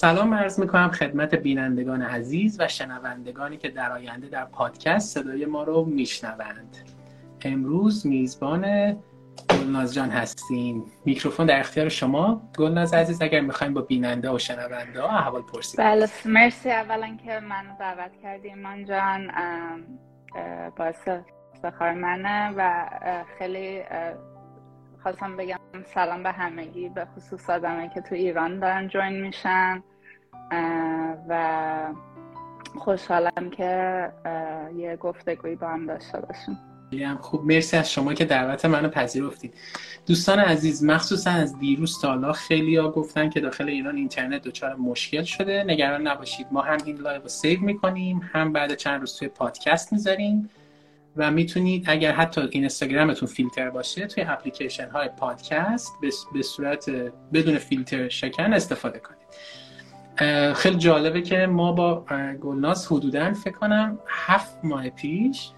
سلام 0.00 0.34
عرض 0.34 0.60
می‌کنم 0.60 0.90
خدمت 0.90 1.34
بینندگان 1.34 2.02
عزیز 2.02 2.60
و 2.60 2.68
شنوندگانی 2.68 3.56
که 3.56 3.68
در 3.68 3.92
آینده 3.92 4.28
در 4.28 4.44
پادکست 4.44 5.14
صدای 5.14 5.46
ما 5.46 5.62
رو 5.62 5.84
میشنوند. 5.84 6.76
امروز 7.42 8.06
میزبان 8.06 8.96
گلناز 9.50 9.94
جان 9.94 10.10
هستیم. 10.10 10.84
میکروفون 11.04 11.46
در 11.46 11.60
اختیار 11.60 11.88
شما. 11.88 12.42
گلناز 12.58 12.94
عزیز 12.94 13.22
اگر 13.22 13.40
می‌خوایم 13.40 13.74
با 13.74 13.80
بیننده 13.80 14.30
و 14.30 14.38
شنونده 14.38 15.02
ها 15.02 15.18
احوال 15.18 15.42
پرسید. 15.42 15.80
بله 15.80 16.08
مرسی. 16.24 16.70
اولا 16.70 17.16
که 17.26 17.40
من 17.40 17.76
دعوت 17.80 18.12
کردیم 18.22 18.58
من 18.58 18.84
جان. 18.84 19.30
باعث 20.76 21.08
افتخار 21.54 21.92
منه 21.92 22.54
و 22.56 22.84
خیلی 23.38 23.82
خواستم 25.02 25.36
بگم 25.36 25.58
سلام 25.94 26.22
به 26.22 26.32
همگی 26.32 26.88
به 26.88 27.04
خصوص 27.16 27.50
آدمایی 27.50 27.88
که 27.88 28.00
تو 28.00 28.14
ایران 28.14 28.58
دارن 28.58 28.88
join 28.88 29.20
میشن. 29.20 29.82
و 31.28 31.94
خوشحالم 32.78 33.50
که 33.56 34.12
یه 34.76 34.96
گفتگویی 34.96 35.56
با 35.56 35.68
هم 35.68 35.86
داشته 35.86 36.20
باشیم. 36.20 36.58
خوب. 37.20 37.44
مرسی 37.44 37.76
از 37.76 37.92
شما 37.92 38.14
که 38.14 38.24
دعوت 38.24 38.64
منو 38.64 38.88
پذیرفتید. 38.88 39.54
دوستان 40.06 40.38
عزیز 40.38 40.84
مخصوصا 40.84 41.30
از 41.30 41.58
دیروز 41.58 42.00
تا 42.00 42.08
حالا 42.08 42.32
خیلی 42.32 42.76
ها 42.76 42.90
گفتن 42.90 43.30
که 43.30 43.40
داخل 43.40 43.68
ایران 43.68 43.96
اینترنت 43.96 44.42
دچار 44.42 44.74
مشکل 44.74 45.22
شده. 45.22 45.64
نگران 45.64 46.06
نباشید. 46.06 46.46
ما 46.50 46.60
هم 46.60 46.78
این 46.84 46.96
لایو 46.96 47.22
رو 47.22 47.28
سیو 47.28 47.60
می‌کنیم 47.60 48.30
هم 48.32 48.52
بعد 48.52 48.74
چند 48.74 49.00
روز 49.00 49.18
توی 49.18 49.28
پادکست 49.28 49.92
می‌ذاریم 49.92 50.50
و 51.16 51.30
می‌تونید 51.30 51.84
اگر 51.88 52.12
حتی 52.12 52.40
اینستاگرامتون 52.50 53.28
فیلتر 53.28 53.70
باشه 53.70 54.06
توی 54.06 54.24
اپلیکیشن 54.28 54.90
های 54.90 55.08
پادکست 55.08 55.92
به 56.32 56.42
صورت 56.42 56.90
بدون 57.32 57.58
فیلتر 57.58 58.08
شکن 58.08 58.52
استفاده 58.52 58.98
کنید. 58.98 59.19
خیلی 60.54 60.76
جالبه 60.76 61.22
که 61.22 61.46
ما 61.46 61.72
با 61.72 62.04
گلناز 62.40 62.86
حدودا 62.86 63.32
فکر 63.32 63.54
کنم 63.54 63.98
هفت 64.06 64.64
ماه 64.64 64.90
پیش 64.90 65.50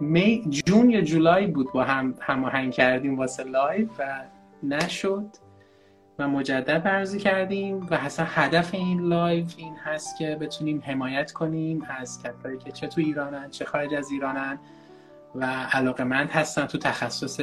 می 0.00 0.44
جون 0.50 0.90
یا 0.90 1.00
جولای 1.00 1.46
بود 1.46 1.72
با 1.72 1.84
هم 1.84 2.14
هماهنگ 2.20 2.72
کردیم 2.72 3.18
واسه 3.18 3.44
لایو 3.44 3.88
و 3.98 4.22
نشد 4.62 5.26
و 6.18 6.28
مجدد 6.28 6.82
بررسی 6.82 7.18
کردیم 7.18 7.86
و 7.90 7.94
اصلا 7.94 8.26
هدف 8.28 8.74
این 8.74 9.00
لایو 9.00 9.46
این 9.56 9.76
هست 9.84 10.18
که 10.18 10.36
بتونیم 10.40 10.82
حمایت 10.86 11.32
کنیم 11.32 11.86
از 11.98 12.22
کسایی 12.22 12.58
که 12.58 12.72
چه 12.72 12.86
تو 12.86 13.00
ایرانن 13.00 13.50
چه 13.50 13.64
خارج 13.64 13.94
از 13.94 14.10
ایرانن 14.10 14.58
و 15.34 15.44
علاقه 15.72 16.04
مند 16.04 16.30
هستن 16.30 16.66
تو 16.66 16.78
تخصص 16.78 17.40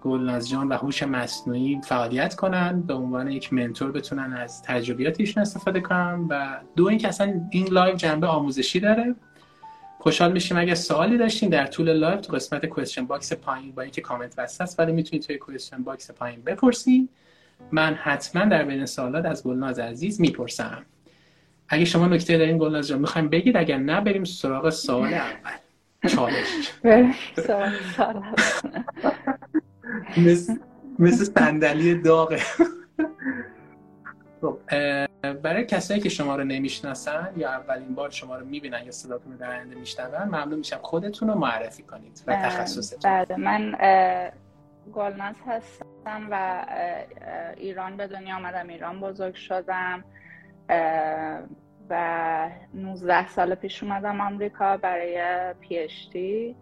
گلناز 0.00 0.48
جان 0.48 0.68
و 0.68 0.76
هوش 0.76 1.02
مصنوعی 1.02 1.80
فعالیت 1.84 2.34
کنن 2.34 2.82
به 2.82 2.94
عنوان 2.94 3.30
یک 3.30 3.52
mentor 3.52 3.92
بتونن 3.92 4.32
از 4.32 4.62
تجربیاتشون 4.62 5.42
استفاده 5.42 5.80
کنن 5.80 6.26
و 6.30 6.60
دو 6.76 6.86
اینکه 6.86 7.08
اصلا 7.08 7.40
این 7.50 7.66
لایو 7.66 7.96
جنبه 7.96 8.26
آموزشی 8.26 8.80
داره. 8.80 9.14
خوشحال 9.98 10.32
میشیم 10.32 10.56
اگه 10.56 10.74
سوالی 10.74 11.18
داشتین 11.18 11.48
در 11.48 11.66
طول 11.66 11.92
لایو 11.92 12.16
تو 12.16 12.32
قسمت 12.32 12.66
question 12.66 13.06
box 13.06 13.32
پایین 13.32 13.72
با 13.72 13.82
اینکه 13.82 14.00
کامنت 14.00 14.34
وسط 14.38 14.60
است 14.60 14.80
ولی 14.80 14.92
می‌تونید 14.92 15.22
توی 15.22 15.38
question 15.38 15.82
box 15.82 16.10
پایین 16.10 16.42
بپرسید 16.42 17.08
من 17.72 17.94
حتما 17.94 18.44
در 18.44 18.64
بین 18.64 18.86
سوالات 18.86 19.24
از 19.24 19.44
گلناز 19.44 19.78
عزیز 19.78 20.20
می‌پرسم. 20.20 20.82
اگه 21.68 21.84
شما 21.84 22.06
نکته 22.06 22.38
دارین 22.38 22.58
گلناز 22.58 22.88
جان 22.88 22.98
می‌خوایم 22.98 23.28
بگید 23.28 23.56
اگر 23.56 23.78
نه 23.78 24.00
بریم 24.00 24.24
سراغ 24.24 24.70
سوال 24.70 25.14
اول. 25.14 25.52
چالش. 26.08 26.72
مثل, 30.16 30.56
مثل 30.98 31.24
صندلی 31.24 31.94
داغه. 31.94 32.40
خب 34.40 34.58
برای 35.42 35.64
کسایی 35.64 36.00
که 36.00 36.08
شما 36.08 36.36
رو 36.36 36.44
نمی‌شناسن 36.44 37.32
یا 37.36 37.50
اولین 37.50 37.94
بار 37.94 38.10
شما 38.10 38.36
رو 38.36 38.46
می‌بینن 38.46 38.84
یا 38.84 38.90
صداتون 38.90 39.32
رو 39.32 39.38
در 39.38 39.50
آینده 39.50 39.74
میشنون 39.74 40.22
ممنون 40.22 40.58
میشم 40.58 40.78
خودتون 40.82 41.28
رو 41.28 41.34
معرفی 41.34 41.82
کنید 41.82 42.22
و 42.26 42.34
تخصصتون. 42.34 43.24
بله 43.24 43.36
من 43.36 43.72
گلناز 44.94 45.34
هستم 45.46 46.28
و 46.30 46.64
ایران 47.56 47.96
به 47.96 48.06
دنیا 48.06 48.36
آمدم 48.36 48.68
ایران 48.68 49.00
بزرگ 49.00 49.34
شدم 49.34 50.04
و 51.90 52.50
19 52.74 53.28
سال 53.28 53.54
پیش 53.54 53.82
اومدم 53.82 54.20
آمریکا 54.20 54.76
برای 54.76 55.20
پیشتی 55.60 56.56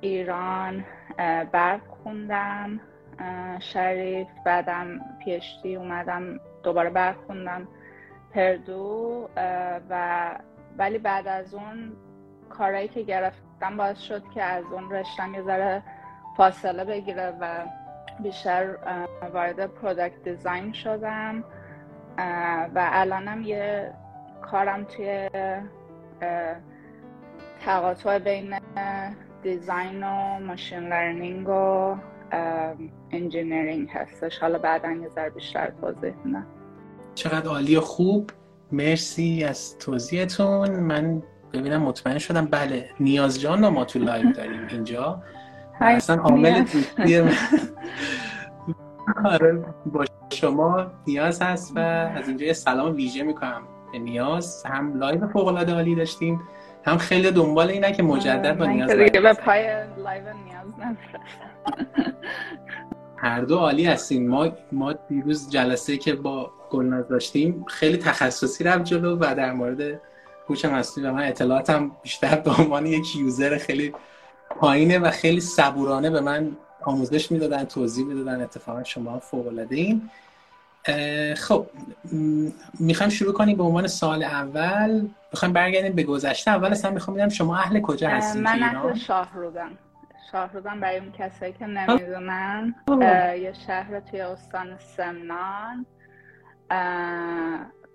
ایران 0.00 0.84
برق 1.52 1.80
خوندم 2.02 2.80
شریف 3.60 4.28
بعدم 4.44 5.00
پیشتی 5.24 5.76
اومدم 5.76 6.40
دوباره 6.62 6.90
برق 6.90 7.16
خوندم 7.26 7.68
پردو 8.34 9.28
و 9.90 10.30
ولی 10.78 10.98
بعد 10.98 11.26
از 11.26 11.54
اون 11.54 11.92
کارهایی 12.50 12.88
که 12.88 13.02
گرفتم 13.02 13.76
باعث 13.76 13.98
شد 13.98 14.22
که 14.34 14.42
از 14.42 14.64
اون 14.64 14.92
رشتم 14.92 15.34
یه 15.34 15.42
ذره 15.42 15.82
فاصله 16.36 16.84
بگیره 16.84 17.32
و 17.40 17.46
بیشتر 18.22 18.76
وارد 19.32 19.66
پرودکت 19.66 20.22
دیزاین 20.24 20.72
شدم. 20.72 21.44
و 22.74 22.88
الانم 22.92 23.42
یه 23.42 23.92
کارم 24.42 24.84
توی 24.84 25.30
تقاطع 27.64 28.18
بین 28.18 28.54
design 29.42 30.04
و 30.04 30.38
machine 30.46 30.78
learning 30.78 31.48
و 31.48 31.96
engineering 33.10 33.88
هستش. 33.90 34.38
حالا 34.38 34.58
بعدا 34.58 34.90
یه 34.90 35.08
ذره 35.08 35.30
بیشتر 35.30 35.72
توضیح 35.80 36.14
میدم. 36.24 36.46
چقدر 37.14 37.48
عالی 37.48 37.76
و 37.76 37.80
خوب. 37.80 38.30
مرسی 38.72 39.44
از 39.44 39.78
توضیحتون. 39.78 40.80
من 40.80 41.22
ببینم 41.52 41.82
مطمئن 41.82 42.18
شدم. 42.18 42.46
بله 42.46 42.90
نیاز 43.00 43.40
جان 43.40 43.68
ما 43.68 43.84
تو 43.84 43.98
لایو 43.98 44.32
داریم 44.36 44.66
اینجا. 44.70 45.22
اصلا 45.80 46.22
عامل 46.22 46.60
دوستی 46.62 47.20
آره، 49.24 49.64
با 49.86 50.04
شما 50.32 50.86
نیاز 51.06 51.42
هست 51.42 51.72
و 51.76 51.78
از 51.78 52.28
اینجا 52.28 52.46
یه 52.46 52.52
سلام 52.52 52.94
ویژه 52.94 53.22
می‌کنم 53.22 53.62
به 53.92 53.98
نیاز. 53.98 54.66
هم 54.66 54.98
لایو 54.98 55.28
فوق 55.28 55.46
العاده 55.46 55.74
عالی 55.74 55.94
داشتیم. 55.94 56.40
هم 56.84 56.98
خیلی 56.98 57.30
دنبال 57.30 57.70
اینه 57.70 57.92
که 57.92 58.02
مجدد 58.02 58.58
با 58.58 58.66
نیاز 58.66 58.90
به 58.90 59.32
پای 59.32 59.62
لایو 59.96 60.22
نیاز 60.22 60.96
هر 63.16 63.40
دو 63.40 63.58
عالی 63.58 63.86
هستیم 63.86 64.28
ما 64.28 64.48
ما 64.72 64.92
دیروز 64.92 65.50
جلسه 65.50 65.96
که 65.96 66.14
با 66.14 66.50
گلناز 66.70 67.08
داشتیم 67.08 67.64
خیلی 67.68 67.96
تخصصی 67.96 68.64
رفت 68.64 68.84
جلو 68.84 69.16
و 69.16 69.34
در 69.34 69.52
مورد 69.52 70.00
هوش 70.48 70.64
مصنوعی 70.64 71.10
و 71.10 71.14
من 71.14 71.22
اطلاعاتم 71.22 71.90
بیشتر 72.02 72.36
به 72.36 72.50
عنوان 72.58 72.86
یک 72.86 73.16
user 73.16 73.58
خیلی 73.58 73.94
پایینه 74.50 74.98
و 74.98 75.10
خیلی 75.10 75.40
صبورانه 75.40 76.10
به 76.10 76.20
من 76.20 76.56
آموزش 76.82 77.32
می‌دادن 77.32 77.64
توضیح 77.64 78.06
می‌دادن. 78.06 78.42
اتفاقا 78.42 78.84
شما 78.84 79.18
فوق 79.18 79.46
العاده 79.46 79.76
این 79.76 80.10
خب 81.36 81.66
می‌خوایم 82.80 83.10
شروع 83.10 83.32
کنیم 83.32 83.56
به 83.56 83.62
عنوان 83.62 83.86
سال 83.86 84.22
اول. 84.22 85.08
می‌خوایم 85.32 85.54
برگردیم 85.54 85.92
به 85.92 86.02
گذشته. 86.02 86.50
اول 86.50 86.70
اصلا 86.70 86.90
می‌خوام 86.90 87.14
ببینم 87.14 87.28
شما 87.28 87.56
اهل 87.56 87.80
کجا 87.80 88.08
هستید 88.08 88.42
من 88.42 88.62
اهل 88.62 88.94
شاهرودم. 88.94 89.70
شاهرودم 90.32 90.80
برای 90.80 90.98
اون 90.98 91.12
کسایی 91.12 91.52
که 91.52 91.66
نمی‌دونن. 91.66 92.74
یه 93.40 93.54
شهر 93.66 94.00
توی 94.00 94.20
استان 94.20 94.78
سمنان. 94.78 95.86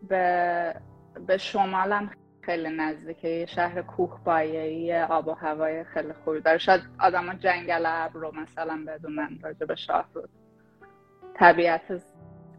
به 0.10 0.76
به 1.28 1.38
شمالم 1.38 2.12
خیلی 2.42 2.70
نزدیکه. 2.70 3.28
یه 3.28 3.46
شهر 3.46 3.82
کوه 3.82 4.20
بایهی 4.24 5.02
آب 5.02 5.28
و 5.28 5.34
هوای 5.34 5.84
خیلی 5.84 6.14
خوبی 6.26 6.42
داره. 6.42 6.58
شاید 6.58 6.82
آدم 7.00 7.34
جنگل 7.34 7.84
ابر 7.86 8.20
رو 8.20 8.32
مثلا 8.36 8.86
بدونن 8.88 9.40
راجع 9.44 9.66
به 9.66 9.76
شاهرود. 9.76 10.30
طبیعت 11.40 11.82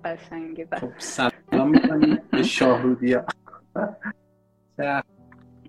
قشنگی 0.06 0.66
خب 0.72 0.92
سلام 0.98 1.70
می‌کنیم 1.70 2.18
به 2.30 2.42
شاهرودی. 2.42 3.16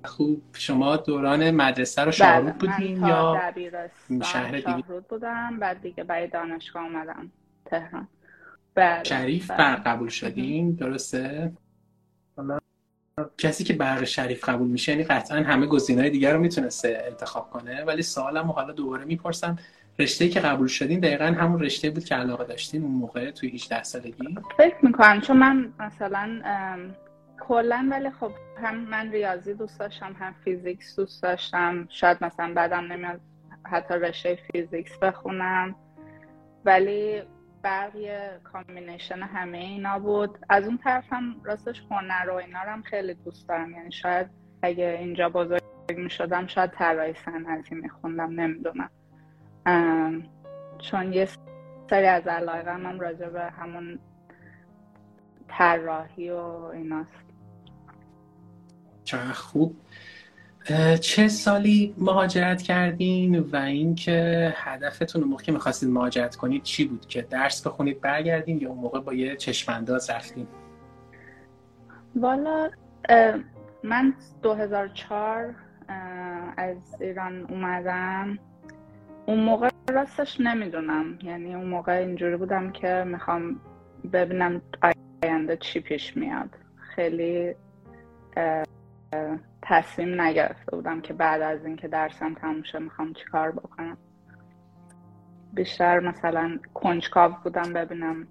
خوب. 0.04 0.44
شما 0.54 0.98
دوران 0.98 1.52
مدرسه 1.52 2.02
رو 2.02 2.12
شاهرود 2.12 2.58
بله، 2.58 2.72
بودین 2.78 3.06
یا 3.06 3.42
شهر 4.24 4.52
دیگه؟ 4.52 4.62
شاهرود 4.62 5.08
بودم 5.08 5.60
بعد 5.60 5.82
دیگه 5.82 6.04
برای 6.04 6.28
دانشگاه 6.28 6.84
اومدم 6.84 7.32
تهران. 7.66 8.08
بله 8.76 9.04
شریف 9.04 9.52
بله. 9.52 9.58
برق 9.58 9.88
قبول 9.88 10.10
شدین؟ 10.10 10.72
درسته؟ 10.72 11.52
کسی 13.38 13.64
که 13.64 13.74
برق 13.74 14.04
شریف 14.04 14.50
قبول 14.50 14.68
میشه 14.68 14.92
یعنی 14.92 15.04
قطعا 15.04 15.38
همه 15.38 15.66
گزینه‌های 15.66 16.10
دیگر 16.10 16.34
رو 16.34 16.40
می‌تونسته 16.40 17.04
انتخاب 17.08 17.50
کنه 17.50 17.84
ولی 17.84 18.02
سوالمو 18.02 18.54
حالا 18.54 18.74
دوباره 18.74 19.06
می‌پرسم. 19.06 19.56
رشته 20.00 20.30
که 20.30 20.40
قبول 20.40 20.68
شدین 20.68 21.00
دقیقا 21.00 21.26
همون 21.26 21.60
رشته 21.60 21.90
بود 21.90 22.04
که 22.04 22.16
علاقه 22.16 22.44
داشتین 22.44 22.84
اون 22.84 22.92
موقع 22.92 23.32
توی 23.32 23.50
18 23.50 23.84
سالگی؟ 23.84 24.38
فکر 24.58 24.76
می‌کنم 24.82 25.22
چون 25.22 25.38
من 25.38 25.74
مثلا 25.80 26.42
کلا 27.40 27.88
ولی 27.92 28.10
خب 28.10 28.32
هم 28.64 28.76
من 28.76 29.12
ریاضی 29.12 29.54
دوست 29.54 29.80
داشتم 29.80 30.16
هم 30.20 30.36
physics 30.44 30.96
دوست 30.96 31.24
داشتم. 31.24 31.88
شاید 31.90 32.18
مثلا 32.22 32.54
بدم 32.54 32.94
نمیاد 32.94 33.20
حتی 33.72 33.94
رشته 33.94 34.40
physics 34.52 34.98
بخونم. 34.98 35.76
ولی 36.66 37.22
بقیه 37.64 38.40
combination 38.44 39.20
همه 39.20 39.58
اینا 39.58 40.00
بود. 40.00 40.40
از 40.50 40.68
اون 40.68 40.78
طرف 40.78 41.04
هم 41.10 41.36
راستش 41.44 41.82
هنر 41.92 42.30
و 42.30 42.34
اینا 42.34 42.64
رو 42.64 42.70
هم 42.70 42.82
خیلی 42.82 43.14
دوست 43.14 43.48
دارم. 43.48 43.72
یعنی 43.72 43.92
شاید 43.92 44.28
اگه 44.62 44.98
اینجا 45.00 45.30
بزرگ 45.30 45.62
می 45.98 46.10
شدم 46.10 46.48
شاید 46.48 46.72
طراحی 46.72 47.14
صنعتی 47.26 47.76
میخوندم 47.76 48.40
نمی‌دونم. 48.40 48.90
چون 50.80 51.14
یه 51.14 51.28
سری 51.90 52.06
از 52.06 52.28
علایقم 52.28 52.86
هم 52.86 53.00
راجع 53.00 53.30
به 53.30 53.42
همون 53.42 54.00
طراحی 55.48 56.30
و 56.30 56.38
ایناست. 56.74 57.12
چقدر 59.04 59.34
خوب. 59.34 59.76
چه 61.02 61.28
سالی 61.28 61.96
مهاجرت 61.98 62.62
کردین 62.62 63.40
و 63.40 63.56
اینکه 63.56 64.54
هدفتون 64.56 65.24
موقع 65.24 65.44
که 65.44 65.52
می‌خواستید 65.52 65.90
مهاجرت 65.90 66.36
کنید 66.36 66.64
چی 66.64 66.86
بود؟ 66.86 67.08
که 67.08 67.22
درس 67.22 67.68
بخونید 67.68 68.02
برگردین 68.02 68.58
یا 68.62 68.70
اون 68.70 68.78
موقع 68.78 69.00
با 69.00 69.14
یه 69.14 69.36
چشمانداز 69.36 70.10
رفتین؟ 70.10 70.48
والا 72.16 72.70
من 73.84 74.14
2004 74.42 75.56
از 76.58 76.78
ایران 77.00 77.46
اومدم. 77.46 78.40
اون 79.28 79.40
موقع 79.40 79.70
راستش 79.90 80.42
نمی‌دونم. 80.42 81.20
یعنی 81.22 81.56
اون 81.56 81.68
موقع 81.68 81.92
اینجوری 81.92 82.38
بودم 82.38 82.72
که 82.72 83.04
می‌خوام 83.08 83.60
ببینم 84.14 84.62
آینده 85.24 85.58
چی 85.58 85.80
پیش 85.80 86.18
میاد. 86.18 86.50
خیلی 86.78 87.56
تصمیم 89.62 90.22
نگرفته 90.22 90.76
بودم 90.76 91.02
که 91.02 91.14
بعد 91.14 91.42
از 91.42 91.66
اینکه 91.66 91.88
درسم 91.88 92.34
تموم 92.34 92.64
شه 92.64 92.80
می‌خوام 92.80 93.14
چیکار 93.14 93.52
بکنم. 93.52 93.98
بیشتر 95.54 96.00
مثلا 96.00 96.60
کنجکاو 96.74 97.36
بودم 97.44 97.74
ببینم 97.74 98.28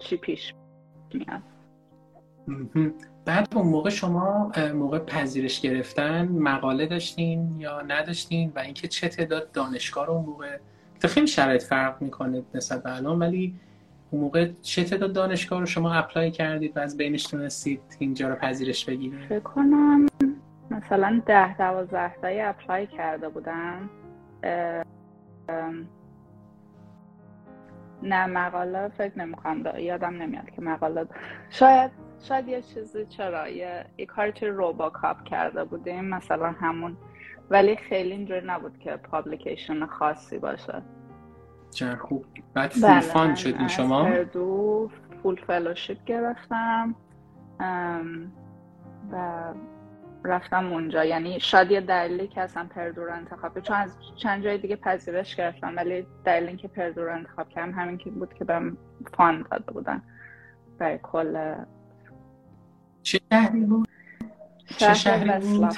چی 0.00 0.16
پیش 0.16 0.54
میاد. 1.14 1.42
بعد 3.24 3.48
اون 3.54 3.66
موقع 3.66 3.90
شما 3.90 4.52
موقع 4.74 4.98
پذیرش 4.98 5.60
گرفتن 5.60 6.28
مقاله 6.28 6.86
داشتین 6.86 7.56
یا 7.58 7.82
نداشتین؟ 7.82 8.52
و 8.56 8.58
اینکه 8.58 8.88
چه 8.88 9.08
تعداد 9.08 9.52
دانشگاه 9.52 10.06
رو 10.06 10.12
اون 10.12 10.24
موقع 10.24 10.58
خیلی 11.04 11.26
شرایط 11.26 11.62
فرق 11.62 12.02
می‌کنه 12.02 12.42
نسبت 12.54 12.82
به 12.82 12.96
الان 12.96 13.18
ولی 13.18 13.54
اون 14.10 14.22
موقع 14.22 14.50
چه 14.62 14.84
تعداد 14.84 15.12
دانشگاه 15.12 15.60
رو 15.60 15.66
شما 15.66 15.92
apply 15.92 16.30
کردید 16.30 16.76
و 16.76 16.80
از 16.80 16.96
بینش 16.96 17.24
تونستید 17.24 17.80
اینجا 17.98 18.28
رو 18.28 18.34
پذیرش 18.34 18.84
بگیرید؟ 18.84 19.28
فکر 19.28 19.40
کنم 19.40 20.06
مثلا 20.70 21.22
ده 21.26 21.56
دوازده 21.56 22.14
تایی 22.22 22.40
apply 22.40 22.86
کرده 22.86 23.28
بودم 23.28 23.90
نه 28.02 28.26
مقاله 28.26 28.88
فکر 28.88 29.18
نمی‌کنم 29.18 29.62
یادم 29.78 30.22
نمیاد 30.22 30.50
که 30.50 30.62
مقاله. 30.62 31.06
شاید 31.50 32.01
شاید 32.22 32.48
یه 32.48 32.62
چیزی 32.62 33.06
چرا 33.06 33.48
یه, 33.48 33.86
یه 33.98 34.06
کاری 34.06 34.32
توی 34.32 34.48
روبوکاپ 34.48 35.24
کرده 35.24 35.64
بودیم 35.64 36.04
مثلا 36.04 36.50
همون 36.50 36.96
ولی 37.50 37.76
خیلی 37.76 38.12
اینجوری 38.12 38.46
نبود 38.46 38.78
که 38.78 38.96
publication 38.96 39.86
خاصی 39.86 40.38
باشه. 40.38 40.82
چه 41.70 41.96
خوب. 41.96 42.24
بعد 42.54 42.70
full 42.70 42.88
بله 42.88 43.00
fund 43.00 43.34
شدین 43.34 43.68
شما؟ 43.68 44.22
دو 44.22 44.90
full 45.22 45.36
fellowship 45.46 46.04
گرفتم. 46.04 46.94
و 49.12 49.42
رفتم 50.24 50.72
اونجا. 50.72 51.04
یعنی 51.04 51.40
شاید 51.40 51.70
یه 51.70 51.80
دلیلی 51.80 52.28
که 52.28 52.40
اصلا 52.40 52.66
پردو 52.74 53.04
رو 53.04 53.12
انتخاب 53.12 53.60
چون 53.60 53.76
از 53.76 53.96
چند 54.16 54.44
جای 54.44 54.58
دیگه 54.58 54.76
پذیرش 54.76 55.36
گرفتم 55.36 55.76
ولی 55.76 56.06
دلیلی 56.24 56.56
که 56.56 56.68
پردو 56.68 57.04
رو 57.04 57.12
انتخاب 57.14 57.48
کردم 57.48 57.72
همین 57.72 57.98
که 57.98 58.10
بود 58.10 58.34
که 58.34 58.44
بهم 58.44 58.76
فان 59.16 59.46
داده 59.50 59.72
بودن. 59.72 60.02
برای 60.78 60.98
کل 61.02 61.54
چه 63.02 63.20
شهری 63.32 63.60
بود؟ 63.60 63.88
چه 64.78 64.94
شهری 64.94 65.40
بود؟ 65.40 65.70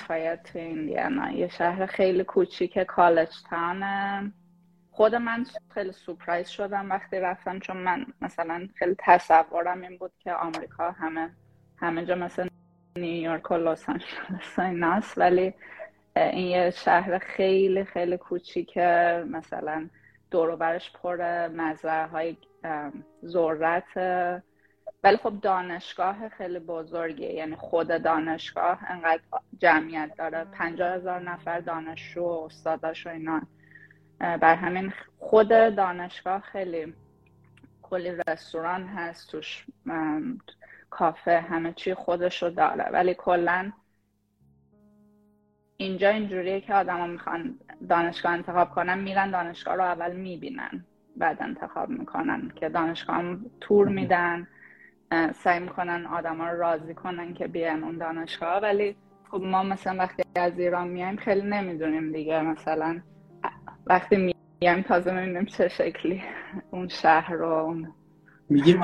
تو 0.44 0.58
ایندیانا. 0.58 1.30
یه 1.30 1.48
شهر 1.48 1.86
خیلی 1.86 2.24
کوچیک 2.24 2.78
کالج 2.78 3.28
تانه 3.50 4.32
خود 4.90 5.14
من 5.14 5.46
خیلی 5.74 5.92
سپرایز 5.92 6.48
شدم 6.48 6.90
وقتی 6.90 7.20
رفتم 7.20 7.58
چون 7.58 7.76
من 7.76 8.06
مثلا 8.20 8.68
خیلی 8.74 8.96
تصورم 8.98 9.82
این 9.82 9.98
بود 9.98 10.12
که 10.18 10.32
آمریکا 10.32 10.90
همه 10.90 11.30
همه 11.76 12.06
جا 12.06 12.14
مثل 12.14 12.48
نیویورک 12.98 13.50
و 13.50 13.54
لس 13.54 13.88
آنجلس 14.58 15.18
ولی 15.18 15.54
این 16.16 16.46
یه 16.46 16.70
شهر 16.70 17.18
خیلی 17.18 17.84
خیلی 17.84 18.16
کوچیکه. 18.16 19.24
مثلا 19.30 19.88
دوروبرش 20.30 20.92
پر 20.92 21.48
مزرعه 21.48 22.06
های 22.06 22.36
ذرت. 23.24 23.96
ولی 25.04 25.16
خب 25.16 25.40
دانشگاه 25.40 26.28
خیلی 26.28 26.58
بزرگه 26.58 27.32
یعنی 27.32 27.56
خود 27.56 27.88
دانشگاه 27.88 28.78
انقدر 28.88 29.22
جمعیت 29.58 30.16
داره. 30.18 30.44
پنجاه 30.44 30.94
هزار 30.94 31.20
نفر 31.20 31.60
دانشجو 31.60 32.20
و 32.20 32.44
استاداش 32.44 33.06
و 33.06 33.10
اینا. 33.10 33.42
بر 34.18 34.54
همین 34.54 34.92
خود 35.18 35.48
دانشگاه 35.48 36.40
خیلی 36.40 36.94
کلی 37.82 38.10
رستوران 38.28 38.86
هست. 38.86 39.30
توش 39.30 39.66
کافه 40.90 41.40
همه 41.40 41.72
چی 41.72 41.94
خودشو 41.94 42.48
داره. 42.48 42.84
ولی 42.92 43.14
کلا 43.14 43.72
اینجا 45.76 46.08
اینجوریه 46.08 46.60
که 46.60 46.74
آدما 46.74 47.06
می‌خوان 47.06 47.58
دانشگاه 47.88 48.32
انتخاب 48.32 48.70
کنن 48.70 48.98
میرن 48.98 49.30
دانشگاه 49.30 49.74
رو 49.74 49.82
اول 49.82 50.16
می‌بینن. 50.16 50.84
بعد 51.16 51.42
انتخاب 51.42 51.88
می‌کنن 51.88 52.52
که 52.56 52.68
دانشگاه 52.68 53.16
هم 53.16 53.50
تور 53.60 53.88
میدن. 53.88 54.48
سعی 55.34 55.60
می‌کنن 55.60 56.06
آدما 56.06 56.50
رو 56.50 56.58
راضی 56.58 56.94
کنن 56.94 57.34
که 57.34 57.46
بیان 57.46 57.84
اون 57.84 57.98
دانشگاه. 57.98 58.62
ولی 58.62 58.96
خب 59.30 59.40
ما 59.42 59.62
مثلا 59.62 59.98
وقتی 59.98 60.22
از 60.36 60.58
ایران 60.58 60.88
میایم 60.88 61.16
خیلی 61.16 61.48
نمی‌دونیم 61.48 62.12
دیگه. 62.12 62.42
مثلا 62.42 63.00
وقتی 63.86 64.34
میگم 64.60 64.82
تازه 64.82 65.12
می‌بینیم 65.20 65.44
چه 65.44 65.68
شکلی 65.68 66.22
اون 66.70 66.88
شهر 66.88 67.32
رو 67.32 67.76
میگیم 68.48 68.82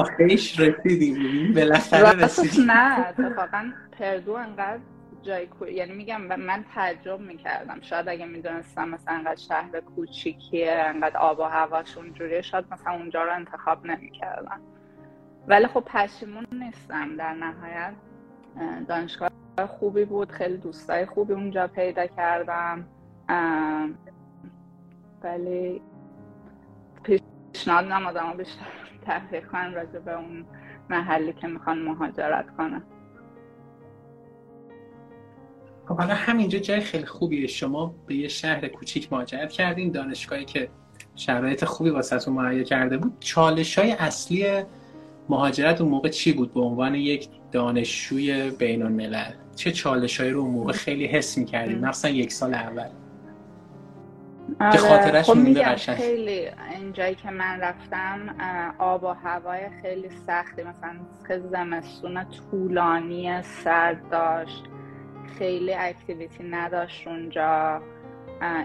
آخرش 0.00 0.60
رسیدیم. 0.60 1.54
بالاخره 1.54 2.24
رسیدیم. 2.24 2.70
نه 2.70 3.08
اتفاقا 3.08 3.72
پردو 3.98 4.32
انقدر 4.32 4.80
جای 5.22 5.46
کو... 5.46 5.66
یعنی 5.66 5.92
میگم 5.92 6.20
من 6.22 6.64
تعجب 6.74 7.20
می‌کردم. 7.20 7.80
شاید 7.80 8.08
اگه 8.08 8.26
می‌دونستم 8.26 8.88
مثلا 8.88 9.14
انقدر 9.14 9.40
شهر 9.48 9.80
کوچیکیه 9.80 10.72
انقدر 10.72 11.16
آب 11.16 11.38
و 11.38 11.42
هواش 11.42 11.96
اونجوریه 11.96 12.42
شاید 12.42 12.64
مثلا 12.70 12.92
اونجا 12.92 13.22
رو 13.22 13.34
انتخاب 13.34 13.86
نمی‌کردم. 13.86 14.60
ولی 15.48 15.66
خب 15.66 15.80
پشیمون 15.86 16.46
نیستم 16.52 17.16
در 17.16 17.34
نهایت. 17.34 17.94
دانشگاه 18.88 19.30
خوبی 19.78 20.04
بود 20.04 20.32
خیلی 20.32 20.56
دوستای 20.56 21.06
خوبی 21.06 21.32
اونجا 21.32 21.66
پیدا 21.66 22.06
کردم. 22.06 22.84
ولی 25.22 25.82
پیشنهاد 27.02 27.84
نم 27.84 28.06
آدم 28.06 28.36
بیشتر 28.36 28.66
تحقیق 29.06 29.46
کنن 29.46 29.74
راجع 29.74 29.98
به 29.98 30.18
اون 30.18 30.44
محلی 30.90 31.32
که 31.32 31.46
می‌خوان 31.46 31.82
مهاجرت 31.82 32.56
کنن. 32.56 32.82
خب 35.88 35.96
حالا 35.96 36.14
همینجا 36.14 36.58
جای 36.58 36.80
خیلی 36.80 37.06
خوبیه. 37.06 37.46
شما 37.46 37.94
به 38.06 38.14
یه 38.14 38.28
شهر 38.28 38.68
کوچیک 38.68 39.12
مهاجرت 39.12 39.52
کردین. 39.52 39.90
دانشگاهی 39.90 40.44
که 40.44 40.68
شرایط 41.14 41.64
خوبی 41.64 41.90
واسه 41.90 42.30
مهیا 42.30 42.62
کرده 42.62 42.96
بود. 42.96 43.16
چالش 43.20 43.78
های 43.78 43.92
اصلی 43.92 44.64
مهاجرت 45.32 45.80
اون 45.80 45.90
موقع 45.90 46.08
چی 46.08 46.32
بود؟ 46.32 46.54
به 46.54 46.60
عنوان 46.60 46.94
یک 46.94 47.28
دانشجوی 47.52 48.50
بین 48.50 48.82
الملل 48.82 49.32
چه 49.56 49.72
چالش 49.72 50.20
رو 50.20 50.40
اون 50.40 50.50
موقع 50.50 50.72
خیلی 50.72 51.06
حس 51.06 51.38
می‌کردیم؟ 51.38 51.78
مثلا 51.78 52.10
یک 52.10 52.32
سال 52.32 52.54
اول. 52.54 52.88
که 54.72 54.78
خاطرش 54.78 55.24
خب 55.24 55.36
مونده 55.36 55.76
خیلی 55.76 56.48
اینجایی 56.74 57.14
که 57.14 57.30
من 57.30 57.60
رفتم 57.60 58.36
آب 58.78 59.04
و 59.04 59.08
هوای 59.08 59.60
خیلی 59.82 60.08
سختی 60.26 60.62
مثلا 60.62 60.96
خیلی 61.26 61.48
زمستون 61.48 62.24
طولانی 62.24 63.42
سرد 63.42 64.08
داشت. 64.10 64.64
خیلی 65.38 65.74
اکتیویتی 65.74 66.44
نداشت 66.44 67.06
اونجا. 67.06 67.82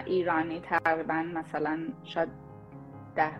ایرانی 0.06 0.60
تقریبا 0.60 1.24
مثلا 1.34 1.78
شاید 2.04 2.28
ده 3.16 3.30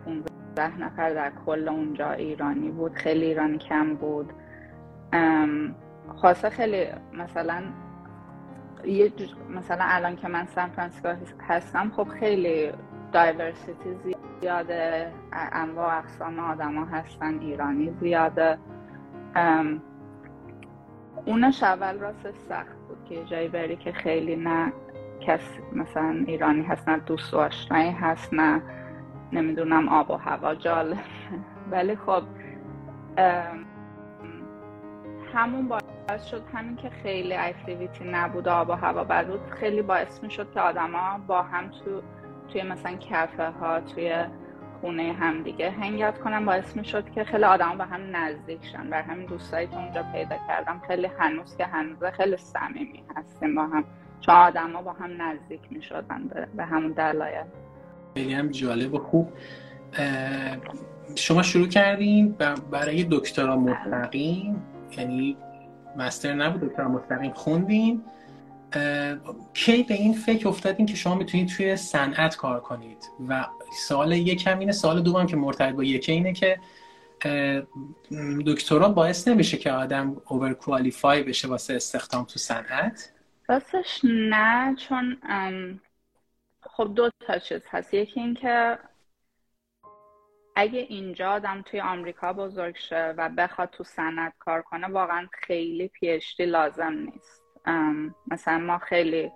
ده 0.58 0.78
نفر 0.80 1.10
در 1.10 1.32
کل 1.46 1.68
اونجا 1.68 2.12
ایرانی 2.12 2.70
بود 2.70 2.94
خیلی 2.94 3.24
ایرانی 3.24 3.58
کم 3.58 3.94
بود. 3.94 4.32
خاصه 6.16 6.50
خیلی 6.50 6.86
مثلا 7.12 7.62
یه 8.84 9.12
مثلا 9.50 9.84
الان 9.84 10.16
که 10.16 10.28
من 10.28 10.46
سان 10.46 10.68
فرانسیسکو 10.68 11.14
هستم 11.48 11.90
خب 11.96 12.08
خیلی 12.08 12.72
دایورسیتی 13.12 14.16
زیاده 14.40 15.12
انواع 15.32 15.98
اقسام 15.98 16.38
آدم 16.38 16.74
ها 16.74 16.84
هستن 16.84 17.38
ایرانی 17.38 17.90
زیاده. 18.00 18.58
اونش 21.26 21.62
اول 21.62 21.98
راست 21.98 22.38
سخت 22.48 22.76
بود 22.88 23.04
که 23.08 23.24
جایی 23.24 23.48
بری 23.48 23.76
که 23.76 23.92
خیلی 23.92 24.36
نه 24.36 24.72
کس 25.20 25.58
مثلا 25.72 26.24
ایرانی 26.26 26.62
هست 26.62 26.88
نه 26.88 26.98
دوست 26.98 27.34
و 27.34 27.38
آشنایی 27.38 27.90
هست 27.90 28.34
نه 28.34 28.62
نمی‌دونم 29.32 29.88
آب 29.88 30.10
و 30.10 30.16
هوا 30.16 30.54
جالب. 30.54 30.98
ولی 31.70 31.96
خب 31.96 32.22
همون 35.34 35.68
باعث 35.68 36.24
شد 36.24 36.42
همین 36.54 36.76
که 36.76 36.90
خیلی 36.90 37.34
اکتیویتی 37.34 38.10
نبود 38.10 38.48
آب 38.48 38.68
و 38.68 38.72
هوا 38.72 39.04
بد 39.04 39.26
بود. 39.26 39.50
خیلی 39.50 39.82
باعث 39.82 40.22
می 40.22 40.30
شد 40.30 40.52
که 40.52 40.60
آدما 40.60 41.20
با 41.26 41.42
هم 41.42 41.70
تو 41.70 42.02
توی 42.52 42.62
مثلا 42.62 42.96
کافه 43.10 43.50
ها 43.50 43.80
توی 43.80 44.24
خونه 44.80 45.12
همدیگه 45.12 45.70
هنگت 45.70 46.18
کنم 46.18 46.44
باعث 46.44 46.76
می 46.76 46.84
شد 46.84 47.10
که 47.10 47.24
خیلی 47.24 47.44
آدما 47.44 47.74
به 47.74 47.84
هم 47.84 48.16
نزدیک 48.16 48.64
شن. 48.64 48.90
بر 48.90 49.02
همین 49.02 49.26
دوستایی 49.26 49.66
که 49.66 49.76
اونجا 49.76 50.02
پیدا 50.12 50.36
کردم. 50.48 50.80
خیلی 50.86 51.10
هنوز 51.18 51.56
که 51.56 51.64
هنوز 51.64 52.04
خیلی 52.04 52.36
صمیمی 52.36 53.04
هستیم 53.16 53.54
با 53.54 53.66
هم. 53.66 53.84
چون 54.20 54.34
آدما 54.34 54.82
با 54.82 54.92
هم 54.92 55.22
نزدیک 55.22 55.60
می 55.70 55.82
شدن 55.82 56.30
به 56.54 56.64
همون 56.64 56.92
دلایل. 56.92 57.44
خیلی 58.18 58.34
هم 58.34 58.48
جالب 58.48 58.94
و 58.94 58.98
خوب. 58.98 59.32
شما 61.14 61.42
شروع 61.42 61.68
کردین 61.68 62.32
برای 62.70 63.06
دکترا 63.10 63.56
مستقیم 63.56 64.62
یعنی 64.98 65.36
مستر 65.96 66.34
نبود 66.34 66.60
دکترا 66.60 66.88
مستقیم 66.88 67.32
خوندین. 67.32 68.02
کی 69.54 69.82
به 69.82 69.94
این 69.94 70.12
فکر 70.12 70.48
افتادین 70.48 70.86
که 70.86 70.96
شما 70.96 71.14
می‌تونید 71.14 71.48
توی 71.48 71.76
صنعت 71.76 72.36
کار 72.36 72.60
کنید؟ 72.60 73.10
و 73.28 73.46
سال 73.88 74.12
یکم 74.12 74.58
اینه 74.58 74.72
سال 74.72 75.02
دوم 75.02 75.26
که 75.26 75.36
مرتبط 75.36 75.74
با 75.74 75.84
یکی 75.84 76.12
اینه 76.12 76.32
که 76.32 76.58
دکترا 78.46 78.88
باعث 78.88 79.28
نمیشه 79.28 79.56
که 79.56 79.72
آدم 79.72 80.16
اوور 80.28 80.52
کوالیفای 80.52 81.22
بشه 81.22 81.48
واسه 81.48 81.74
استخدام 81.74 82.24
تو 82.24 82.38
صنعت؟ 82.38 83.12
راستش 83.48 84.00
نه 84.04 84.76
چون 84.76 85.16
خب 86.80 86.94
دو 86.94 87.10
تا 87.20 87.38
چیز 87.38 87.62
هست. 87.70 87.94
یکی 87.94 88.20
اینکه 88.20 88.78
اگه 90.56 90.80
اینجا 90.80 91.30
آدم 91.30 91.62
توی 91.62 91.80
آمریکا 91.80 92.32
بزرگ 92.32 92.76
شه 92.76 93.14
و 93.16 93.28
بخواد 93.28 93.70
تو 93.70 93.84
صنعت 93.84 94.32
کار 94.38 94.62
کنه 94.62 94.86
واقعا 94.86 95.28
خیلی 95.32 95.88
پیشتی 95.88 96.46
لازم 96.46 96.92
نیست. 96.92 97.42
مثلا 98.30 98.58
ما 98.58 98.78
خیلی 98.78 99.32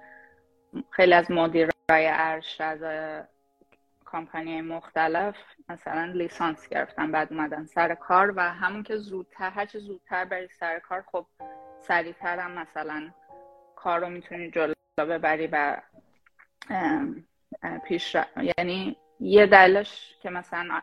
خیلی 0.90 1.14
از 1.14 1.30
مدیرای 1.30 1.72
ارشد 1.90 3.28
کامپانی 4.04 4.60
مختلف 4.60 5.36
مثلا 5.68 6.04
لیسانس 6.04 6.68
گرفتن 6.68 7.12
بعد 7.12 7.32
اومدن 7.32 7.66
سر 7.66 7.94
کار 7.94 8.32
و 8.36 8.40
همون 8.40 8.82
که 8.82 8.96
زودتر 8.96 9.50
هرچی 9.50 9.78
زودتر 9.78 10.24
بری 10.24 10.48
سر 10.48 10.78
کار 10.78 11.04
خب 11.12 11.26
سریعتر 11.80 12.38
هم 12.38 12.50
مثلا 12.50 13.10
کار 13.76 14.00
رو 14.00 14.10
می‌تونی 14.10 14.50
جلو 14.50 14.74
ببری 14.98 15.46
و 15.46 15.76
پیش 17.84 18.16
یعنی 18.58 18.96
یه 19.20 19.46
دلش 19.46 20.16
که 20.20 20.30
مثلا 20.30 20.80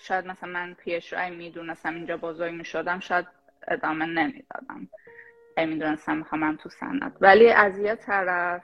شاید 0.00 0.26
مثلا 0.26 0.48
من 0.48 0.74
پیش 0.74 1.12
رای 1.12 1.30
می‌دونستم 1.30 1.94
اینجا 1.94 2.16
بزرگ 2.16 2.52
می‌شدم 2.52 3.00
شاید 3.00 3.26
ادامه 3.68 4.06
نمی‌دادم. 4.06 4.88
می‌دونستم 5.56 6.16
می‌خوام 6.16 6.56
تو 6.56 6.68
صنعت. 6.68 7.12
ولی 7.20 7.50
از 7.50 7.78
یه 7.78 7.94
طرف 7.94 8.62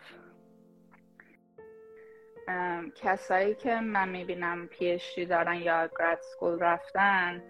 کسایی 2.94 3.54
که 3.54 3.80
من 3.80 4.08
می‌بینم 4.08 4.66
پیشتی 4.66 5.26
دارن 5.26 5.54
یا 5.54 5.90
گراد 5.98 6.18
سکول 6.20 6.58
رفتن 6.58 7.42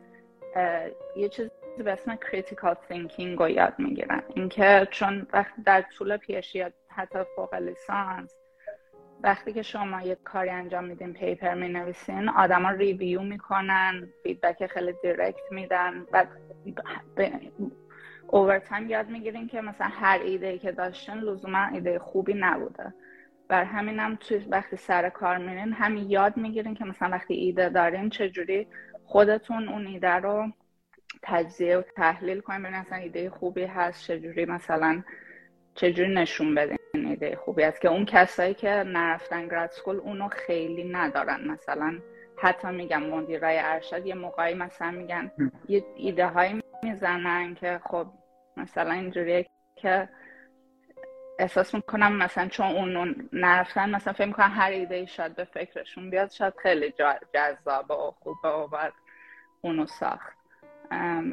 یه 1.17 1.29
چیزی 1.29 1.51
به 1.79 1.93
اسم 1.93 2.17
critical 2.17 2.75
thinking 2.75 3.39
رو 3.39 3.49
یاد 3.49 3.75
می‌گیرن. 3.79 4.23
اینکه 4.35 4.89
چون 4.91 5.27
وقتی 5.33 5.63
در 5.63 5.83
طول 5.83 6.17
PhD 6.17 6.65
حتی 6.89 7.19
فوق 7.37 7.55
لیسانس 7.55 8.40
وقتی 9.23 9.53
که 9.53 9.63
شما 9.63 10.03
یک 10.03 10.19
کاری 10.25 10.51
انجام 10.51 10.85
میدین 10.85 11.13
paper 11.13 11.55
می 11.55 11.69
نویسین 11.69 12.29
آدما 12.29 12.71
review 12.71 13.23
می‌کنن 13.23 14.09
feedback 14.23 14.67
خیلی 14.67 14.95
direct 15.03 15.41
میدن 15.51 16.07
و 16.13 16.27
over 18.29 18.59
time 18.59 18.89
یاد 18.89 19.09
می‌گیرین 19.09 19.49
که 19.49 19.61
مثلا 19.61 19.87
هر 19.87 20.21
ایده 20.25 20.47
ای 20.47 20.59
که 20.59 20.73
داشتن 20.73 21.19
لزوما 21.19 21.67
ایده 21.67 21.99
خوبی 21.99 22.35
نبوده. 22.35 22.95
بر 23.49 23.65
همینم 23.65 24.17
توی 24.17 24.39
وقتی 24.51 24.77
سر 24.77 25.09
کار 25.09 25.39
میرین 25.39 25.73
همین 25.73 26.11
یاد 26.11 26.37
می‌گیرین 26.37 26.75
که 26.75 26.85
مثلا 26.85 27.09
وقتی 27.09 27.35
ایده 27.35 27.69
دارین 27.69 28.11
چجوری 28.11 28.67
خودتون 29.05 29.69
اون 29.69 29.87
ایده 29.87 30.15
رو 30.15 30.49
تجزیه 31.23 31.77
و 31.77 31.83
تحلیل 31.97 32.41
کنین 32.41 32.63
ببینین 32.63 32.81
مثلا 32.81 32.99
ایده 32.99 33.31
خوبی 33.31 33.65
هست 33.65 34.05
چجوری 34.07 34.45
مثلا 34.45 35.03
چجوری 35.75 36.15
نشون 36.15 36.55
بدین. 36.55 36.80
ایده 37.21 37.37
خوبی 37.37 37.63
است 37.63 37.81
که 37.81 37.89
اون 37.89 38.05
کسایی 38.05 38.55
که 38.55 38.69
نرفتن 38.69 39.49
گراد 39.49 39.71
سکول 39.71 39.97
اونو 39.97 40.29
خیلی 40.29 40.85
ندارن. 40.85 41.51
مثلا 41.51 41.99
حتی 42.37 42.69
میگم 42.69 43.03
مدیرای 43.03 43.59
ارشد 43.59 44.07
یه 44.07 44.15
موقعی 44.15 44.55
مثلا 44.55 44.91
میگن 44.91 45.31
یه 45.69 45.85
ایده 45.97 46.27
هایی 46.27 46.63
می‌زنن 46.83 47.55
که 47.55 47.81
خب 47.85 48.07
مثلا 48.57 48.93
اینجوریه 48.93 49.47
که 49.77 50.09
احساس 51.39 51.75
می‌کنم 51.75 52.17
مثلا 52.17 52.49
چون 52.49 52.67
اون 52.67 53.29
نرفتن 53.33 53.91
مثلا 53.91 54.13
فکر 54.13 54.27
می‌کنم 54.27 54.53
هر 54.55 54.71
ایده 54.71 54.95
ای 54.95 55.07
شاید 55.07 55.37
به 55.37 55.45
فکرشون 55.45 56.11
بیاد 56.11 56.31
شاید 56.31 56.55
خیلی 56.63 56.95
جذابه 57.35 57.95
و 57.95 58.11
خوبه 58.11 58.49
و 58.49 58.67
باید 58.67 58.93
اونو 59.61 59.87
ساخت. 59.87 60.37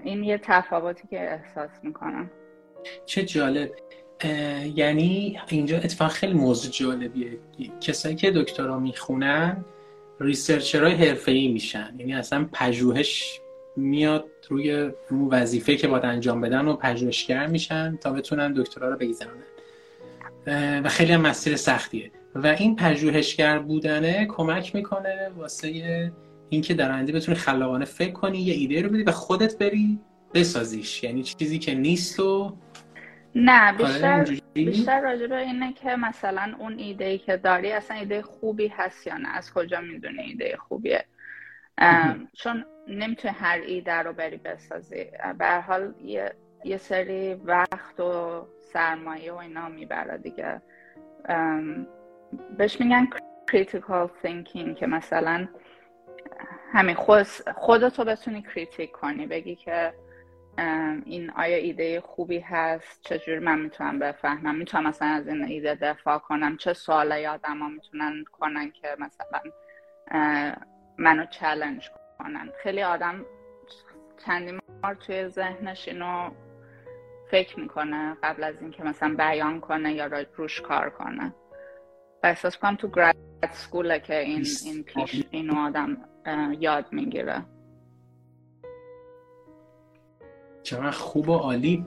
این 0.04 0.24
یه 0.24 0.38
تفاوتی 0.38 1.08
که 1.08 1.32
احساس 1.32 1.84
می‌کنم. 1.84 2.32
چه 3.06 3.24
جالب. 3.24 3.72
یعنی 4.76 5.40
اینجا 5.50 5.78
اتفاق 5.78 6.12
خیلی 6.12 6.34
موضوع 6.34 6.72
جالبیه. 6.72 7.38
کسایی 7.82 8.16
که 8.16 8.32
دکترا 8.32 8.80
می‌خونن 8.80 9.66
ریسرچرهای 10.20 10.94
حرفه‌ای 10.94 11.48
میشن. 11.48 11.96
یعنی 12.00 12.14
اصلا 12.14 12.50
پژوهش 12.54 13.40
میاد 13.76 14.26
روی 14.50 14.90
اون 15.12 15.28
وظیفه 15.32 15.76
که 15.76 15.88
باید 15.88 16.06
انجام 16.06 16.42
بدن 16.42 16.68
و 16.68 16.76
پژوهشگر 16.76 17.48
میشن 17.48 17.98
تا 18.02 18.12
بتونن 18.12 18.54
دکترا 18.54 18.90
رو 18.90 18.98
بگذرونن. 18.98 19.44
و 20.84 20.90
خیلی 20.90 21.14
هم 21.14 21.22
مسیر 21.22 21.56
سختیه. 21.56 22.12
و 22.36 22.48
این 22.48 22.76
پژوهشگر 22.76 23.60
بودنه 23.60 24.26
کمک 24.26 24.76
می‌کنه 24.76 25.32
واسه 25.38 26.12
اینکه 26.50 26.74
در 26.74 26.92
آینده 26.92 27.12
بتونی 27.12 27.38
خلاقانه 27.38 27.86
فکر 27.86 28.12
کنی 28.12 28.38
یه 28.38 28.54
ایده 28.54 28.82
رو 28.82 28.90
بدی 28.90 29.04
و 29.04 29.12
خودت 29.12 29.58
بری 29.58 30.00
بسازیش. 30.34 31.04
یعنی 31.04 31.24
چیزی 31.24 31.60
که 31.60 31.76
نیست 31.76 32.20
و 32.20 32.54
نه 33.40 33.78
بیشتر 33.78 34.28
بیشتر 34.54 35.02
راجع 35.02 35.36
اینه 35.36 35.74
که 35.74 35.96
مثلا 35.96 36.56
اون 36.60 36.78
ایده 36.78 37.06
ای 37.06 37.18
که 37.18 37.38
داری 37.38 37.72
اصلا 37.72 37.98
ایده 37.98 38.22
خوبی 38.22 38.68
هست 38.68 39.08
یا 39.08 39.18
نه؟ 39.18 39.30
از 39.30 39.54
کجا 39.54 39.82
می‌دونی 39.82 40.22
ایده 40.22 40.58
خوبیه؟ 40.58 41.06
چون 42.34 42.66
نمی‌تونی 42.88 43.34
هر 43.34 43.60
ایده 43.66 43.94
رو 43.94 44.14
بری 44.14 44.38
بسازی. 44.38 45.06
به 45.38 45.62
حال 45.62 45.94
یه،, 46.04 46.34
یه 46.64 46.78
سری 46.78 47.34
وقت 47.34 48.00
و 48.00 48.42
سرمایه 48.74 49.32
و 49.32 49.36
اینا 49.36 49.70
می‌بره 49.70 50.18
دیگه. 50.18 50.62
بهش 52.58 52.80
میگن 52.82 53.08
critical 53.52 54.10
thinking 54.24 54.80
که 54.80 54.88
مثلا 54.88 55.48
همین 56.74 56.96
خود 56.96 57.24
خودتو 57.56 58.06
بتونی 58.06 58.42
کریتیک 58.42 58.92
کنی. 58.92 59.28
بگی 59.28 59.56
که 59.56 59.94
این 61.06 61.30
آیا 61.30 61.58
ایده 61.58 62.02
خوبی 62.02 62.40
هست؟ 62.40 63.02
چجوری 63.02 63.40
من 63.40 63.60
می‌تونم 63.60 64.00
بفهمم؟ 64.00 64.56
می‌تونم 64.56 64.88
مثلا 64.88 65.08
از 65.08 65.28
این 65.28 65.44
ایده 65.44 65.76
دفاع 65.76 66.18
کنم؟ 66.18 66.58
چه 66.58 66.74
سوالای 66.74 67.28
آدم 67.28 67.60
ها 67.60 67.70
می‌تونن 67.70 68.24
کنن 68.32 68.72
که 68.72 68.88
مثلا 69.00 69.52
منو 70.98 71.26
چلنج 71.26 71.90
کنن؟ 72.20 72.50
خیلی 72.64 72.84
آدم 72.84 73.26
چندین 74.26 74.60
بار 74.84 74.96
توی 74.96 75.28
ذهنش 75.28 75.88
اینو 75.88 76.30
فکر 77.32 77.60
می‌کنه 77.60 78.18
قبل 78.24 78.44
از 78.44 78.62
اینکه 78.62 78.84
مثلا 78.84 79.16
بیان 79.16 79.60
کنه 79.60 79.94
یا 79.94 80.06
روش 80.38 80.62
کار 80.62 80.90
کنه. 80.90 81.34
و 82.24 82.28
احساس 82.28 82.58
کنم 82.58 82.76
تو 82.76 82.88
گراد 82.88 83.16
سکوله 83.52 84.00
که 84.00 84.20
این, 84.20 84.46
این 84.66 84.84
پیش 84.84 85.24
اینو 85.32 85.60
آدم 85.60 85.98
یاد 86.60 86.86
می‌گیره. 86.92 87.42
چقدر 90.68 90.92
خوب 90.92 91.30
و 91.30 91.34
عالی. 91.34 91.86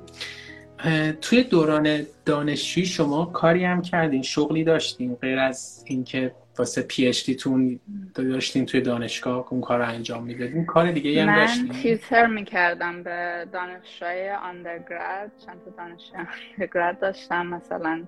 توی 1.20 1.44
دوران 1.44 2.02
دانشجویی 2.24 2.86
شما 2.86 3.24
کاری 3.24 3.64
هم 3.64 3.82
کردین 3.82 4.22
شغلی 4.22 4.64
داشتین 4.64 5.14
غیر 5.14 5.38
از 5.38 5.84
اینکه 5.86 6.34
واسه 6.58 6.82
پی 6.82 7.06
اچ 7.06 7.30
تون 7.30 7.80
داشتین 8.14 8.66
توی 8.66 8.80
دانشگاه 8.80 9.46
اون 9.50 9.60
کار 9.60 9.78
رو 9.78 9.88
انجام 9.88 10.24
می‌دادین. 10.24 10.66
کار 10.66 10.92
دیگه 10.92 11.22
هم 11.22 11.36
داشتین؟ 11.36 11.66
من 11.66 11.72
تیتر 11.72 12.26
می‌کردم 12.26 13.02
به 13.02 13.48
دانشجوی 13.52 14.28
اندرگراد 14.28 15.30
چند 15.46 15.64
تا 15.64 15.70
دانشجوی 15.70 16.20
اندرگراد 16.58 16.98
داشتم 16.98 17.46
مثلا 17.46 18.06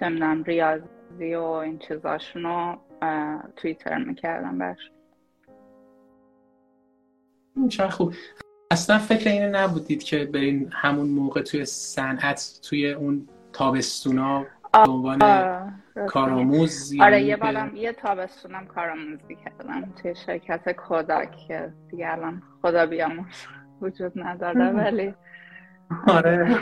چه 0.00 0.08
ریاضی 0.46 1.34
و 1.34 1.42
این 1.42 1.78
چیزاشونو 1.78 2.76
تویتر 3.56 3.98
می‌کردم 3.98 4.58
برش 4.58 4.90
چه 7.68 7.88
خوب. 7.88 8.14
اصلا 8.70 8.98
فکر 8.98 9.30
اینه 9.30 9.46
نبودید 9.46 10.02
که 10.02 10.24
برین 10.24 10.70
همون 10.72 11.08
موقع 11.08 11.42
توی 11.42 11.64
صنعت 11.64 12.60
توی 12.62 12.92
اون 12.92 13.28
تابستونا 13.52 14.46
به 14.72 14.90
عنوان 14.90 15.18
کارآموز 16.08 17.00
آره 17.00 17.22
یه 17.22 17.36
بارم 17.36 17.76
یه 17.76 17.92
تابستونم 17.92 18.66
کارآموزی 18.66 19.36
کردم 19.44 19.92
توی 20.02 20.14
شرکت 20.26 20.72
کوداک 20.72 21.36
که 21.48 21.72
دیگه 21.90 22.12
الان 22.12 22.42
خدا 22.62 22.86
بیاموز 22.86 23.26
وجود 23.80 24.12
نداره 24.16 24.70
ولی 24.80 25.14
آره. 26.06 26.58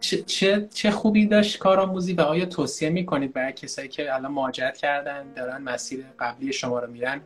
چه, 0.00 0.22
چه, 0.22 0.68
چه 0.74 0.90
خوبی 0.90 1.26
داشت 1.26 1.58
کارآموزی 1.58 2.14
و 2.14 2.20
آیا 2.20 2.46
توصیه 2.46 2.90
می‌کنید 2.90 3.32
برای 3.32 3.52
کسایی 3.52 3.88
که 3.88 4.14
الان 4.14 4.32
مهاجرت 4.32 4.76
کردن 4.76 5.32
دارن 5.32 5.62
مسیر 5.62 6.04
قبلی 6.18 6.52
شما 6.52 6.78
رو 6.78 6.90
میرن؟ 6.90 7.20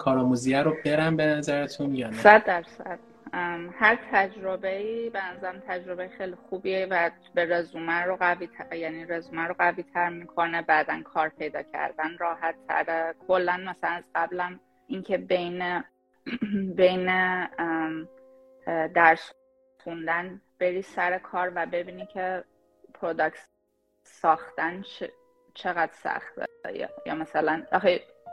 کارآموزی 0.00 0.54
رو 0.54 0.76
برن 0.84 1.16
به 1.16 1.26
نظرتون 1.26 1.94
یا 1.94 2.10
نه؟ 2.10 2.16
صد 2.16 2.44
درصد. 2.44 2.98
هر 3.72 3.98
تجربه 4.12 5.10
به 5.12 5.24
نظرم 5.24 5.62
تجربه 5.68 6.08
خیلی 6.08 6.34
خوبیه 6.34 6.86
و 6.90 7.10
به 7.34 7.44
رزومه 7.44 8.02
رو 8.02 8.16
قوی 8.16 8.48
یعنی 8.72 9.04
رزومه 9.04 9.42
رو 9.42 9.54
قوی 9.58 9.82
تر 9.82 10.08
می‌کنه 10.08 10.62
بعدا 10.62 11.02
کار 11.02 11.28
پیدا 11.28 11.62
کردن 11.62 12.16
راحت 12.18 12.54
تره 12.68 13.14
کلا 13.28 13.56
مثلا 13.56 13.90
از 13.90 14.04
قبلم 14.14 14.60
اینکه 14.86 15.18
بین 15.18 15.82
بین 16.78 17.06
درس 18.94 19.32
خوندن 19.84 20.40
بری 20.58 20.82
سر 20.82 21.18
کار 21.18 21.52
و 21.54 21.66
ببینی 21.66 22.06
که 22.06 22.44
product 22.94 23.48
ساختن 24.02 24.84
چقدر 25.54 25.92
سخته 25.92 26.46
یا 27.06 27.14
مثلا 27.14 27.62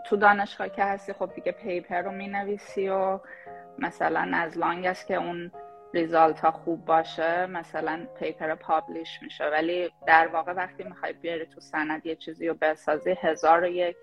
تو 0.05 0.15
دانشگاه 0.15 0.69
که 0.69 0.83
هستی 0.83 1.13
خب 1.13 1.33
دیگه 1.35 1.51
paper 1.51 2.01
رو 2.01 2.11
می‌نویسی 2.11 2.89
و 2.89 3.19
مثلا 3.79 4.31
از 4.33 4.57
long 4.57 4.86
as 4.86 5.07
که 5.07 5.15
اون 5.15 5.51
result 5.93 6.39
ها 6.39 6.51
خوب 6.51 6.85
باشه 6.85 7.45
مثلا 7.45 8.07
paper 8.19 8.55
publish 8.55 9.19
میشه. 9.21 9.45
ولی 9.45 9.89
در 10.07 10.27
واقع 10.27 10.53
وقتی 10.53 10.83
می‌خوای 10.83 11.13
بیاری 11.13 11.45
تو 11.45 11.59
سند 11.59 12.05
یه 12.05 12.15
چیزی 12.15 12.47
رو 12.47 12.53
بسازی 12.62 13.15
هزار 13.21 13.63
و 13.63 13.67
یک 13.67 13.97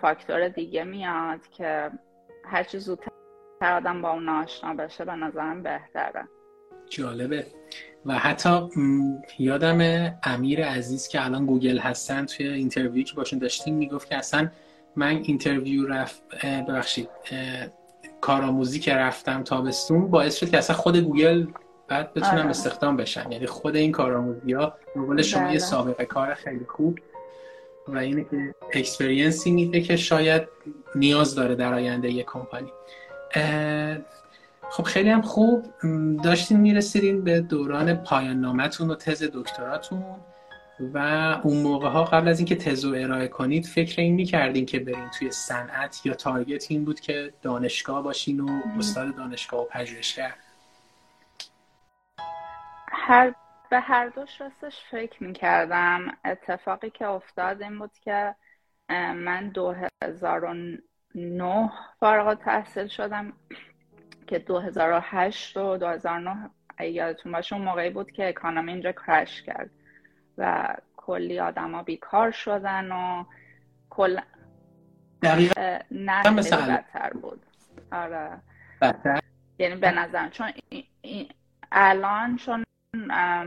فاکتور 0.00 0.48
دیگه 0.48 0.84
میاد 0.84 1.48
که 1.48 1.90
هر 2.44 2.62
چیز 2.62 2.84
زودتر 2.84 3.10
آدم 3.62 4.02
با 4.02 4.10
اون 4.10 4.28
آشنا 4.28 4.74
بشه 4.74 5.04
به 5.04 5.12
نظرم 5.12 5.62
بهتره. 5.62 6.28
جالبه. 6.88 7.46
و 8.06 8.18
حتی 8.18 8.68
یادم 9.38 10.10
امیر 10.22 10.64
عزیز 10.64 11.08
که 11.08 11.24
الان 11.24 11.46
گوگل 11.46 11.78
هستن 11.78 12.26
توی 12.26 12.48
interview 12.48 13.04
که 13.04 13.14
باشون 13.14 13.38
داشتیم 13.38 13.74
می‌گفت 13.74 14.08
که 14.08 14.16
اصلا 14.16 14.50
من 14.96 15.16
interview 15.16 15.86
رفت 15.86 16.22
ببخشید 16.68 17.08
کارآموزی 18.20 18.80
که 18.80 18.94
رفتم 18.94 19.42
تابستون 19.42 20.10
باعث 20.10 20.36
شد 20.36 20.50
که 20.50 20.58
اصلا 20.58 20.76
خود 20.76 20.96
گوگل 20.96 21.46
بعد 21.88 22.14
بتونم 22.14 22.38
آره. 22.38 22.50
استخدام 22.50 22.96
بشن 22.96 23.32
یعنی 23.32 23.46
خود 23.46 23.76
این 23.76 23.92
کارآموزی 23.92 24.52
ها 24.52 24.74
به 25.16 25.22
شما 25.22 25.42
یه 25.42 25.48
بله. 25.48 25.58
سابقه 25.58 26.04
کار 26.04 26.34
خیلی 26.34 26.66
خوب 26.68 26.98
و 27.88 27.98
اینه 27.98 28.24
که 28.24 28.54
اکسپریانسی 28.74 29.50
میده 29.50 29.80
که 29.80 29.96
شاید 29.96 30.42
نیاز 30.94 31.34
داره 31.34 31.54
در 31.54 31.74
آینده 31.74 32.10
یه 32.10 32.24
کمپانی 32.24 32.72
خب 34.70 34.82
خیلی 34.82 35.10
هم 35.10 35.22
خوب. 35.22 35.66
داشتین 36.24 36.60
می‌رسیدین 36.60 37.24
به 37.24 37.40
دوران 37.40 37.94
پایان 37.94 38.40
نامتون 38.40 38.90
و 38.90 38.94
تز 38.94 39.30
دکتراتون 39.34 40.04
و 40.94 40.98
اون 41.42 41.62
موقع 41.62 41.88
ها 41.88 42.04
قبل 42.04 42.28
از 42.28 42.38
اینکه 42.38 42.56
تز 42.56 42.84
رو 42.84 42.94
ارائه 42.94 43.28
کنید 43.28 43.66
فکر 43.66 44.00
این 44.00 44.14
می‌کردین 44.14 44.66
که 44.66 44.78
برین 44.78 45.10
توی 45.18 45.30
صنعت 45.30 46.06
یا 46.06 46.14
تارگت 46.14 46.70
این 46.70 46.84
بود 46.84 47.00
که 47.00 47.32
دانشگاه 47.42 48.02
باشین 48.02 48.40
و 48.40 48.48
استاد 48.78 49.16
دانشگاه 49.16 49.60
و 49.60 49.64
پژوهشگر؟ 49.64 50.34
هر 52.92 53.34
به 53.70 53.80
هر 53.80 54.08
دوش 54.08 54.40
راستش 54.40 54.76
فکر 54.90 55.24
می‌کردم. 55.24 56.16
اتفاقی 56.24 56.90
که 56.90 57.06
افتاد 57.06 57.62
این 57.62 57.78
بود 57.78 57.92
که 58.04 58.34
من 59.14 59.48
2009 59.48 61.70
فارغ 62.00 62.34
تحصیل 62.34 62.88
شدم. 62.88 63.32
که 64.30 64.38
2008 64.38 65.56
و 65.56 65.76
2009 65.76 66.50
یادتون 66.80 67.32
باشه 67.32 67.56
اون 67.56 67.64
موقعی 67.64 67.90
بود 67.90 68.12
که 68.12 68.28
اکانومی 68.28 68.72
اینجا 68.72 68.92
کرش 68.92 69.42
کرد 69.42 69.70
و 70.38 70.74
کلی 70.96 71.40
آدما 71.40 71.82
بیکار 71.82 72.30
شدن 72.30 72.92
و 72.92 73.24
کل 73.90 74.20
دقیقا. 75.22 75.78
نه 75.90 76.22
بدتر 76.22 77.10
بود. 77.22 77.46
آره. 77.92 78.30
بدتر. 78.82 79.20
یعنی 79.58 79.76
به 79.76 79.92
چون 80.30 80.52
الان 81.72 82.36
چون 82.36 82.64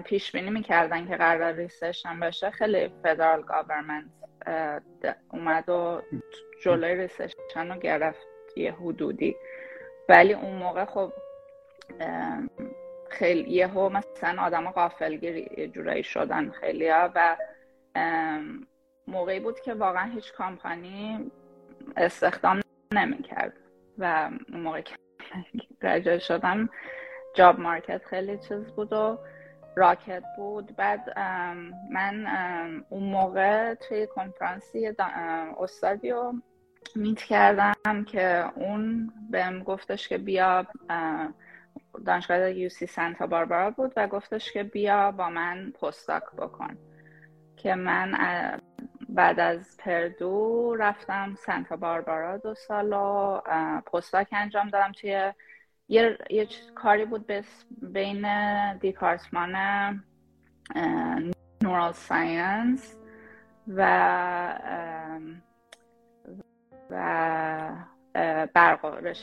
پیش 0.04 0.32
بینی 0.32 0.50
می‌کردن 0.50 1.08
که 1.08 1.16
قرار 1.16 1.54
recession 1.54 2.06
هم 2.06 2.20
بشه 2.20 2.52
خیلی 2.52 2.90
federal 3.04 3.42
government 3.42 4.06
اومد 5.30 5.70
و 5.70 6.02
جلوی 6.64 6.96
recession 6.96 7.72
رو 7.72 7.80
گرفت 7.80 8.28
یه 8.56 8.72
حدودی. 8.74 9.36
ولی 10.10 10.34
اون 10.34 10.56
موقع 10.56 10.86
خب 10.86 11.14
خیلی 13.10 13.52
یهو 13.52 13.90
مثلا 13.90 14.42
آدم 14.42 14.72
غافلگیر 14.72 15.68
جورایی 15.68 16.04
شدن 16.04 16.50
خیلی 16.50 16.90
ها 16.90 17.12
و 17.16 17.38
موقعی 19.08 19.40
بود 19.40 19.60
که 19.60 19.74
واقعا 19.74 20.12
هیچ 20.12 20.34
کامپانی 20.34 21.32
استخدام 21.98 22.62
نمی‌کرد 22.94 23.54
و 23.98 24.30
اون 24.54 24.62
موقع 24.62 24.82
که 24.82 26.20
شدم 26.20 26.70
جاب 27.34 27.60
مارکت 27.60 28.06
خیلی 28.06 28.38
چیز 28.38 28.64
بود 28.76 28.94
و 28.94 29.20
راکت 29.76 30.24
بود. 30.38 30.76
بعد 30.76 31.20
من 31.92 32.26
اون 32.90 33.04
موقع 33.04 33.74
توی 33.74 34.08
کنفرانسی 34.08 34.94
استادی 35.60 36.12
رو 36.12 36.34
میت 36.96 37.22
کردم 37.22 38.04
که 38.08 38.46
اون 38.56 39.12
بهم 39.32 39.64
گفتش 39.64 40.08
که 40.08 40.18
بیا 40.18 40.68
دانشگاه 42.06 42.52
یو 42.52 42.70
سی 42.70 42.88
سانتا 42.88 43.28
باربارا 43.28 43.72
بود 43.72 43.94
و 43.98 44.08
گفتش 44.08 44.52
که 44.52 44.64
بیا 44.64 45.12
با 45.12 45.30
من 45.30 45.74
پستاک 45.82 46.24
بکن. 46.38 46.78
که 47.58 47.76
من 47.76 48.12
بعد 49.10 49.40
از 49.40 49.78
پردو 49.78 50.76
رفتم 50.80 51.36
سانتا 51.46 51.76
باربارا 51.76 52.38
دو 52.38 52.56
سال 52.56 52.94
و 52.94 53.42
پستاک 53.94 54.28
انجام 54.32 54.70
دادم 54.70 54.92
توی 54.92 55.34
یه, 55.88 56.18
یه 56.30 56.48
کاری 56.76 57.06
بود 57.06 57.32
بین 57.82 58.28
دیپارتمان 58.78 59.56
نورال 61.64 61.92
ساینس 61.92 62.98
و 63.68 63.84
و 66.90 67.70
برق 68.54 69.14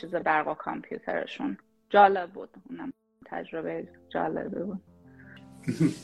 چیز 0.00 0.14
برق 0.14 0.48
و 0.48 0.54
کامپیوترشون. 0.54 1.58
جالب 1.90 2.30
بود. 2.30 2.50
اونم 2.70 2.92
تجربه 3.24 3.88
جالبی 4.08 4.62
بود. 4.62 4.80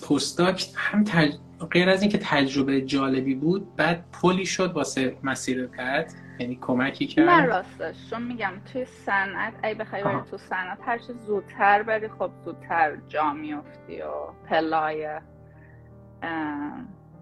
پستاک 0.08 0.72
هم 0.76 1.04
تج... 1.04 1.34
غیر 1.70 1.90
از 1.90 2.02
اینکه 2.02 2.18
تجربه 2.22 2.80
جالبی 2.80 3.34
بود 3.34 3.76
بعد 3.76 4.04
پلی 4.22 4.46
شد 4.46 4.72
واسه 4.72 5.16
مسیر 5.22 5.66
بعد. 5.66 6.12
یعنی 6.38 6.58
کمکی 6.60 7.06
کرد. 7.06 7.28
نه 7.28 7.44
راستش. 7.44 8.10
چون 8.10 8.22
میگم 8.22 8.52
توی 8.72 8.84
صنعت 8.84 9.64
ای 9.64 9.74
بخوای 9.74 10.04
بری 10.04 10.20
تو 10.30 10.38
صنعت 10.38 10.78
هر 10.82 10.98
چی 10.98 11.12
زودتر 11.12 11.82
بری 11.82 12.08
خب 12.08 12.30
زودتر 12.44 12.96
جا 13.08 13.32
میفتی 13.32 14.02
و 14.02 14.12
پلای 14.48 15.20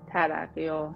ترقی 0.06 0.68
و 0.68 0.88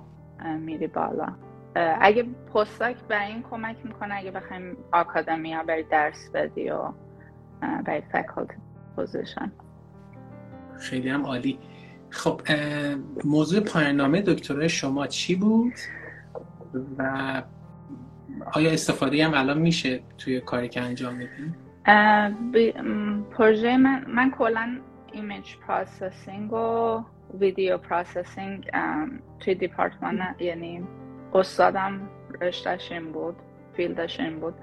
میری 0.58 0.86
بالا. 0.86 1.34
اگه 1.74 2.26
پستاک 2.54 2.96
به 2.96 3.26
این 3.26 3.44
کمک 3.50 3.76
می‌کنه 3.84 4.14
اگه 4.14 4.30
بخوایم 4.30 4.76
آکادمیا 4.92 5.62
بری 5.62 5.82
درس 5.82 6.30
بدی 6.34 6.70
و 6.70 6.92
برای 7.84 8.02
faculty 8.12 8.54
position. 8.96 9.52
خیلی 10.78 11.08
هم 11.08 11.26
عالی. 11.26 11.58
خب 12.10 12.40
موضوع 13.24 13.60
پایان 13.60 13.96
نامه 13.96 14.22
دکترای 14.22 14.68
شما 14.68 15.06
چی 15.06 15.34
بود؟ 15.34 15.72
و 16.98 17.42
آیا 18.52 18.70
استفاده 18.70 19.24
هم 19.24 19.34
الان 19.34 19.58
میشه 19.58 20.00
توی 20.18 20.40
کاری 20.40 20.68
که 20.68 20.80
انجام 20.80 21.14
میدین؟ 21.14 21.54
پروژه 23.30 23.76
من 23.76 24.04
من 24.08 24.30
کلا 24.30 24.78
image 25.12 25.56
processing 25.68 26.52
و 26.52 27.04
ویدیو 27.40 27.78
processing 27.78 28.70
توی 29.40 29.54
دیپارتمان 29.54 30.20
یعنی 30.38 30.82
استادم 31.34 32.08
رشتهش 32.40 32.92
این 32.92 33.12
بود 33.12 33.36
field 33.72 34.06
ش 34.06 34.20
این 34.20 34.40
بود 34.40 34.54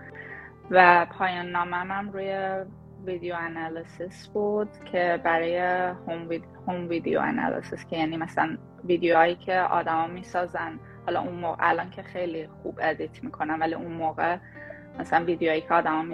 و 0.72 1.08
پایان 1.18 1.46
نامم 1.46 1.92
هم 1.92 2.12
روی 2.12 2.50
ویدیو 3.06 3.36
analysis 3.36 4.28
بود 4.28 4.70
که 4.92 5.22
برای 5.24 5.58
home 6.68 6.88
video 6.90 7.20
analysis 7.20 7.86
که 7.86 7.98
یعنی 7.98 8.18
مثلا 8.18 8.58
ویدیوهایی 8.86 9.36
که 9.36 9.60
آدما 9.60 10.08
می‌سازن. 10.08 10.80
حالا 11.06 11.22
اون 11.22 11.36
موقع 11.36 11.70
الان 11.70 11.90
که 11.90 12.04
خیلی 12.04 12.48
خوب 12.48 12.80
edit 12.82 13.24
می‌کنن 13.24 13.60
ولی 13.60 13.74
اون 13.74 13.92
موقع 13.92 14.38
مثلا 15.00 15.26
ویدیوهایی 15.26 15.62
که 15.62 15.74
آدما 15.74 16.06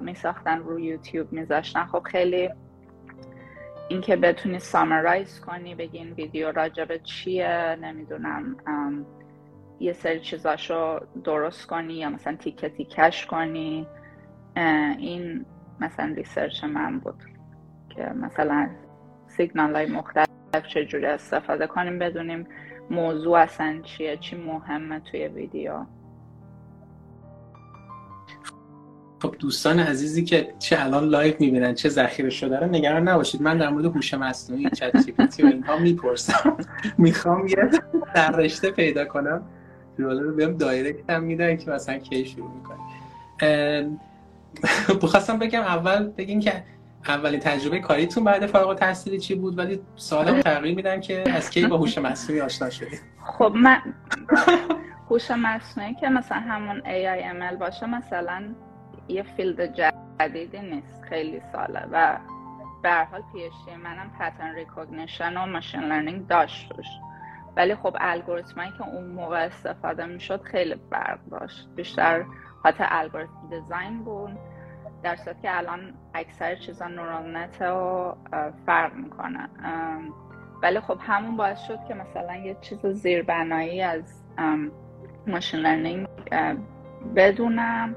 میساختن 0.00 0.58
رو 0.58 0.80
یوتیوب 0.80 1.32
میذاشتن. 1.32 1.84
خب 1.84 2.02
خیلی 2.02 2.50
اینکه 3.88 4.16
بتونی 4.16 4.58
summarize 4.58 5.40
کنی 5.40 5.74
بگی 5.74 5.98
این 5.98 6.12
ویدیو 6.12 6.52
راجب 6.52 6.96
چیه 6.96 7.78
نمی‌دونم 7.80 8.56
یه 9.82 9.92
سری 9.92 10.20
چیزاشو 10.20 11.00
درست 11.24 11.66
کنی 11.66 11.94
یا 11.94 12.10
مثلا 12.10 12.36
تیکه 12.36 12.68
تیکش 12.68 13.26
کنی. 13.26 13.86
این 14.98 15.44
مثلا 15.80 16.14
research 16.16 16.64
من 16.64 16.98
بود 16.98 17.22
که 17.90 18.02
مثلا 18.02 18.70
سیگنال 19.26 19.76
های 19.76 19.86
مختلف 19.86 20.26
چجوری 20.74 21.06
استفاده 21.06 21.66
کنیم 21.66 21.98
بدونیم 21.98 22.46
موضوع 22.90 23.38
اصلا 23.38 23.80
چیه 23.82 24.16
چی 24.16 24.36
مهمه 24.36 25.00
توی 25.00 25.28
ویدیو. 25.28 25.84
خب 29.22 29.36
دوستان 29.38 29.80
عزیزی 29.80 30.24
که 30.24 30.54
چه 30.58 30.76
الان 30.80 31.04
live 31.04 31.34
می‌بینن 31.40 31.74
چه 31.74 31.88
ذخیره 31.88 32.30
شده 32.30 32.60
رو 32.60 32.66
نگران 32.66 33.08
نباشید. 33.08 33.42
من 33.42 33.58
در 33.58 33.68
مورد 33.68 33.84
هوش 33.84 34.14
مصنوعی 34.14 34.70
چت 34.70 34.96
G 35.36 35.42
و 35.42 35.46
اینها 35.46 35.78
می‌پرسم. 35.78 36.56
می‌خوام 36.98 37.46
یه 37.46 37.56
در 38.14 38.30
رشته 38.30 38.70
پیدا 38.70 39.04
کنم. 39.04 39.42
رو 40.02 40.36
بهم 40.36 40.56
direct 40.56 41.10
هم 41.10 41.22
میدن 41.22 41.56
که 41.56 41.70
مثلا 41.70 41.98
کی 41.98 42.24
شروع 42.24 42.50
می‌کنی 42.50 42.78
بخواستم 45.02 45.38
بگم 45.38 45.60
اول 45.60 46.08
بگین 46.08 46.40
که 46.40 46.62
اولین 47.08 47.40
تجربه 47.40 47.78
کاریتون 47.78 48.24
بعد 48.24 48.46
فارغ 48.46 48.68
التحصیلی 48.68 49.18
چی 49.18 49.34
بود؟ 49.34 49.58
ولی 49.58 49.80
سوالم 49.96 50.40
تغییر 50.40 50.76
میدن 50.76 51.00
که 51.00 51.30
از 51.30 51.50
کی 51.50 51.66
با 51.66 51.76
هوش 51.76 51.98
مصنوعی 51.98 52.40
آشنا 52.40 52.70
شدید 52.70 53.00
خب 53.24 53.52
من 53.56 53.78
هوش 55.10 55.30
مصنوعی 55.30 55.94
که 55.94 56.08
مثلا 56.08 56.38
همون 56.38 56.80
AI 56.80 57.18
ML 57.18 57.56
باشه 57.60 57.86
مثلا 57.86 58.42
یه 59.08 59.22
field 59.22 59.74
جدیدی 60.20 60.58
نیست 60.58 61.02
خیلی 61.08 61.40
ساله 61.52 61.86
و 61.92 62.18
به 62.82 62.90
هر 62.90 63.04
حال 63.04 63.22
PhD 63.32 63.76
منم 63.76 64.10
pattern 64.18 64.54
recognition 64.54 65.36
و 65.36 65.46
machine 65.46 65.80
learning 65.80 66.26
داشت 66.26 66.72
ولی 67.56 67.74
خب 67.74 67.96
الگوریتمایی 68.00 68.70
که 68.78 68.88
اون 68.88 69.06
موقع 69.06 69.46
استفاده 69.46 70.06
می‌شد 70.06 70.42
خیلی 70.42 70.74
فرق 70.90 71.18
داشت. 71.30 71.68
بیشتر 71.76 72.24
حتی 72.64 72.84
algorithm 72.88 73.48
design 73.50 74.04
بود 74.04 74.38
در 75.02 75.16
صورت 75.16 75.42
که 75.42 75.58
الان 75.58 75.94
اکثر 76.14 76.54
چیزا 76.54 76.88
neural 76.88 77.36
net 77.36 77.62
رو 77.62 78.16
فرق 78.66 78.94
می‌کنه. 78.94 79.48
ولی 80.62 80.80
خب 80.80 80.98
همون 81.00 81.36
باعث 81.36 81.60
شد 81.60 81.78
که 81.88 81.94
مثلا 81.94 82.36
یه 82.36 82.56
چیز 82.60 82.86
زیربنایی 82.86 83.82
از 83.82 84.22
machine 85.26 85.60
learning 85.60 86.08
بدونم. 87.16 87.94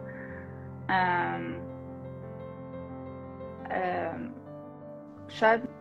شاید 5.28 5.75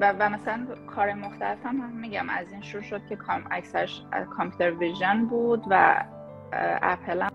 و, 0.00 0.14
و 0.18 0.28
مثلا 0.28 0.66
کار 0.86 1.14
مختلف 1.14 1.66
هم, 1.66 1.90
میگم. 1.96 2.28
از 2.28 2.52
این 2.52 2.60
شروع 2.60 2.82
شد 2.82 3.06
که 3.08 3.18
اکثرش 3.50 4.02
computer 4.36 4.70
vision 4.70 5.24
بود 5.24 5.64
و 5.70 6.04
اپل 6.82 7.22
هم 7.22 7.30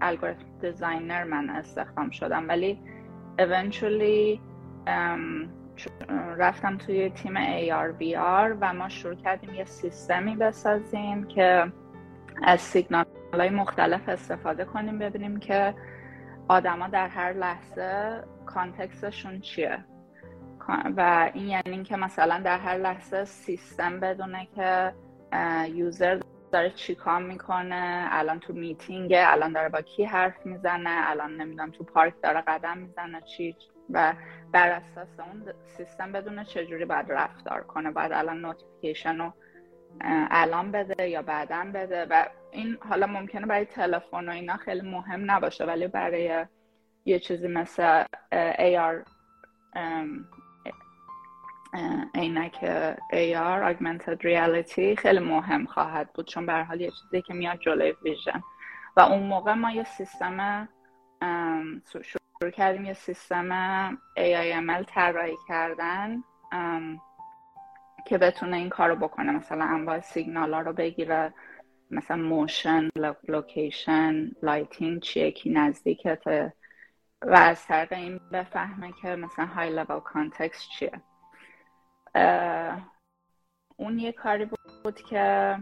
algorithm 0.00 0.44
designer 0.60 1.24
من 1.24 1.50
استخدام 1.50 2.10
شدم. 2.10 2.48
ولی 2.48 2.78
eventually 3.38 4.40
رفتم 6.36 6.76
توی 6.76 7.10
team 7.10 7.34
AR 7.34 8.56
و 8.60 8.72
ما 8.74 8.88
شروع 8.88 9.14
کردیم 9.14 9.54
یه 9.54 9.64
سیستمی 9.64 10.36
بسازیم 10.36 11.24
که 11.24 11.72
از 12.42 12.60
سیگنال 12.60 13.04
های 13.34 13.50
مختلف 13.50 14.08
استفاده 14.08 14.64
کنیم 14.64 14.98
ببینیم 14.98 15.36
که 15.36 15.74
آدما 16.48 16.88
در 16.88 17.08
هر 17.08 17.32
لحظه 17.32 18.22
context 18.46 19.06
شون 19.06 19.40
چیه. 19.40 19.84
و 20.68 21.30
این 21.34 21.48
یعنی 21.48 21.70
اینکه 21.70 21.96
مثلا 21.96 22.40
در 22.40 22.58
هر 22.58 22.76
لحظه 22.76 23.24
سیستم 23.24 24.00
بدونه 24.00 24.48
که 24.56 24.92
user 25.74 26.20
داره 26.52 26.70
چیکار 26.70 27.22
می‌کنه. 27.22 28.08
الان 28.10 28.40
تو 28.40 28.52
میتینگه 28.52 29.24
الان 29.26 29.52
داره 29.52 29.68
با 29.68 29.80
کی 29.80 30.04
حرف 30.04 30.46
می‌زنه 30.46 31.10
الان 31.10 31.36
نمی‌دونم 31.36 31.70
تو 31.70 31.84
پارک 31.84 32.14
داره 32.22 32.40
قدم 32.40 32.78
می‌زنه 32.78 33.20
چی 33.20 33.56
و 33.90 34.14
بر 34.52 34.68
اساس 34.68 35.20
اون 35.20 35.52
سیستم 35.76 36.12
بدونه 36.12 36.44
چجوری 36.44 36.84
باید 36.84 37.12
رفتار 37.12 37.62
کنه. 37.62 37.90
باید 37.90 38.12
الان 38.12 38.40
notification 38.40 39.18
رو 39.18 39.32
الان 40.30 40.72
بده 40.72 41.08
یا 41.08 41.22
بعدا 41.22 41.64
بده. 41.74 42.06
و 42.10 42.24
این 42.50 42.78
حالا 42.88 43.06
ممکنه 43.06 43.46
برای 43.46 43.64
تلفن 43.64 44.28
و 44.28 44.32
اینا 44.32 44.56
خیلی 44.56 44.90
مهم 44.90 45.30
نباشه 45.30 45.64
ولی 45.64 45.88
برای 45.88 46.46
یه 47.04 47.18
چیزی 47.18 47.48
مثل 47.48 48.04
AR 48.32 49.04
عینک 52.14 52.54
AR 53.12 53.74
Augmented 53.74 54.20
Reality 54.22 54.94
خیلی 54.98 55.18
مهم 55.18 55.66
خواهد 55.66 56.12
بود 56.12 56.26
چون 56.26 56.46
به 56.46 56.64
حال 56.64 56.80
یه 56.80 56.90
چیزی 56.90 57.22
که 57.22 57.34
میاد 57.34 57.58
جلوی 57.60 57.94
ویژن. 58.02 58.42
و 58.96 59.00
اون 59.00 59.22
موقع 59.22 59.54
ما 59.54 59.70
یه 59.70 59.84
سیستم 59.84 60.68
شروع 61.90 62.50
کردیم 62.52 62.84
یه 62.84 62.92
سیستم 62.92 63.90
AIML 63.94 64.84
طراحی 64.86 65.36
کردن 65.48 66.22
که 68.06 68.18
بتونه 68.18 68.56
این 68.56 68.68
کارو 68.68 68.96
بکنه. 68.96 69.32
مثلا 69.32 69.64
انواع 69.64 70.00
سیگنال 70.00 70.54
ها 70.54 70.60
رو 70.60 70.72
بگیره 70.72 71.34
مثلا 71.90 72.16
motion 72.16 72.88
location 73.28 74.30
lighting 74.42 75.02
چیه 75.02 75.30
کی 75.30 75.50
نزدیکته. 75.50 76.52
و 77.22 77.34
از 77.34 77.66
طریق 77.66 77.92
این 77.92 78.20
بفهمه 78.32 78.92
که 79.02 79.08
مثلا 79.08 79.46
high 79.46 79.70
level 79.70 80.00
context 80.00 80.68
چیه. 80.78 81.02
اون 83.76 83.98
یه 83.98 84.12
کاری 84.12 84.50
بود 84.84 85.00
که 85.00 85.56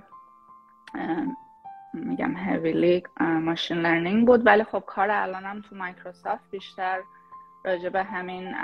میگم 1.95 2.37
heavily 2.37 3.03
machine 3.21 3.79
learning 3.79 4.27
بود. 4.27 4.47
ولی 4.47 4.65
خب 4.65 4.85
کار 4.87 5.11
الانم 5.11 5.61
تو 5.61 5.77
مایکروسافت 5.77 6.51
بیشتر 6.51 7.01
راجع 7.65 7.89
به 7.89 8.03
همین 8.03 8.55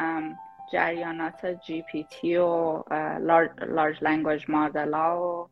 جریانات 0.72 1.46
GPT 1.46 2.36
و 2.36 2.82
large 3.60 4.04
language 4.04 4.44
model 4.48 4.94
و 4.94 5.48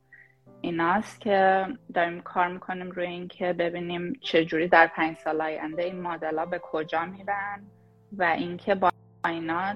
ایناست 0.61 1.20
که 1.20 1.66
داریم 1.94 2.20
کار 2.20 2.48
می‌کنیم 2.48 2.90
روی 2.90 3.07
اینکه 3.07 3.53
ببینیم 3.53 4.12
چجوری 4.20 4.68
در 4.68 4.87
پنج 4.87 5.16
سال 5.16 5.40
آینده 5.40 5.83
این 5.83 6.01
مدل 6.01 6.38
ها 6.38 6.46
به 6.46 6.59
کجا 6.59 7.05
میرن 7.05 7.66
و 8.12 8.22
اینکه 8.22 8.74
با 8.74 8.90
اینا 9.27 9.74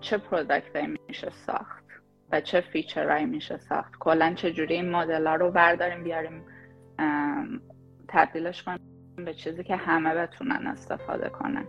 چه 0.00 0.18
product 0.18 0.76
میشه 1.08 1.30
ساخت. 1.30 1.81
و 2.32 2.40
چه 2.40 2.60
feature 2.60 3.06
هایی 3.06 3.26
میشه 3.26 3.58
ساخت. 3.68 3.92
کلا 4.00 4.34
چجوری 4.36 4.74
این 4.74 4.90
مدل 4.90 5.26
ها 5.26 5.34
رو 5.34 5.50
برداریم 5.50 6.04
بیاریم 6.04 6.42
تبدیلش 8.08 8.62
کنیم 8.62 8.78
به 9.16 9.34
چیزی 9.34 9.64
که 9.64 9.76
همه 9.76 10.14
بتونن 10.14 10.66
استفاده 10.66 11.28
کنن. 11.28 11.64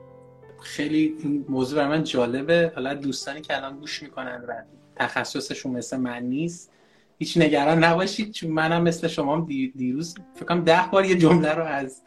خیلی 0.62 1.16
این 1.24 1.46
موضوع 1.50 1.80
برای 1.80 1.98
من 1.98 2.04
جالبه. 2.04 2.72
حالا 2.76 2.94
دوستانی 2.94 3.42
که 3.42 3.58
الان 3.58 3.80
گوش 3.80 4.04
می‌کنن 4.04 4.44
و 4.48 4.54
تخصصشون 4.96 5.72
مثل 5.72 5.98
من 5.98 6.24
نیست 6.24 6.72
هیچ 7.20 7.38
نگران 7.38 7.84
نباشید 7.84 8.32
چون 8.32 8.52
منم 8.52 8.84
مثل 8.84 9.08
شما 9.08 9.48
دیروز 9.76 10.16
فکر 10.36 10.46
کنم 10.46 10.64
ده 10.64 10.82
بار 10.92 11.06
یه 11.06 11.16
جمله 11.16 11.54
رو 11.54 11.64
از 11.64 12.04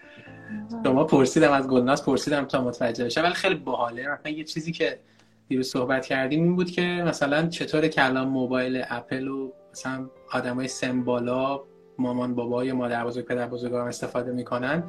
شما 0.85 1.05
پرسیدم 1.05 1.53
از 1.53 1.69
گلناس 1.69 2.05
پرسیدم 2.05 2.45
تا 2.45 2.64
متوجه 2.64 3.05
بشم 3.05 3.23
ولی 3.23 3.35
خیلی 3.35 3.55
باحاله. 3.55 4.09
مثلا 4.09 4.33
یه 4.33 4.45
چیزی 4.45 4.73
که 4.73 4.99
دیروز 5.48 5.68
صحبت 5.68 6.06
کردیم 6.06 6.42
این 6.42 6.56
بود 6.56 6.70
که 6.70 6.82
مثلا 6.82 7.46
چطور 7.46 7.88
که 7.88 8.04
الان 8.04 8.28
موبایل 8.28 8.85
اپل 8.88 9.28
و 9.28 9.52
مثلا 9.72 10.06
آدمای 10.32 10.68
سمبالا 10.68 11.61
مامان 11.98 12.35
بابا 12.35 12.64
یا 12.64 12.74
مادر 12.74 13.04
بزرگ 13.04 13.24
پدر 13.24 13.46
بزرگان 13.46 13.88
استفاده 13.88 14.32
می‌کنن. 14.32 14.85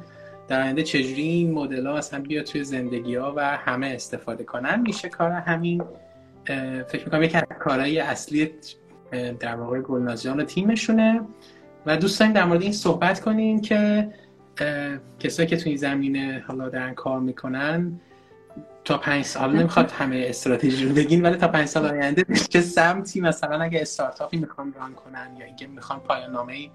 در 0.48 0.62
آینده 0.62 0.82
چجوری 0.82 1.22
این 1.22 1.52
مدل 1.52 1.86
ها 1.86 1.96
اصلا 1.96 2.20
بیا 2.20 2.42
توی 2.42 2.64
زندگی 2.64 3.14
ها 3.14 3.34
و 3.36 3.56
همه 3.56 3.86
استفاده 3.86 4.44
کنن؟ 4.44 4.80
میشه 4.80 5.08
کار 5.08 5.30
همین 5.30 5.82
فکر 6.88 7.04
می‌کنم 7.04 7.22
یکی 7.22 7.36
از 7.36 7.44
کارهای 7.60 7.98
اصلی 7.98 8.50
در 9.40 9.56
واقع 9.56 9.80
گلنازیان 9.80 10.40
و 10.40 10.44
تیمشونه. 10.44 11.20
و 11.86 11.96
دوست 11.96 12.22
در 12.22 12.44
مورد 12.44 12.62
این 12.62 12.72
صحبت 12.72 13.20
کنیم 13.20 13.60
که 13.60 14.08
کسایی 15.18 15.48
که 15.48 15.56
توی 15.56 15.76
زمینه 15.76 16.44
حالا 16.46 16.68
دارن 16.68 16.94
کار 16.94 17.20
می‌کنن 17.20 18.00
تا 18.84 18.98
پنج 18.98 19.24
سال. 19.24 19.56
نمی‌خواد 19.56 19.90
همه 19.90 20.24
استراتژی 20.28 20.88
رو 20.88 20.94
بگین 20.94 21.22
ولی 21.22 21.36
تا 21.36 21.48
پنج 21.48 21.66
سال 21.66 21.86
آینده 21.86 22.24
چه 22.48 22.60
سمتی 22.60 23.20
مثلا 23.20 23.60
اگه 23.60 23.80
استارتاپی 23.80 24.36
می‌خوان 24.36 24.72
ران 24.72 24.94
کنن 24.94 25.36
یا 25.38 25.46
اینکه 25.46 25.66
می‌خوان 25.66 26.00
پایان 26.00 26.30
نامه 26.30 26.70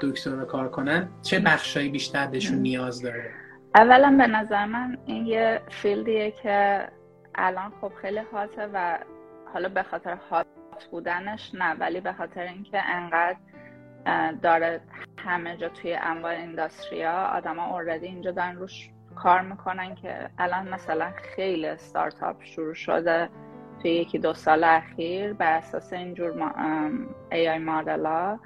دکتر 0.00 0.30
رو 0.30 0.44
کار 0.44 0.68
کنن 0.68 1.08
چه 1.22 1.38
بخشایی 1.38 1.88
بیشتر 1.88 2.26
بهشون 2.26 2.58
نیاز 2.58 3.02
داره؟ 3.02 3.30
اولا 3.74 4.16
به 4.18 4.26
نظر 4.26 4.64
من 4.64 4.98
این 5.06 5.26
یه 5.26 5.60
فیلدیه 5.70 6.30
که 6.30 6.88
الان 7.34 7.72
خب 7.80 7.92
خیلی 8.02 8.20
هاته 8.32 8.68
و 8.74 8.98
حالا 9.52 9.68
به 9.68 9.82
خاطر 9.82 10.16
هات 10.30 10.46
بودنش 10.90 11.54
نه 11.54 11.74
ولی 11.74 12.00
به 12.00 12.12
خاطر 12.12 12.42
اینکه 12.42 12.82
انقدر 12.84 13.36
داره 14.42 14.80
همه 15.16 15.56
جا 15.56 15.68
توی 15.68 15.94
انواع 15.94 16.32
اینداستریا 16.32 17.12
آدما 17.12 17.66
اوردی 17.66 18.06
اینجا 18.06 18.30
دارن 18.30 18.56
روش 18.56 18.90
کار 19.22 19.40
می‌کنن 19.40 19.94
که 19.94 20.30
الان 20.38 20.68
مثلا 20.68 21.12
خیلی 21.36 21.66
استارتاپ 21.66 22.42
شروع 22.42 22.74
شده 22.74 23.28
توی 23.82 23.90
یکی 23.90 24.18
دو 24.18 24.34
سال 24.34 24.64
اخیر 24.64 25.32
بر 25.32 25.52
اساس 25.52 25.92
اینجور 25.92 26.32
ما 26.32 26.52
AI 27.32 28.38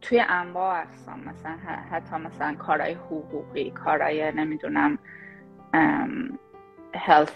توی 0.00 0.24
انواع 0.28 0.80
اقسام 0.80 1.20
مثلا 1.20 1.56
حتی 1.90 2.16
مثلا 2.16 2.54
کارهای 2.54 2.92
حقوقی 2.92 3.70
کارهای 3.70 4.32
نمی‌دونم 4.32 4.98
health 6.94 7.34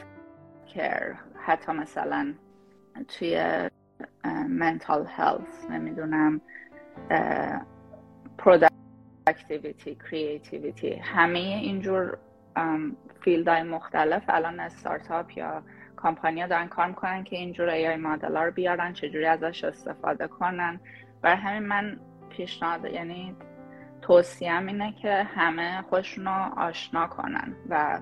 care 0.75 1.15
حتی 1.47 1.73
مثلا 1.73 2.35
توی 3.09 3.69
mental 4.61 5.07
health 5.19 5.71
نمی‌دونم 5.71 6.41
productivity 8.39 9.97
creativity 10.11 10.99
همه 11.03 11.39
اینجور 11.39 12.19
field 13.21 13.51
های 13.51 13.63
مختلف 13.63 14.23
الان 14.29 14.61
استارتاپ 14.61 15.39
یا 15.39 15.63
کمپانیا 15.97 16.47
دارن 16.47 16.69
کار 16.69 16.87
می‌کنن 16.87 17.25
که 17.25 17.37
اینجور 17.37 17.69
ای 17.69 17.97
مدل 17.97 18.37
رو 18.37 18.51
بیارن 18.51 18.93
چجوری 18.93 19.27
ازش 19.27 19.65
استفاده 19.65 20.27
کنن. 20.27 20.81
برای 21.23 21.37
همین 21.37 21.69
من 21.69 22.01
پیشنهاد 22.31 22.85
یعنی 22.85 23.37
توصیم 24.03 24.67
اینه 24.67 24.93
که 24.93 25.23
همه 25.23 25.83
خودشون 25.83 26.25
رو 26.25 26.59
آشنا 26.59 27.07
کنن 27.07 27.57
و 27.69 28.01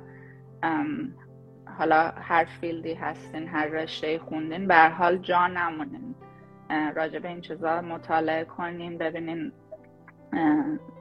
حالا 1.78 2.10
هر 2.10 2.44
فیلدی 2.44 2.94
هستین 2.94 3.48
هر 3.48 3.66
رشته 3.66 4.18
خوندین 4.18 4.68
به 4.68 4.88
حال 4.88 5.18
جا 5.18 5.46
نمونین. 5.46 6.14
راجع 6.94 7.18
به 7.18 7.28
این 7.28 7.40
چیزا 7.40 7.80
مطالعه 7.80 8.44
کنین 8.44 8.98
ببینین 8.98 9.52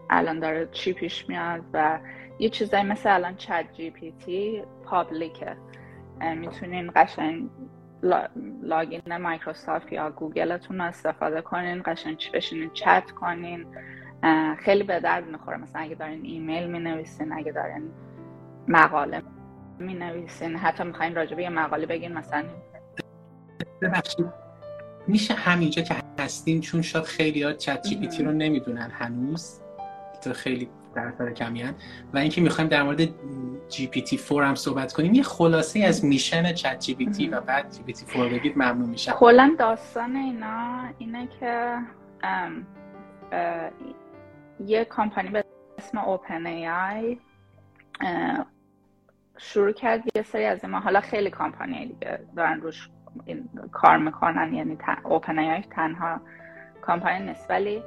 الان 0.09 0.39
داره 0.39 0.69
چی 0.71 0.93
پیش 0.93 1.29
میاد 1.29 1.61
و 1.73 1.99
یه 2.39 2.49
چیزایی 2.49 2.83
مثل 2.83 3.13
الان 3.13 3.35
ChatGPT 3.35 4.63
public 4.83 5.45
ه 5.45 5.55
می‌تونین 6.35 6.91
قشنگ 6.95 7.49
login 8.63 9.17
Microsoft 9.17 9.93
یا 9.93 10.11
گوگلتون 10.11 10.77
رو 10.77 10.83
استفاده 10.83 11.41
کنین 11.41 11.83
قشنگ 11.85 12.17
بشینین 12.33 12.69
چت 12.73 13.11
کنین. 13.11 13.65
خیلی 14.59 14.83
به 14.83 14.99
درد 14.99 15.27
می‌خوره. 15.27 15.57
مثلا 15.57 15.81
اگه 15.81 15.95
دارین 15.95 16.25
ایمیل 16.25 16.67
می 16.67 16.79
نویسین 16.79 17.33
اگه 17.33 17.51
دارین 17.51 17.91
مقاله 18.67 19.21
می 19.79 19.93
نویسین 19.93 20.55
حتی 20.55 20.83
می‌خواین 20.83 21.15
راجبه 21.15 21.43
یه 21.43 21.49
مقاله 21.49 21.85
بگین 21.85 22.13
مثلا 22.13 22.43
میشه 25.07 25.33
همینجا 25.33 25.81
که 25.81 25.95
هستیم 26.19 26.61
چون 26.61 26.81
شاید 26.81 27.05
خیلی 27.05 27.43
ها 27.43 27.53
ChatGPT 27.53 28.23
رو 28.23 28.31
نمی‌دونن 28.31 28.91
هنوز. 28.93 29.61
تو 30.23 30.33
خیلی 30.33 30.69
در 30.95 31.31
کمی 31.31 31.63
و 32.13 32.17
اینکه 32.17 32.41
می‌خوایم 32.41 32.69
در 32.69 32.83
مورد 32.83 33.01
GPT 33.69 34.17
4 34.17 34.43
هم 34.43 34.55
صحبت 34.55 34.93
کنیم 34.93 35.13
یه 35.13 35.23
خلاصه 35.23 35.79
از 35.79 36.05
میشن 36.05 36.53
ChatGPT 36.53 37.27
و 37.27 37.41
بعد 37.41 37.71
GPT 37.71 38.05
4 38.05 38.29
بگید 38.29 38.57
ممنون 38.57 38.89
میشم. 38.89 39.11
کلا 39.11 39.55
داستان 39.59 40.15
اینا 40.15 40.83
اینه 40.97 41.27
که 41.39 41.77
ام 42.23 42.67
یه 44.65 44.85
کمپانی 44.85 45.29
به 45.29 45.45
اسم 45.77 45.97
OpenAI 45.97 47.19
شروع 49.37 49.71
کرد 49.71 50.03
یه 50.15 50.23
سری 50.23 50.45
از 50.45 50.65
ما 50.65 50.79
حالا 50.79 51.01
خیلی 51.01 51.29
کمپانی 51.29 51.85
دیگه 51.85 52.19
دارن 52.35 52.61
روش 52.61 52.89
کار 53.71 53.97
می‌کنن 53.97 54.53
یعنی 54.53 54.77
OpenAI 55.03 55.61
تنها 55.61 56.21
کمپانی 56.87 57.25
نیست. 57.25 57.49
ولی 57.49 57.83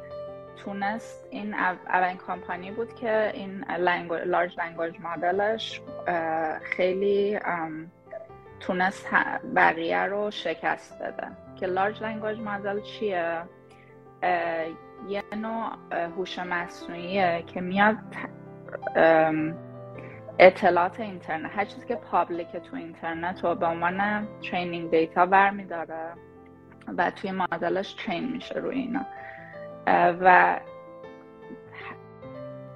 تونست 0.65 1.29
این 1.31 1.55
اولین 1.55 2.17
کمپانی 2.27 2.71
بود 2.71 2.95
که 2.95 3.31
این 3.35 3.65
large 4.25 4.61
language 4.61 4.95
model 5.01 5.58
ش 5.58 5.81
خیلی 6.63 7.39
تونست 8.61 9.07
بقیه 9.57 10.03
رو 10.03 10.31
شکست 10.31 11.03
بده 11.03 11.27
که 11.57 11.67
large 11.67 12.03
language 12.03 12.39
model 12.39 12.81
چیه؟ 12.81 13.43
یه 15.09 15.23
نوع 15.37 15.71
هوش 16.17 16.39
مصنوعیه 16.39 17.45
که 17.47 17.61
میاد 17.61 17.97
اطلاعات 20.39 21.01
اینترنت 21.01 21.51
هر 21.55 21.65
چیزی 21.65 21.87
که 21.87 21.95
public 21.95 22.57
تو 22.57 22.77
اینترنت 22.77 23.45
رو 23.45 23.55
به 23.55 23.67
عنوان 23.67 24.29
training 24.51 24.91
data 24.91 25.27
برمیداره 25.27 26.13
و 26.99 27.11
توی 27.11 27.33
مدلش 27.33 27.93
ترین 27.93 28.33
میشه 28.33 28.55
روی 28.55 28.79
اینا. 28.79 29.07
و 30.21 30.61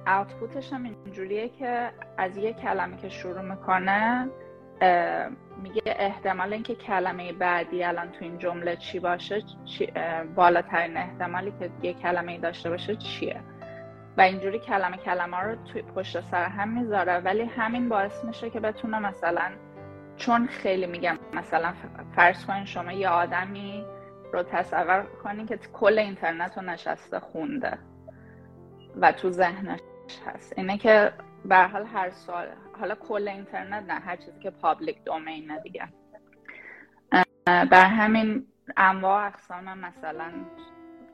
اوتپوتش 0.07 0.73
هم 0.73 0.83
اینجوریه 0.83 1.49
که 1.49 1.91
از 2.17 2.37
یه 2.37 2.53
کلمه 2.53 2.97
که 2.97 3.09
شروع 3.09 3.41
می‌کنه 3.41 4.29
میگه 5.63 5.81
احتمال 5.85 6.53
اینکه 6.53 6.75
کلمه 6.75 7.33
بعدی 7.33 7.83
الان 7.83 8.11
تو 8.11 8.25
این 8.25 8.37
جمله 8.37 8.75
چی 8.75 8.99
باشه 8.99 9.43
بالاترین 10.35 10.97
احتمالی 10.97 11.53
که 11.59 11.69
یه 11.81 11.93
کلمه 11.93 12.37
داشته 12.37 12.69
باشه 12.69 12.95
چیه؟ 12.95 13.39
و 14.17 14.21
اینجوری 14.21 14.59
کلمه 14.59 14.97
کلمه 14.97 15.37
رو 15.37 15.55
توی 15.55 15.81
پشت 15.81 16.21
سر 16.21 16.45
هم 16.45 16.69
می‌ذاره 16.69 17.17
ولی 17.17 17.41
همین 17.41 17.89
باعث 17.89 18.25
میشه 18.25 18.49
که 18.49 18.59
بتونه 18.59 18.99
مثلا 18.99 19.51
چون 20.17 20.47
خیلی 20.47 20.85
میگم 20.85 21.17
مثلا 21.33 21.73
فرض 22.15 22.45
کنین 22.45 22.65
شما 22.65 22.91
یه 22.91 23.09
آدمی 23.09 23.85
رو 24.33 24.43
تصور 24.43 25.03
کنین 25.23 25.45
که 25.45 25.57
کل 25.57 25.99
اینترنت 25.99 26.57
رو 26.57 26.63
نشسته 26.63 27.19
خونده 27.19 27.77
و 28.95 29.11
تو 29.11 29.29
ذهنش 29.29 29.79
هست. 30.25 30.53
اینه 30.57 30.77
که 30.77 31.13
به 31.45 31.57
حال 31.57 31.85
هر 31.85 32.09
سال 32.09 32.47
حالا 32.79 32.95
کل 32.95 33.27
اینترنت 33.27 33.83
نه 33.83 33.93
هر 33.93 34.15
چیزی 34.15 34.39
که 34.39 34.49
پابلیک 34.49 35.03
دومین 35.03 35.59
دیگه. 35.63 35.87
بر 37.45 37.85
همین 37.85 38.47
انواع 38.77 39.27
اقسام 39.27 39.79
مثلا 39.79 40.31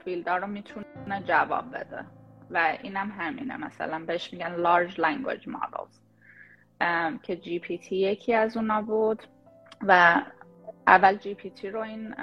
فیلدار 0.05 0.39
رو 0.39 0.47
می‌تونه 0.47 1.23
جواب 1.25 1.77
بده. 1.77 2.05
و 2.51 2.77
اینم 2.81 3.11
همینه. 3.11 3.57
مثلا 3.57 3.99
بهش 3.99 4.33
میگن 4.33 4.55
large 4.55 4.91
language 4.91 5.43
models. 5.43 5.99
که 7.23 7.35
GPT 7.35 7.95
یکی 7.95 8.33
از 8.33 8.57
اونا 8.57 8.81
بود. 8.81 9.23
و 9.81 10.21
اول 10.89 11.15
GPT 11.15 11.69
رو 11.69 11.79
این 11.79 12.15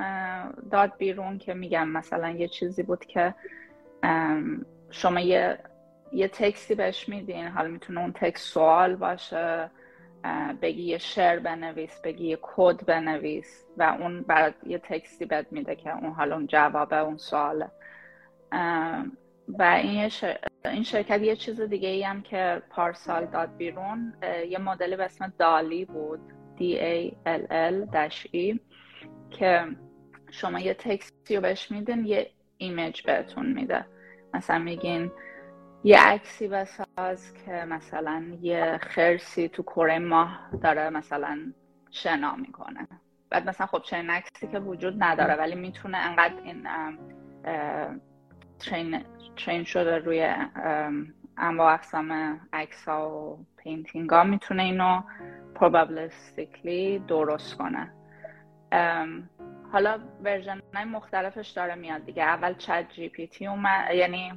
داد 0.70 0.92
بیرون 0.98 1.38
که 1.38 1.54
میگم 1.54 1.88
مثلا 1.88 2.30
یه 2.30 2.48
چیزی 2.48 2.82
بود 2.82 3.04
که 3.04 3.34
شما 4.90 5.20
یه 5.20 5.58
یه 6.12 6.28
text 6.28 6.65
ی 6.65 6.74
بهش 6.74 7.08
میدین 7.08 7.46
حالا 7.46 7.68
می‌تونه 7.68 8.00
اون 8.00 8.12
text 8.12 8.52
سوال 8.52 8.96
باشه 8.96 9.70
بگی 10.62 10.82
یه 10.82 10.98
شعر 10.98 11.38
بنویس 11.38 12.00
بگی 12.00 12.26
یه 12.26 12.38
کد 12.42 12.84
بنویس 12.86 13.64
و 13.76 13.82
اون 14.00 14.22
برات 14.22 14.54
یه 14.66 14.78
text 14.78 15.15
ی 15.15 15.24
بهت 15.24 15.46
میده 15.50 15.76
که 15.76 15.96
اون 15.96 16.12
حالا 16.12 16.36
اون 16.36 16.46
جوابه 16.46 16.96
اون 16.96 17.16
سواله. 17.16 17.70
و 19.48 19.62
این, 19.62 20.10
این 20.64 20.82
شرکت 20.82 21.22
یه 21.22 21.36
چیز 21.36 21.60
دیگه 21.60 21.88
ای 21.88 22.02
هم 22.02 22.22
که 22.22 22.62
پارسال 22.70 23.26
داد 23.26 23.56
بیرون 23.56 24.14
یه 24.48 24.58
مدلی 24.58 24.96
به 24.96 25.04
اسم 25.04 25.32
دالی 25.38 25.84
بود. 25.84 26.35
D 26.58 26.60
A 26.62 27.14
L 27.26 27.42
L 27.50 28.08
E 28.34 28.58
که 29.30 29.66
شما 30.30 30.60
یه 30.60 30.74
تکستی 30.74 31.36
رو 31.36 31.42
بهش 31.42 31.70
میدین 31.70 32.06
یه 32.06 32.30
ایمیج 32.58 33.02
بهتون 33.02 33.46
میده. 33.52 33.84
مثلا 34.34 34.58
میگین 34.58 35.12
یه 35.84 36.00
عکسی 36.00 36.48
بساز 36.48 37.34
که 37.34 37.52
مثلا 37.52 38.38
یه 38.40 38.78
خرسی 38.82 39.48
تو 39.48 39.62
کره 39.62 39.98
ماه 39.98 40.50
داره 40.62 40.90
مثلا 40.90 41.52
شنا 41.90 42.36
می‌کنه. 42.36 42.88
بعد 43.30 43.48
مثلا 43.48 43.66
خب 43.66 43.82
چنین 43.82 44.10
عکسی 44.10 44.46
که 44.46 44.58
وجود 44.58 45.02
نداره 45.02 45.34
ولی 45.34 45.54
می‌تونه 45.54 45.98
انقدر 45.98 46.42
این 46.42 46.66
train, 48.58 49.04
train 49.36 49.64
شده 49.64 49.98
روی 49.98 50.34
انواع 51.38 51.74
اقسام 51.74 52.40
عکس 52.52 52.88
ها 52.88 53.10
و 53.10 53.46
painting 53.66 54.10
ها 54.10 54.24
می‌تونه 54.24 54.62
اینو 54.62 55.02
probabilistically 55.54 57.00
درست 57.08 57.54
کنه. 57.54 57.92
حالا 59.72 59.98
version 60.24 60.60
های 60.74 60.84
مختلفش 60.84 61.48
داره 61.48 61.74
میاد 61.74 62.04
دیگه. 62.04 62.22
اول 62.22 62.54
ChatGPT 62.54 63.46
اومد 63.46 63.94
یعنی 63.94 64.32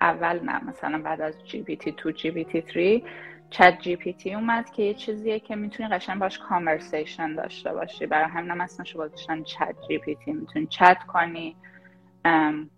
اول 0.00 0.40
نه 0.40 0.64
مثلا 0.64 1.02
بعد 1.02 1.20
از 1.20 1.46
جی 1.46 1.62
پی 1.62 1.76
تی 1.76 1.90
2 1.90 2.12
جی 2.12 2.30
پی 2.30 2.44
تی 2.44 2.60
3 3.00 3.02
چت 3.50 3.78
جی 3.80 3.96
پی 3.96 4.12
تی 4.12 4.34
اومد 4.34 4.70
که 4.70 4.82
یه 4.82 4.94
چیزیه 4.94 5.40
که 5.40 5.56
می‌تونی 5.56 5.88
قشنگ 5.88 6.18
باش 6.18 6.38
conversation 6.38 7.34
داشته 7.34 7.72
باشی. 7.72 8.06
برای 8.06 8.28
همین 8.28 8.50
هم 8.50 8.60
اسمش 8.60 8.96
گذاشتن 8.96 9.42
ChatGPT. 9.42 10.32
می‌تونی 10.32 10.66
چت 10.66 10.98
کنی. 11.06 11.56
ام 12.24 12.70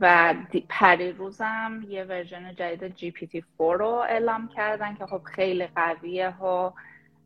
و 0.00 0.34
پری 0.68 1.12
روزم 1.12 1.80
یه 1.88 2.04
version 2.04 2.54
جدید 2.54 2.94
GPT 2.94 3.44
4 3.58 3.78
رو 3.78 3.86
اعلام 3.86 4.48
کردن 4.48 4.94
که 4.94 5.06
خب 5.06 5.22
خیلی 5.24 5.66
قویه 5.66 6.42
و 6.42 6.72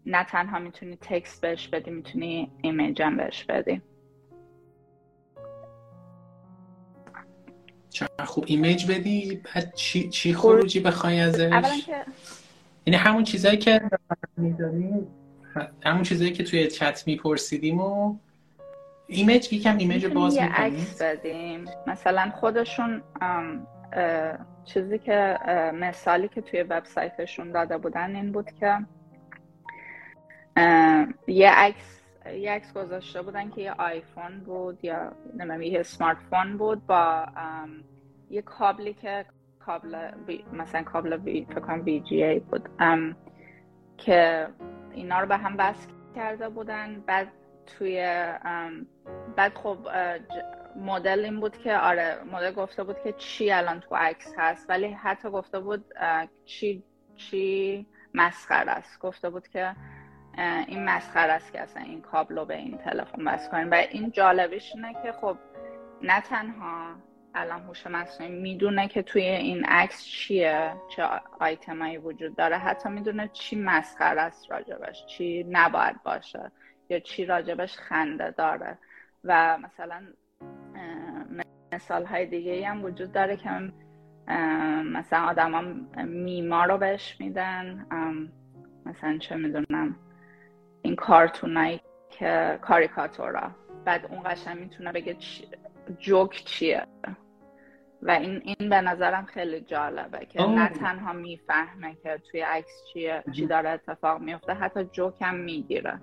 نه 0.07 0.25
تنها 0.25 0.59
می‌تونی 0.59 0.97
text 0.97 1.41
بهش 1.41 1.69
بدی 1.69 1.91
می‌تونی 1.91 2.51
image 2.63 3.03
هم 3.03 3.17
بهش 3.17 3.45
بدی. 3.45 3.83
خوب 8.27 8.45
image 8.47 8.93
بدی؟ 8.93 9.43
بعد 9.55 9.75
چی, 9.75 10.09
چی 10.09 10.35
خروجی 10.35 10.81
بخوای 10.81 11.21
ازش؟ 11.21 11.53
اولا 11.53 11.77
که 11.87 12.05
یعنی 12.87 12.97
همون 12.97 13.25
چیزایی 13.25 13.57
که 13.59 13.81
همون 15.85 16.03
چیزایی 16.03 16.33
که 16.33 16.45
توی 16.45 16.67
چت 16.67 17.07
میپرسیدیم 17.07 17.81
و 17.81 18.17
image 19.09 19.53
یکم 19.53 19.77
image 19.77 20.07
باز 20.07 20.37
یه 20.37 20.61
عکس 20.61 21.03
بدیم. 21.03 21.65
مثلا 21.87 22.31
خودشون 22.31 23.03
چیزی 24.65 24.99
که 24.99 25.39
مثالی 25.75 26.29
که 26.29 26.41
توی 26.41 26.63
وبسایتشون 26.63 27.53
داده 27.53 27.79
بودن 27.79 28.17
این 28.17 28.33
بود 28.33 28.51
که 28.51 28.79
یه 31.27 31.51
عکس 31.51 32.03
یه 32.35 32.53
عکس 32.53 32.73
گذاشته 32.73 33.23
بودن 33.23 33.51
که 33.51 33.61
یه 33.61 33.73
آیفون 33.73 34.41
بود 34.41 34.85
یا 34.85 35.13
نمی‌دونم 35.27 35.63
یه 35.63 35.83
smartphone 35.83 36.59
بود 36.59 36.87
با 36.87 37.27
یه 38.31 38.43
کابلی 38.43 38.95
که 38.95 39.25
کابل 39.59 40.11
مثلا 40.53 40.83
کابل 40.83 41.17
بی 41.17 41.47
فکر 41.51 41.61
کنم 41.61 41.83
VGA 41.83 42.39
بود. 42.39 42.69
که 43.99 44.49
اینا 44.93 45.21
رو 45.21 45.27
به 45.27 45.37
هم 45.37 45.57
بس 45.57 45.87
کرده 46.17 46.49
بودن. 46.49 47.01
بعد 47.07 47.29
توی 47.69 48.25
بعد 49.37 49.55
خب 49.55 49.79
مدل 50.77 51.25
این 51.25 51.41
بود 51.41 51.59
که 51.59 51.77
آره 51.77 52.19
مدل 52.33 52.53
گفته 52.53 52.85
بود 52.85 52.97
که 53.05 53.13
چی 53.13 53.51
الان 53.51 53.81
تو 53.81 53.97
عکس 53.97 54.35
هست 54.39 54.71
ولی 54.71 54.87
حتی 54.87 55.31
گفته 55.31 55.61
بود 55.61 55.85
چی 56.45 56.85
چی 57.17 57.87
مسخره 58.15 58.71
است. 58.71 59.01
گفته 59.01 59.31
بود 59.31 59.49
که 59.49 59.75
این 60.69 60.85
مسخره 60.85 61.33
است 61.33 61.53
که 61.53 61.61
اصلا 61.61 61.83
این 61.83 62.03
کابل 62.03 62.37
رو 62.37 62.45
به 62.45 62.57
این 62.57 62.79
تلفن 62.79 63.25
بس 63.25 63.49
کنیم. 63.49 63.71
و 63.71 63.75
این 63.75 64.11
جالبیش 64.11 64.73
اینه 64.75 65.03
که 65.03 65.13
خب 65.13 65.37
نه 66.03 66.21
تنها 66.21 66.95
الان 67.35 67.63
هوش 67.63 67.87
مصنوعی 67.87 68.33
می‌دونه 68.33 68.89
که 68.89 69.03
توی 69.03 69.23
این 69.23 69.65
عکس 69.65 70.05
چیه 70.05 70.73
چه 70.89 71.09
آیتمایی 71.41 71.99
وجود 71.99 72.37
داره 72.37 72.59
حتی 72.59 72.89
می‌دونه 72.89 73.31
چی 73.33 73.57
مسخره 73.57 74.21
است 74.21 74.51
راجبش 74.51 75.07
چی 75.07 75.47
نباید 75.51 76.03
باشه. 76.03 76.53
یا 76.89 76.99
چی 76.99 77.27
راجبش 77.27 77.77
خنده 77.77 78.31
داره. 78.31 78.79
و 79.25 79.59
مثلا 79.59 80.03
مثال 81.73 82.05
های 82.05 82.27
دیگه 82.27 82.69
هم 82.69 82.85
وجود 82.85 83.13
داره 83.13 83.37
که 83.37 83.51
مثلا 84.85 85.21
آدم 85.21 85.53
ها 85.53 85.63
میما 86.05 86.65
رو 86.65 86.79
بهش 86.79 87.17
میدن. 87.21 87.87
مثلا 88.87 89.19
چه 89.19 89.37
می‌دونم 89.37 89.97
این 90.83 90.97
کارتونایی 90.97 91.81
که 92.11 92.59
کاریکاتورا. 92.63 93.51
بعد 93.85 94.07
اون 94.07 94.23
قشنگ 94.25 94.59
می‌تونه 94.61 94.93
بگه 94.93 95.17
جوک 95.99 96.45
چیه. 96.45 96.87
و 98.03 98.11
این 98.11 98.43
این 98.45 98.69
به 98.69 98.81
نظرم 98.81 99.25
خیلی 99.25 99.61
جالبه 99.61 100.27
که 100.27 100.43
نه 100.43 100.69
تنها 100.69 101.13
می‌فهمه 101.13 101.95
که 101.95 102.19
توی 102.31 102.41
عکس 102.41 102.85
چیه 102.93 103.25
چی 103.33 103.47
داره 103.47 103.71
اتفاق 103.71 104.21
میفته 104.21 104.53
حتی 104.55 104.85
جوک 104.85 105.23
هم 105.23 105.35
می‌گیره. 105.35 106.01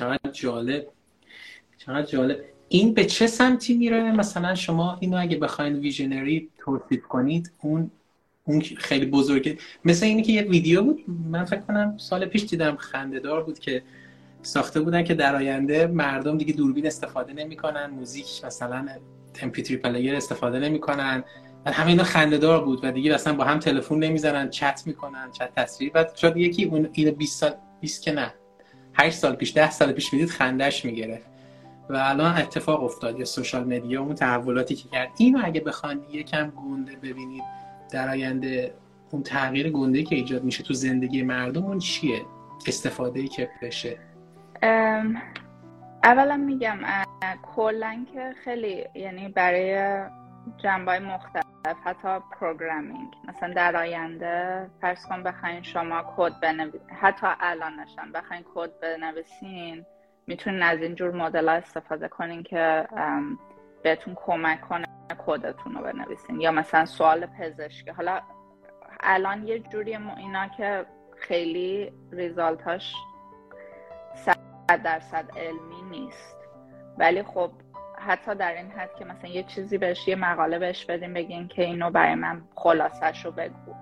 چقدر 0.00 0.30
جالب. 0.32 0.86
چقدر 1.78 2.06
جالب. 2.06 2.38
این 2.68 2.94
به 2.94 3.04
چه 3.04 3.26
سمتی 3.26 3.74
میره؟ 3.74 4.12
مثلا 4.12 4.54
شما 4.54 4.96
اینو 5.00 5.20
اگه 5.20 5.36
بخواید 5.36 5.76
ویژنری 5.76 6.48
توصیف 6.58 7.02
کنید 7.02 7.52
اون 7.62 7.90
اون 8.44 8.60
خیلی 8.60 9.06
بزرگه. 9.06 9.58
مثل 9.84 10.06
اینی 10.06 10.22
که 10.22 10.32
یه 10.32 10.42
ویدیو 10.42 10.82
بود 10.82 11.04
من 11.30 11.44
فکر 11.44 11.60
کنم 11.60 11.94
سال 11.98 12.26
پیش 12.26 12.44
دیدم 12.44 12.76
خندهدار 12.76 13.42
بود 13.42 13.58
که 13.58 13.82
ساخته 14.42 14.80
بودن 14.80 15.04
که 15.04 15.14
در 15.14 15.36
آینده 15.36 15.86
مردم 15.86 16.38
دیگه 16.38 16.52
دوربین 16.52 16.86
استفاده 16.86 17.32
نمی‌کنن 17.32 17.86
موزیک 17.86 18.44
مثلا 18.44 18.88
MP 19.42 19.76
player 19.76 20.16
استفاده 20.16 20.58
نمی‌کنن. 20.58 21.24
و 21.66 21.72
همه 21.72 21.88
اینا 21.88 22.04
خندهدار 22.04 22.64
بود 22.64 22.80
و 22.82 22.92
دیگه 22.92 23.14
اصلا 23.14 23.32
با 23.34 23.44
هم 23.44 23.58
تلفن 23.58 23.98
نمی‌زنن 23.98 24.50
چت 24.50 24.82
می‌کنن 24.86 25.30
چت 25.32 25.54
تصویر. 25.56 25.90
بعد 25.92 26.12
شاید 26.16 26.36
یکی 26.36 26.64
اون 26.64 26.88
اینو 26.92 27.12
20 27.12 27.40
سال 27.40 27.52
20 27.80 28.02
که 28.02 28.12
نه. 28.12 28.34
8 28.94 29.16
سال 29.16 29.36
پیش 29.36 29.56
10 29.56 29.70
سال 29.70 29.92
پیش 29.92 30.12
می‌دید 30.12 30.30
خندش 30.30 30.84
می‌گرفت. 30.84 31.26
و 31.90 31.96
الان 31.96 32.36
اتفاق 32.36 32.84
افتاد 32.84 33.18
یا 33.18 33.24
social 33.24 33.64
media 33.64 34.02
اون 34.02 34.14
تحولاتی 34.14 34.74
که 34.74 34.88
کرد. 34.88 35.08
اینو 35.18 35.40
اگه 35.44 35.60
بخوان 35.60 36.00
یکم 36.12 36.50
گنده 36.50 36.96
ببینید 36.96 37.42
در 37.92 38.08
آینده 38.08 38.74
اون 39.10 39.22
تغییر 39.22 39.70
گنده 39.70 40.02
که 40.02 40.16
ایجاد 40.16 40.44
میشه 40.44 40.62
تو 40.62 40.74
زندگی 40.74 41.22
مردم 41.22 41.64
اون 41.64 41.78
چیه؟ 41.78 42.22
استفاده 42.66 43.20
ای 43.20 43.28
که 43.28 43.50
بشه. 43.62 43.96
اولا 46.04 46.36
میگم 46.36 46.78
کلا 47.56 48.04
که 48.14 48.34
خیلی 48.44 48.84
یعنی 48.94 49.28
برای 49.28 50.00
جنبه 50.56 50.98
مختلف 50.98 51.76
حتی 51.84 52.18
programming 52.40 53.14
مثلا 53.28 53.52
در 53.54 53.76
آینده 53.76 54.70
فرض 54.80 55.06
کن 55.06 55.22
بخواین 55.22 55.62
شما 55.62 56.14
کد 56.16 56.40
بنویسین 56.40 56.90
حتی 57.00 57.26
الانشان 57.40 58.12
بخواین 58.12 58.44
کد 58.54 58.80
بنویسین 58.80 59.86
می‌تونین 60.26 60.62
از 60.62 60.78
اینجور 60.78 61.10
مدل 61.10 61.48
ها 61.48 61.54
استفاده 61.54 62.08
کنین 62.08 62.42
که 62.42 62.88
بهتون 63.82 64.14
کمک 64.14 64.60
کنه 64.60 64.86
کدتون 65.26 65.74
رو 65.74 65.82
بنویسین. 65.82 66.40
یا 66.40 66.50
مثلا 66.50 66.86
سوال 66.86 67.26
پزشکی. 67.26 67.90
حالا 67.90 68.20
الان 69.00 69.48
یه 69.48 69.58
جوری 69.58 69.96
اینا 70.16 70.48
که 70.48 70.86
خیلی 71.16 71.92
ریزالتاش 72.12 72.94
صد 74.14 74.82
درصد 74.82 75.30
علمی 75.36 75.82
نیست. 75.90 76.36
ولی 76.98 77.22
خب 77.22 77.50
حتی 78.00 78.34
در 78.34 78.52
این 78.52 78.70
حد 78.70 78.94
که 78.94 79.04
مثلا 79.04 79.30
یه 79.30 79.42
چیزی 79.42 79.78
بهش 79.78 80.08
یه 80.08 80.16
مقاله 80.16 80.58
بهش 80.58 80.84
بدیم 80.84 81.14
بگین 81.14 81.48
که 81.48 81.62
اینو 81.62 81.90
برای 81.90 82.14
من 82.14 82.42
خلاصش 82.54 83.24
رو 83.24 83.32
بگو. 83.32 83.74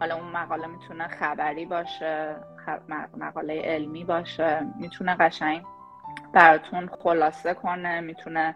حالا 0.00 0.14
اون 0.14 0.30
مقاله 0.30 0.66
می‌تونه 0.66 1.08
خبری 1.08 1.66
باشه 1.66 2.36
مقاله 3.16 3.62
علمی 3.62 4.04
باشه. 4.04 4.60
می‌تونه 4.80 5.14
قشنگ 5.14 5.62
براتون 6.32 6.90
خلاصه 7.02 7.54
کنه 7.54 8.00
می‌تونه 8.00 8.54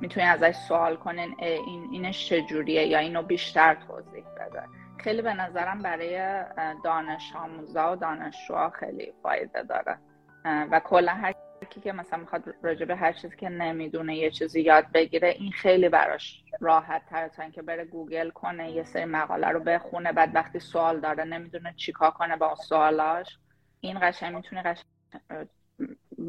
می‌تونین 0.00 0.28
ازش 0.28 0.54
سوال 0.56 0.96
کنین 0.96 1.36
این 1.38 1.88
اینش 1.92 2.28
چجوریه 2.28 2.86
یا 2.86 2.98
اینو 2.98 3.22
بیشتر 3.22 3.74
توضیح 3.74 4.24
بده. 4.24 4.62
خیلی 4.98 5.22
به 5.22 5.34
نظرم 5.34 5.82
برای 5.82 6.44
دانش 6.84 7.32
آموزا 7.36 7.92
و 7.92 7.96
دانشجوها 7.96 8.70
خیلی 8.70 9.12
فایده 9.22 9.62
داره. 9.62 9.98
و 10.44 10.80
کلا 10.80 11.12
هر 11.12 11.34
کی 11.64 11.80
که 11.80 11.92
مثلا 11.92 12.18
می‌خواد 12.18 12.42
راجع 12.62 12.84
به 12.84 12.96
هر 12.96 13.12
چیزی 13.12 13.36
که 13.36 13.48
نمی‌دونه 13.48 14.16
یه 14.16 14.30
چیزی 14.30 14.60
یاد 14.60 14.86
بگیره 14.94 15.28
این 15.28 15.52
خیلی 15.52 15.88
براش 15.88 16.42
راحت 16.60 17.02
تره 17.10 17.28
تا 17.28 17.42
اینکه 17.42 17.62
بره 17.62 17.84
گوگل 17.84 18.30
کنه 18.30 18.70
یه 18.70 18.84
سری 18.84 19.04
مقاله 19.04 19.48
رو 19.48 19.60
بخونه 19.60 20.12
بعد 20.12 20.34
وقتی 20.34 20.60
سوال 20.60 21.00
داره 21.00 21.24
نمی‌دونه 21.24 21.74
چیکار 21.76 22.10
کنه 22.10 22.36
با 22.36 22.54
سوالاش. 22.54 23.38
این 23.80 23.98
قشنگ 24.02 24.36
می‌تونه 24.36 24.62
قشنگ 24.62 24.84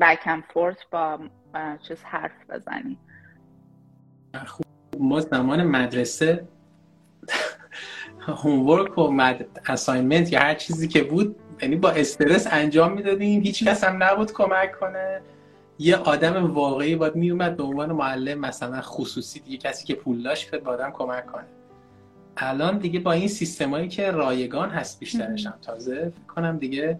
بک 0.01 0.41
فورت 0.53 0.89
با 0.91 1.19
چیز 1.87 2.03
حرف 2.03 2.49
بزنی. 2.49 2.97
خوب. 4.45 4.65
ما 4.99 5.19
زمان 5.19 5.63
مدرسه 5.63 6.47
هومورک 8.27 8.97
و 8.97 9.11
مد... 9.11 9.61
اساینمنت 9.67 10.33
یا 10.33 10.39
هر 10.39 10.55
چیزی 10.55 10.87
که 10.87 11.03
بود 11.03 11.35
یعنی 11.61 11.75
با 11.75 11.89
استرس 11.89 12.47
انجام 12.51 12.93
می‌دادیم. 12.93 13.41
هیچ 13.41 13.63
کس 13.63 13.83
هم 13.83 14.03
نبود 14.03 14.33
کمک 14.33 14.79
کنه. 14.79 15.21
یه 15.79 15.95
آدم 15.95 16.51
واقعی 16.53 16.95
باید 16.95 17.15
میومد 17.15 17.57
به 17.57 17.63
عنوان 17.63 17.91
معلم 17.91 18.39
مثلا 18.39 18.81
خصوصی 18.81 19.39
دیگه 19.39 19.57
کسی 19.57 19.85
که 19.85 19.95
پول 19.95 20.23
داشت 20.23 20.51
به 20.51 20.71
آدم 20.71 20.91
کمک 20.91 21.25
کنه. 21.25 21.45
الان 22.37 22.77
دیگه 22.77 22.99
با 22.99 23.11
این 23.11 23.27
سیستمایی 23.27 23.87
که 23.87 24.11
رایگان 24.11 24.69
هست 24.69 24.99
بیشترش 24.99 25.45
هم. 25.45 25.53
تازه 25.61 25.95
فکر 25.95 26.33
کنم 26.35 26.57
دیگه 26.57 26.99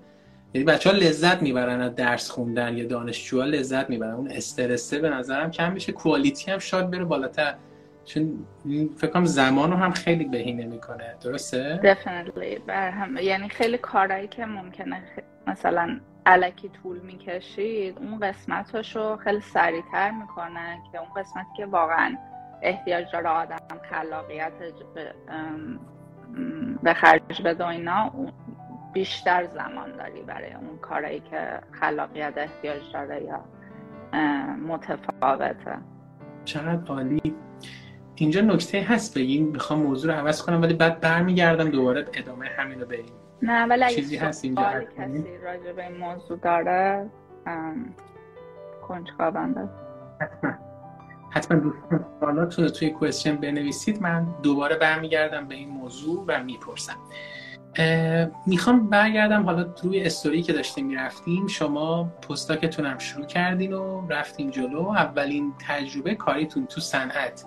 یعنی 0.53 0.65
بچه 0.65 0.89
ها 0.89 0.95
لذت 0.95 1.41
می‌برن 1.41 1.81
از 1.81 1.95
درس 1.95 2.29
خوندن 2.29 2.77
یا 2.77 2.85
دانشجوها 2.85 3.45
لذت 3.45 3.89
می‌برن. 3.89 4.13
اون 4.13 4.31
استرسه 4.31 4.99
به 4.99 5.09
نظرم 5.09 5.51
کم 5.51 5.73
میشه. 5.73 5.91
کوالیتی 5.91 6.51
هم 6.51 6.59
شاید 6.59 6.91
بره 6.91 7.05
بالاتر. 7.05 7.55
چون 8.05 8.45
فکر 8.97 9.11
کنم 9.11 9.25
زمان 9.25 9.71
رو 9.71 9.77
هم 9.77 9.91
خیلی 9.91 10.25
بهینه 10.25 10.65
می‌کنه. 10.65 11.15
درسته؟ 11.21 11.79
definitely. 11.83 12.69
هم... 12.69 13.17
یعنی 13.17 13.49
خیلی 13.49 13.77
کارهایی 13.77 14.27
که 14.27 14.45
ممکنه 14.45 15.01
مثلا 15.47 15.99
علکی 16.25 16.69
طول 16.69 16.99
می‌کشید 16.99 17.97
اون 17.97 18.19
قسمتش 18.19 18.95
رو 18.95 19.15
خیلی 19.15 19.41
سریعتر 19.41 20.11
می‌کنه 20.11 20.77
که 20.91 20.99
اون 20.99 21.09
قسمتی 21.17 21.49
که 21.57 21.65
واقعا 21.65 22.17
احتیاج 22.61 23.05
داره 23.13 23.29
آدم 23.29 23.57
خلاقیت 23.91 24.51
به 26.83 26.93
خرج 26.93 27.41
بده 27.45 27.67
اینا 27.67 28.11
بیشتر 28.93 29.45
زمان 29.45 29.97
داری 29.97 30.21
برای 30.21 30.53
اون 30.53 30.77
کارهایی 30.81 31.19
که 31.19 31.59
خلاقیت 31.71 32.33
احتیاج 32.37 32.81
داره 32.93 33.23
یا 33.23 33.45
متفاوته. 34.67 35.77
چقدر 36.45 36.91
عالی 36.91 37.35
اینجا 38.15 38.41
نکته 38.41 38.81
هست 38.81 39.17
بگیم 39.17 39.47
می‌خوام 39.47 39.79
موضوع 39.79 40.13
رو 40.13 40.19
عوض 40.19 40.41
کنم 40.41 40.61
ولی 40.61 40.73
بعد 40.73 40.99
برمیگردم 40.99 41.69
دوباره 41.69 42.05
ادامه 42.13 42.45
همین 42.57 42.79
رو 42.79 42.85
بریم 42.85 43.05
نه 43.41 43.65
ولی 43.65 43.95
چیزی 43.95 44.17
هست 44.17 44.45
اینجا 44.45 44.63
کسی 44.97 45.37
راجع 45.43 45.71
به 45.71 45.87
این 45.87 45.97
موضوع 45.97 46.37
داره 46.37 47.09
کنجکاونده 48.87 49.69
حتما. 50.21 50.53
حتما 51.29 51.59
دوستان 51.59 52.65
رو 52.65 52.69
توی 52.69 52.89
کوشن 52.89 53.35
بنویسید. 53.35 54.01
من 54.01 54.27
دوباره 54.43 54.75
برمیگردم 54.75 55.47
به 55.47 55.55
این 55.55 55.69
موضوع 55.69 56.25
و 56.27 56.43
می‌پرسم. 56.43 56.97
می‌خوام 58.45 58.89
برگردم 58.89 59.43
حالا 59.43 59.63
توی 59.63 60.03
استوری 60.03 60.41
که 60.41 60.53
داشتیم 60.53 60.85
می‌رفتیم. 60.85 61.47
شما 61.47 62.03
postdoc 62.29 62.68
تون 62.68 62.85
هم 62.85 62.97
شروع 62.97 63.25
کردین 63.25 63.73
و 63.73 64.07
رفتیم 64.09 64.49
جلو. 64.49 64.87
اولین 64.89 65.53
تجربه 65.67 66.15
کاریتون 66.15 66.65
تو 66.65 66.81
صنعت. 66.81 67.45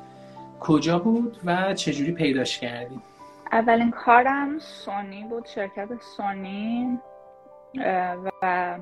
کجا 0.60 0.98
بود 0.98 1.38
و 1.44 1.74
چجوری 1.74 2.12
پیداش 2.12 2.58
کردین 2.58 3.02
اولین 3.52 3.90
کارم 3.90 4.58
سونی 4.58 5.24
بود 5.24 5.46
شرکت 5.46 5.88
سونی 6.16 6.98
و 8.24 8.78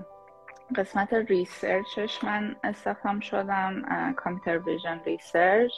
قسمت 0.76 1.12
research 1.12 2.02
ش 2.02 2.24
من 2.24 2.56
استخدام 2.64 3.20
شدم 3.20 3.82
computer 4.16 4.58
vision 4.58 5.00
research. 5.04 5.72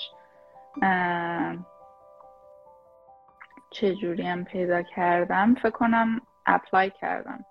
چجوری 3.70 4.22
هم 4.22 4.44
پیدا 4.44 4.82
کردم؟ 4.82 5.54
فکر 5.54 5.70
کنم 5.70 6.20
اپلای 6.46 6.90
کردم. 6.90 7.44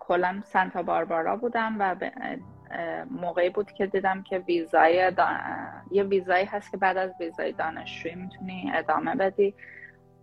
کلا 0.00 0.40
سنتا 0.44 0.82
باربارا 0.82 1.36
بودم 1.36 1.76
و 1.78 1.94
موقعی 3.10 3.50
بود 3.50 3.72
که 3.72 3.86
دیدم 3.86 4.22
که 4.22 4.38
ویزای 4.38 5.12
یه 5.90 6.02
ویزایی 6.02 6.44
هست 6.44 6.70
که 6.70 6.76
بعد 6.76 6.96
از 6.96 7.10
ویزای 7.20 7.52
دانشجویی 7.52 8.14
می‌تونی 8.14 8.72
ادامه 8.74 9.14
بدی. 9.14 9.54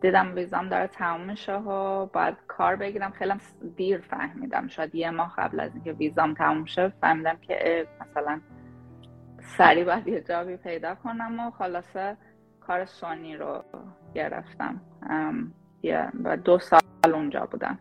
دیدم 0.02 0.36
ویزام 0.36 0.70
داره 0.70 0.88
تموم 0.88 1.22
میشه 1.22 1.56
و 1.56 2.06
باید 2.06 2.36
کار 2.47 2.76
بگیرم. 2.76 3.12
خیلی 3.12 3.34
دیر 3.76 3.97
فهمیدم. 3.97 4.68
شاید 4.68 4.95
یه 4.95 5.10
ماه 5.10 5.34
قبل 5.38 5.60
از 5.60 5.76
اینکه 5.76 5.93
ویزام 5.93 6.34
تموم 6.34 6.66
شه 6.66 6.89
فهمیدم 7.02 7.38
که 7.41 7.88
مثلا 8.02 8.41
سریع 9.58 9.86
باید 9.86 10.08
یه 10.08 10.22
جابی 10.22 10.58
پیدا 10.58 10.95
کنم 10.95 11.39
و 11.39 11.52
خلاصه 11.52 12.18
کار 12.60 12.86
سونی 12.86 13.38
رو 13.38 13.64
گرفتم. 14.14 14.82
و 16.24 16.38
دو 16.38 16.60
سال 16.60 16.82
اونجا 17.14 17.45
بودم. 17.45 17.80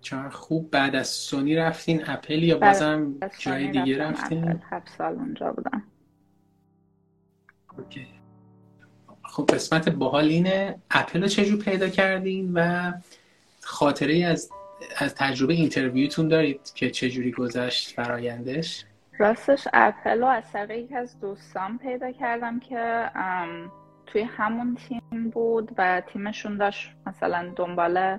چرا 0.00 0.30
خوب 0.30 0.70
بعد 0.70 0.96
از 0.96 1.08
سونی 1.08 1.56
رفتین 1.56 2.02
اپل 2.06 2.42
یا 2.42 2.58
بازم 2.58 3.14
جای 3.38 3.68
دیگه 3.68 3.98
رفتین؟ 3.98 4.60
هفت 4.70 4.88
سال 4.98 5.14
اونجا 5.14 5.52
بودم 5.52 5.82
okay. 7.78 8.06
خب 9.22 9.46
قسمت 9.54 9.88
باحال 9.88 10.24
اینه 10.24 10.78
اپل 10.90 11.22
رو 11.22 11.28
چجور 11.28 11.64
پیدا 11.64 11.88
کردین 11.88 12.52
و 12.54 12.92
خاطره 13.60 14.24
از 14.24 14.50
از 14.96 15.14
تجربه 15.14 15.54
interview 15.54 16.09
تون 16.09 16.28
دارید 16.28 16.60
که 16.74 16.90
چجوری 16.90 17.32
گذشت 17.32 17.94
فرایندش 17.94 18.84
راستش 19.18 19.68
اپل 19.72 20.20
رو 20.20 20.26
از 20.26 20.52
طریق 20.52 20.70
یکی 20.70 20.96
از 20.96 21.20
دوستان 21.20 21.78
پیدا 21.78 22.12
کردم 22.12 22.60
که 22.60 23.10
توی 24.06 24.22
همون 24.22 24.74
تیم 24.88 25.30
بود 25.30 25.72
و 25.78 26.02
تیمشون 26.12 26.56
داشت 26.56 26.92
مثلا 27.06 27.52
دنبال 27.56 28.18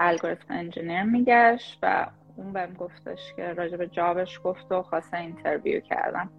algorithm 0.00 0.44
engineer 0.54 1.02
میگشت 1.02 1.78
و 1.82 2.06
اون 2.36 2.52
بهم 2.52 2.74
گفتش 2.74 3.34
که 3.36 3.52
راجب 3.52 3.84
جابش 3.84 4.40
گفت 4.44 4.72
و 4.72 4.82
خواسته 4.82 5.16
interview 5.16 5.80
کردم. 5.80 6.30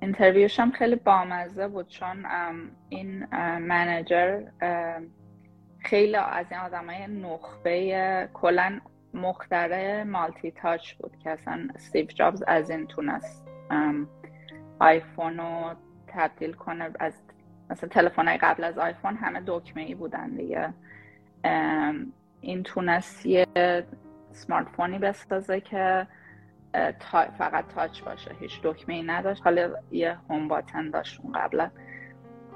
interview 0.00 0.49
ش 0.49 0.60
هم 0.60 0.70
خیلی 0.70 0.96
بامزه 0.96 1.68
بود 1.68 1.88
چون 1.88 2.26
این 2.88 3.26
manager 3.58 4.42
خیلی 5.78 6.16
از 6.16 6.46
این 6.50 6.60
آدم 6.60 6.90
های 6.90 7.06
نخبه 7.06 8.28
کلا 8.34 8.80
مختره 9.14 10.04
مالتی 10.04 10.50
تاچ 10.50 10.94
بود 10.94 11.18
که 11.18 11.30
اصلا 11.30 11.68
استیو 11.74 12.06
جابز 12.06 12.42
از 12.46 12.70
این 12.70 12.86
تونست 12.86 13.46
آیفون 14.78 15.38
رو 15.38 15.74
تبدیل 16.08 16.52
کنه. 16.52 16.90
از 17.00 17.12
مثلا 17.70 17.88
تلفن 17.88 18.36
قبل 18.36 18.64
از 18.64 18.78
آیفون 18.78 19.16
همه 19.16 19.42
دکمه 19.46 19.82
ای 19.82 19.94
بودن 19.94 20.30
دیگه. 20.30 20.72
این 22.40 22.62
تونست 22.62 23.26
یه 23.26 23.46
سمارت 24.32 24.68
فونی 24.68 24.98
بسازه 24.98 25.60
که 25.60 26.06
فقط 27.38 27.68
تاچ 27.68 28.02
باشه 28.02 28.30
هیچ 28.40 28.60
دکمه 28.62 28.94
ای 28.94 29.02
نداشت. 29.02 29.42
حالا 29.42 29.74
یه 29.90 30.18
هوم 30.30 30.48
باتن 30.48 30.90
داشت 30.90 31.20
اون 31.22 31.32
قبلا. 31.32 31.70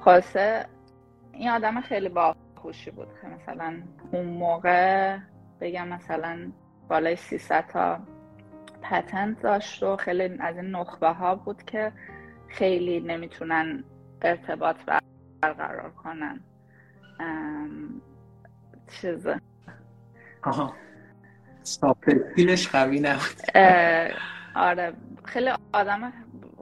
خاصه 0.00 0.66
این 1.32 1.50
آدم 1.50 1.80
خیلی 1.80 2.08
باهوشی 2.08 2.90
بود. 2.90 3.08
که 3.22 3.28
مثلا 3.28 3.82
اون 4.12 4.26
موقع 4.26 5.18
بگم 5.60 5.88
مثلا 5.88 6.52
بالای 6.88 7.16
300 7.16 7.66
تا 7.66 8.00
پتنت 8.82 9.42
داشت 9.42 9.82
و 9.82 9.96
خیلی 9.96 10.36
از 10.40 10.56
این 10.56 10.70
نخبه 10.70 11.08
ها 11.08 11.34
بود 11.34 11.62
که 11.62 11.92
خیلی 12.48 13.00
نمی‌تونن 13.00 13.84
ارتباط 14.22 14.76
برقرار 15.42 15.90
کنن. 15.90 16.40
چیزه. 18.88 19.40
آها. 20.42 20.74
قوی 22.72 23.00
نبود. 23.00 23.56
آره. 24.54 24.92
خیلی 25.24 25.50
آدم 25.72 26.12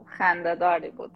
خنده 0.05 0.55
داری 0.55 0.89
بود 0.89 1.11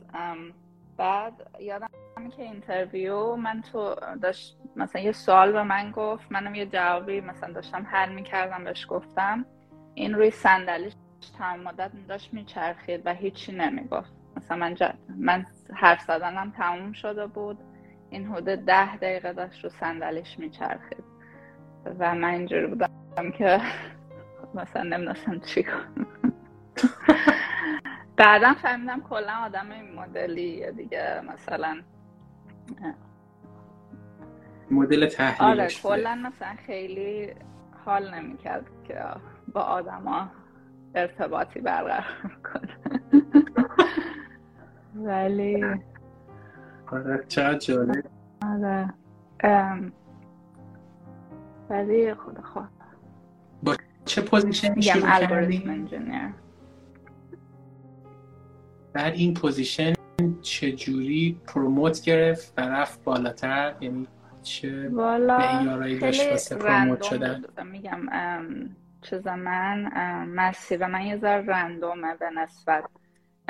بعد 0.97 1.33
یادم 1.59 1.89
که 2.37 2.43
اینترویو 2.43 3.35
من 3.35 3.61
تو 3.71 3.95
داشت 4.21 4.57
مثلا 4.75 5.01
یه 5.01 5.11
سوال 5.11 5.51
به 5.51 5.63
من 5.63 5.91
گفت 5.91 6.31
منم 6.31 6.55
یه 6.55 6.65
جوابی 6.65 7.21
مثلا 7.21 7.53
داشتم 7.53 7.87
حل 7.91 8.13
می‌کردم 8.13 8.63
بهش 8.63 8.85
گفتم. 8.89 9.45
این 9.93 10.13
روی 10.13 10.31
صندلیش 10.31 10.93
تمام 11.37 11.59
مدت 11.59 11.91
داشت 12.07 12.33
میچرخید 12.33 13.01
و 13.05 13.13
هیچی 13.13 13.51
نمی‌گفت. 13.51 14.13
مثلا 14.37 14.57
من, 14.57 14.75
من 15.17 15.45
حرف 15.73 16.01
زدنم 16.01 16.53
تموم 16.57 16.91
شده 16.93 17.27
بود. 17.27 17.57
این 18.11 18.27
حدود 18.27 18.65
ده 18.65 18.97
دقیقه 18.97 19.33
داشت 19.33 19.63
رو 19.63 19.69
صندلیش 19.69 20.39
میچرخید. 20.39 21.03
و 21.99 22.15
من 22.15 22.29
اینجوری 22.29 22.67
بودم 22.67 23.31
که 23.37 23.61
مثلا 24.55 24.83
نمی‌دونستم 24.83 25.39
چی 25.39 25.63
کنم. 25.63 26.07
بعدا 28.17 28.53
فهمیدم 28.53 29.01
کلا 29.01 29.33
آدم 29.45 29.71
این 29.71 29.95
مدلی 29.95 30.71
دیگه 30.71 31.21
مثلا. 31.33 31.81
مدل 34.71 35.07
تحلیلش 35.07 35.85
آره 35.85 35.97
کلا 35.97 36.15
مثلا 36.15 36.55
خیلی 36.67 37.33
حال 37.85 38.13
نمی‌کرد 38.13 38.65
که 38.87 38.99
با 39.53 39.61
آدما 39.61 40.31
ارتباطی 40.95 41.59
برقرار 41.59 42.05
کنه. 42.53 42.77
ولی 44.95 45.81
آره 46.91 47.23
چقدر 47.27 47.57
جالب. 47.57 48.03
آره. 48.41 48.93
ولی 51.69 52.13
خدا 52.13 52.41
خواه 52.41 52.69
با 53.63 53.75
چه 54.05 54.21
position 54.21 54.75
ی 54.75 54.81
شروع 54.81 55.01
کردی؟ 55.01 55.63
بعد 58.93 59.13
این 59.13 59.33
position 59.33 59.93
چجوری 60.41 61.39
promote 61.47 62.01
گرفت 62.01 62.53
و 62.57 62.61
رفت 62.61 63.03
بالاتر؟ 63.03 63.75
یعنی 63.81 64.07
چه 64.43 64.89
معیارایی 64.89 65.99
داشت 65.99 66.31
واسه 66.31 66.55
promote 66.55 67.01
شدن؟ 67.01 67.43
میگم 67.71 68.05
چه 69.01 69.21
من 69.25 69.89
مسیر 70.25 70.87
من 70.87 71.01
یه 71.01 71.17
ذره 71.17 71.45
random 71.45 72.05
ه 72.05 72.15
به 72.15 72.29
نسبت 72.29 72.83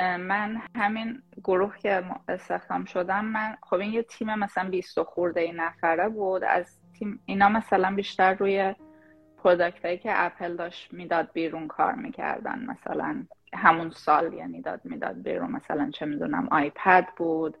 من 0.02 0.62
همین 0.76 1.22
گروه 1.44 1.78
که 1.78 2.04
استخدام 2.28 2.84
شدم 2.84 3.24
من 3.24 3.56
خب 3.62 3.76
این 3.76 3.92
یه 3.92 4.02
تیم 4.02 4.34
مثلا 4.34 4.70
20 4.70 5.02
خورده 5.02 5.52
نفره 5.52 6.08
بود. 6.08 6.44
از 6.44 6.78
تیم 6.98 7.22
اینا 7.26 7.48
مثلا 7.48 7.94
بیشتر 7.94 8.34
روی 8.34 8.74
product 9.42 9.84
هایی 9.84 9.98
که 9.98 10.10
اپل 10.14 10.56
داشت 10.56 10.92
می‌داد 10.92 11.32
بیرون 11.32 11.68
کار 11.68 11.92
می‌کردن. 11.94 12.66
مثلا 12.66 13.24
همون 13.54 13.90
سال 13.90 14.32
یعنی 14.32 14.62
داد 14.62 14.80
می‌داد 14.84 15.22
بیرون. 15.22 15.50
مثلا 15.50 15.90
چه 15.90 16.06
می‌دونم 16.06 16.48
آیپد 16.50 17.08
بود 17.16 17.58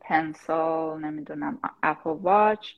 پنسل 0.00 0.98
نمی‌دونم 0.98 1.58
اپل 1.82 2.10
واچ. 2.10 2.72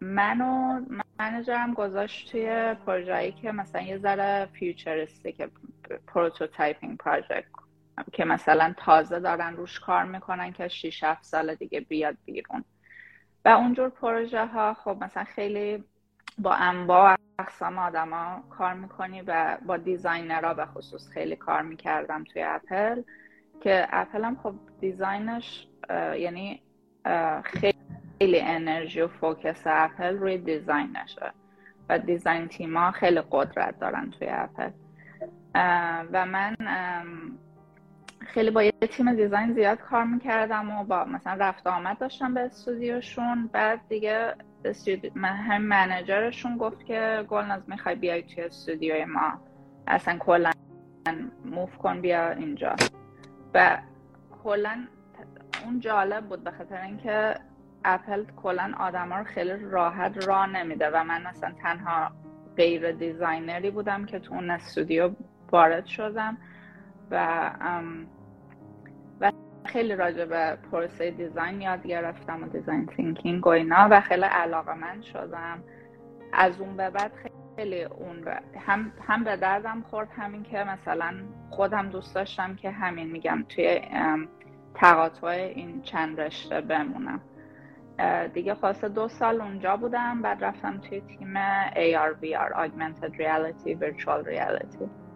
منو 0.00 0.80
منجرم 1.18 1.74
گذاشت 1.74 2.30
توی 2.30 2.74
پروژه‌ای 2.86 3.32
که 3.32 3.52
مثلا 3.52 3.82
یه 3.82 3.98
ذره 3.98 4.48
futuristic 4.52 5.42
prototyping 6.06 6.98
پروژه 6.98 7.44
که 8.12 8.24
مثلا 8.24 8.74
تازه 8.76 9.20
دارن 9.20 9.56
روش 9.56 9.80
کار 9.80 10.04
می‌کنن 10.04 10.52
که 10.52 10.68
6 10.68 11.04
7 11.04 11.24
سال 11.24 11.54
دیگه 11.54 11.80
بیاد 11.80 12.16
بیرون. 12.24 12.64
و 13.44 13.48
اونجور 13.48 13.88
پروژه 13.88 14.46
ها 14.46 14.74
خب 14.74 14.96
مثلا 15.00 15.24
خیلی 15.24 15.84
با 16.38 16.54
انواع 16.54 17.16
اقسام 17.38 17.78
آدما 17.78 18.42
کار 18.50 18.74
می‌کنی 18.74 19.22
و 19.26 19.58
با 19.66 19.76
designer 19.76 20.45
ها 20.45 20.54
به 20.54 20.66
خصوص 20.66 21.08
خیلی 21.08 21.36
کار 21.36 21.62
می‌کردم 21.62 22.24
توی 22.24 22.42
اپل 22.42 23.02
که 23.60 23.86
اپل 23.90 24.24
هم 24.24 24.36
خب 24.42 24.54
design 24.80 25.44
ش 25.44 25.66
یعنی 26.18 26.62
خیلی 27.44 28.40
انرژی 28.40 29.00
و 29.00 29.08
focus 29.08 29.62
اپل 29.66 30.18
روی 30.18 30.38
design 30.38 31.01
شه 31.01 31.32
و 31.88 31.98
design 31.98 32.48
team 32.48 32.82
ا 32.82 32.90
خیلی 32.90 33.22
قدرت 33.30 33.78
دارن 33.78 34.10
توی 34.10 34.28
اپل. 34.30 34.70
و 35.54 36.26
من 36.26 36.56
خیلی 38.20 38.50
با 38.50 38.62
یه 38.62 38.72
تیم 38.90 39.12
design 39.14 39.54
زیاد 39.54 39.78
کار 39.78 40.04
می‌کردم 40.04 40.70
و 40.70 40.84
با 40.84 41.04
مثلا 41.04 41.34
رفت 41.34 41.66
آمد 41.66 41.98
داشتم 41.98 42.34
به 42.34 42.40
استودیوشون. 42.40 43.50
بعد 43.52 43.80
دیگه 43.88 44.34
هم 45.24 45.62
manager 45.62 46.22
شون 46.22 46.56
گفت 46.56 46.84
که 46.84 47.24
گلناز 47.28 47.62
می‌خوای 47.66 47.94
بیای 47.94 48.22
توی 48.22 48.44
استودیوی 48.44 49.04
ما. 49.04 49.32
اصلا 49.86 50.18
کلا 50.18 50.50
move 51.44 51.78
کن 51.78 52.00
بیا 52.00 52.30
اینجا. 52.30 52.76
و 53.54 53.78
کلا 54.44 54.86
اون 55.64 55.80
جالب 55.80 56.24
بود 56.24 56.44
به 56.44 56.50
خاطر 56.50 56.80
اینکه 56.80 57.34
اپل 57.84 58.24
کلا 58.42 58.74
آدما 58.78 59.18
رو 59.18 59.24
خیلی 59.24 59.52
راحت 59.70 60.26
راه 60.26 60.46
نمیده 60.46 60.90
و 60.90 61.04
من 61.04 61.22
مثلا 61.26 61.52
تنها 61.62 62.10
غیر 62.56 62.92
designer 62.92 63.61
ی 63.61 63.70
بودم 63.70 64.06
که 64.06 64.18
تو 64.18 64.34
اون 64.34 64.50
استودیو 64.50 65.10
وارد 65.52 65.86
شدم 65.86 66.36
و 67.10 67.50
خیلی 69.64 69.96
راجع 69.96 70.24
به 70.24 70.58
پروسه 70.72 71.10
design 71.10 71.60
یاد 71.60 71.86
گرفتم 71.86 72.42
و 72.42 72.48
design 72.48 72.86
thinking 72.86 73.46
و 73.46 73.50
اینا 73.50 73.88
و 73.90 74.00
خیلی 74.00 74.22
علاقه‌مند 74.22 75.02
شدم. 75.02 75.62
از 76.32 76.60
اون 76.60 76.76
به 76.76 76.90
بعد 76.90 77.12
خیلی 77.56 77.82
اون 77.82 78.24
هم, 78.58 78.92
هم 79.08 79.24
به 79.24 79.36
دردم 79.36 79.84
خورد 79.90 80.08
همین 80.16 80.42
که 80.42 80.64
مثلا 80.64 81.14
خودم 81.50 81.88
دوست 81.88 82.14
داشتم 82.14 82.56
که 82.56 82.70
همین 82.70 83.10
میگم 83.10 83.44
توی 83.48 83.80
تقاطع 84.74 85.26
این 85.26 85.82
چند 85.82 86.20
رشته 86.20 86.60
بمونم. 86.60 87.20
دیگه 88.34 88.54
خواسته 88.54 88.88
دو 88.88 89.08
سال 89.08 89.40
اونجا 89.40 89.76
بودم 89.76 90.22
بعد 90.22 90.44
رفتم 90.44 90.78
توی 90.78 91.00
تیم 91.00 91.34
AR 91.68 92.14
VR 92.22 92.52
Augmented 92.56 93.12
Reality 93.12 93.74
Virtual 93.74 94.24
Reality. 94.24 95.09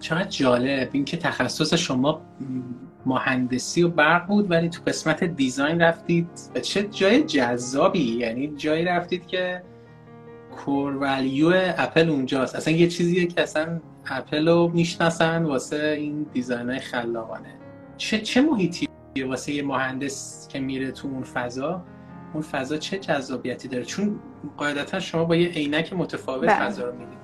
چقدر 0.00 0.28
جالب. 0.28 0.88
اینکه 0.92 1.16
تخصص 1.16 1.74
شما 1.74 2.20
مهندسی 3.06 3.82
و 3.82 3.88
برق 3.88 4.26
بود 4.26 4.50
ولی 4.50 4.68
تو 4.68 4.82
قسمت 4.86 5.24
دیزاین 5.24 5.82
رفتید. 5.82 6.28
چه 6.62 6.82
جای 6.82 7.22
جذابی. 7.22 7.98
یعنی 7.98 8.48
جایی 8.48 8.84
رفتید 8.84 9.26
که 9.26 9.62
کور 10.56 10.96
ولیو 10.96 11.52
اپل 11.54 12.10
اونجاست. 12.10 12.56
اصلا 12.56 12.74
یه 12.74 12.88
چیزیه 12.88 13.26
که 13.26 13.42
اصلا 13.42 13.80
اپل 14.06 14.48
رو 14.48 14.70
می‌شناسن 14.74 15.42
واسه 15.42 15.94
این 15.98 16.26
دیزاین 16.32 16.70
های 16.70 16.78
خلاقانه. 16.78 17.54
چه 17.96 18.20
چه 18.20 18.40
محیطی؟ 18.40 18.88
واسه 19.26 19.52
یه 19.52 19.62
مهندس 19.62 20.48
که 20.48 20.60
میره 20.60 20.90
تو 20.90 21.08
اون 21.08 21.22
فضا 21.22 21.82
اون 22.34 22.42
فضا 22.42 22.76
چه 22.76 22.98
جذابیتی 22.98 23.68
داره؟ 23.68 23.84
چون 23.84 24.20
قاعدتا 24.56 25.00
شما 25.00 25.24
با 25.24 25.36
یه 25.36 25.48
عینک 25.48 25.92
متفاوت 25.92 26.48
بله. 26.48 26.68
فضا 26.68 26.84
رو 26.84 26.92
می‌دید 26.92 27.15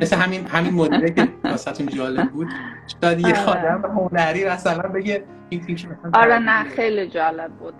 مثل 0.00 0.16
همین 0.16 0.46
همین 0.46 0.74
مدیره 0.74 1.10
که 1.10 1.28
واسهتون 1.44 1.86
جالب 1.86 2.30
بود. 2.30 2.48
شاید 3.02 3.20
یه 3.20 3.46
آره. 3.46 3.74
آدم 3.74 3.90
هنری 3.90 4.48
مثلا 4.48 4.88
بگه 4.88 5.24
این 5.48 5.60
فیلم 5.60 5.78
مثلا 5.78 6.10
آره 6.14 6.38
نه 6.38 6.64
خیلی 6.64 7.08
جالب 7.08 7.52
بود. 7.52 7.74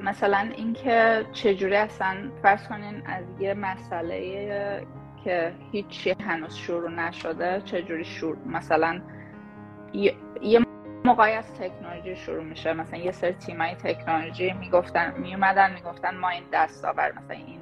مثلا 0.00 0.50
اینکه 0.56 1.26
چجوری 1.32 1.76
اصلا 1.76 2.16
فرض 2.42 2.68
کنین 2.68 3.02
از 3.06 3.24
یه 3.40 3.54
مسئله 3.54 4.86
که 5.24 5.52
هیچی 5.72 6.16
هنوز 6.20 6.54
شروع 6.54 6.90
نشده 6.90 7.62
چجوری 7.64 8.04
شروع 8.04 8.36
مثلا 8.46 9.00
یه, 9.92 10.14
موقعی 11.04 11.32
از 11.32 11.54
تکنولوژی 11.54 12.16
شروع 12.16 12.44
میشه. 12.44 12.72
مثلا 12.72 12.98
یه 12.98 13.12
سر 13.12 13.32
تیمای 13.32 13.74
تکنولوژی 13.74 14.52
می‌گفتن 14.52 15.14
میومدن 15.18 15.74
می‌گفتن 15.74 16.16
ما 16.16 16.28
این 16.28 16.42
دستاور 16.52 17.12
مثلا 17.12 17.36
این 17.36 17.60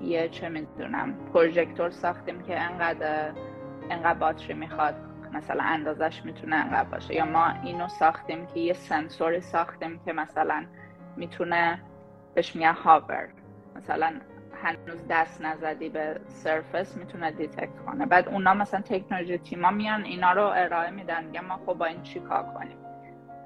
یه 0.00 0.28
چه 0.28 0.48
می‌دونم 0.48 1.14
پروژکتور 1.34 1.90
ساختیم 1.90 2.42
که 2.42 2.60
انقدر 2.60 3.32
انقدر 3.90 4.18
باتری 4.18 4.54
می‌خواد 4.54 4.94
مثلا 5.32 5.62
اندازش 5.62 6.24
می‌تونه 6.24 6.56
انقدر 6.56 6.88
باشه. 6.88 7.14
یا 7.14 7.24
ما 7.24 7.50
اینو 7.62 7.88
ساختیم 7.88 8.46
که 8.46 8.60
یه 8.60 8.72
سنسوری 8.72 9.40
ساختیم 9.40 10.00
که 10.04 10.12
مثلا 10.12 10.64
می‌تونه 11.16 11.82
بهش 12.34 12.56
میگن 12.56 12.72
hover. 12.72 13.28
مثلا 13.76 14.12
هنوز 14.62 15.08
دست 15.10 15.42
نزدی 15.42 15.88
به 15.88 16.20
surface 16.26 16.96
می‌تونه 16.96 17.30
detect 17.30 17.78
کنه. 17.86 18.06
بعد 18.06 18.28
اونا 18.28 18.54
مثلا 18.54 18.80
technology 18.80 19.38
team 19.38 19.64
ا 19.64 19.70
میان 19.70 20.04
اینا 20.04 20.32
رو 20.32 20.42
ارائه 20.42 20.90
میدن. 20.90 21.24
میگن 21.24 21.44
ما 21.44 21.56
خب 21.66 21.74
با 21.74 21.84
این 21.84 22.02
چی 22.02 22.20
کار 22.20 22.42
کنیم؟ 22.42 22.76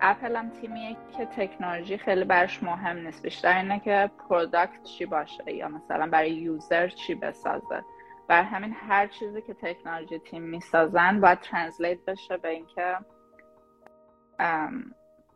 اپل 0.04 0.36
هم 0.36 0.50
تیمیه 0.50 0.96
که 1.16 1.26
تکنولوژی 1.26 1.98
خیلی 1.98 2.24
براش 2.24 2.62
مهم 2.62 2.96
نیست. 2.96 3.22
بیشتر 3.22 3.56
اینه 3.56 3.80
که 3.80 4.10
product 4.28 4.82
چی 4.82 5.06
باشه 5.06 5.52
یا 5.52 5.68
مثلا 5.68 6.06
برای 6.06 6.30
user 6.30 6.88
چی 6.88 7.14
بسازه. 7.14 7.84
برا 8.28 8.42
همین 8.42 8.72
هر 8.72 9.06
چیزی 9.06 9.42
که 9.42 9.54
technology 9.54 10.18
team 10.18 10.42
می‌سازن 10.42 11.20
باید 11.20 11.40
translate 11.40 12.04
بشه 12.04 12.36
به 12.36 12.48
اینکه 12.48 12.96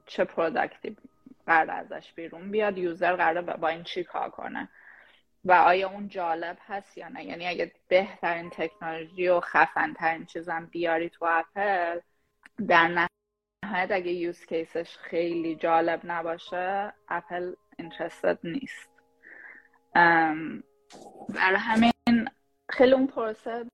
چه 0.07 0.25
product 0.25 0.97
ی 1.47 1.51
قراره 1.51 1.71
ازش 1.71 2.13
بیرون 2.13 2.51
بیاد 2.51 2.79
user 2.79 3.17
قراره 3.17 3.43
با 3.43 3.69
این 3.69 3.83
چی 3.83 4.05
کار 4.05 4.31
کنه. 4.31 4.69
و 5.45 5.53
آیا 5.53 5.91
اون 5.91 6.09
جالب 6.09 6.59
هست 6.67 6.99
یا 6.99 7.09
نه؟ 7.09 7.25
یعنی 7.25 7.47
اگه 7.47 7.73
بهترین 7.89 8.51
تکنولوژی 8.51 9.29
و 9.29 9.41
خفنترین 9.41 10.27
چیزم 10.27 10.67
بیاری 10.67 11.09
تو 11.09 11.27
اپل 11.29 12.01
در 12.69 12.89
نهایت 13.67 13.91
اگه 13.91 14.13
use 14.13 14.47
case 14.47 14.80
ش 14.80 14.97
خیلی 14.97 15.57
جالب 15.57 16.01
نباشه 16.05 16.93
اپل 17.09 17.53
interested 17.79 18.39
نیست. 18.45 18.89
برای 21.29 21.59
همین 21.59 22.29
خیلی 22.69 22.93
اون 22.93 23.07
پروسه 23.07 23.67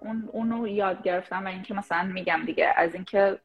اون 0.00 0.28
اونو 0.32 0.68
یاد 0.68 1.02
گرفتم 1.02 1.44
و 1.44 1.48
اینکه 1.48 1.74
مثلا 1.74 2.02
میگم 2.02 2.42
دیگه 2.46 2.74
از 2.76 2.94
اینکه 2.94 3.38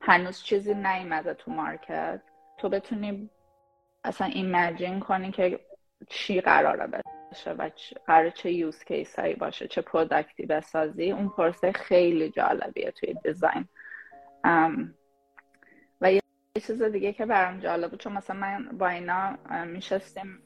هنوز 0.00 0.42
چیزی 0.42 0.74
نیومده 0.74 1.34
تو 1.34 1.50
market 1.50 2.20
تو 2.58 2.68
بتونی 2.68 3.30
اصلا 4.04 4.26
imagine 4.26 5.00
کنی 5.00 5.30
که 5.30 5.60
چی 6.08 6.40
قراره 6.40 6.86
بشه 6.86 7.52
و 7.52 7.70
قراره 8.06 8.30
چه 8.30 8.52
use 8.52 8.84
case 8.84 9.18
هایی 9.18 9.34
باشه 9.34 9.68
چه 9.68 9.82
product 9.82 10.38
ی 10.38 10.46
بسازی. 10.46 11.10
اون 11.10 11.28
پروسه 11.28 11.72
خیلی 11.72 12.30
جالبیه 12.30 12.90
توی 12.90 13.14
design 13.24 13.68
و 16.00 16.12
یه 16.12 16.20
چیز 16.66 16.82
دیگه 16.82 17.12
که 17.12 17.26
برام 17.26 17.60
جالب 17.60 17.90
بود 17.90 18.00
چون 18.00 18.12
مثلا 18.12 18.36
من 18.36 18.68
با 18.78 18.88
اینا 18.88 19.36
میشستیم 19.64 20.42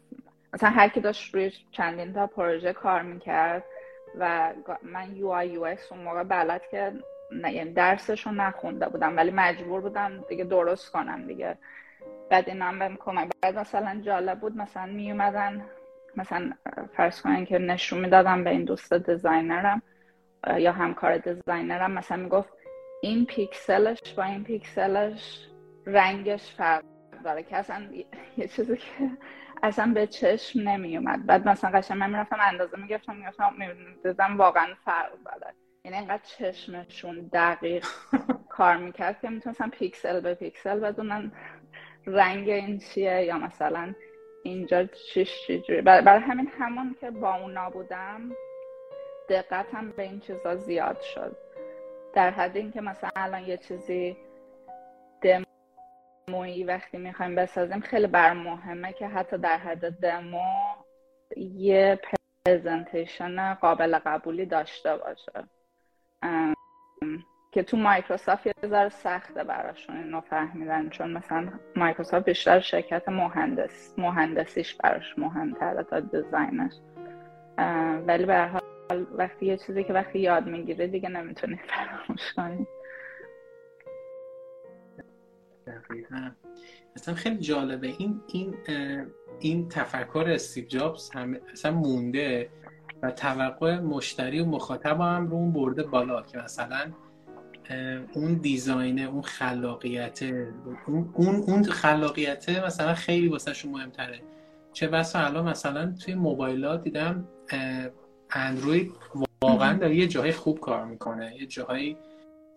مثلا 0.55 0.71
هر 0.71 0.89
کی 0.89 1.01
داشت 1.01 1.35
روی 1.35 1.53
چندین 1.71 2.13
تا 2.13 2.27
پروژه 2.27 2.73
کار 2.73 3.03
می‌کرد 3.03 3.65
و 4.19 4.53
من 4.83 5.17
UI 5.17 5.29
UX 5.29 5.93
اون 5.93 6.01
موقع 6.01 6.23
بلد 6.23 6.63
که 6.71 6.93
یعنی 7.53 7.73
درسش 7.73 8.27
رو 8.27 8.33
نخونده 8.33 8.89
بودم 8.89 9.17
ولی 9.17 9.31
مجبور 9.31 9.81
بودم 9.81 10.25
دیگه 10.29 10.45
درست 10.45 10.91
کنم 10.91 11.27
دیگه. 11.27 11.59
بعد 12.31 12.49
اینا 12.49 12.65
هم 12.65 12.79
بهم 12.79 12.97
کمک 12.97 13.31
بعد 13.43 13.59
مثلا 13.59 14.01
جالب 14.01 14.41
بود 14.41 14.57
مثلا 14.57 14.87
می 14.87 15.13
اومدن 15.13 15.65
مثلا 16.17 16.53
فرض 16.97 17.23
کنن 17.23 17.45
که 17.45 17.59
نشون 17.59 18.01
می‌دادم 18.01 18.45
به 18.45 18.51
این 18.51 18.65
دوست 18.65 18.95
designer 18.95 19.73
م 19.73 19.83
یا 20.57 20.73
همکار 20.73 21.19
designer 21.19 21.85
م 21.85 21.93
مثلا 21.93 22.17
می‌گفت 22.17 22.49
این 23.05 23.27
پیکسلش 23.27 23.99
با 24.17 24.23
این 24.23 24.45
پیکسلش 24.45 25.47
رنگش 25.87 26.53
فرق 26.53 26.85
داره 27.25 27.43
که 27.43 27.57
اصلا 27.57 27.89
یه 28.37 28.49
چیزی 28.49 28.77
که 28.77 29.11
اصلا 29.63 29.93
به 29.95 30.07
چشم 30.07 30.61
نمی 30.61 30.97
اومد 30.97 31.27
بعد 31.27 31.49
مثلا 31.49 31.71
قشنگ 31.71 31.99
من 31.99 32.11
می‌رفتم 32.11 32.39
اندازه 32.41 32.79
می‌گرفتم 32.79 33.17
می‌گفتم 33.17 33.55
می‌دیدم 33.59 34.39
واقعا 34.39 34.67
فرق 34.85 35.11
داره. 35.25 35.55
یعنی 35.85 35.97
اینقدر 35.97 36.23
چشمشون 36.23 37.31
دقیق 37.33 37.87
کار 38.49 38.77
می‌کرد 38.77 39.21
که 39.21 39.29
می‌تونستن 39.29 39.69
پیکسل 39.69 40.21
به 40.21 40.35
پیکسل 40.35 40.81
بدونن 40.81 41.33
رنگ 42.07 42.51
این 42.51 42.79
چیه 42.79 43.25
یا 43.25 43.39
مثلا 43.39 43.95
اینجا 44.43 44.85
چیش 44.85 45.47
چجوری. 45.47 45.83
برای 45.83 46.21
همین 46.21 46.49
همون 46.59 46.97
که 47.01 47.11
با 47.11 47.35
اون 47.35 47.59
نبودم 47.59 48.33
دقتم 49.29 49.91
به 49.91 50.03
این 50.03 50.21
چیزا 50.21 50.57
زیاد 50.57 51.01
شد. 51.01 51.37
در 52.15 52.31
حد 52.31 52.57
اینکه 52.57 52.81
مثلا 52.81 53.11
الان 53.17 53.43
یه 53.43 53.57
چیزی 53.57 54.17
دمویی 56.29 56.65
وقتی 56.65 56.99
می‌خوایم 56.99 57.35
بسازیم 57.35 57.81
خیلی 57.81 58.07
برام 58.07 58.33
مهمه 58.33 58.93
که 58.93 59.07
حتی 59.09 59.39
در 59.39 59.57
حد 59.57 59.91
دمو 59.91 60.43
یه 61.37 62.01
presentation 62.47 63.55
قابل 63.55 63.99
قبولی 63.99 64.47
داشته 64.47 64.97
باشه. 64.97 65.49
که 67.53 67.63
تو 67.63 67.77
مایکروسافت 67.77 68.47
یه 68.47 68.55
ذره 68.67 68.89
سخته 68.89 69.45
براشون 69.45 69.97
اینو 69.97 70.21
فهمیدن 70.21 70.89
چون 70.89 71.11
مثلا 71.11 71.49
مایکروسافت 71.77 72.25
بیشتر 72.25 72.61
شرکت 72.61 73.09
مهندس 73.09 73.95
مهندسیش 73.99 74.75
براش 74.75 75.19
مهمتره 75.19 75.83
تا 75.83 76.01
design 76.01 76.49
ش. 76.49 76.73
ولی 78.07 78.27
به 78.27 78.39
حال 78.39 78.63
وقتی 78.95 79.47
یه 79.47 79.57
چیزی 79.57 79.85
که 79.85 79.93
وقتی 79.93 80.19
یاد 80.19 80.47
می‌گیره 80.47 80.87
دیگه 80.87 81.09
نمی‌تونی 81.09 81.61
فراموش 81.69 82.33
کنی. 82.37 82.67
اصلا 86.97 87.15
خیلی 87.15 87.39
جالبه. 87.39 87.87
این 87.99 88.21
این 88.33 88.55
این 89.41 89.69
تفکر 89.69 90.25
استیو 90.29 90.65
جابز 90.65 91.11
هم 91.11 91.37
اصلا 91.53 91.73
مونده 91.73 92.51
و 93.03 93.11
توقع 93.11 93.79
مشتری 93.79 94.41
و 94.41 94.45
مخاطب 94.45 95.01
هم 95.01 95.27
رو 95.27 95.35
اون 95.35 95.53
برده 95.53 95.83
بالا 95.83 96.23
که 96.23 96.39
مثلا 96.39 96.93
اون 98.13 98.35
دیزاینه 98.35 99.03
اون 99.03 99.23
خلاقیت 99.23 100.23
اون 100.87 101.13
اون 101.47 101.63
خلاقیت 101.63 102.49
مثلا 102.49 102.95
خیلی 102.95 103.29
واسه 103.29 103.69
مهمتره. 103.69 104.21
چه 104.73 104.89
بسا 104.89 105.19
الان 105.19 105.49
مثلا 105.49 105.95
توی 106.05 106.15
موبایلات 106.15 106.85
دیدم 106.85 107.29
اندروید 108.35 108.93
واقعا 109.43 109.79
داره 109.79 109.97
یه 109.97 110.07
جای 110.07 110.33
خوب 110.33 110.61
کار 110.61 110.85
می‌کنه. 110.85 111.37
یه 111.41 111.47
جاهای 111.47 111.97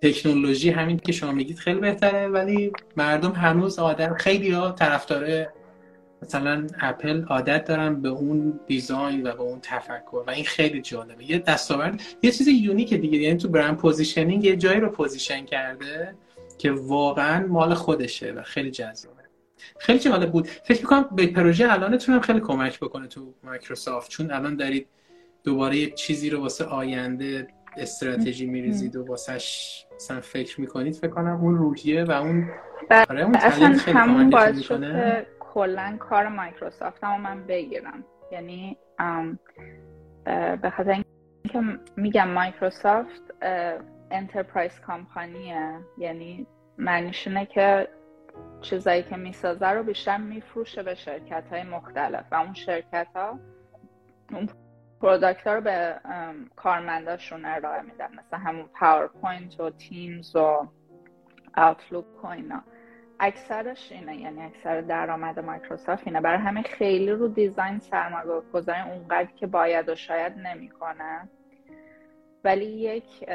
تکنولوژی 0.02 0.70
همین 0.70 0.98
که 0.98 1.12
شما 1.12 1.32
میگید 1.32 1.58
خیلی 1.58 1.80
بهتره 1.80 2.28
ولی 2.28 2.72
مردم 2.98 3.32
هنوز 3.32 3.80
آدم 3.80 4.14
خیلی 4.14 4.52
ها 4.52 4.72
طرفدار 4.72 5.48
مثلا 6.22 6.68
اپل 6.80 7.24
عادت 7.24 7.66
دارن 7.66 8.02
به 8.02 8.10
اون 8.10 8.60
design 8.68 9.28
و 9.28 9.32
به 9.32 9.42
اون 9.42 9.60
تفکر 9.62 10.24
و 10.28 10.30
این 10.30 10.46
خیلی 10.46 10.82
جالبه. 10.82 11.32
یه 11.32 11.40
دستاورد 11.40 12.02
یه 12.22 12.32
چیز 12.32 12.48
unique 12.48 12.94
دیگه 12.94 13.18
یعنی 13.18 13.38
تو 13.38 13.48
brand 13.50 13.78
positioning 13.78 14.44
یه 14.44 14.56
جایی 14.56 14.80
رو 14.80 14.90
position 14.90 15.46
کرده 15.46 16.16
که 16.58 16.72
واقعا 16.72 17.48
مال 17.48 17.74
خودشه 17.74 18.32
و 18.32 18.42
خیلی 18.42 18.72
جذابه. 18.72 19.16
خیلی 19.80 20.00
جالب 20.00 20.32
بود. 20.32 20.48
فکر 20.48 20.82
می‌کنم 20.82 21.10
به 21.16 21.28
پروژه 21.28 21.72
الانتون 21.72 22.16
هم 22.16 22.22
خیلی 22.22 22.40
کمک 22.40 22.80
بکنه 22.80 23.08
تو 23.08 23.34
مایکروسافت 23.44 24.10
چون 24.10 24.32
الان 24.32 24.56
دارید 24.56 24.88
دوباره 25.46 25.78
یه 25.78 25.92
چیزی 25.92 26.30
رو 26.30 26.42
واسه 26.42 26.66
آینده 26.66 27.48
استراتژی 27.78 28.46
میریزید 28.46 28.96
و 28.96 29.06
واسه‌ش 29.06 29.86
مثلا 29.96 30.22
فکر 30.22 30.62
می‌کنید؟ 30.62 30.96
فکر 30.96 31.12
کنم 31.12 31.40
اون 31.42 31.58
روحیه 31.58 32.04
و 32.04 32.12
اون 32.12 32.50
آره 33.10 33.24
اون 33.24 33.36
اصلا 33.36 33.94
همون 33.94 34.30
باعث 34.30 34.60
شد 34.60 35.26
کلا 35.40 35.98
کار 36.00 36.28
مایکروسافت 36.28 37.04
هم 37.04 37.22
من 37.22 37.48
بگیرم. 37.48 38.04
یعنی 38.32 38.78
به 40.62 40.74
خاطر 40.78 41.04
اینکه 41.44 41.80
میگم 41.98 42.30
مایکروسافت 42.30 43.22
enterprise 44.12 44.80
company 44.80 45.67
ه 45.67 45.80
یعنی 45.98 46.48
معنیش 46.78 47.28
اینه 47.28 47.46
که 47.46 47.88
چیزایی 48.62 49.04
که 49.04 49.16
می‌سازه 49.16 49.68
رو 49.68 49.84
بیشتر 49.84 50.18
میفروشه 50.18 50.84
به 50.84 50.96
شرکت 50.96 51.44
های 51.52 51.64
مختلف 51.64 52.26
و 52.32 52.36
اون 52.36 52.54
شرکت 52.54 53.08
ها 53.16 53.40
اون 54.32 54.50
product 55.02 55.48
ها 55.48 55.54
رو 55.54 55.62
به 55.62 56.00
کارمنداشون 56.56 57.46
ارائه 57.46 57.82
میدن. 57.82 58.10
مثل 58.12 58.38
همون 58.38 58.70
پاورپوینت 58.80 59.60
و 59.60 59.70
تیمز 59.70 60.36
و 60.36 60.68
آوتلوک 61.58 62.24
و 62.24 62.28
اینا. 62.28 62.64
اکثرش 63.20 63.92
اینه 63.92 64.18
یعنی 64.18 64.42
اکثر 64.42 64.82
درآمد 64.82 65.40
مایکروسافت 65.40 66.08
اینه. 66.08 66.22
برای 66.22 66.38
همین 66.38 66.62
خیلی 66.62 67.12
رو 67.12 67.28
design 67.28 67.80
سرمایه 67.80 68.42
گذاری 68.54 68.82
اونقدر 68.82 69.32
که 69.36 69.48
باید 69.48 69.90
و 69.90 69.96
شاید 69.96 70.38
نمی‌کنه. 70.38 71.30
ولی 72.44 72.66
یک 72.66 73.30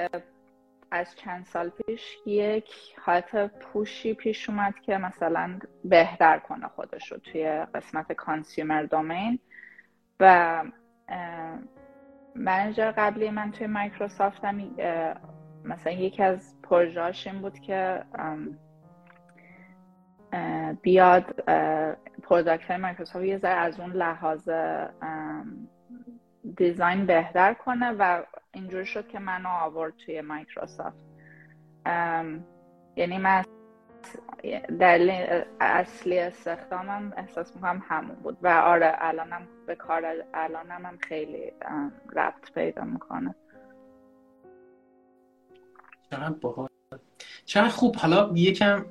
از 0.90 1.16
چند 1.16 1.44
سال 1.44 1.68
پیش 1.68 2.16
یک 2.26 2.70
حالت 3.00 3.58
push 3.58 4.03
ی 4.03 4.14
پیش 4.14 4.50
اومد 4.50 4.74
که 4.80 4.98
مثلا 4.98 5.58
بهتر 5.84 6.38
کنه 6.38 6.68
خودش 6.68 7.12
رو 7.12 7.18
توی 7.18 7.66
قسمت 7.74 8.12
consumer 8.12 8.82
domain 8.82 9.38
و 10.20 10.64
manager 12.34 12.90
قبلی 12.90 13.30
من 13.30 13.50
توی 13.50 13.66
مایکروسافت 13.66 14.44
هم 14.44 14.76
مثلا 15.64 15.92
یکی 15.92 16.22
از 16.22 16.54
پروژهاش 16.62 17.26
این 17.26 17.40
بود 17.40 17.58
که 17.58 18.04
بیاد 20.82 21.24
product 22.22 22.70
های 22.70 22.76
مایکروسافت 22.76 23.24
یه 23.24 23.38
ذره 23.38 23.54
از 23.54 23.80
اون 23.80 23.92
لحاظ 23.92 24.48
دیزاین 26.56 27.06
بهتر 27.06 27.54
کنه 27.54 27.90
و 27.98 28.22
اینجور 28.52 28.84
شد 28.84 29.08
که 29.08 29.18
منو 29.18 29.48
آورد 29.48 29.92
توی 29.96 30.20
مایکروسافت. 30.20 30.96
یعنی 32.96 33.18
من 33.18 33.44
دلیل 34.80 35.10
اصلی 35.60 36.18
استخدامم 36.18 37.12
احساس 37.16 37.54
می‌کنم 37.56 37.84
همون 37.88 38.16
بود. 38.16 38.38
و 38.42 38.48
آره 38.48 38.92
الانم 38.98 39.48
به 39.66 39.74
کار 39.74 40.02
الانم 40.34 40.86
هم 40.86 40.98
خیلی 41.08 41.52
ربط 42.12 42.52
پیدا 42.54 42.84
می‌کنه. 42.84 43.34
چقدر 47.44 47.68
خوب. 47.68 47.96
حالا 47.96 48.30
یکم 48.34 48.84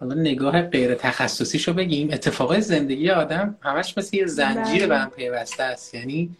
حالا 0.00 0.14
نگاه 0.14 0.62
غیر 0.62 0.94
تخصصیشو 0.94 1.72
بگیم. 1.72 2.10
اتفاقای 2.12 2.60
زندگی 2.60 3.10
آدم 3.10 3.58
همش 3.62 3.98
مثل 3.98 4.16
یه 4.16 4.26
زنجیر 4.26 4.86
به 4.86 4.98
هم 4.98 5.10
پیوسته 5.10 5.62
است. 5.62 5.94
یعنی 5.94 6.36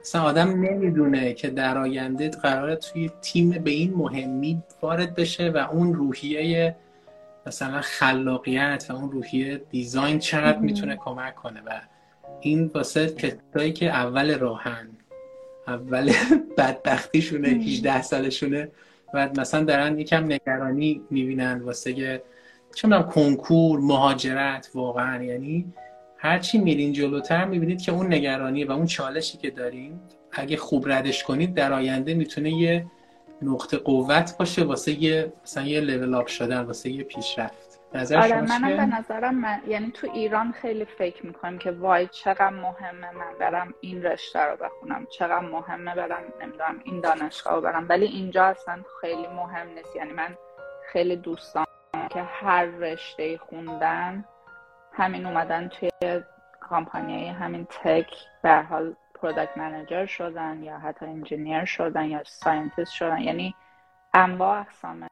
مثلا 0.00 0.22
آدم 0.22 0.48
نمی‌دونه 0.48 1.32
که 1.32 1.50
در 1.50 1.78
آینده 1.78 2.28
قراره 2.28 2.76
توی 2.76 3.10
تیم 3.22 3.50
به 3.50 3.70
این 3.70 3.94
مهمی 3.94 4.62
وارد 4.82 5.14
بشه 5.14 5.50
و 5.50 5.56
اون 5.72 5.94
روحیه 5.94 6.76
مثلا 7.46 7.80
خلاقیت 7.80 8.86
و 8.88 8.92
اون 8.92 9.10
روحیه 9.10 9.60
دیزاین 9.70 10.18
چقدر 10.18 10.58
می‌تونه 10.58 10.96
کمک 10.96 11.34
کنه 11.34 11.60
و 11.66 11.80
این 12.40 12.70
واسه 12.74 13.06
کسایی 13.08 13.72
که 13.72 13.90
اول 13.90 14.38
راهن 14.38 14.88
اول 15.68 16.12
بدبختیشونه 16.58 17.48
18 17.48 18.02
سالشونه 18.02 18.68
و 19.14 19.28
مثلا 19.36 19.64
دارن 19.64 19.98
یکم 19.98 20.24
نگرانی 20.24 21.02
می‌بینن 21.10 21.60
واسه 21.60 22.22
چه 22.74 22.88
کنکور 22.88 23.80
مهاجرت 23.80 24.70
واقعا. 24.74 25.22
یعنی 25.22 25.72
هرچی 26.26 26.58
میرین 26.58 26.92
جلوتر 26.92 27.44
می‌بینید 27.44 27.82
که 27.82 27.92
اون 27.92 28.06
نگرانی 28.14 28.64
و 28.64 28.72
اون 28.72 28.86
چالشی 28.86 29.38
که 29.38 29.50
دارین 29.50 30.00
اگه 30.32 30.56
خوب 30.56 30.88
ردش 30.88 31.24
کنید 31.24 31.54
در 31.54 31.72
آینده 31.72 32.14
می‌تونه 32.14 32.50
یه 32.50 32.86
نقطه 33.42 33.76
قوت 33.76 34.36
باشه 34.38 34.64
واسه 34.64 35.02
یه 35.02 35.32
مثلا 35.42 35.64
یه 35.64 35.80
لول 35.80 36.14
اپ 36.14 36.26
شدن 36.26 36.60
واسه 36.60 36.90
یه 36.90 37.04
پیشرفت. 37.04 37.80
نظر 37.94 38.18
آره 38.18 38.40
منم 38.40 38.76
به 38.76 38.96
نظرم 38.96 39.34
من 39.34 39.60
یعنی 39.68 39.90
تو 39.90 40.10
ایران 40.14 40.52
خیلی 40.52 40.84
فکر 40.84 41.26
می‌کنم 41.26 41.58
که 41.58 41.70
وای 41.70 42.08
چقدر 42.12 42.50
مهمه 42.50 43.12
من 43.12 43.38
برم 43.40 43.74
این 43.80 44.02
رشته 44.02 44.40
رو 44.40 44.56
بخونم 44.56 45.06
چقدر 45.18 45.40
مهمه 45.40 45.94
برم 45.94 46.22
نمی‌دونم 46.42 46.80
این 46.84 47.00
دانشگاه 47.00 47.54
رو 47.54 47.60
برم. 47.60 47.86
ولی 47.88 48.06
اینجا 48.06 48.44
اصلا 48.44 48.84
خیلی 49.00 49.26
مهم 49.26 49.68
نیست. 49.68 49.96
یعنی 49.96 50.12
من 50.12 50.36
خیلی 50.92 51.16
دوستان 51.16 51.66
که 52.10 52.22
هر 52.22 52.64
رشته 52.64 53.38
خوندن 53.38 54.24
همین 54.96 55.26
اومدن 55.26 55.68
توی 55.68 55.90
کامپانی 56.60 57.28
همین 57.28 57.64
تک 57.64 58.10
به 58.42 58.62
حال 58.62 58.96
پروداکت 59.14 59.58
منیجر 59.58 60.06
شدن 60.06 60.62
یا 60.62 60.78
حتی 60.78 61.06
انجینیر 61.06 61.64
شدن 61.64 62.04
یا 62.04 62.24
ساینتیست 62.24 62.92
شدن. 62.92 63.18
یعنی 63.18 63.54
انواع 64.14 64.60
اقسام 64.60 65.06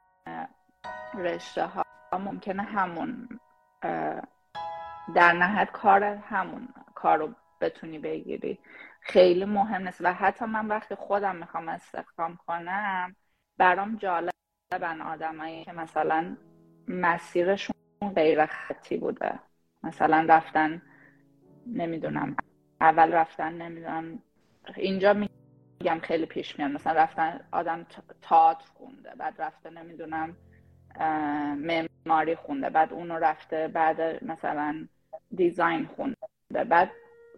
رشته 1.14 1.66
ها 1.66 1.84
ممکنه 2.12 2.62
همون 2.62 3.28
در 5.14 5.32
نهایت 5.32 5.70
کار 5.70 6.04
همون 6.04 6.68
کار 6.94 7.18
رو 7.18 7.28
بتونی 7.60 7.98
بگیری. 7.98 8.58
خیلی 9.00 9.44
مهم 9.44 9.82
نیست. 9.82 10.00
و 10.00 10.12
حتی 10.12 10.44
من 10.44 10.66
وقتی 10.66 10.94
خودم 10.94 11.36
می‌خوام 11.36 11.68
استخدام 11.68 12.38
کنم 12.46 13.16
برام 13.58 13.96
جالبن 13.96 15.00
آدمایی 15.00 15.64
که 15.64 15.72
مثلا 15.72 16.36
مسیرشون 16.88 17.74
غیر 18.14 18.46
خطی 18.46 18.96
بوده. 18.96 19.38
مثلا 19.84 20.26
رفتن 20.28 20.82
نمی‌دونم 21.66 22.36
اول 22.80 23.12
رفتن 23.12 23.52
نمی‌دونم. 23.52 24.18
اینجا 24.76 25.12
میگم 25.12 25.98
خیلی 26.02 26.26
پیش 26.26 26.58
میاد. 26.58 26.70
مثلا 26.70 26.92
رفتن 26.92 27.40
آدم 27.52 27.86
تئاتر 28.22 28.64
خونده 28.78 29.10
بعد 29.18 29.34
رفته 29.42 29.70
نمی‌دونم 29.70 30.36
معماری 32.06 32.34
خونده 32.34 32.70
بعد 32.70 32.92
اونو 32.92 33.14
رفته 33.14 33.68
بعد 33.68 34.24
مثلا 34.24 34.88
دیزاین 35.36 35.86
خونده 35.96 36.16
بعد 36.68 36.90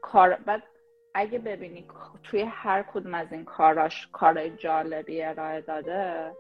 کار 0.03 0.35
بعد 0.35 0.63
اگه 1.15 1.39
ببینی 1.39 1.85
توی 2.23 2.43
هر 2.43 2.83
کدوم 2.83 3.15
از 3.15 3.33
این 3.33 3.45
کاراش 3.45 4.09
کار 4.13 4.49
جالبی 4.49 5.23
ارائه 5.23 5.61
داده 5.61 6.33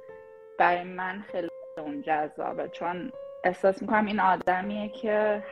برای 0.59 0.85
من 0.85 1.25
خیلی 1.33 1.49
اون 1.79 2.03
جذابه. 2.03 2.69
چون 2.69 3.13
احساس 3.47 3.83
می‌کنم 3.83 4.07
این 4.07 4.21
آدمیه 4.21 4.89
که 4.89 5.43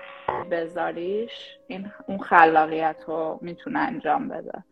بذاریش 0.51 1.59
این 1.66 1.92
اون 2.07 2.18
خلاقیت 2.18 3.05
رو 3.07 3.38
می‌تونه 3.42 3.78
انجام 3.78 4.28
بده. 4.28 4.64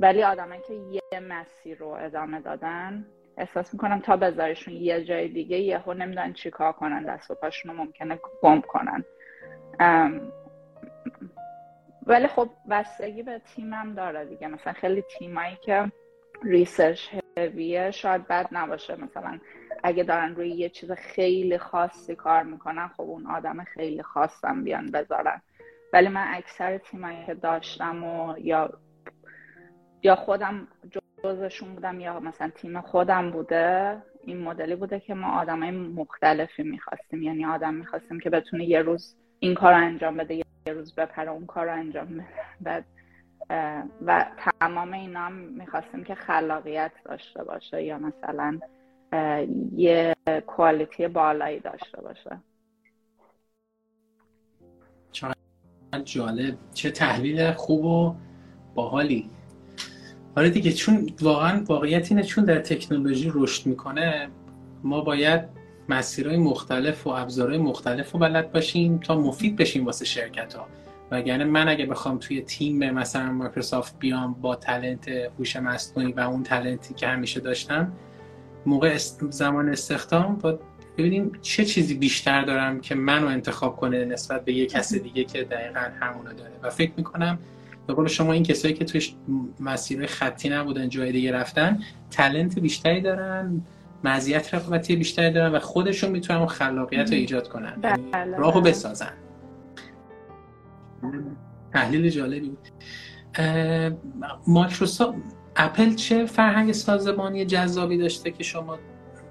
ولی 0.00 0.22
آدمایی 0.22 0.60
که 0.66 0.74
یه 0.74 1.20
مسیر 1.20 1.78
رو 1.78 1.88
ادامه 1.88 2.40
دادن 2.40 3.06
احساس 3.38 3.74
می‌کنم 3.74 4.00
تا 4.00 4.16
بذاریشون 4.16 4.74
یه 4.74 5.04
جای 5.04 5.28
دیگه 5.28 5.58
یهو 5.58 5.92
نمی‌دونن 5.94 6.32
چیکار 6.32 6.72
کنن 6.72 7.02
دست 7.02 7.30
و 7.30 7.34
پاشون 7.34 7.70
رو 7.70 7.76
ممکنه 7.76 8.18
گم 8.42 8.60
کنن. 8.60 9.04
ولی 12.06 12.26
خب 12.26 12.48
بستگی 12.70 13.22
به 13.22 13.38
تیمم 13.38 13.94
داره 13.94 14.24
دیگه. 14.24 14.48
مثلا 14.48 14.72
خیلی 14.72 15.02
تیمایی 15.18 15.58
که 15.62 15.92
ریسرچ 16.42 17.08
هویه 17.36 17.90
شاید 17.90 18.28
بد 18.28 18.48
نباشه. 18.52 18.96
مثلا 18.96 19.40
اگه 19.86 20.04
دارن 20.04 20.34
روی 20.34 20.48
یه 20.48 20.68
چیز 20.68 20.92
خیلی 20.92 21.58
خاصی 21.58 22.14
کار 22.14 22.42
می‌کنن 22.42 22.88
خب 22.88 23.00
اون 23.02 23.26
آدم 23.26 23.64
خیلی 23.64 24.02
خاصم 24.02 24.64
بیان 24.64 24.90
بذارن. 24.90 25.42
ولی 25.92 26.08
من 26.08 26.26
اکثر 26.34 26.78
تیمایی 26.78 27.26
که 27.26 27.34
داشتم 27.34 28.04
و 28.04 28.38
یا 28.38 28.70
یا 30.02 30.16
خودم 30.16 30.68
جزشون 31.24 31.74
بودم 31.74 32.00
یا 32.00 32.20
مثلا 32.20 32.50
تیم 32.50 32.80
خودم 32.80 33.30
بوده 33.30 33.96
این 34.24 34.42
مدلی 34.42 34.76
بوده 34.76 35.00
که 35.00 35.14
ما 35.14 35.40
آدمای 35.40 35.70
مختلفی 35.70 36.62
می‌خواستیم. 36.62 37.22
یعنی 37.22 37.46
آدم 37.46 37.74
می‌خواستیم 37.74 38.20
که 38.20 38.30
بتونه 38.30 38.64
یه 38.64 38.82
روز 38.82 39.16
این 39.38 39.54
کار 39.54 39.72
رو 39.72 39.80
انجام 39.80 40.16
بده 40.16 40.34
یه 40.34 40.44
روز 40.66 40.94
بپره 40.94 41.30
اون 41.30 41.46
کار 41.46 41.66
رو 41.66 41.72
انجام 41.72 42.24
بده. 42.64 42.84
و 44.06 44.26
تمام 44.60 44.92
اینا 44.92 45.20
هم 45.20 45.32
می‌خواستیم 45.32 46.04
که 46.04 46.14
خلاقیت 46.14 46.92
داشته 47.04 47.44
باشه 47.44 47.82
یا 47.82 47.98
مثلا 47.98 48.58
یه 49.76 50.14
کوالیتی 50.46 51.08
بالایی 51.08 51.60
داشته 51.60 52.00
باشه. 52.02 52.40
جالب. 56.04 56.58
چه 56.74 56.90
تحلیل 56.90 57.52
خوب 57.52 57.84
و 57.84 58.14
باحالی. 58.74 59.30
آره 60.36 60.50
دیگه 60.50 60.72
چون 60.72 61.10
واقعا 61.20 61.64
واقعیت 61.64 62.12
اینه 62.12 62.22
چون 62.22 62.44
در 62.44 62.58
تکنولوژی 62.58 63.32
رشد 63.34 63.66
می‌کنه 63.66 64.28
ما 64.84 65.00
باید 65.00 65.40
مسیرهای 65.88 66.36
مختلف 66.36 67.06
و 67.06 67.10
ابزارهای 67.10 67.58
مختلف 67.58 68.12
رو 68.12 68.18
بلد 68.18 68.52
باشیم 68.52 68.98
تا 68.98 69.20
مفید 69.20 69.56
بشیم 69.56 69.86
واسه 69.86 70.04
شرکت 70.04 70.54
ها 70.54 70.66
وگرنه 71.10 71.44
من 71.44 71.68
اگه 71.68 71.86
بخوام 71.86 72.18
توی 72.18 72.42
تیم 72.42 72.90
مثلا 72.90 73.32
مایکروسافت 73.32 73.98
بیام 73.98 74.34
با 74.34 74.56
تلنت 74.56 75.08
هوش 75.08 75.56
مصنوعی 75.56 76.12
و 76.12 76.20
اون 76.20 76.42
تلنتی 76.42 76.94
که 76.94 77.06
همیشه 77.06 77.40
داشتم 77.40 77.92
موقع 78.66 78.96
زمان 79.30 79.68
استخدام 79.68 80.36
با 80.36 80.58
ببینیم 80.98 81.32
چه 81.42 81.64
چیزی 81.64 81.94
بیشتر 81.94 82.42
دارم 82.42 82.80
که 82.80 82.94
منو 82.94 83.26
انتخاب 83.26 83.76
کنه 83.76 84.04
نسبت 84.04 84.44
به 84.44 84.52
یه 84.52 84.66
کس 84.66 84.94
دیگه 84.94 85.24
که 85.24 85.44
دقیقا 85.44 85.80
همونو 86.00 86.32
داره. 86.32 86.52
و 86.62 86.70
فکر 86.70 86.92
می‌کنم 86.96 87.38
به 87.86 87.94
قول 87.94 88.06
شما 88.06 88.32
این 88.32 88.42
کسایی 88.42 88.74
که 88.74 88.84
توش 88.84 89.14
مسیر 89.60 90.06
خطی 90.06 90.48
نبودن 90.48 90.88
جای 90.88 91.12
دیگه 91.12 91.32
رفتن 91.32 91.82
تلنت 92.10 92.58
بیشتری 92.58 93.00
دارن 93.00 93.62
مزیت 94.04 94.54
رقابتی 94.54 94.96
بیشتری 94.96 95.32
دارن 95.32 95.52
و 95.52 95.58
خودشون 95.58 96.10
می‌تونن 96.10 96.38
اون 96.38 96.48
خلاقیت 96.48 97.10
رو 97.10 97.14
ایجاد 97.16 97.48
کنن. 97.48 97.76
بله. 97.82 98.02
یعنی 98.14 98.36
راهو 98.36 98.60
بسازن. 98.60 99.12
تحلیل 101.72 102.10
جالبی 102.10 102.48
بود. 102.48 102.68
مایکروسافت 104.46 105.18
اپل 105.56 105.94
چه 105.94 106.26
فرهنگ 106.26 106.72
سازمانی 106.72 107.44
جذابی 107.44 107.98
داشته 107.98 108.30
که 108.30 108.44
شما 108.44 108.78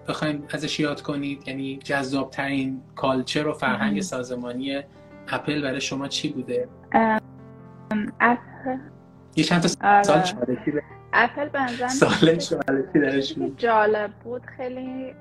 بخواین 0.08 0.44
ازش 0.50 0.80
یاد 0.80 1.02
کنید؟ 1.02 1.48
یعنی 1.48 1.80
جذاب 1.84 2.30
ترین 2.30 2.82
culture 2.96 3.48
و 3.48 3.54
فرهنگ 3.54 4.02
سازمانی 4.02 4.82
اپل 5.28 5.62
برای 5.62 5.82
شما 5.82 6.08
چی 6.08 6.30
بوده؟ 6.30 6.68
اپل. 8.20 8.78
یه 9.36 9.44
چند 9.44 9.62
تا. 9.62 10.04
سال 10.04 10.24
شارکی 10.24 10.72
اپل 11.14 11.50
به 11.50 11.62
نظرم 11.62 11.88
سال 11.88 12.40
شارکی 12.40 13.00
درش 13.00 13.34
بود 13.34 13.58
جالب 13.58 14.12
بود. 14.12 14.46
خیلی 14.58 15.14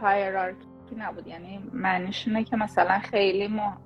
hierarchy 0.00 0.66
نبود. 0.98 1.26
یعنی 1.26 1.70
معنیش 1.72 2.28
اینه 2.28 2.44
که 2.44 2.56
مثلا 2.56 2.98
خیلی 2.98 3.48
ما 3.48 3.76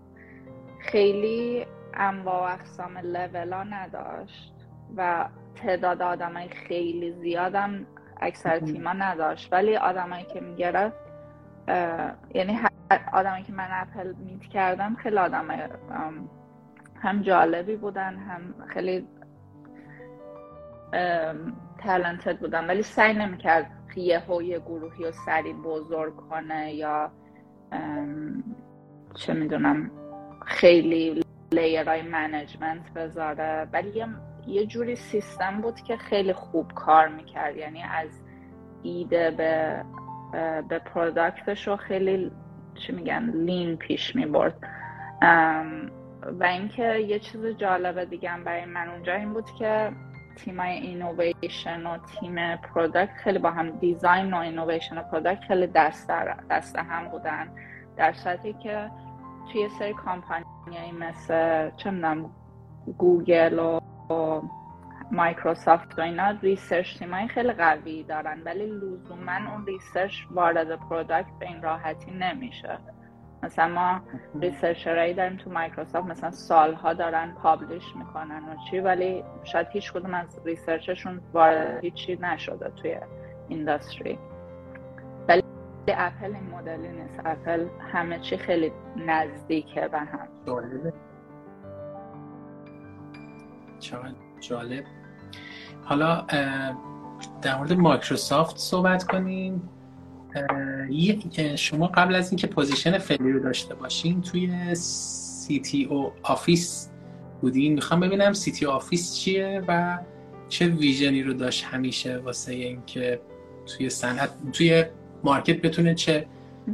خیلی 0.81 1.67
انواع 1.95 2.53
اقسام 2.53 2.99
لولا 2.99 3.65
نداشت. 3.65 4.58
و 4.97 5.29
تعداد 5.57 6.03
آدمای 6.03 6.49
خیلی 6.49 7.13
زیادم 7.13 7.87
اکثر 8.21 8.59
تیما 8.59 8.93
نداشت. 8.93 9.53
ولی 9.53 9.77
آدمایی 9.77 10.25
که 10.25 10.41
می‌گرفت 10.41 10.97
یعنی 12.35 12.61
آدمایی 13.13 13.45
که 13.45 13.53
من 13.53 13.69
اپل 13.71 14.13
میت 14.13 14.43
کردم 14.43 14.95
خیلی 14.95 15.19
آدمای 15.19 15.59
هم 17.03 17.23
جالبی 17.23 17.77
بودن 17.77 18.17
هم 18.17 18.55
خیلی 18.67 19.07
تلنتد 21.79 22.39
بودن. 22.39 22.67
ولی 22.67 22.83
سعی 22.83 23.15
نمی‌کرد 23.15 23.71
یه 23.97 24.23
یه 24.43 24.59
گروهی 24.59 25.05
رو 25.05 25.13
سریع 25.13 25.55
بزرگ 25.55 26.17
کنه 26.17 26.75
یا 26.75 27.11
چه 29.15 29.33
می‌دونم 29.35 29.91
خیلی 30.47 31.25
layer 31.53 32.03
های 32.03 32.18
management 32.18 32.93
بذاره. 32.93 33.69
ولی 33.73 33.89
یه, 33.89 34.07
یه 34.49 34.67
جوری 34.67 34.97
سیستم 34.97 35.61
بود 35.61 35.81
که 35.81 35.97
خیلی 35.97 36.33
خوب 36.33 36.73
کار 36.75 37.09
می‌کرد. 37.09 37.57
یعنی 37.57 37.83
از 37.83 38.09
ایده 38.83 39.31
به 39.31 39.85
به 40.69 40.79
product 40.79 41.49
ش 41.49 41.69
رو 41.69 41.77
خیلی 41.77 42.31
چی 42.75 42.93
میگن 42.93 43.31
lean 43.31 43.77
پیش 43.77 44.17
می‌برد. 44.17 44.55
و 46.41 46.45
اینکه 46.45 46.95
یه 46.95 47.19
چیز 47.19 47.47
جالب 47.47 48.05
دیگه 48.05 48.31
برای 48.45 48.65
من 48.65 48.89
اونجا 48.89 49.15
این 49.15 49.33
بود 49.33 49.51
که 49.59 49.93
تیمای 50.37 50.71
اینویشن 50.71 51.87
و 51.87 51.99
تیم 51.99 52.57
product 52.57 53.13
خیلی 53.13 53.39
با 53.39 53.51
هم 53.51 53.71
design 53.71 54.35
و 54.35 54.37
اینویشن 54.37 54.99
و 54.99 55.03
product 55.03 55.41
خیلی 55.41 55.67
دست, 55.67 56.11
دست 56.51 56.77
هم 56.77 57.09
بودن. 57.09 57.49
در 57.97 58.13
صورتی 58.13 58.53
که 58.53 58.91
توی 59.53 59.69
سری 59.79 59.95
کامپانیایی 59.95 60.93
مثل 61.01 61.71
چه 61.77 61.91
می‌دونم 61.91 62.31
گوگل 62.99 63.59
و, 63.59 63.81
مایکروسافت 65.13 65.99
و 65.99 66.03
اینا 66.03 66.31
research 66.31 66.99
تیمایی 66.99 67.29
خیلی 67.29 67.53
قوی 67.53 68.03
دارن 68.03 68.43
ولی 68.45 68.67
لزوما 68.67 69.33
اون 69.53 69.67
research 69.67 70.15
وارد 70.31 70.77
product 70.77 71.31
به 71.41 71.47
این 71.47 71.63
راحتی 71.63 72.11
نمیشه. 72.11 72.79
مثلا 73.43 73.69
ما 73.69 74.01
researcher 74.41 75.02
ایی 75.02 75.15
داریم 75.15 75.37
تو 75.37 75.51
مایکروسافت 75.51 76.07
مثلا 76.07 76.31
سالها 76.31 76.93
دارن 76.93 77.35
publish 77.43 77.97
می‌کنن 77.97 78.43
و 78.49 78.57
چی 78.71 78.79
ولی 78.79 79.25
شاید 79.45 79.67
هیچ 79.73 79.93
کدوم 79.93 80.15
از 80.15 80.41
research 80.45 80.95
شون 80.95 81.21
وارد 81.33 81.85
هیچی 81.85 82.19
نشده 82.21 82.71
توی 82.71 82.97
industry 83.49 84.19
ولی 85.29 85.43
اپل 85.89 86.35
این 86.35 86.51
مدلی 86.51 86.89
نیست. 86.89 87.21
اپل 87.25 87.67
همه 87.93 88.19
چی 88.19 88.37
خیلی 88.37 88.73
نزدیکه 88.97 89.89
به 89.89 89.99
هم. 89.99 90.29
چقدر 93.81 94.15
جالب. 94.41 94.85
حالا 95.85 96.27
در 97.43 97.59
مورد 97.59 97.73
مایکروسافت 97.73 98.59
صحبت 98.59 99.05
کنیم. 99.05 99.69
شما 101.57 101.87
قبل 101.87 102.15
از 102.15 102.31
اینکه 102.31 102.47
position 102.47 102.99
فعلی 102.99 103.33
رو 103.33 103.41
داشته 103.41 103.75
باشین 103.75 104.23
توی 104.23 104.75
CTO 104.75 105.85
office 105.85 106.91
بودین. 107.41 107.75
می‌خوام 107.75 108.01
ببینم 108.01 108.33
CTO 108.33 108.67
office 108.67 109.17
چیه 109.17 109.63
و 109.69 109.99
چه 110.49 110.67
vision 110.67 111.15
ی 111.15 111.23
رو 111.23 111.33
داشت 111.33 111.65
همیشه 111.65 112.17
واسه 112.17 112.53
اینکه 112.53 113.21
توی 113.67 113.91
صنعت 113.91 114.31
توی 114.53 114.85
market 115.25 115.63
بتونه 115.63 115.95
چه 115.95 116.27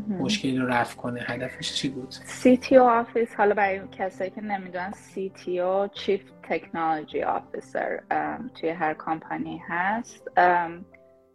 مشکلی 0.09 0.59
رو 0.59 0.67
رفع 0.67 0.97
کنه. 0.97 1.21
هدفش 1.21 1.73
چی 1.73 1.89
بود؟ 1.89 2.13
CTO 2.13 2.73
office 2.73 3.35
حالا 3.35 3.55
برای 3.55 3.81
کسایی 3.93 4.31
که 4.31 4.41
نمی‌دونن 4.41 4.93
CTO 4.93 5.99
Chief 5.99 6.51
Technology 6.51 7.27
Officer 7.27 8.03
توی 8.55 8.69
هر 8.69 8.95
کامپانی 8.95 9.63
هست. 9.69 10.29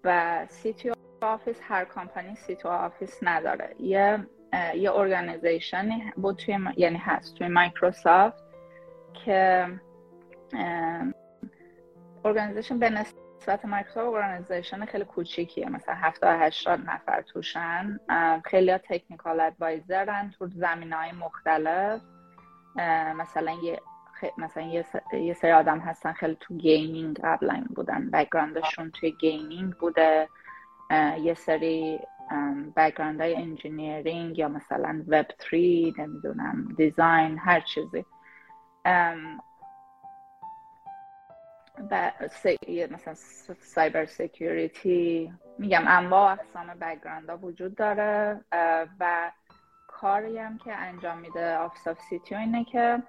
و 0.04 0.48
CTO 0.64 0.94
office 1.22 1.60
هر 1.62 1.86
company 1.86 2.36
CTO 2.36 2.66
office 2.66 3.20
نداره. 3.22 3.76
یه 3.80 4.28
یه 4.76 4.92
organization 4.92 6.05
ی 6.05 6.14
بود 6.16 6.36
توی 6.36 6.58
یعنی 6.78 6.98
هست 6.98 7.36
توی 7.36 7.48
مایکروسافت 7.48 8.44
که 9.26 9.68
organization 12.26 12.80
به 12.80 12.90
نسبت 12.90 13.29
مایکروسافت 13.50 13.98
organization 13.98 14.86
خیلی 14.86 15.06
کوچیکیه. 15.06 15.70
مثلا 15.70 15.96
70 15.96 16.42
80 16.42 16.80
نفر 16.80 17.22
توشن. 17.22 18.00
خیلی 18.46 18.78
technical 18.78 19.40
advisor 19.40 20.22
ن 20.22 20.34
تو 20.40 20.48
زمینه 20.48 20.94
های 20.94 21.12
مختلف 21.12 22.02
مثلا 23.16 23.52
یه 23.64 23.82
مثلا 24.38 24.64
یه, 24.64 24.86
یه 25.14 25.34
سری 25.34 25.52
آدم 25.52 25.80
هستن 25.80 26.14
خیلی 26.14 26.38
تو 26.40 26.58
gaming 26.58 27.20
قبلا 27.24 27.64
بودن. 27.76 28.10
background 28.10 28.69
شون 28.69 28.92
توی 28.92 29.12
gaming 29.12 29.74
بوده. 29.74 30.30
یه 31.22 31.34
سری 31.34 32.00
background 32.76 33.22
های 33.22 33.36
engineering 33.36 34.38
یا 34.38 34.48
مثلا 34.48 35.04
وب 35.08 35.26
3 35.52 35.58
نمی‌دونم 35.98 36.74
design 36.78 37.38
هر 37.38 37.60
چیزی. 37.60 38.06
و 41.92 42.12
مثلا 42.92 43.14
cyber 43.60 44.06
security 44.06 45.34
میگم 45.58 45.84
انواع 45.88 46.32
اقسام 46.32 46.68
background 46.68 47.30
ها 47.30 47.38
وجود 47.38 47.76
داره 47.76 48.42
و 49.00 49.32
کاری 49.88 50.38
هم 50.38 50.58
که 50.58 50.76
انجام 50.76 51.18
میده 51.18 51.56
office 51.56 51.88
of 51.88 52.00
CTO 52.10 52.38
اینه 52.38 52.64
که 52.64 53.04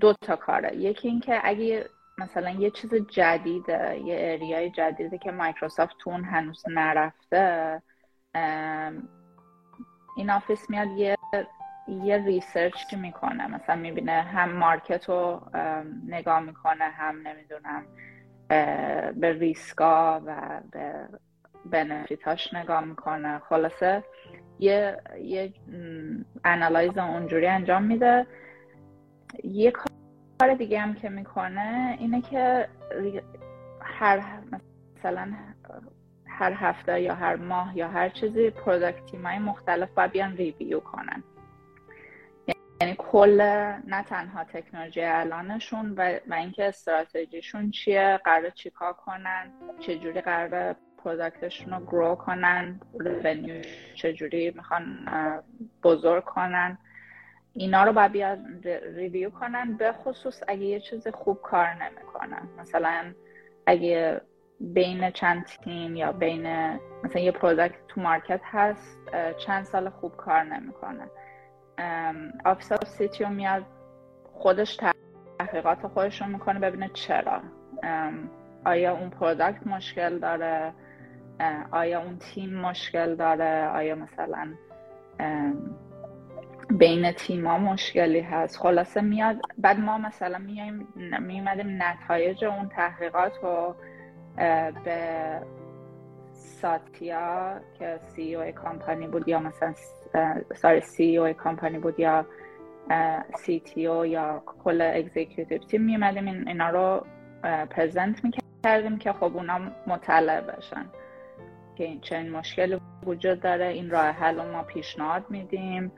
دو 0.00 0.12
تا 0.12 0.36
کاره. 0.36 0.76
یکی 0.76 1.08
اینکه 1.08 1.40
اگه 1.44 1.88
مثلا 2.18 2.50
یه 2.50 2.70
چیز 2.70 2.94
جدیده 2.94 3.98
یه 3.98 4.16
area 4.32 4.62
ی 4.62 4.70
جدیده 4.70 5.18
که 5.18 5.30
مایکروسافت 5.30 5.96
توش 5.98 6.24
هنوز 6.24 6.62
نرفته 6.68 7.82
این 10.16 10.30
office 10.30 10.70
میاد 10.70 10.88
یه 10.88 11.16
یه 11.88 12.16
research 12.16 12.94
می‌کنه 12.94 13.46
مثلا 13.46 13.76
می‌بینه 13.76 14.22
هم 14.22 14.52
market 14.52 15.08
رو 15.08 15.40
نگاه 16.06 16.40
می‌کنه 16.40 16.84
هم 16.84 17.16
نمی‌دونم 17.28 17.86
به 19.20 19.32
ریسکا 19.32 20.22
و 20.26 20.60
به 20.70 21.08
benefit 21.70 22.35
اش 22.35 22.54
نگاه 22.54 22.84
می‌کنه. 22.84 23.38
خلاصه 23.38 24.04
یه 24.58 24.96
یه 25.22 25.52
analyze 26.44 26.98
اونجوری 26.98 27.46
انجام 27.46 27.82
میده. 27.82 28.26
یه 29.44 29.70
کار 29.70 30.54
دیگه 30.58 30.80
هم 30.80 30.94
که 30.94 31.08
می‌کنه 31.08 31.96
اینه 32.00 32.22
که 32.22 32.68
هر 33.80 34.22
مثلا 34.98 35.34
هر 36.26 36.52
هفته 36.52 37.00
یا 37.00 37.14
هر 37.14 37.36
ماه 37.36 37.76
یا 37.78 37.88
هر 37.88 38.08
چیزی 38.08 38.50
product 38.50 39.14
های 39.14 39.38
مختلف 39.38 39.90
باید 39.90 40.12
بیان 40.12 40.36
review 40.36 40.80
کنن. 40.80 41.22
یعنی 42.80 42.94
کل 42.98 43.40
نه 43.86 44.02
تنها 44.02 44.44
تکنولوژی 44.44 45.02
الانشون 45.02 45.94
و, 45.96 46.18
و 46.26 46.34
اینکه 46.34 46.68
استراتژیشون 46.68 47.70
چیه 47.70 48.20
قرار 48.24 48.50
چیکار 48.50 48.92
کنن 48.92 49.52
چجوری 49.80 50.20
قرار 50.20 50.76
product 51.04 51.47
شون 51.47 51.72
رو 51.72 51.86
grow 51.86 52.14
کنن 52.14 52.80
revenue 53.00 53.62
چجوری 53.94 54.52
می‌خوان 54.56 55.08
بزرگ 55.82 56.24
کنن. 56.24 56.78
اینا 57.54 57.84
رو 57.84 57.92
باید 57.92 58.12
بیاد 58.12 58.38
review 58.68 59.30
کنن 59.30 59.76
به 59.76 59.92
خصوص 59.92 60.42
اگه 60.48 60.62
یه 60.62 60.80
چیز 60.80 61.08
خوب 61.08 61.42
کار 61.42 61.74
نمی‌کنن. 61.74 62.48
مثلا 62.58 63.14
اگه 63.66 64.20
بین 64.60 65.10
چند 65.10 65.44
تیم 65.44 65.96
یا 65.96 66.12
بین 66.12 66.46
مثلا 67.04 67.22
یه 67.22 67.32
product 67.32 67.86
تو 67.88 68.00
market 68.00 68.40
هست 68.44 68.98
چند 69.38 69.64
سال 69.64 69.90
خوب 69.90 70.16
کار 70.16 70.42
نمی‌کنه. 70.42 71.10
office 72.44 72.72
of 72.72 72.88
CTO 72.88 73.28
میاد 73.28 73.62
خودش 74.32 74.78
تحقیقات 75.38 75.86
خودش 75.86 76.22
رو 76.22 76.28
می‌کنه 76.28 76.58
ببینه 76.58 76.90
چرا. 76.92 77.40
آیا 78.64 78.96
اون 78.96 79.10
product 79.10 79.66
مشکل 79.66 80.18
داره؟ 80.18 80.72
آیا 81.70 82.02
اون 82.02 82.18
تیم 82.18 82.60
مشکل 82.60 83.16
داره؟ 83.16 83.68
آیا 83.68 83.94
مثلا 83.94 84.54
بین 86.70 87.12
تیما 87.12 87.58
مشکلی 87.58 88.20
هست؟ 88.20 88.56
خلاصه 88.56 89.00
میاد 89.00 89.36
بعد 89.58 89.78
ما 89.78 89.98
مثلا 89.98 90.38
میایم 90.38 90.88
میمدیم 91.20 91.82
نتایج 91.82 92.44
اون 92.44 92.68
تحقیقات 92.68 93.32
رو 93.42 93.74
به 94.84 95.40
ساتیا 96.32 97.60
که 97.78 97.98
CEO 98.02 98.34
company 98.34 99.06
بود 99.06 99.28
یا 99.28 99.38
مثلا 99.38 99.74
sorry 100.54 100.80
CEO 100.80 101.18
company 101.18 101.78
بود 101.78 102.00
یا 102.00 102.26
CTO 103.38 104.06
یا 104.06 104.42
کل 104.64 104.80
executive 104.94 105.58
team 105.58 105.82
میمدیم 105.82 106.46
اینا 106.46 106.70
رو 106.70 107.06
present 107.70 108.24
می‌کردیم 108.24 108.98
که 108.98 109.12
خب 109.12 109.36
اونا 109.36 109.58
مطلع 109.86 110.40
بشن. 110.40 110.86
که 111.76 111.84
این 111.84 112.00
چنین 112.00 112.32
مشکل 112.32 112.78
وجود 113.06 113.40
داره. 113.40 113.66
این 113.66 113.90
راه 113.90 114.06
حل 114.06 114.36
رو 114.36 114.52
ما 114.52 114.62
پیشنهاد 114.62 115.24
میدیم. 115.28 115.92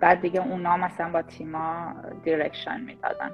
بعد 0.00 0.20
دیگه 0.20 0.46
اونا 0.46 0.76
مثلا 0.76 1.12
با 1.12 1.22
تیما 1.22 1.94
دیرکشن 2.24 2.80
می‌دادن. 2.80 3.30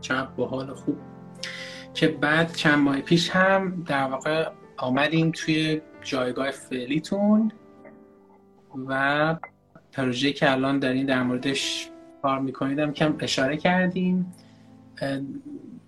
چند 0.00 0.28
حال 0.50 0.74
خوب. 0.74 0.98
که 1.94 2.08
بعد 2.08 2.52
چند 2.52 2.78
ماه 2.78 3.00
پیش 3.00 3.30
هم 3.30 3.84
در 3.88 4.04
واقع 4.04 4.48
آمدیم 4.76 5.30
توی 5.30 5.80
جایگاه 6.06 6.50
فعلیتون 6.50 7.52
و 8.88 9.36
پروژه 9.92 10.32
که 10.32 10.50
الان 10.50 10.78
دارین 10.78 11.06
در 11.06 11.22
موردش 11.22 11.88
کار 12.22 12.38
می‌کنید 12.38 12.78
هم 12.78 12.92
کم 12.92 13.16
اشاره 13.20 13.56
کردیم 13.56 14.32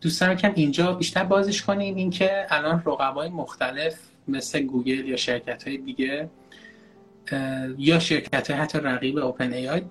دوستان 0.01 0.35
کم 0.35 0.53
اینجا 0.55 0.93
بیشتر 0.93 1.25
بازش 1.25 1.63
کنیم 1.63 1.95
اینکه 1.95 2.47
الان 2.51 2.83
رقبای 2.87 3.29
مختلف 3.29 3.99
مثل 4.29 4.61
گوگل 4.61 5.09
یا 5.09 5.17
شرکت 5.17 5.69
های 5.69 5.77
دیگه 5.77 6.31
یا 7.79 7.99
شرکت 7.99 8.51
های 8.51 8.61
حتی 8.61 8.79
رقیب 8.79 9.19
OpenAI 9.19 9.83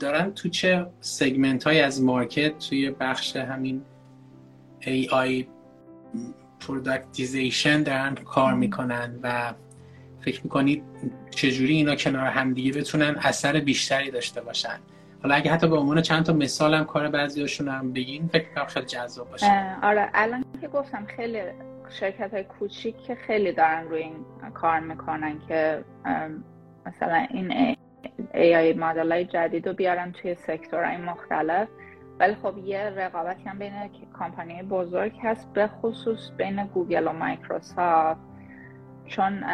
دارن 0.00 0.30
تو 0.30 0.48
چه 0.48 0.86
segment 1.00 1.64
های 1.64 1.80
از 1.80 2.02
market 2.02 2.58
توی 2.58 2.90
بخش 2.90 3.36
همین 3.36 3.82
AI 4.80 5.08
productization 5.08 7.82
دارن 7.82 8.14
کار 8.14 8.54
می‌کنن 8.54 9.18
و 9.22 9.54
فکر 10.24 10.40
می‌کنید 10.44 10.82
چجوری 11.30 11.74
اینا 11.74 11.94
کنار 11.94 12.26
همدیگه 12.26 12.80
بتونن 12.80 13.16
اثر 13.22 13.60
بیشتری 13.60 14.10
داشته 14.10 14.40
باشن؟ 14.40 14.78
حالا 15.22 15.34
اگه 15.34 15.50
حتی 15.52 15.68
به 15.68 15.76
عنوان 15.76 16.02
چند 16.02 16.24
تا 16.24 16.32
مثال 16.32 16.74
هم 16.74 16.84
کار 16.84 17.08
بعضیاشون 17.08 17.68
هم 17.68 17.92
بگین 17.92 18.28
فکر 18.28 18.54
کنم 18.54 18.64
خیلی 18.64 18.86
جذاب 18.86 19.30
باشه. 19.30 19.76
آره 19.82 20.10
الان 20.14 20.44
که 20.60 20.68
گفتم 20.68 21.06
خیلی 21.16 21.42
شرکت 22.00 22.34
های 22.34 22.44
کوچیک 22.44 23.02
که 23.06 23.14
خیلی 23.14 23.52
دارن 23.52 23.88
روی 23.88 24.02
این 24.02 24.14
کار 24.54 24.80
می‌کنن 24.80 25.38
که 25.48 25.84
مثلا 26.86 27.26
این 27.30 27.76
AI 28.34 28.76
مدل 28.76 29.12
های 29.12 29.24
جدید 29.24 29.68
رو 29.68 29.74
بیارن 29.74 30.12
توی 30.12 30.34
سکتورهای 30.34 30.96
مختلف. 30.96 31.68
ولی 32.18 32.34
خب 32.34 32.58
یه 32.64 32.80
رقابتی 32.80 33.42
هم 33.48 33.58
بین 33.58 33.72
کمپانی 34.18 34.62
بزرگ 34.62 35.12
هست 35.22 35.52
به 35.52 35.66
خصوص 35.66 36.30
بین 36.36 36.66
گوگل 36.66 37.08
و 37.08 37.12
مایکروسافت. 37.12 38.33
چون 39.06 39.44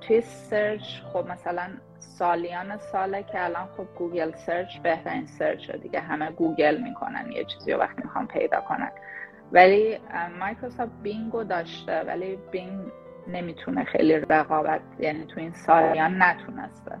توی 0.00 0.20
search 0.20 1.00
خب 1.12 1.26
مثلا 1.30 1.70
سالیان 1.98 2.76
ساله 2.76 3.22
که 3.22 3.44
الان 3.44 3.66
خب 3.76 3.86
گوگل 3.98 4.32
search 4.32 4.78
بهترین 4.78 5.26
search 5.26 5.70
دیگه. 5.70 6.00
همه 6.00 6.30
گوگل 6.30 6.82
می‌کنن 6.82 7.32
یه 7.32 7.44
چیزی 7.44 7.72
رو 7.72 7.78
وقتی 7.78 8.02
می‌خوان 8.04 8.26
پیدا 8.26 8.60
کنن. 8.60 8.90
ولی 9.52 9.98
مایکروسافت 10.38 10.92
بینگو 11.02 11.44
داشته 11.44 12.00
ولی 12.00 12.38
بینگ 12.50 12.80
نمی‌تونه 13.28 13.84
خیلی 13.84 14.14
رقابت 14.14 14.80
یعنی 14.98 15.24
تو 15.24 15.40
این 15.40 15.52
سالیان 15.52 16.22
نتونسته. 16.22 16.98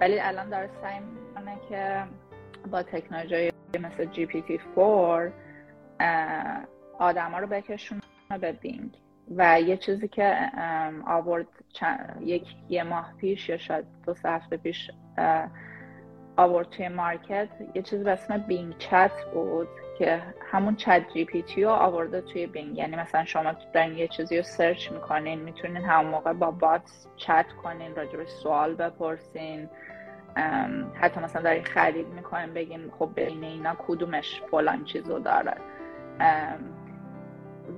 ولی 0.00 0.20
الان 0.20 0.48
داره 0.48 0.70
سعی 0.82 1.00
می‌کنه 1.00 1.58
که 1.68 2.04
با 2.70 2.82
تکنولوژی 2.82 3.50
مثل 3.80 4.04
GPT 4.04 4.60
4 4.76 5.32
آدما 6.98 7.38
رو 7.38 7.46
بکشونه 7.46 8.00
به 8.40 8.52
بینگ. 8.52 8.96
و 9.36 9.60
یه 9.60 9.76
چیزی 9.76 10.08
که 10.08 10.36
آورد 11.06 11.46
یک 12.20 12.46
یه 12.68 12.82
ماه 12.82 13.12
پیش 13.18 13.48
یا 13.48 13.56
شاید 13.56 13.84
دو 14.06 14.14
سه 14.14 14.30
هفته 14.30 14.56
پیش 14.56 14.90
آورد 16.36 16.68
توی 16.68 16.88
market 16.88 17.48
یه 17.74 17.82
چیزی 17.82 18.04
به 18.04 18.10
اسم 18.10 18.38
بینگ 18.38 18.78
چت 18.78 19.24
بود 19.34 19.68
که 19.98 20.22
همون 20.52 20.76
ChatGPT 20.76 21.64
رو 21.64 21.70
آورده 21.70 22.20
توی 22.20 22.46
بینگ. 22.46 22.78
یعنی 22.78 22.96
مثلا 22.96 23.24
شما 23.24 23.52
دارین 23.72 23.98
یه 23.98 24.08
چیزی 24.08 24.36
رو 24.36 24.42
search 24.42 24.92
می‌کنین 24.92 25.40
می‌تونین 25.40 25.76
همون 25.76 26.10
موقع 26.10 26.32
با 26.32 26.50
bot 26.50 26.90
chat 27.16 27.46
کنین 27.62 27.94
راجبش 27.94 28.28
سوال 28.28 28.74
بپرسین. 28.74 29.68
حتی 30.94 31.20
مثلا 31.20 31.42
دارین 31.42 31.64
خرید 31.64 32.06
می‌کنین 32.06 32.54
بگین 32.54 32.90
خب 32.98 33.10
بین 33.14 33.44
اینا 33.44 33.74
کدومش 33.78 34.42
فلان 34.50 34.84
چیزو 34.84 35.18
داره. 35.18 35.54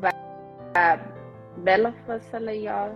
و 0.03 0.13
بلافاصله 1.65 2.57
یا 2.57 2.91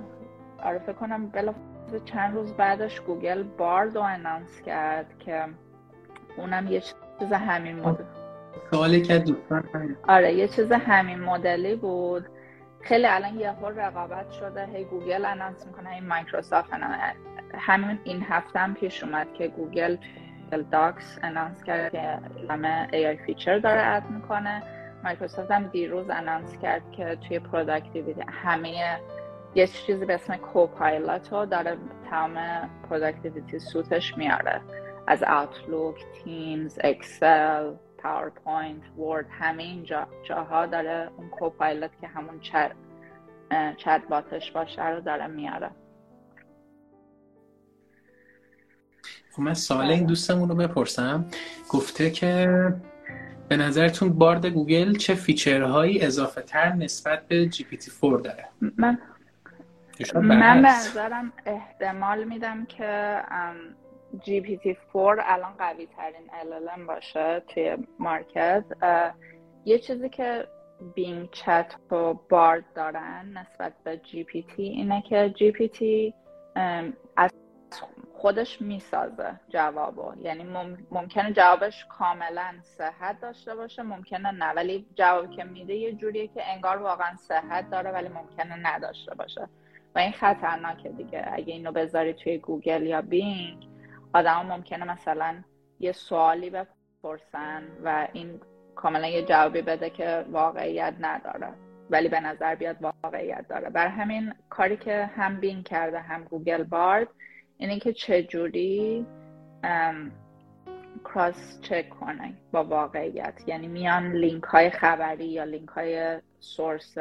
آره 0.62 0.78
فکر 0.78 0.92
کنم 0.92 1.26
بلافاصله 1.26 2.00
چند 2.04 2.34
روز 2.34 2.52
بعدش 2.52 3.00
گوگل 3.00 3.42
بارد 3.42 3.96
رو 3.96 4.02
announce 4.02 4.62
کرد 4.62 5.18
که 5.18 5.44
اونم 6.36 6.66
یه 6.66 6.80
چیز 6.80 7.32
همین 7.32 7.80
مدل 7.80 8.04
سوالی 8.70 9.02
که 9.02 9.18
دوستان 9.18 9.64
آره 10.08 10.34
یه 10.34 10.48
چیز 10.48 10.72
همین 10.72 11.20
مدلی 11.20 11.76
بود 11.76 12.26
خیلی 12.80 13.06
الان 13.06 13.38
یه 13.38 13.50
رقابت 13.76 14.30
شده 14.30 14.66
هی 14.66 14.84
گوگل 14.84 15.24
announce 15.24 15.66
می‌کنه 15.66 15.90
هی 15.90 16.00
مایکروسافت 16.00 16.70
همین 17.54 17.98
این 18.04 18.22
هفته 18.22 18.58
هم 18.58 18.74
پیش 18.74 19.04
اومد 19.04 19.26
که 19.34 19.48
گوگل 19.48 19.96
داکس 20.70 21.18
announce 21.22 21.62
کرد 21.62 21.92
که 21.92 22.18
همه 22.48 22.88
AI 22.88 23.26
feature 23.26 23.58
داره 23.58 23.86
add 23.86 24.10
می‌کنه 24.10 24.62
مایکروسافت 25.04 25.50
هم 25.50 25.66
دیروز 25.66 26.10
announce 26.10 26.58
کرد 26.58 26.92
که 26.92 27.18
توی 27.28 27.38
productivity 27.38 28.24
همه 28.28 29.00
یه 29.54 29.66
چیزی 29.66 30.04
به 30.04 30.14
اسم 30.14 30.36
رو 31.32 31.46
داره 31.46 31.76
تمام 32.10 32.70
productivity 32.90 33.58
suite 33.58 34.01
ش 34.01 34.18
میاره. 34.18 34.60
از 35.06 35.22
اوتلوک، 35.22 36.04
تیمز، 36.24 36.78
اکسل، 36.84 37.72
پاورپوینت، 37.98 38.82
ورد 38.98 39.26
همه 39.30 39.62
این 39.62 39.84
جا، 39.84 40.06
جاها 40.22 40.66
داره 40.66 41.10
اون 41.16 41.28
Copilot 41.28 41.90
که 42.00 42.06
همون 42.06 42.40
chat, 42.40 42.72
chat 43.76 44.02
bot 44.10 44.36
ش 44.36 44.52
باشه 44.52 44.88
رو 44.88 45.00
داره 45.00 45.26
میاره. 45.26 45.70
خب 49.32 49.42
من 49.42 49.54
سوال 49.54 49.90
این 49.90 50.06
دوستمون 50.06 50.48
رو 50.48 50.54
بپرسم. 50.54 51.24
گفته 51.70 52.10
که 52.10 52.74
به 53.50 53.56
نظرتون 53.56 54.12
بارد 54.12 54.46
گوگل 54.46 54.92
چه 54.96 55.14
feature 55.14 55.76
هایی 55.76 56.02
اضافه 56.02 56.42
تر 56.42 56.72
نسبت 56.72 57.28
به 57.28 57.46
GPT 57.46 57.90
4 58.00 58.18
داره؟ 58.18 58.44
من 58.60 58.98
من 60.14 60.62
به 60.62 60.68
نظرم 60.68 61.32
احتمال 61.46 62.24
میدم 62.24 62.66
که 62.66 63.22
GPT 64.24 64.76
4 64.92 65.22
الان 65.24 65.52
قوی 65.58 65.88
ترین 65.96 66.26
LLM 66.26 66.86
باشه 66.86 67.42
توی 67.48 67.76
market. 67.98 68.64
یه 69.64 69.78
چیزی 69.78 70.08
که 70.08 70.46
بینگ 70.94 71.28
چت 71.32 71.74
و 71.90 72.14
بارد 72.28 72.64
دارن 72.74 73.38
نسبت 73.38 73.72
به 73.84 73.96
جی 73.96 74.24
پی 74.24 74.42
تی 74.56 74.62
اینه 74.62 75.02
که 75.02 75.34
جی 75.36 75.50
پی 75.50 75.68
تی 75.68 76.14
از 77.16 77.30
خودش 78.20 78.62
می‌سازه 78.62 79.40
جوابو. 79.48 80.12
یعنی 80.22 80.44
ممکنه 80.90 81.32
جوابش 81.32 81.86
کاملا 81.98 82.54
صحت 82.62 83.20
داشته 83.20 83.54
باشه 83.54 83.82
ممکنه 83.82 84.30
نه 84.30 84.52
ولی 84.52 84.86
جوابی 84.94 85.36
که 85.36 85.44
میده 85.44 85.74
یه 85.74 85.92
جوریه 85.92 86.28
که 86.28 86.42
انگار 86.52 86.76
واقعا 86.76 87.16
صحت 87.16 87.70
داره 87.70 87.90
ولی 87.90 88.08
ممکنه 88.08 88.54
نداشته 88.56 89.14
باشه. 89.14 89.48
و 89.94 89.98
این 89.98 90.12
خطرناکه 90.12 90.88
دیگه. 90.88 91.24
اگه 91.32 91.52
اینو 91.52 91.72
بذاری 91.72 92.14
توی 92.14 92.38
گوگل 92.38 92.82
یا 92.82 93.02
بینگ 93.02 93.68
آدم 94.14 94.46
ممکنه 94.46 94.84
مثلا 94.84 95.34
یه 95.80 95.92
سوالی 95.92 96.50
بپرسن 96.50 97.62
و 97.84 98.08
این 98.12 98.40
کاملا 98.74 99.06
یه 99.06 99.22
جوابی 99.22 99.62
بده 99.62 99.90
که 99.90 100.24
واقعیت 100.30 100.94
نداره 101.00 101.48
ولی 101.90 102.08
به 102.08 102.20
نظر 102.20 102.54
بیاد 102.54 102.76
واقعیت 102.82 103.48
داره. 103.48 103.70
برا 103.70 103.88
همین 103.88 104.34
کاری 104.50 104.76
که 104.76 105.10
هم 105.16 105.40
بینگ 105.40 105.62
کرده 105.62 106.00
هم 106.00 106.24
گوگل 106.24 106.62
بارد 106.62 107.08
اینه 107.60 107.78
که 107.78 107.92
چجوری 107.92 109.06
cross 111.04 111.60
check 111.60 111.88
کنه 111.88 112.34
با 112.52 112.64
واقعیت. 112.64 113.42
یعنی 113.46 113.68
میان 113.68 114.12
لینک 114.12 114.44
های 114.44 114.70
خبری 114.70 115.26
یا 115.26 115.44
لینک 115.44 115.68
های 115.68 116.20
source 116.40 116.98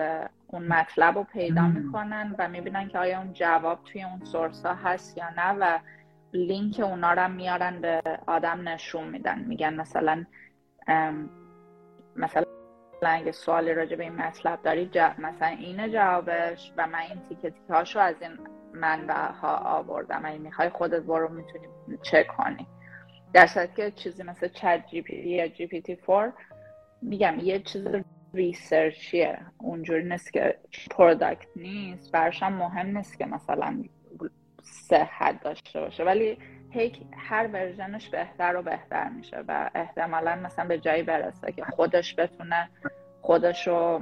اون 0.48 0.68
مطلب 0.68 1.18
رو 1.18 1.24
پیدا 1.24 1.68
می‌کنن 1.68 2.36
و 2.40 2.48
می‌بینن 2.48 2.88
که 2.88 3.00
آیا 3.00 3.20
اون 3.20 3.34
جواب 3.34 3.84
توی 3.84 4.04
اون 4.04 4.26
source 4.26 4.66
ها 4.66 4.74
هست 4.74 5.18
یا 5.18 5.30
نه 5.38 5.52
و 5.52 5.80
لینک 6.34 6.80
اونا 6.80 7.14
رو 7.14 7.28
میارن 7.28 7.82
به 7.82 8.02
آدم 8.28 8.70
نشون 8.70 9.08
میدن. 9.08 9.40
میگن 9.40 9.74
مثلا 9.74 10.26
مثلا 12.16 12.44
اگه 13.04 13.32
سوالی 13.32 13.74
راجع 13.74 13.96
به 13.96 14.04
این 14.04 14.16
مطلب 14.16 14.62
داری 14.62 14.90
مثلا 15.18 15.48
اینه 15.48 15.90
جوابش 15.90 16.74
و 16.78 16.88
من 16.88 17.00
این 17.00 17.20
تیکه 17.30 17.50
تیکه 17.50 17.74
هاشو 17.74 18.00
از 18.00 18.16
این 18.22 18.32
منبع 18.80 19.32
ها 19.32 19.58
آوردم. 19.58 20.22
اگه 20.26 20.38
می‌خوای 20.38 20.70
خودت 20.70 21.02
برو 21.02 21.30
می‌تونی 21.30 21.68
چک 22.02 22.28
کنی. 22.28 22.68
در 23.34 23.48
که 23.76 23.92
چیزی 23.92 24.24
مثل 24.24 24.48
چت 24.48 24.84
جی 24.88 25.02
پی 25.02 25.30
یا 25.30 25.48
جی 25.48 25.68
پی 25.68 25.82
تی 25.82 25.98
4 26.08 26.34
میگم 27.02 27.40
یه 27.40 27.60
چیز 27.60 27.88
research 28.34 29.11
یه. 29.11 29.40
اونجوری 29.58 30.10
نیست 30.10 30.34
که 30.34 30.58
product 30.92 31.48
نیست. 31.56 32.12
براشم 32.12 32.54
مهم 32.54 32.98
نیست 32.98 33.18
که 33.18 33.26
مثلا 33.26 33.84
صحت 34.64 35.44
داشته 35.44 35.80
باشه. 35.80 36.04
ولی 36.04 36.38
هی 36.72 36.92
هر 37.18 37.48
version 37.48 37.96
ش 37.96 38.10
بهتر 38.10 38.56
و 38.56 38.62
بهتر 38.62 39.10
میشه 39.10 39.44
و 39.48 39.70
احتمالا 39.76 40.36
مثلا 40.36 40.66
به 40.66 40.80
جایی 40.80 41.04
برسه 41.04 41.52
که 41.52 41.64
خودش 41.64 42.16
بتونه 42.16 42.70
خودش 43.22 43.68
رو 43.68 44.02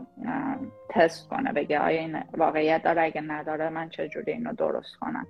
تست 0.89 1.29
کنه 1.29 1.53
بگه 1.53 1.79
آیا 1.79 1.99
این 1.99 2.23
واقعیت 2.37 2.83
داره 2.83 3.03
اگه 3.03 3.21
نداره 3.21 3.69
من 3.69 3.89
چجوری 3.89 4.31
اینو 4.31 4.53
درست 4.53 4.95
کنم؟ 4.95 5.27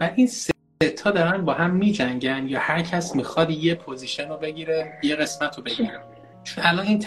و 0.00 0.10
این 0.16 0.26
سه 0.26 0.52
تا 0.98 1.10
دارن 1.10 1.44
با 1.44 1.52
هم 1.52 1.70
می 1.70 1.92
جنگن 1.92 2.48
یا 2.48 2.60
هر 2.60 2.82
کس 2.82 3.16
می‌خواد 3.16 3.50
یه 3.50 3.74
position 3.74 4.28
رو 4.28 4.36
بگیره 4.36 4.98
یه 5.02 5.16
قسمت 5.16 5.56
رو 5.56 5.62
بگیره. 5.62 6.00
چون 6.42 6.64
الان 6.66 6.86
این 6.86 6.98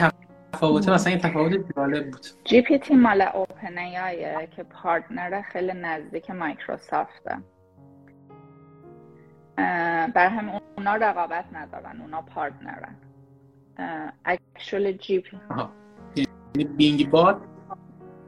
تفاوت 0.54 0.90
مثلا 0.90 1.12
این 1.12 1.22
تفاوت 1.22 1.76
جالب 1.76 2.12
بود. 2.12 2.26
GPT 2.44 2.96
مال 2.96 3.22
OpenAI 3.22 4.48
که 4.48 4.64
partner 4.64 5.42
خیلی 5.42 5.74
نزدیک 5.74 6.30
مایکروسافته. 6.30 7.38
برا 10.16 10.28
هم 10.30 10.62
اونا 10.78 10.96
رقابت 10.96 11.46
ندارن 11.54 12.02
اونا 12.02 12.22
partner 12.22 12.79
ن. 12.79 12.96
actual 14.26 14.92
GP 14.92 15.40
یعنی 16.16 16.74
بینگ 16.78 17.10
bot 17.10 17.42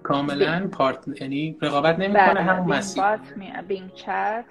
کاملا 0.04 0.68
part 0.68 1.22
یعنی 1.22 1.58
رقابت 1.62 2.00
نمی‌کنه 2.00 2.34
بله، 2.34 2.41
همون 2.41 2.78
مسیر. 2.78 3.04
بینگ 3.68 3.93
چت 3.93 4.45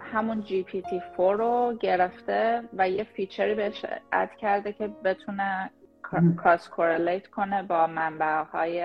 همون 0.00 0.42
GPT 0.42 1.02
4 1.16 1.36
رو 1.36 1.76
گرفته 1.80 2.62
و 2.76 2.88
یه 2.88 3.04
feature 3.04 3.48
ی 3.48 3.54
بهش 3.54 3.86
add 4.12 4.30
کرده 4.30 4.72
که 4.72 4.88
بتونه 4.88 5.70
cross 6.36 6.68
correlate 6.68 7.26
کنه 7.26 7.62
با 7.62 7.86
منبع 7.86 8.42
های 8.42 8.80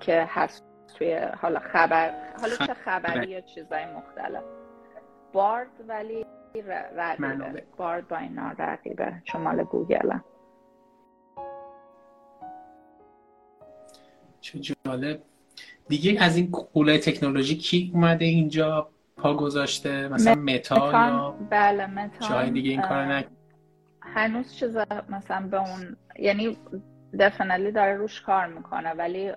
که 0.00 0.28
هست 0.28 0.64
توی 0.98 1.18
حالا 1.42 1.60
خبر 1.60 2.14
حالا 2.40 2.56
چه 2.66 2.74
خبری 2.74 3.30
یا 3.30 3.40
چیزای 3.40 3.84
مختلف. 3.84 4.42
بارد 5.32 5.68
ولی 5.88 6.26
رقیبه 6.54 7.66
بارد 7.76 8.08
با 8.08 8.16
اینا 8.16 8.52
رقیبه. 8.58 9.22
چون 9.24 9.40
مال 9.40 9.64
گوگل. 9.64 10.18
چه 14.40 14.58
جالب. 14.58 15.22
دیگه 15.88 16.22
از 16.22 16.36
این 16.36 16.50
قولای 16.50 16.98
تکنولوژی 16.98 17.56
کی 17.56 17.90
اومده 17.94 18.24
اینجا 18.24 18.88
پا 19.16 19.34
گذاشته؟ 19.34 20.08
مثلا 20.08 20.34
متا 20.34 20.90
یا 20.92 21.36
بله 21.50 21.86
متا 21.86 22.28
جای 22.28 22.50
دیگه 22.50 22.70
این 22.70 22.80
کار 22.80 23.04
نک 23.04 23.26
هنوز 24.00 24.54
چیز 24.54 24.76
مثلا 25.08 25.48
به 25.50 25.56
اون 25.56 25.96
یعنی 26.18 26.58
دفنلی 27.20 27.72
داره 27.72 27.94
روش 27.94 28.20
کار 28.20 28.46
می‌کنه 28.46 28.90
ولی 28.92 29.32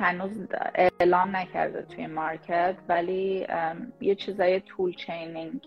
هنوز 0.00 0.46
اعلام 0.74 1.36
نکرده 1.36 1.82
توی 1.82 2.06
مارکت 2.06 2.76
ولی 2.88 3.46
یه 4.00 4.14
چیزای 4.14 4.60
تول 4.60 4.92
چینینگ 4.92 5.66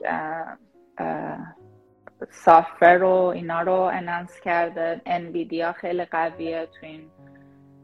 سافر 2.30 2.94
رو 2.94 3.12
اینا 3.12 3.62
رو 3.62 3.74
انانس 3.74 4.40
کرده. 4.40 5.02
انویدیا 5.06 5.72
خیلی 5.72 6.06
قویه 6.06 6.66
تو 6.66 6.86
این. 6.86 7.10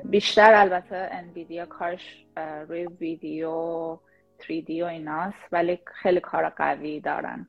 بیشتر 0.03 0.53
البته 0.53 1.09
انویدیا 1.11 1.65
کارش 1.65 2.25
روی 2.69 2.85
ویدیو 2.85 3.97
3D 4.39 4.69
و 4.69 4.85
ایناست 4.85 5.47
ولی 5.51 5.79
خیلی 5.85 6.19
کار 6.19 6.49
قوی 6.49 6.99
دارن 6.99 7.47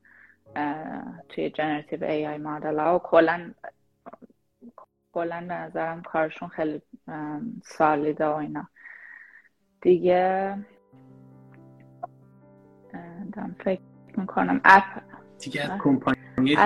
توی 1.29 1.49
generative 1.49 2.03
AI 2.03 2.27
model 2.27 2.79
ها. 2.79 2.95
و 2.95 2.99
کلا 2.99 3.51
کلا 5.13 5.45
به 5.47 5.53
نظرم 5.53 6.01
کارشون 6.01 6.49
خیلی 6.49 6.81
solid 7.63 8.15
ه 8.15 8.25
و 8.25 8.35
اینا. 8.35 8.69
دیگه. 9.81 10.57
دارم 13.33 13.55
فکر 13.63 13.81
می‌کنم. 14.17 14.61
اپ. 14.65 14.83
دیگه 15.39 15.77
کمپانی 15.83 16.17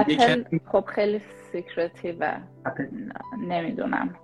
دیگه 0.05 0.45
خب 0.66 0.86
خیلی 0.86 1.20
سیکرتیوه. 1.51 2.38
نمی‌دونم. 3.38 4.16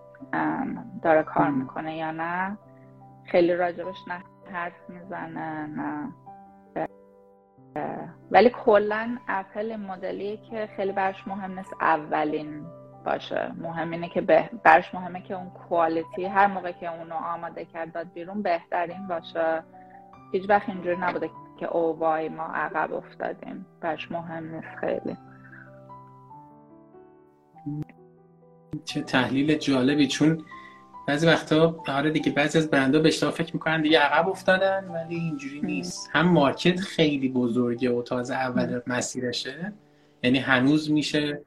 داره 1.01 1.23
کار 1.23 1.49
می‌کنه 1.49 1.97
یا 1.97 2.11
نه. 2.11 2.57
خیلی 3.25 3.55
راجبش 3.55 4.07
نه 4.07 4.23
حرف 4.51 4.89
می‌زنه 4.89 5.65
نه. 5.65 6.13
ولی 8.31 8.49
کلا 8.49 9.17
اپل 9.27 9.75
مدلیه 9.75 10.37
که 10.37 10.69
خیلی 10.75 10.91
برش 10.91 11.27
مهم 11.27 11.57
نیست 11.59 11.73
اولین 11.81 12.65
باشه. 13.03 13.51
مهم 13.61 13.91
اینه 13.91 14.09
که 14.09 14.21
برش 14.63 14.93
مهمه 14.93 15.21
که 15.21 15.35
اون 15.35 15.49
کوالیتی 15.49 16.25
هر 16.25 16.47
موقع 16.47 16.71
که 16.71 16.93
اونو 16.93 17.15
آماده 17.15 17.65
کرد 17.65 17.93
داد 17.93 18.13
بیرون 18.13 18.41
بهترین 18.41 19.07
باشه. 19.07 19.63
هیچ 20.31 20.49
وقت 20.49 20.69
اینجوری 20.69 20.97
نبوده 20.97 21.29
که 21.59 21.65
او 21.65 21.99
وای 21.99 22.29
ما 22.29 22.43
عقب 22.43 22.93
افتادیم. 22.93 23.65
برش 23.81 24.11
مهم 24.11 24.55
نیست 24.55 24.75
خیلی. 24.79 25.17
چه 28.85 29.01
تحلیل 29.01 29.57
جالبی 29.57 30.07
چون 30.07 30.43
بعضی 31.07 31.27
وقتا 31.27 31.75
آره 31.87 32.11
دیگه 32.11 32.31
بعضی 32.31 32.57
از 32.57 32.69
برندها 32.69 33.01
به 33.01 33.07
اشتباه 33.07 33.33
فکر 33.33 33.53
می‌کنن 33.53 33.81
دیگه 33.81 33.99
عقب 33.99 34.29
افتادن 34.29 34.87
ولی 34.87 35.15
اینجوری 35.15 35.61
نیست. 35.61 36.09
هم 36.13 36.27
مارکت 36.27 36.79
خیلی 36.79 37.29
بزرگه 37.29 37.91
و 37.91 38.01
تازه 38.01 38.33
اول 38.33 38.81
مسیرشه. 38.87 39.73
یعنی 40.23 40.39
هنوز 40.39 40.91
میشه 40.91 41.41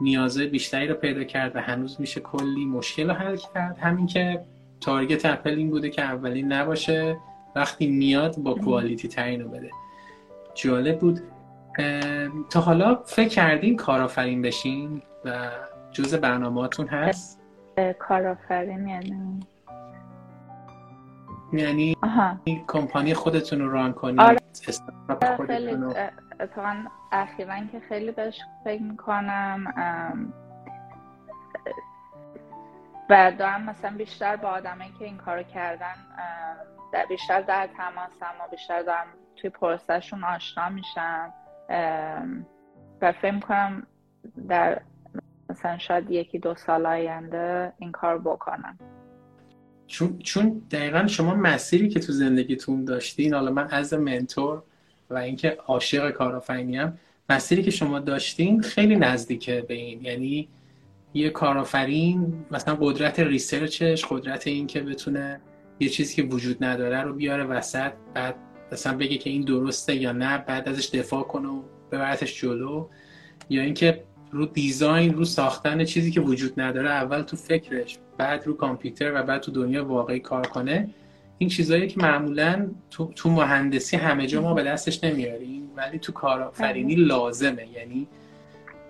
نیازه 0.00 0.46
بیشتری 0.46 0.88
رو 0.88 0.94
پیدا 0.94 1.24
کرد 1.24 1.56
و 1.56 1.60
هنوز 1.60 2.00
میشه 2.00 2.20
کلی 2.20 2.64
مشکل 2.64 3.10
رو 3.10 3.14
حل 3.14 3.36
کرد. 3.36 3.78
همین 3.78 4.06
که 4.06 4.40
تارگت 4.80 5.26
اپل 5.26 5.50
این 5.50 5.70
بوده 5.70 5.90
که 5.90 6.02
اولین 6.02 6.52
نباشه 6.52 7.16
وقتی 7.56 7.86
میاد 7.86 8.36
با 8.36 8.54
کوالیتی 8.54 9.08
ترین 9.08 9.40
رو 9.40 9.48
بده. 9.48 9.70
جالب 10.54 10.98
بود. 10.98 11.20
تا 12.50 12.60
حالا 12.60 12.94
فکر 13.04 13.28
کردین 13.28 13.76
کارآفرین 13.76 14.42
بشین 14.42 15.02
و 15.24 15.50
جز 15.92 16.14
برنامهاتون 16.14 16.86
هست؟ 16.86 17.40
کارآفرین 17.98 18.88
یعنی؟ 18.88 19.40
یعنی 21.52 21.96
کمپانی 22.66 23.14
خودتون 23.14 23.60
رو 23.60 23.70
ران 23.70 23.92
کنید 23.92 24.20
آره. 24.20 24.38
اتفاقا 26.40 26.76
اخیرا 27.12 27.60
که 27.72 27.80
خیلی 27.80 28.12
بهش 28.12 28.40
فکر 28.64 28.82
می‌کنم 28.82 29.64
و 33.10 33.32
دارم 33.38 33.62
مثلا 33.62 33.96
بیشتر 33.96 34.36
با 34.36 34.48
آدمایی 34.48 34.92
که 34.98 35.04
این 35.04 35.16
کارو 35.16 35.42
کردن 35.42 35.94
در 36.92 37.06
بیشتر 37.08 37.40
در 37.40 37.68
تماسم 37.76 38.34
و 38.40 38.50
بیشتر 38.50 38.82
دارم 38.82 39.06
توی 39.36 39.50
پروسهشون 39.50 40.24
آشنا 40.24 40.68
میشم. 40.68 41.32
و 43.02 43.12
فکر 43.12 43.30
می‌کنم 43.34 43.86
در 44.48 44.80
مثلا 45.50 45.78
شاید 45.78 46.10
یکی 46.10 46.38
دو 46.38 46.54
سال 46.54 46.86
آینده 46.86 47.72
این 47.78 47.92
کار 47.92 48.18
بکنم. 48.18 48.78
چون 49.86 50.18
چون 50.18 50.62
دقیقا 50.70 51.06
شما 51.06 51.34
مسیری 51.34 51.88
که 51.88 52.00
تو 52.00 52.12
زندگیتون 52.12 52.84
داشتین 52.84 53.34
حالا 53.34 53.50
من 53.50 53.68
از 53.70 53.94
منتور 53.94 54.62
و 55.10 55.14
اینکه 55.16 55.58
عاشق 55.66 56.10
کارآفرینی 56.10 56.76
هم 56.76 56.98
مسیری 57.30 57.62
که 57.62 57.70
شما 57.70 57.98
داشتین 57.98 58.62
خیلی 58.62 58.96
نزدیکه 58.96 59.64
به 59.68 59.74
این. 59.74 60.04
یعنی 60.04 60.48
یه 61.14 61.30
کارآفرین 61.30 62.44
مثلا 62.50 62.78
قدرت 62.80 63.20
ریسرچش 63.20 64.04
قدرت 64.04 64.46
این 64.46 64.66
که 64.66 64.80
بتونه 64.80 65.40
یه 65.80 65.88
چیزی 65.88 66.14
که 66.14 66.22
وجود 66.22 66.64
نداره 66.64 67.02
رو 67.02 67.14
بیاره 67.14 67.44
وسط 67.44 67.92
بعد 68.14 68.34
مثلا 68.72 68.96
بگه 68.96 69.16
که 69.16 69.30
این 69.30 69.42
درسته 69.42 69.94
یا 69.94 70.12
نه 70.12 70.38
بعد 70.38 70.68
ازش 70.68 70.88
دفاع 70.88 71.22
کنه 71.22 71.48
و 71.48 71.62
ببرتش 71.92 72.40
جلو. 72.40 72.88
یا 73.50 73.62
اینکه 73.62 74.04
رو 74.30 74.46
دیزاین 74.46 75.14
رو 75.14 75.24
ساختن 75.24 75.84
چیزی 75.84 76.10
که 76.10 76.20
وجود 76.20 76.60
نداره 76.60 76.90
اول 76.90 77.22
تو 77.22 77.36
فکرش 77.36 77.98
بعد 78.18 78.46
رو 78.46 78.56
کامپیوتر 78.56 79.12
و 79.14 79.22
بعد 79.22 79.40
تو 79.40 79.52
دنیا 79.52 79.84
واقعی 79.84 80.20
کار 80.20 80.46
کنه. 80.46 80.90
این 81.38 81.48
چیزایی 81.48 81.88
که 81.88 82.00
معمولا 82.00 82.70
تو, 82.90 83.12
تو 83.16 83.30
مهندسی 83.30 83.96
همه 83.96 84.26
جا 84.26 84.42
ما 84.42 84.54
به 84.54 84.62
دستش 84.62 85.04
نمیاریم 85.04 85.70
ولی 85.76 85.98
تو 85.98 86.12
کارآفرینی 86.12 86.94
لازمه. 86.94 87.66
یعنی 87.76 88.08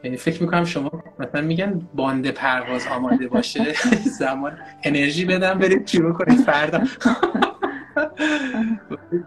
یعنی 0.05 0.16
فکر 0.16 0.42
می‌کنم 0.42 0.64
شما 0.64 0.90
مثلا 1.18 1.40
میگن 1.40 1.88
باند 1.95 2.26
پرواز 2.26 2.86
آماده 2.86 3.28
باشه 3.28 3.74
زمان 4.20 4.59
انرژی 4.82 5.24
بدم 5.24 5.59
برید 5.59 5.86
شروع 5.86 6.12
کنید 6.12 6.40
فردا. 6.40 6.80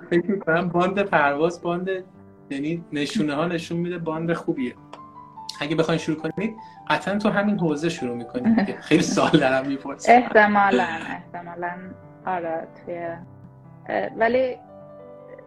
فکر 0.10 0.32
می‌کنم 0.32 0.70
باند 0.70 1.00
پرواز 1.00 1.62
باند 1.62 1.90
یعنی 2.50 2.84
نشونه 2.94 3.36
ها 3.36 3.46
نشون 3.46 3.78
میده 3.78 3.98
باند 3.98 4.34
خوبیه. 4.34 4.76
اگه 5.60 5.76
بخواین 5.76 6.00
شروع 6.00 6.18
کنید 6.18 6.56
قطعا 6.90 7.18
تو 7.18 7.30
همین 7.30 7.60
حوزه 7.60 7.90
شروع 7.90 8.16
می‌کنید. 8.16 8.76
خیلی 8.88 9.04
سال 9.04 9.30
دارم 9.30 9.68
می‌پرسم. 9.68 10.12
احتمالا 10.12 10.88
احتمالا. 11.10 11.72
آره 12.28 12.68
توی 12.86 13.10
ولی 14.18 14.58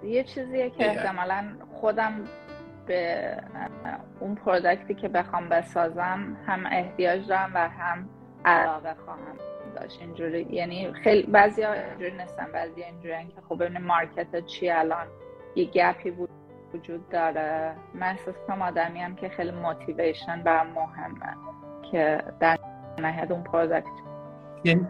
یه 0.04 0.24
چیزیه 0.24 0.70
که 0.70 0.90
احتمالا 0.90 1.44
خودم 1.80 2.12
به 2.86 3.36
اون 4.20 4.34
product 4.34 4.87
ی 4.87 4.94
که 4.94 5.08
بخوام 5.08 5.48
بسازم 5.48 6.36
هم 6.46 6.66
احتیاج 6.66 7.28
دارم 7.28 7.50
و 7.54 7.68
هم 7.68 8.08
علاقه 8.44 8.94
خواهم 9.04 9.36
داشت. 9.74 10.00
اینجوری 10.00 10.46
یعنی 10.50 10.92
خیلی 10.92 11.22
بعضی 11.22 11.62
ها 11.62 11.72
اینجوری 11.72 12.16
نیستن 12.16 12.46
بعضی 12.52 12.82
اینجوری 12.82 13.26
که 13.26 13.40
خب 13.48 13.54
ببینیم 13.54 13.82
market 13.82 14.46
چی 14.46 14.70
الان 14.70 15.06
یه 15.54 15.64
gap 15.64 15.99
ی 15.99 16.10
بود 16.10 16.30
وجود 16.74 17.08
داره. 17.08 17.74
من 17.94 18.06
احساس 18.06 18.34
آدمی 18.60 19.00
هم 19.00 19.14
که 19.14 19.28
خیلی 19.28 19.50
motivation 19.50 20.42
برام 20.42 20.66
مهمه 20.66 21.36
که 21.90 22.22
در 22.40 22.58
نهایت 22.98 23.30
اون 23.30 23.42
product 23.42 23.86
یعنی 24.64 24.86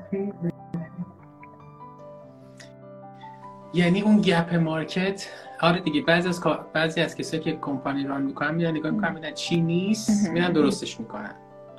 یعنی 3.74 4.00
اون 4.00 4.20
gap 4.20 4.54
market 4.54 5.28
آره 5.60 5.80
دیگه 5.80 6.02
بعضی 6.02 6.28
از 6.28 6.44
بعضی 6.72 7.00
از 7.00 7.16
کسایی 7.16 7.42
که 7.42 7.56
کمپانی 7.56 8.04
run 8.04 8.22
می‌کنن 8.22 8.54
میان 8.54 8.76
نگاه 8.76 8.90
می‌کنن 8.90 9.14
میدن 9.14 9.32
چی 9.32 9.60
نیست 9.60 10.30
میرن 10.30 10.52
درستش 10.52 11.00
می‌کنن. 11.00 11.34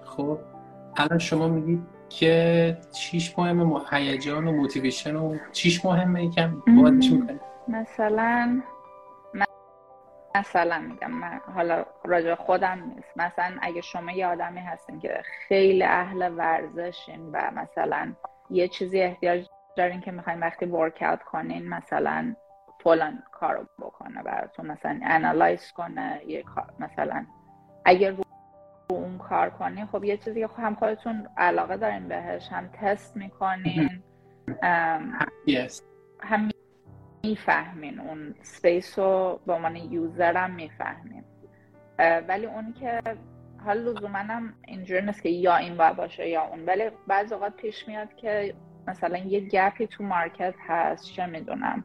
خب 0.05 0.39
الان 0.97 1.19
شما 1.19 1.47
میگید 1.47 1.81
که 2.09 2.77
چیش 2.91 3.39
مهمه 3.39 3.81
هیجان 3.91 4.47
و 4.47 4.51
موتیویشن 4.51 5.15
و 5.15 5.37
چیش 5.51 5.85
مهمه 5.85 6.25
یکم 6.25 6.63
بازش 6.77 7.11
می‌کنه 7.11 7.39
مثلا 7.67 8.61
مثلا 10.35 10.79
میگم 10.79 11.11
من 11.11 11.39
حالا 11.55 11.85
راجع 12.05 12.35
خودم 12.35 12.93
نیست. 12.95 13.17
مثلا 13.17 13.57
اگه 13.61 13.81
شما 13.81 14.11
یه 14.11 14.27
آدمی 14.27 14.59
هستین 14.59 14.99
که 14.99 15.21
خیلی 15.47 15.83
اهل 15.83 16.31
ورزشین 16.37 17.29
و 17.31 17.51
مثلا 17.55 18.13
یه 18.49 18.67
چیزی 18.67 19.01
احتیاج 19.01 19.45
دارین 19.75 20.01
که 20.01 20.11
می‌خواین 20.11 20.39
وقتی 20.39 20.65
ورک 20.65 21.23
کنین 21.23 21.69
مثلا 21.69 22.35
فلان 22.83 23.23
کارو 23.31 23.65
بکنه 23.79 24.23
براتون 24.23 24.67
مثلا 24.67 24.99
انالایز 25.03 25.71
کنه 25.71 26.21
یه 26.27 26.43
کار 26.43 26.73
مثلا 26.79 27.25
اگر 27.85 28.11
رو 28.11 28.23
اون 28.89 29.17
کار 29.17 29.49
کنین 29.49 29.85
خب 29.85 30.03
یه 30.03 30.17
چیزی 30.17 30.41
که 30.41 30.47
هم 30.47 30.75
خودتون 30.75 31.27
علاقه 31.37 31.77
دارین 31.77 32.07
بهش 32.07 32.47
هم 32.47 32.69
تست 32.73 33.17
می‌کنین 33.17 34.03
هم 36.23 36.49
می‌فهمین 37.23 37.99
اون 37.99 38.35
space 38.41 38.99
رو 38.99 39.39
به 39.45 39.53
عنوان 39.53 39.75
user 39.75 40.37
هم 40.37 40.51
می‌فهمین. 40.51 41.23
ولی 42.27 42.45
اونی 42.45 42.73
که 42.73 43.01
حال 43.65 43.77
لزوما 43.77 44.17
هم 44.17 44.53
اینجوری 44.67 45.05
نیست 45.05 45.23
که 45.23 45.29
یا 45.29 45.55
این 45.55 45.77
باید 45.77 45.95
باشه 45.95 46.29
یا 46.29 46.43
اون 46.43 46.65
ولی 46.65 46.89
بعض 47.07 47.33
اوقات 47.33 47.55
پیش 47.55 47.87
میاد 47.87 48.15
که 48.15 48.53
مثلا 48.87 49.17
یه 49.17 49.39
gap 49.39 49.75
ی 49.75 49.87
تو 49.87 50.03
market 50.03 50.55
هست 50.67 51.05
چه 51.05 51.25
می‌دونم. 51.25 51.83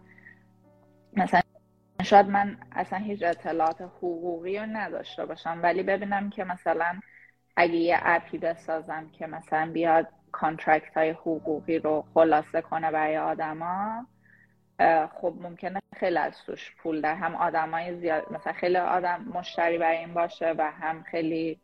مثلا 1.17 1.41
شاید 2.03 2.27
من 2.27 2.57
اصلا 2.73 2.99
هیچ 2.99 3.23
اطلاعات 3.23 3.81
حقوقی 3.81 4.59
رو 4.59 4.67
نداشته 4.67 5.27
باشم 5.27 5.61
ولی 5.63 5.83
ببینم 5.83 6.31
که 6.31 6.45
مثلا 6.45 7.01
اگه 7.57 7.75
یه 7.75 7.99
app 8.03 8.30
ی 8.30 8.39
بسازم 8.39 9.11
که 9.13 9.27
مثلا 9.27 9.71
بیاد 9.73 10.09
contract 10.33 10.97
های 10.97 11.11
حقوقی 11.11 11.79
رو 11.79 12.05
خلاصه 12.15 12.61
کنه 12.61 12.91
برای 12.91 13.19
آدما 13.19 14.07
خب 15.21 15.35
ممکنه 15.41 15.81
خیلی 15.97 16.19
از 16.19 16.43
توش 16.47 16.75
پول 16.83 17.01
در 17.01 17.15
هم 17.15 17.35
های 17.75 18.01
زیاد 18.01 18.33
مثلا 18.33 18.53
خیلی 18.53 18.77
آدم 18.77 19.25
مشتری 19.35 19.79
برای 19.79 19.97
این 19.97 20.15
باشه 20.15 20.55
و 20.59 20.71
هم 20.71 21.03
خیلی 21.03 21.61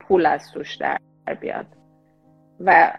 پول 0.00 0.26
از 0.26 0.52
توش 0.52 0.76
در 0.76 0.98
بیاد. 1.40 1.66
و 2.60 2.92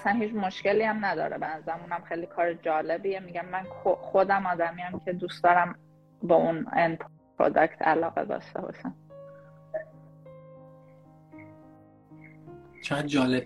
اصلا 0.00 0.12
هیچ 0.12 0.34
مشکلی 0.34 0.82
هم 0.82 1.04
نداره. 1.04 1.38
به 1.38 1.46
اونم 1.82 2.02
خیلی 2.08 2.26
کار 2.26 2.54
جالبیه. 2.54 3.20
میگم 3.20 3.44
من 3.52 3.64
خودم 3.82 4.46
آدمی 4.46 4.82
هم 4.82 5.00
که 5.04 5.12
دوست 5.12 5.44
دارم 5.44 5.74
با 6.22 6.34
اون 6.34 6.66
اند 6.72 6.98
پرودکت 7.38 7.82
علاقه 7.82 8.24
داشته 8.24 8.60
باشم. 8.60 8.94
چقدر 12.82 13.06
جالب. 13.06 13.42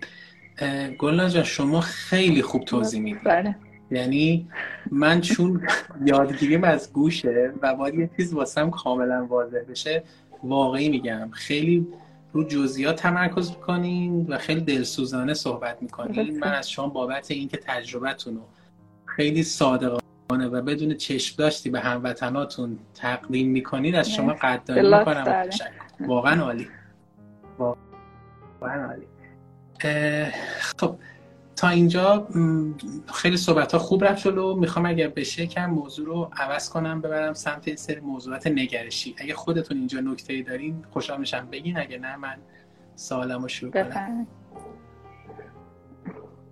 گلنا 0.99 1.29
جان 1.29 1.43
شما 1.43 1.81
خیلی 1.81 2.41
خوب 2.41 2.63
توضیح 2.63 3.01
می‌دید 3.01 3.23
بله. 3.23 3.55
یعنی 3.91 4.49
من 4.91 5.21
چون 5.21 5.67
یادگیریم 6.05 6.63
از 6.63 6.93
گوشه 6.93 7.53
و 7.61 7.75
باید 7.75 7.95
یه 7.95 8.09
چیز 8.17 8.33
واسم 8.33 8.69
کاملا 8.69 9.25
واضح 9.25 9.59
بشه 9.69 10.03
واقعی 10.43 10.89
میگم. 10.89 11.29
خیلی 11.31 11.87
رو 12.33 12.43
جزئیات 12.43 12.95
تمرکز 12.95 13.49
می‌کنین 13.49 14.27
و 14.27 14.37
خیلی 14.37 14.61
دلسوزانه 14.61 15.33
صحبت 15.33 15.77
می‌کنین. 15.81 16.39
من 16.39 16.53
از 16.53 16.71
شما 16.71 16.87
بابت 16.87 17.31
اینکه 17.31 17.57
تجربتون 17.57 18.35
رو 18.35 18.41
خیلی 19.05 19.43
صادقانه 19.43 20.47
و 20.51 20.61
بدون 20.61 20.93
چشم 20.93 21.35
داشتی 21.37 21.69
به 21.69 21.79
هموطناتون 21.79 22.79
تقدیم 22.93 23.51
می‌کنید 23.51 23.95
از 23.95 24.09
شما 24.09 24.33
قدردانی 24.33 24.97
می‌کنم. 24.97 25.49
واقعا 25.99 26.43
عالی. 26.43 26.67
واقعا 27.57 28.85
عالی. 28.85 29.07
خب 30.79 30.95
تا 31.61 31.69
اینجا 31.69 32.27
خیلی 33.13 33.37
صحبت 33.37 33.71
ها 33.71 33.79
خوب 33.79 34.03
رفت 34.03 34.23
جلو. 34.23 34.55
می‌خوام 34.55 34.85
اگر 34.85 35.07
بشه 35.07 35.47
کم 35.47 35.65
موضوع 35.65 36.05
رو 36.05 36.29
عوض 36.37 36.69
کنم 36.69 37.01
ببرم 37.01 37.33
سمت 37.33 37.67
این 37.67 37.77
سری 37.77 37.99
موضوعات 37.99 38.47
نگرشی. 38.47 39.15
اگه 39.17 39.33
خودتون 39.33 39.77
اینجا 39.77 39.99
نکته 39.99 40.41
دارین 40.41 40.85
خوشحال 40.91 41.19
میشم 41.19 41.47
بگین. 41.51 41.79
اگه 41.79 41.97
نه 41.97 42.15
من 42.15 42.37
سوالمو 42.95 43.47
شروع 43.47 43.71
کنم. 43.71 44.27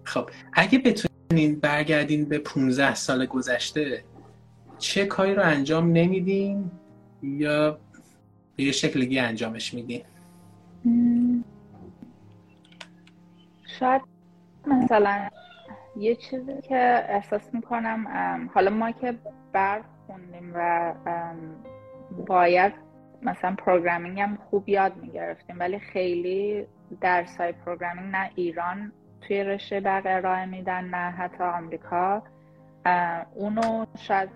خب 0.04 0.30
اگه 0.54 0.80
بتونین 0.80 1.60
برگردین 1.60 2.26
به 2.26 2.38
15 2.38 2.96
سال 2.96 3.26
گذشته 3.26 4.04
چه 4.80 5.06
کاری 5.06 5.36
رو 5.36 5.44
انجام 5.44 5.92
نمیدین 5.92 6.72
یا 7.24 7.80
به 8.56 8.64
یه 8.64 8.72
شکل 8.72 9.20
انجامش 9.20 9.74
میدین؟ 9.74 10.02
شاید 13.80 14.19
مثلا 14.68 15.30
یه 15.96 16.16
چیزی 16.16 16.62
که 16.62 17.06
احساس 17.10 17.54
می‌کنم 17.54 18.08
حالا 18.54 18.72
ما 18.72 18.92
که 18.92 19.14
برخوندیم 19.54 20.52
و 20.56 20.94
باید 22.28 22.74
مثلا 23.22 23.56
programming 23.56 24.20
هم 24.20 24.38
خوب 24.50 24.70
یاد 24.70 24.98
می‌گرفتیم 24.98 25.60
ولی 25.60 25.80
خیلی 25.80 26.68
درسای 27.02 27.52
programming 27.52 28.12
نه 28.12 28.30
ایران 28.36 28.92
توی 29.22 29.44
رشته 29.44 29.80
برق 29.80 30.04
ارائه 30.06 30.46
میدن 30.46 30.84
نه 30.84 31.12
حتی 31.12 31.44
آمریکا. 31.44 32.24
اونو 33.36 33.86
شاید 33.98 34.30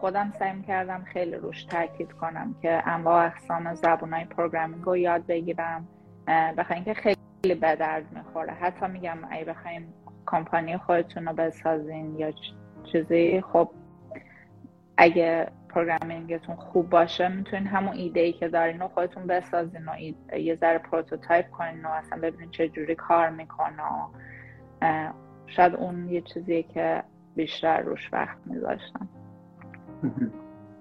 خودم 0.00 0.32
سعی 0.38 0.62
کردم 0.62 1.04
خیلی 1.04 1.36
روش 1.36 1.64
تاکید 1.64 2.12
کنم 2.12 2.54
که 2.62 2.88
انواع 2.88 3.26
اقسام 3.26 3.74
زبونای 3.74 4.24
programming 4.24 4.84
رو 4.84 4.96
یاد 4.96 5.26
بگیرم. 5.26 5.88
بخاطر 6.28 6.74
اینکه 6.74 6.94
خیلی 6.94 7.16
به 7.48 7.76
درد 7.76 8.04
می‌خوره. 8.12 8.52
حتی 8.52 8.86
میگم 8.86 9.18
اگه 9.30 9.44
بخوایم 9.44 9.94
کمپانی 10.26 10.76
خودتون 10.76 11.26
رو 11.26 11.32
بسازین 11.32 12.18
یا 12.18 12.32
چیزی 12.92 13.40
خب 13.52 13.70
اگه 14.96 15.48
programming 15.68 16.37
تون 16.37 16.56
خوب 16.56 16.90
باشه 16.90 17.28
می‌تونین 17.28 17.66
همون 17.66 17.96
ایده 17.96 18.20
ای 18.20 18.32
که 18.32 18.48
دارین 18.48 18.80
رو 18.80 18.88
خودتون 18.88 19.26
بسازین 19.26 19.82
و 19.88 20.38
یه 20.38 20.56
ذره 20.56 20.78
prototype 20.78 21.50
کنین 21.50 21.86
و 21.86 21.88
اصلا 21.88 22.18
ببینین 22.18 22.50
چه 22.50 22.68
جوری 22.68 22.94
کار 22.94 23.30
می‌کنه 23.30 23.82
شاید 25.46 25.74
اون 25.74 26.08
یه 26.08 26.20
چیزیه 26.20 26.62
که 26.62 27.02
بیشتر 27.36 27.80
روش 27.80 28.10
وقت 28.12 28.36
میذاشتم 28.46 29.08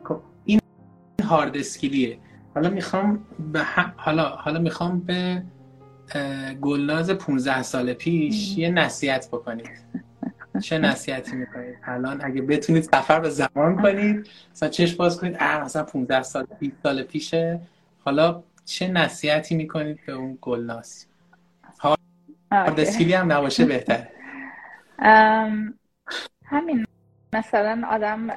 خب 0.03 0.19
این 0.45 0.59
hard 1.23 1.57
skill 1.57 2.00
یه 2.00 2.17
حالا 2.55 2.69
می‌خوام 2.69 3.25
به 3.53 3.59
حالا 3.97 4.23
حالا 4.29 4.59
می‌خوام 4.59 4.99
به 4.99 5.43
گلناز 6.61 7.09
15 7.09 7.61
سال 7.63 7.93
پیش 7.93 8.57
یه 8.57 8.69
نصیحت 8.69 9.27
بکنید. 9.27 9.69
چه 10.61 10.77
نصیحتی 10.77 11.35
می‌کنید؟ 11.35 11.75
الان 11.83 12.25
اگه 12.25 12.41
بتونید 12.41 12.83
سفر 12.83 13.19
به 13.19 13.29
زمان 13.29 13.81
کنید 13.81 14.29
مثلا 14.51 14.69
چشم 14.69 14.97
باز 14.97 15.19
کنید 15.21 15.37
اه 15.39 15.63
مثلا 15.63 15.83
15 15.83 16.23
سال 16.23 16.47
20 16.59 16.75
سال 16.83 17.03
پیشه. 17.03 17.61
حالا 18.05 18.43
چه 18.65 18.87
نصیحتی 18.87 19.55
می‌کنید 19.55 19.99
به 20.05 20.11
اون 20.11 20.37
گلناز؟ 20.41 21.05
هارد 21.79 22.79
اسکیلی 22.79 23.13
هم 23.13 23.31
نباشه 23.31 23.65
بهتر. 23.65 24.07
همین. 26.45 26.85
مثلا 27.33 27.81
آدم 27.91 28.29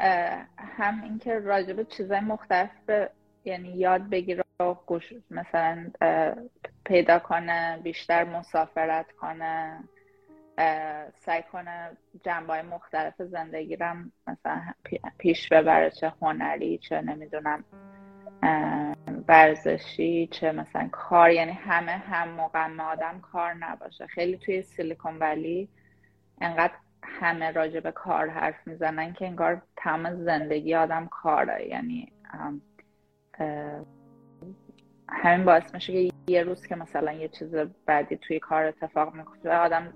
هم 0.79 1.03
اینکه 1.03 1.39
راجب 1.39 1.83
چیزای 1.83 2.21
مختلف 2.21 2.71
یعنی 3.45 3.69
یاد 3.69 4.11
بگیره. 4.11 4.41
و 4.41 4.46
گوش 4.61 5.13
مثلا 5.31 5.91
پیدا 6.85 7.19
کنه 7.19 7.81
بیشتر 7.83 8.25
مسافرت 8.25 9.13
کنه 9.13 9.85
سعی 11.15 11.43
کنه 11.53 11.91
جنبه 12.25 12.63
مختلف 12.63 13.23
زندگی 13.23 13.77
رم 13.77 14.13
مثلا 14.27 14.63
پیش 15.19 15.49
ببره 15.49 15.91
چه 15.91 16.13
هنری 16.23 16.79
چه 16.79 17.01
نمی‌دونم 17.01 17.65
ورزشی 19.29 20.29
چه 20.33 20.53
مثلا 20.53 20.89
کار. 20.93 21.31
یعنی 21.31 21.53
همه 21.53 21.93
هم 21.93 22.29
موقع 22.29 22.83
آدم 22.83 23.21
کار 23.21 23.55
نباشه. 23.55 24.07
خیلی 24.07 24.39
توی 24.39 24.63
سیلیکون 24.63 25.19
ولی 25.19 25.69
انقدر 26.41 26.75
همه 27.03 27.51
راجع 27.51 27.81
به 27.81 27.93
کار 27.93 28.29
حرف 28.29 28.67
می‌زنن 28.67 29.13
که 29.13 29.27
انگار 29.27 29.63
تمام 29.77 30.25
زندگی 30.25 30.75
آدم 30.75 31.07
کاره. 31.07 31.69
یعنی 31.69 32.13
همین 35.09 35.45
باعث 35.45 35.75
میشه 35.75 35.93
که 35.93 36.15
یه 36.27 36.43
روز 36.43 36.67
که 36.67 36.77
مثلا 36.77 37.13
یه 37.13 37.29
چیز 37.29 37.55
بعدی 37.87 38.17
توی 38.17 38.39
کار 38.39 38.65
اتفاق 38.65 39.15
میفته 39.15 39.57
آدم 39.57 39.93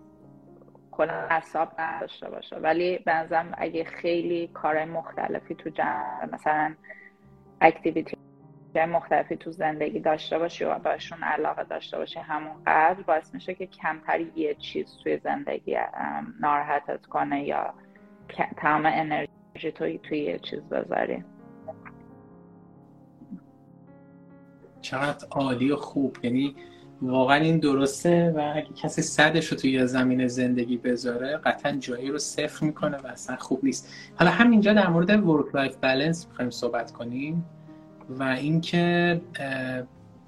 کلا 0.90 1.12
اعصاب 1.12 1.68
نداشته 1.78 2.30
باشه. 2.30 2.56
ولی 2.56 2.98
به 2.98 3.26
اگه 3.58 3.84
خیلی 3.84 4.48
کارهای 4.54 4.84
مختلفی 4.84 5.54
تو 5.54 5.70
جمع 5.70 6.28
مثلا 6.32 6.74
اکتیویتی 7.60 8.16
مختلفی 8.74 9.36
تو 9.36 9.50
زندگی 9.50 10.00
داشته 10.00 10.38
باشی 10.38 10.64
و 10.64 10.78
باشون 10.78 11.22
علاقه 11.22 11.64
داشته 11.64 11.98
باشی 11.98 12.18
همون 12.18 12.52
قدر 12.66 13.02
باعث 13.02 13.34
میشه 13.34 13.54
که 13.54 13.66
کمتر 13.66 14.20
یه 14.20 14.54
چیز 14.54 14.98
توی 15.02 15.18
زندگی 15.18 15.76
ناراحتت 16.40 17.06
کنه 17.06 17.44
یا 17.44 17.74
تمام 18.56 18.86
انرژی 18.86 19.72
توی 19.74 19.98
توی 19.98 20.18
یه 20.18 20.38
چیز 20.38 20.60
بذاری. 20.60 21.24
چقدر 24.82 25.26
عالی 25.30 25.70
و 25.70 25.76
خوب. 25.76 26.16
یعنی 26.22 26.54
واقعا 27.02 27.36
این 27.36 27.58
درسته 27.58 28.32
و 28.36 28.52
اگه 28.56 28.68
کسی 28.82 29.02
صدش 29.02 29.46
رو 29.46 29.56
توی 29.56 29.86
زمین 29.86 30.26
زندگی 30.26 30.76
بذاره 30.76 31.36
قطعا 31.36 31.72
جایی 31.72 32.08
رو 32.08 32.18
صفر 32.18 32.66
می‌کنه 32.66 32.96
و 32.96 33.06
اصلا 33.06 33.36
خوب 33.36 33.60
نیست. 33.62 33.88
حالا 34.14 34.30
همینجا 34.30 34.72
در 34.72 34.88
مورد 34.88 35.26
work 35.26 35.54
life 35.54 35.76
balance 35.76 36.26
می‌خوایم 36.26 36.50
صحبت 36.50 36.92
کنیم 36.92 37.44
و 38.08 38.22
اینکه 38.22 39.20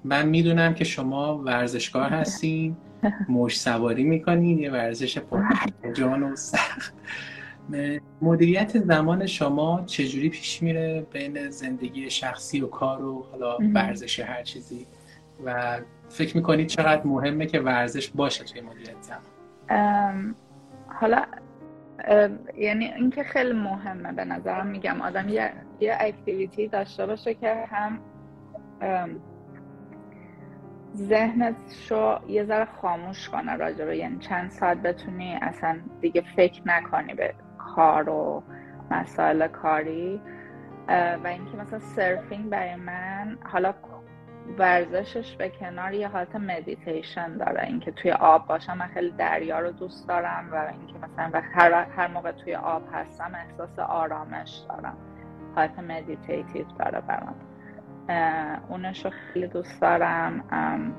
من 0.03 0.27
می‌دونم 0.27 0.73
که 0.73 0.83
شما 0.83 1.37
ورزشکار 1.37 2.09
هستین 2.09 2.75
موج 3.29 3.59
سواری 3.59 4.03
می‌کنین 4.03 4.59
یه 4.59 4.71
ورزش 4.71 5.19
جان 5.93 6.23
و 6.23 6.35
سخت. 6.35 6.93
مدیریت 8.21 8.77
زمان 8.77 9.25
شما 9.25 9.83
چجوری 9.85 10.29
پیش 10.29 10.63
میره 10.63 11.07
بین 11.11 11.49
زندگی 11.49 12.09
شخصی 12.09 12.61
و 12.61 12.67
کار 12.67 13.03
و 13.03 13.25
حالا 13.31 13.57
ورزش 13.73 14.19
هر 14.19 14.43
چیزی؟ 14.43 14.87
و 15.45 15.79
فکر 16.09 16.37
می‌کنید 16.37 16.67
چقدر 16.67 17.07
مهمه 17.07 17.45
که 17.45 17.59
ورزش 17.59 18.09
باشه 18.09 18.43
توی 18.43 18.61
مدیریت 18.61 18.95
زمان؟ 19.01 20.35
حالا 20.87 21.25
یعنی 22.57 22.85
اینکه 22.85 23.23
خیلی 23.23 23.53
مهمه 23.53 24.11
به 24.11 24.25
نظرم 24.25 24.67
میگم. 24.67 25.01
آدم 25.01 25.29
یه, 25.29 25.53
یه 25.79 25.97
اکتیویتی 25.99 26.67
داشته 26.67 27.05
باشه 27.05 27.33
که 27.33 27.65
هم 27.69 27.99
ذهنت 30.95 31.55
شو 31.87 32.19
یه 32.27 32.45
ذره 32.45 32.67
خاموش 32.81 33.29
کنه 33.29 33.55
راجبه 33.55 33.97
یعنی 33.97 34.19
چند 34.19 34.51
ساعت 34.51 34.77
بتونی 34.77 35.35
اصلا 35.41 35.77
دیگه 36.01 36.23
فکر 36.35 36.61
نکنی 36.65 37.13
به 37.13 37.33
کار 37.75 38.09
و 38.09 38.43
مسائل 38.91 39.47
کاری 39.47 40.21
و 41.23 41.27
اینکه 41.27 41.57
مثلا 41.57 41.79
surfing 41.79 42.49
برای 42.49 42.75
من 42.75 43.37
حالا 43.43 43.73
ورزشش 44.59 45.35
به 45.35 45.49
کنار 45.49 45.93
یه 45.93 46.07
حالت 46.07 46.35
مدیتیشن 46.35 47.37
داره 47.37 47.63
اینکه 47.63 47.91
توی 47.91 48.11
آب 48.11 48.47
باشم 48.47 48.77
من 48.77 48.87
خیلی 48.87 49.11
دریا 49.11 49.59
رو 49.59 49.71
دوست 49.71 50.07
دارم 50.07 50.49
و 50.51 50.55
اینکه 50.55 50.93
مثلا 51.07 51.29
و 51.33 51.41
هر, 51.53 51.71
هر 51.97 52.07
موقع 52.07 52.31
توی 52.31 52.55
آب 52.55 52.83
هستم 52.93 53.31
احساس 53.35 53.79
آرامش 53.79 54.61
دارم. 54.69 54.97
حالت 55.55 55.79
meditative 55.79 56.65
داره 56.79 57.01
برام. 57.01 57.35
اونش 58.69 59.05
رو 59.05 59.11
خیلی 59.33 59.47
دوست 59.47 59.81
دارم. 59.81 60.43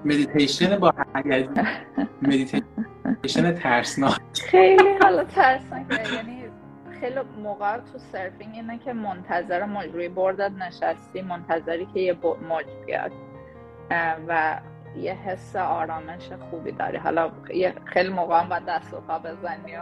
مدیتیشن 0.04 0.76
با 0.76 0.94
مدیتیشن 2.22 3.52
ترسناک. 3.62 4.20
خیلی 4.34 4.98
حالا 5.02 5.24
ترسناک 5.24 5.86
یعنی 6.14 6.43
خیلی 7.00 7.20
موقع 7.42 7.76
تو 7.76 7.98
سرفینگ 7.98 8.54
اینه 8.54 8.78
که 8.78 8.92
منتظر 8.92 9.64
موج 9.64 9.94
روی 9.94 10.08
بردت 10.08 10.50
نشستی 10.50 11.22
منتظری 11.22 11.86
که 11.94 12.00
یه 12.00 12.16
موج 12.48 12.66
بیاد. 12.86 13.12
و 14.28 14.60
یه 14.96 15.12
حس 15.12 15.56
آرامش 15.56 16.32
خوبی 16.50 16.72
داری. 16.72 16.96
حالا 16.96 17.30
خیلی 17.84 18.08
موقع 18.08 18.40
هم 18.40 18.48
باید 18.48 18.62
دست 18.68 18.94
و 18.94 19.00
پا 19.00 19.18
بزنی 19.18 19.76
و 19.76 19.80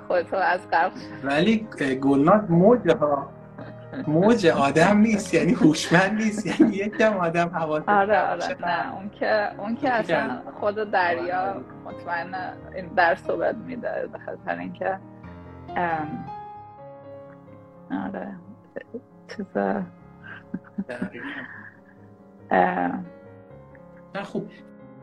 خودتو 0.08 0.36
از 0.36 0.60
قبل 0.72 1.00
ولی 1.24 1.68
گلنات 2.00 2.50
موج 2.50 2.90
ها. 2.90 3.37
موج 4.06 4.46
آدم 4.46 4.98
نیست 4.98 5.34
یعنی 5.34 5.52
هوشمند 5.52 6.12
نیست 6.12 6.60
یعنی 6.60 6.76
یکم 6.76 7.16
آدم 7.16 7.48
حواس 7.48 7.82
آره 7.86 8.20
آره 8.20 8.56
نه 8.60 8.94
اون 8.94 9.10
که 9.10 9.60
اون 9.60 9.76
که 9.76 9.90
اصلا 9.90 10.42
خود 10.60 10.74
دریا 10.74 11.64
مطمئن 11.84 12.34
این 12.74 12.86
درس 12.86 13.30
رو 13.30 13.56
میده 13.66 14.08
به 14.12 14.18
خاطر 14.18 14.58
اینکه 14.58 14.98
آره 17.90 18.34
چیز 19.36 19.56
نه 24.14 24.22
خوب. 24.24 24.50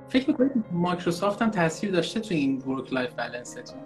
فکر 0.10 0.30
می‌کنید 0.30 0.66
مایکروسافت 0.72 1.42
هم 1.42 1.52
تاثیر 1.52 1.92
داشته 1.92 2.20
تو 2.20 2.34
این 2.34 2.58
work 2.58 2.94
life 2.94 3.14
balance 3.14 3.59
تون 3.59 3.78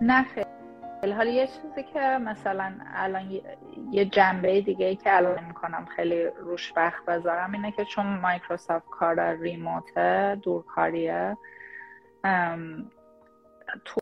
نه 0.00 0.22
خیلی. 0.22 0.49
حالا 1.02 1.24
یه 1.24 1.46
چیزی 1.46 1.82
که 1.82 2.00
مثلا 2.00 2.78
الان 2.94 3.30
یه 3.90 4.04
جنبه 4.04 4.60
دیگه 4.60 4.86
ای 4.86 4.96
که 4.96 5.16
الان 5.16 5.44
می‌کنم 5.44 5.84
خیلی 5.96 6.24
روش 6.24 6.72
وقت 6.76 7.04
بذارم 7.04 7.52
اینه 7.52 7.72
که 7.72 7.84
چون 7.84 8.06
مایکروسافت 8.06 8.88
کار 8.90 9.32
remote 9.32 10.23
ه 10.23 10.38
دورکاریه 10.42 11.36
تو, 13.84 14.00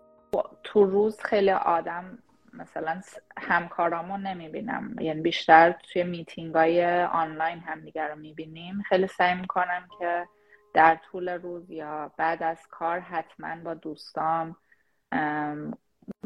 تو 0.65 0.85
روز 0.85 1.21
خیلی 1.21 1.51
آدم 1.51 2.19
مثلا 2.53 3.01
همکارامو 3.39 4.17
نمی‌بینم. 4.17 4.97
یعنی 5.01 5.21
بیشتر 5.21 5.73
توی 5.73 6.03
میتینگ 6.03 6.55
های 6.55 7.03
آنلاین 7.05 7.59
همدیگر 7.59 8.09
رو 8.09 8.17
می‌بینیم. 8.17 8.83
خیلی 8.83 9.07
سعی 9.07 9.35
می‌کنم 9.35 9.89
که 9.99 10.29
در 10.75 10.95
طول 10.95 11.29
روز 11.29 11.71
یا 11.71 12.13
بعد 12.17 12.43
از 12.43 12.67
کار 12.71 13.01
حتما 13.01 13.57
با 13.65 13.75
دوستام 13.75 14.57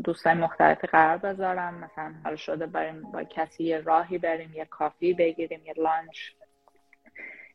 دوستای 0.05 0.35
مختلفی 0.35 0.87
قرار 0.87 1.17
بذارم. 1.17 1.75
مثلا 1.75 2.15
حالا 2.25 2.37
شده 2.37 2.67
بریم 2.67 3.03
با 3.03 3.25
کسی 3.25 3.65
یه 3.65 3.79
راهی 3.79 4.19
بریم 4.19 4.55
یه 4.55 4.65
coffee 4.65 5.15
بگیریم 5.15 5.61
یه 5.67 5.75
lunch. 5.77 6.31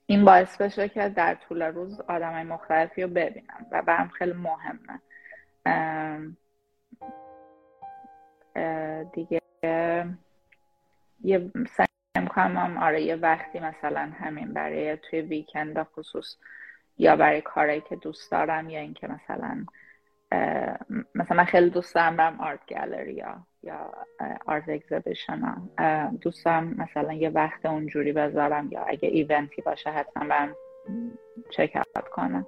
این 0.05 0.25
باعث 0.25 0.61
بشه 0.61 0.89
که 0.89 1.09
در 1.09 1.35
طول 1.35 1.61
روز 1.61 2.01
آدم 2.01 2.33
های 2.33 2.43
مختلفی 2.43 3.01
رو 3.01 3.07
ببینم 3.07 3.65
و 3.71 3.81
برام 3.81 4.07
خیلی 4.07 4.33
مهمه. 4.33 5.01
دیگه 9.13 9.41
یه 11.23 11.51
می‌کنم 12.21 12.77
آره 12.77 13.01
یه 13.01 13.15
وقتی 13.15 13.59
مثلا 13.59 14.11
همین 14.19 14.53
برای 14.53 14.97
توی 14.97 15.21
ویکند 15.21 15.83
خصوص 15.83 16.37
یا 16.97 17.15
برای 17.15 17.41
کارهایی 17.41 17.81
که 17.81 17.95
دوست 17.95 18.31
دارم 18.31 18.69
یا 18.69 18.79
اینکه 18.79 19.07
مثلا 19.07 19.65
مثلا 21.15 21.37
من 21.37 21.45
خیلی 21.45 21.69
دوست 21.69 21.95
دارم 21.95 22.17
برم 22.17 22.41
آرت 22.41 22.59
گالری 22.69 23.23
یا 23.63 23.91
آرت 24.45 24.69
اگزیبیشن 24.69 25.41
دوست 26.21 26.45
دارم 26.45 26.75
مثلا 26.77 27.13
یه 27.13 27.29
وقت 27.29 27.65
اونجوری 27.65 28.13
بذارم 28.13 28.71
یا 28.71 28.83
اگه 28.83 29.09
ایونتی 29.09 29.61
باشه 29.61 29.89
حتما 29.89 30.27
برم 30.27 30.55
چک 31.49 31.83
اوت 31.95 32.07
کنم. 32.07 32.47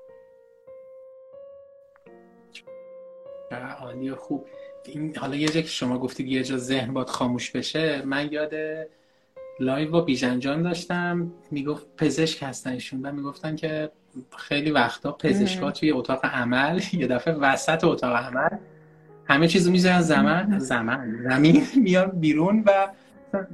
عالی 3.80 4.12
خوب. 4.12 4.48
این 4.86 5.18
حالا 5.18 5.36
یه 5.36 5.48
جا 5.48 5.62
که 5.62 5.68
شما 5.68 6.00
گفتید 6.00 6.28
یه 6.28 6.44
جا 6.44 6.58
ذهن 6.58 6.94
باید 6.94 7.08
خاموش 7.08 7.52
بشه 7.52 8.06
من 8.06 8.32
یاد 8.32 8.54
live 9.60 9.92
با 9.92 10.02
بیژن 10.02 10.42
جان 10.42 10.62
داشتم. 10.62 11.34
می‌گفت 11.52 11.96
پزشک 11.98 12.44
هستن 12.44 12.72
ایشون 12.72 13.02
و 13.02 13.12
می‌گفتن 13.12 13.56
که 13.56 13.92
خیلی 14.38 14.72
وقتا 14.72 15.12
پزشکا 15.12 15.72
توی 15.72 15.92
اتاق 15.92 16.26
عمل 16.26 16.82
یه 16.94 17.08
دفعه 17.08 17.34
وسط 17.34 17.84
اتاق 17.84 18.16
عمل 18.16 18.58
همه 19.26 19.48
چیزو 19.48 19.72
می‌ذارن 19.72 20.02
زمان 20.02 20.60
زمان 20.60 21.24
زمین 21.24 21.68
میان 21.84 22.12
بیرون 22.12 22.64
و 22.66 22.88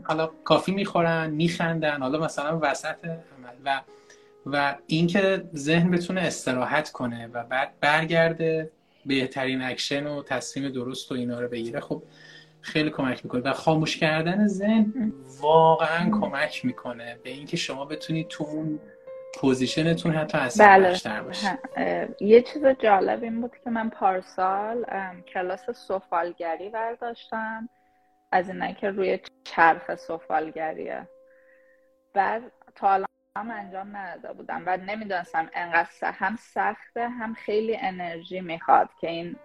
حالا 0.03 0.29
coffee 0.43 0.71
می‌خورن 0.71 1.29
میخندن 1.29 2.01
حالا 2.01 2.19
مثلا 2.19 2.59
وسط 2.61 3.05
عمل. 3.05 3.55
و 3.65 3.81
و 4.45 4.75
اینکه 4.87 5.43
ذهن 5.55 5.91
بتونه 5.91 6.21
استراحت 6.21 6.91
کنه 6.91 7.29
و 7.33 7.43
بعد 7.43 7.73
برگرده 7.79 8.71
بهترین 9.05 9.61
اکشن 9.61 10.07
و 10.07 10.23
تصمیم 10.23 10.69
درست 10.69 11.11
و 11.11 11.15
اینا 11.15 11.39
رو 11.39 11.47
بگیره 11.47 11.79
خب 11.79 12.03
خیلی 12.61 12.89
کمک 12.89 13.25
می‌کنه. 13.25 13.41
و 13.41 13.53
خاموش 13.53 13.97
کردن 13.97 14.47
ذهن 14.47 15.13
واقعا 15.41 16.09
کمک 16.09 16.65
می‌کنه 16.65 17.17
به 17.23 17.29
اینکه 17.29 17.57
شما 17.57 17.85
بتونید 17.85 18.27
تو 18.27 18.43
اون 18.43 18.79
position 19.39 19.92
تون 19.92 20.11
حتی 20.11 20.37
اصلا 20.37 20.67
بله. 20.67 21.21
باشه. 21.21 21.59
یه 22.19 22.41
چیز 22.41 22.65
جالب 22.65 23.23
این 23.23 23.41
بود 23.41 23.57
که 23.63 23.69
من 23.69 23.89
پارسال 23.89 24.85
کلاس 25.33 25.69
سفالگری 25.69 26.69
برداشتم. 26.69 27.69
از 28.31 28.49
اینه 28.49 28.73
که 28.73 28.89
روی 28.89 29.19
چرخ 29.43 29.95
سفالگریه. 29.95 31.07
بعد 32.13 32.41
تا 32.75 33.05
هم 33.37 33.51
انجام 33.51 33.97
نداده 33.97 34.33
بودم. 34.33 34.63
و 34.65 34.77
نمی‌دونستم 34.77 35.49
انقدر 35.53 35.87
هم 36.03 36.35
سخته 36.35 37.09
هم 37.09 37.33
خیلی 37.33 37.77
انرژی 37.77 38.41
می‌خواد 38.41 38.89
که 39.01 39.09
این 39.09 39.35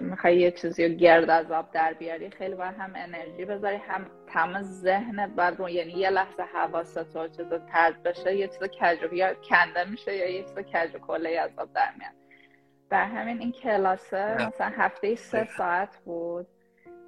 می‌خوای 0.00 0.36
یه 0.38 0.50
چیزی 0.50 0.88
رو 0.88 0.94
گرد 0.94 1.30
از 1.30 1.50
آب 1.50 1.70
در 1.72 1.92
بیاری 1.92 2.30
خیلی 2.30 2.54
باید 2.54 2.74
هم 2.78 2.92
انرژی 2.96 3.44
بذاری 3.44 3.76
هم 3.76 4.06
تمام 4.26 4.62
ذهن 4.62 5.26
بعد 5.26 5.58
رو 5.58 5.68
یعنی 5.68 5.92
یه 5.92 6.10
لحظه 6.10 6.42
حواست 6.42 7.16
و 7.16 7.28
چیز 7.28 7.46
ترد 7.72 8.02
بشه 8.02 8.36
یه 8.36 8.48
چیز 8.48 8.58
کجو 8.62 9.14
یا 9.14 9.34
کنده 9.34 9.90
میشه 9.90 10.16
یا 10.16 10.30
یه 10.30 10.42
چیز 10.42 10.54
کجو 10.54 10.98
کله 10.98 11.38
از 11.38 11.50
آب 11.58 11.72
در 11.72 11.92
میاد. 11.98 12.12
بر 12.88 13.04
همین 13.04 13.38
این 13.38 13.52
کلاسه 13.52 14.46
مثلا 14.46 14.72
هفته 14.76 15.14
سه 15.14 15.44
ساعت 15.44 15.96
بود. 16.04 16.46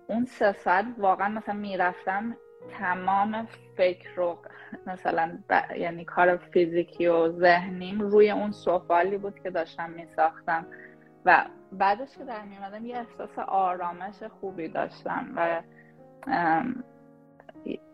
اون 0.06 0.24
سه 0.24 0.52
ساعت 0.52 0.84
واقعا 0.98 1.28
مثلا 1.28 1.54
می‌رفتم 1.54 2.36
تمام 2.78 3.48
فکر 3.76 4.08
رو 4.16 4.38
مثلا 4.86 5.38
یعنی 5.76 6.04
کار 6.04 6.36
فیزیکی 6.36 7.06
و 7.06 7.28
ذهنیم 7.28 8.00
روی 8.00 8.30
اون 8.30 8.52
سفالی 8.52 9.18
بود 9.18 9.42
که 9.42 9.50
داشتم 9.50 9.90
میساختم. 9.90 10.66
و 11.24 11.46
بعدش 11.72 12.18
که 12.18 12.24
در 12.24 12.42
میمدم 12.42 12.86
یه 12.86 12.96
احساس 12.96 13.38
آرامش 13.38 14.22
خوبی 14.40 14.68
داشتم 14.68 15.32
و 15.36 15.62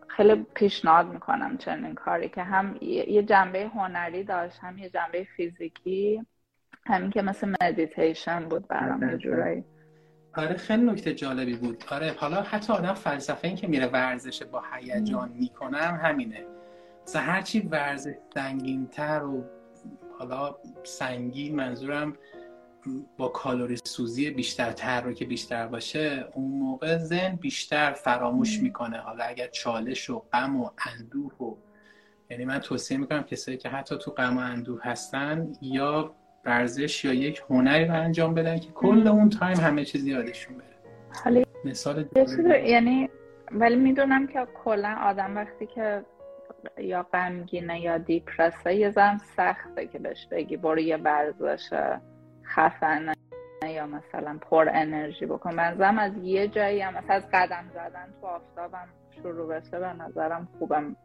خیلی 0.07 0.45
پیشنهاد 0.55 1.07
می‌کنم 1.07 1.57
چنین 1.57 1.95
کاری 1.95 2.29
که 2.29 2.43
هم 2.43 2.75
یه 2.81 3.23
جنبه 3.23 3.67
هنری 3.67 4.23
داشت 4.23 4.59
هم 4.61 4.77
یه 4.77 4.89
جنبه 4.89 5.27
فیزیکی 5.35 6.25
همین 6.85 7.09
که 7.09 7.21
مثل 7.21 7.55
مدیتیشن 7.61 8.49
بود 8.49 8.67
برام 8.67 9.09
یه 9.09 9.17
جورایی. 9.17 9.63
آره 10.37 10.57
خیلی 10.57 10.83
نکته 10.83 11.13
جالبی 11.13 11.55
بود. 11.55 11.83
آره 11.91 12.15
حالا 12.17 12.41
حتی 12.41 12.73
آدم 12.73 12.93
فلسفه 12.93 13.47
این 13.47 13.57
که 13.57 13.67
میره 13.67 13.87
ورزش 13.87 14.43
با 14.43 14.63
هیجان 14.73 15.29
می‌کنم 15.29 15.99
همینه. 16.03 16.45
مثلا 17.03 17.21
هرچی 17.21 17.59
ورزش 17.59 18.13
سنگینتر 18.33 19.23
و 19.23 19.43
حالا 20.19 20.55
سنگین 20.83 21.55
منظورم 21.55 22.17
با 23.17 23.27
کالری 23.27 23.77
سوزی 23.83 24.29
بیشتر 24.29 24.71
که 25.13 25.25
بیشتر 25.25 25.67
باشه 25.67 26.27
اون 26.33 26.51
موقع 26.51 26.97
ذهن 26.97 27.35
بیشتر 27.35 27.91
فراموش 27.91 28.59
می‌کنه. 28.61 28.97
حالا 28.97 29.23
اگر 29.23 29.47
چالش 29.47 30.09
و 30.09 30.23
غم 30.33 30.61
و 30.61 30.69
اندوه 30.87 31.37
و 31.37 31.55
یعنی 32.29 32.45
من 32.45 32.59
توصیه 32.59 32.97
می‌کنم 32.97 33.23
کسایی 33.23 33.57
که 33.57 33.69
حتی 33.69 33.97
تو 33.97 34.11
غم 34.11 34.37
و 34.37 34.39
اندوه 34.39 34.81
هستن 34.83 35.51
یا 35.61 36.15
ورزش 36.45 37.05
یا 37.05 37.13
یک 37.13 37.43
هنری 37.49 37.85
رو 37.85 37.93
انجام 37.93 38.33
بدن 38.33 38.59
که 38.59 38.71
کل 38.71 39.07
اون 39.07 39.29
تایم 39.29 39.57
همه 39.57 39.85
چیز 39.85 40.07
یادشون 40.07 40.57
بره. 40.57 40.65
حالی 41.23 41.45
مثال 41.65 42.07
یعنی 42.65 43.09
ولی 43.51 43.75
می‌دونم 43.75 44.27
که 44.27 44.47
کلا 44.63 44.97
آدم 45.01 45.35
وقتی 45.37 45.65
که 45.65 46.05
یا 46.77 47.03
غمگینه 47.03 47.81
یا 47.81 47.97
دیپرسه 47.97 48.75
یه 48.75 48.89
زن 48.89 49.17
سخته 49.37 49.87
که 49.87 49.99
بهش 49.99 50.27
بگی 50.31 50.57
برو 50.57 50.79
یه 50.79 50.97
ورزش 50.97 51.69
خفنه 52.55 53.13
یا 53.65 53.87
مثلا 53.87 54.37
پر 54.41 54.69
انرژی 54.73 55.25
بکن. 55.25 55.55
منظرم 55.55 55.99
از 55.99 56.11
یه 56.17 56.47
جایی 56.47 56.81
هم 56.81 56.93
مثلا 56.93 57.15
از 57.15 57.27
قدم 57.33 57.65
زدن 57.73 58.13
تو 58.21 58.27
آفتابم 58.27 58.87
شروع 59.23 59.47
بشه 59.47 59.79
به 59.79 59.93
نظرم 59.93 60.47
خوبم. 60.59 60.95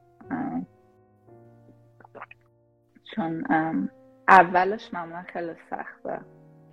چون 3.14 3.44
اولش 4.28 4.94
معمولا 4.94 5.22
خیلی 5.22 5.52
سخته 5.70 6.20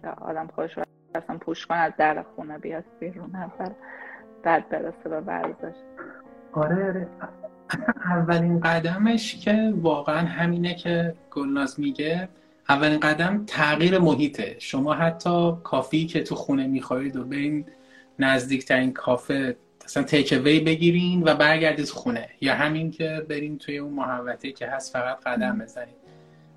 که 0.01 0.07
آدم 0.07 0.47
خودش 0.47 0.77
رو 0.77 0.83
اصلا 1.15 1.37
پوش 1.37 1.65
کنه 1.65 1.77
از 1.77 1.93
در 1.97 2.23
خونه 2.35 2.57
بیاد 2.57 2.83
بیرون 2.99 3.35
اول 3.35 3.73
بعد 4.43 4.69
برسه 4.69 5.09
به 5.09 5.19
ورزش. 5.19 5.75
آره 6.53 6.85
آره. 6.85 7.07
اولین 8.05 8.59
قدمش 8.59 9.45
که 9.45 9.73
واقعا 9.75 10.27
همینه 10.27 10.75
که 10.75 11.15
گلناز 11.31 11.79
میگه 11.79 12.29
اولین 12.71 12.99
قدم 12.99 13.43
تغییر 13.47 13.99
محیطه. 13.99 14.55
شما 14.59 14.93
حتی 14.93 15.51
کافی 15.63 16.05
که 16.05 16.23
تو 16.23 16.35
خونه 16.35 16.67
می‌خورید 16.67 17.15
و 17.15 17.23
برین 17.23 17.65
نزدیکترین 18.19 18.93
کافه 18.93 19.55
مثلا 19.85 20.03
تیک 20.03 20.41
وی 20.43 20.59
بگیرین 20.59 21.23
و 21.23 21.35
برگردید 21.35 21.89
خونه. 21.89 22.29
یا 22.41 22.53
همین 22.53 22.91
که 22.91 23.25
برین 23.29 23.57
توی 23.57 23.77
اون 23.77 23.93
محوطه 23.93 24.51
که 24.51 24.67
هست 24.67 24.93
فقط 24.93 25.23
قدم 25.23 25.59
بزنید. 25.59 25.95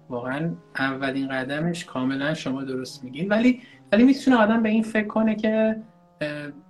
واقعا 0.09 0.55
اولین 0.79 1.29
قدمش 1.29 1.85
کاملا 1.85 2.35
شما 2.35 2.65
درست 2.65 3.05
میگین. 3.05 3.29
ولی 3.29 3.61
ولی 3.93 4.05
می‌تونه 4.05 4.37
آدم 4.37 4.63
به 4.63 4.69
این 4.69 4.83
فکر 4.83 5.07
کنه 5.07 5.35
که 5.35 5.77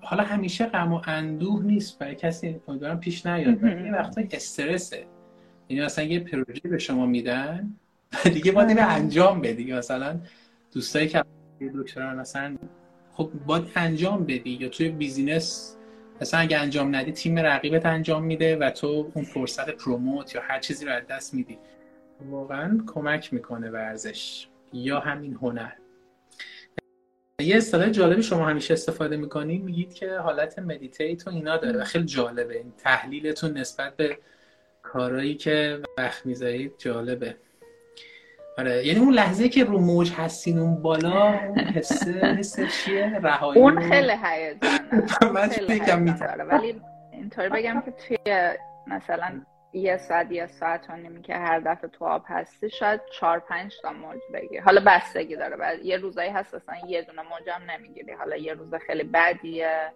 حالا 0.01 0.23
همیشه 0.23 0.67
غم 0.67 0.93
و 0.93 1.01
اندوه 1.07 1.63
نیست 1.65 1.99
برای 1.99 2.15
کسی 2.15 2.61
امیدوارم 2.69 3.01
پیش 3.01 3.27
نیاد. 3.27 3.63
ولی 3.63 3.91
وقتا 3.91 4.23
استرسه. 4.31 5.07
یعنی 5.69 5.85
مثلا 5.85 6.05
یه 6.05 6.21
پروژه 6.21 6.69
به 6.71 6.79
شما 6.79 7.07
میدن 7.07 7.75
دیگه 8.35 8.53
باید 8.53 8.75
به 8.75 8.83
انجام 8.83 9.41
بدی. 9.41 9.73
مثلا 9.73 10.21
دوستایی 10.73 11.09
که 11.09 11.25
دکتران 11.75 12.17
مثلا 12.17 12.57
خب 13.13 13.31
باید 13.47 13.65
انجام 13.77 14.25
بدی 14.25 14.51
یا 14.51 14.69
توی 14.69 14.89
بیزینس 14.89 15.77
مثلا 16.21 16.41
اگه 16.41 16.59
انجام 16.59 16.97
ندی 16.97 17.13
تیم 17.13 17.39
رقیبت 17.39 17.87
انجام 17.87 18.25
میده 18.25 18.57
و 18.57 18.71
تو 18.71 19.11
اون 19.15 19.25
فرصت 19.25 19.71
پروموت 19.71 20.35
یا 20.35 20.43
هر 20.43 20.61
چیزی 20.61 20.85
رو 20.85 20.93
از 20.93 21.07
دست 21.07 21.35
میدی. 21.35 21.59
واقعا 22.31 22.81
کمک 22.87 23.33
می‌کنه 23.33 23.71
ورزش 23.71 24.47
یا 24.73 25.01
همین 25.01 25.35
هنر. 25.35 25.73
یه 27.41 27.57
اصطلاح 27.57 27.91
جالبی 27.91 28.23
شما 28.23 28.47
همیشه 28.47 28.75
استفاده 28.75 29.17
می‌کنید 29.17 29.65
میگید 29.65 29.95
که 29.95 30.19
حالت 30.19 30.59
مدیتیت 30.59 31.27
و 31.27 31.31
اینا 31.31 31.57
داره 31.57 31.81
و 31.81 31.85
خیلی 31.85 32.05
جالبه. 32.05 32.59
این 32.59 32.73
تحلیلتون 32.79 33.59
نسبت 33.59 33.97
به 33.97 34.19
کارهایی 34.83 35.35
که 35.35 35.83
وقت 35.99 36.27
می‌ذارید 36.27 36.73
جالبه. 36.79 37.37
آره 38.59 38.87
یعنی 38.87 39.01
اون 39.01 39.15
لحظه 39.15 39.49
که 39.49 39.65
رو 39.65 39.79
موج 39.79 40.13
هستین 40.13 40.59
اون 40.59 40.83
بالا 40.83 41.33
اون 41.33 41.59
حسه 41.59 42.37
حسه 42.39 42.67
چیه؟ 42.67 43.19
رهایی 43.23 43.61
اون 43.61 43.81
خیلی 43.81 44.13
هیجانه. 44.25 45.33
من 45.35 45.49
فکرم 45.49 46.49
ولی 46.51 46.81
اینطوری 47.13 47.49
بگم 47.49 47.83
که 47.85 47.91
توی 47.91 48.19
مثلا 48.87 49.41
یه 49.73 49.97
ساعت 49.97 50.33
یه 50.33 50.47
ساعت 50.47 50.91
و 50.91 50.97
نیمی 50.97 51.23
که 51.23 51.35
هر 51.35 51.61
دفعه 51.61 51.91
تو 51.91 52.05
آب 52.05 52.25
هستی 52.27 52.71
شاید 52.71 53.01
چهار 53.13 53.39
پنج 53.39 53.73
تا 53.83 53.93
موج 53.93 54.21
بگیر 54.35 54.63
حالا 54.63 54.83
بستگی 54.87 55.37
داره. 55.37 55.57
بعد 55.57 55.85
یه 55.85 55.97
روزایی 55.97 56.31
هست 56.31 56.55
اصلا 56.55 56.75
یه 56.89 57.03
دونه 57.03 57.23
موج 57.23 57.51
هم 57.51 57.71
نمی‌گیری. 57.71 58.13
حالا 58.13 58.37
یه 58.37 58.55
روز 58.55 58.75
خیلی 58.75 59.03
بدیه 59.03 59.93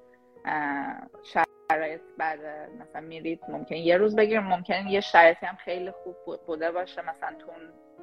شرایط 1.22 2.01
بعد 2.18 2.39
مثلا 2.80 3.01
میرید 3.01 3.40
ممکن 3.48 3.74
یه 3.74 3.97
روز 3.97 4.16
بگیر 4.16 4.40
ممکن 4.40 4.86
یه 4.86 5.01
شرایطی 5.01 5.47
هم 5.47 5.56
خیلی 5.56 5.90
خوب 5.90 6.16
بوده 6.47 6.70
باشه. 6.70 7.02
مثلا 7.02 7.35
تو 7.39 7.52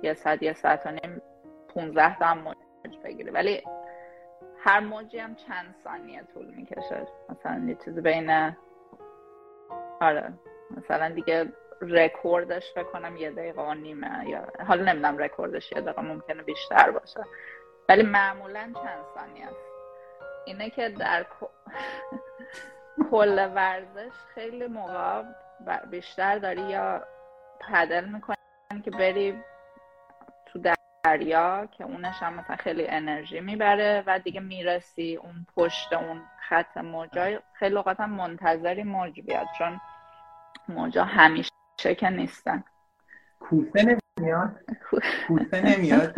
یه 0.03 0.13
ساعت 0.13 0.43
یه 0.43 0.53
ساعت 0.53 0.85
و 0.85 0.91
نیم 0.91 1.21
15 1.75 2.19
تا 2.19 2.25
هم 2.25 2.37
موج 2.37 2.55
بگیری 3.03 3.29
ولی 3.29 3.63
هر 4.59 4.79
موجی 4.79 5.19
هم 5.19 5.35
چند 5.35 5.75
ثانیه 5.83 6.23
طول 6.33 6.45
می‌کشه. 6.45 7.07
مثلا 7.29 7.65
یه 7.67 7.75
چیزی 7.85 8.01
بین 8.01 8.53
آره 10.01 10.33
مثلا 10.77 11.09
دیگه 11.09 11.53
رکوردش 11.81 12.73
بکنم 12.75 13.17
یه 13.17 13.31
دقیقه 13.31 13.61
و 13.61 13.73
نیمه 13.73 14.29
یا 14.29 14.47
حالا 14.67 14.83
نمی‌دونم 14.83 15.17
رکوردش 15.17 15.71
یه 15.71 15.81
دقیقه 15.81 16.01
ممکنه 16.01 16.43
بیشتر 16.43 16.91
باشه. 16.91 17.23
ولی 17.89 18.03
معمولا 18.03 18.71
چند 18.73 19.05
ثانیه 19.15 19.45
است. 19.45 19.55
اینه 20.45 20.69
که 20.69 20.89
در 20.89 21.25
کل 23.11 23.49
ورزش 23.55 24.11
خیلی 24.35 24.67
موقع 24.67 25.23
بیشتر 25.91 26.37
داری 26.37 26.61
یا 26.61 27.03
paddle 27.71 28.05
می‌کنی 28.05 28.81
که 28.85 28.91
بری 28.91 29.35
تو 30.55 30.73
دریا 31.03 31.67
که 31.77 31.83
اونش 31.83 32.15
هم 32.23 32.33
مثلا 32.33 32.55
خیلی 32.55 32.87
انرژی 32.87 33.39
می‌بره 33.39 34.03
و 34.07 34.19
دیگه 34.19 34.39
می‌رسی 34.39 35.15
اون 35.15 35.45
پشت 35.55 35.93
اون 35.93 36.21
خط 36.49 36.77
موجای 36.77 37.39
خیلی 37.53 37.75
اوقات 37.75 37.99
هم 37.99 38.09
منتظری 38.09 38.83
موج 38.83 39.21
بیاد 39.21 39.47
چون 39.57 39.81
موجا 40.69 41.03
همیشه 41.03 41.95
که 41.97 42.09
نیستن. 42.09 42.63
کوسه 43.39 43.99
نمیاد؟ 44.19 44.59
کوسه 45.27 45.61
نمیاد؟ 45.61 46.15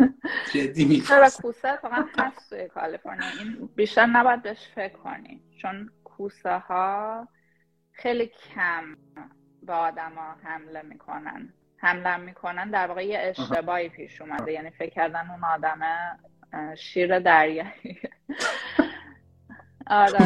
جدی 0.52 0.84
میگم 0.84 1.28
کوسه 1.42 1.76
فقط 1.76 2.06
هست 2.18 2.50
توی 2.50 2.68
کالیفرنیا. 2.68 3.28
این 3.40 3.68
بیشتر 3.76 4.06
نباید 4.06 4.42
بهش 4.42 4.68
فکر 4.74 4.96
کنی. 4.96 5.42
چون 5.62 5.90
کوسه 6.04 6.58
ها 6.58 7.28
خیلی 7.92 8.26
کم 8.26 8.96
به 9.62 9.72
آدما 9.72 10.36
حمله 10.42 10.82
می‌کنن. 10.82 11.52
حمله 11.80 12.16
می‌کنن 12.16 12.70
در 12.70 12.86
واقع 12.86 13.06
یه 13.06 13.18
اشتباهی 13.22 13.88
پیش 13.88 14.20
اومده. 14.20 14.52
یعنی 14.52 14.70
فکر 14.70 14.90
کردن 14.90 15.30
اون 15.30 15.44
آدم 15.44 15.80
شیر 16.76 17.18
دریایی. 17.18 17.98
آره. 19.90 20.18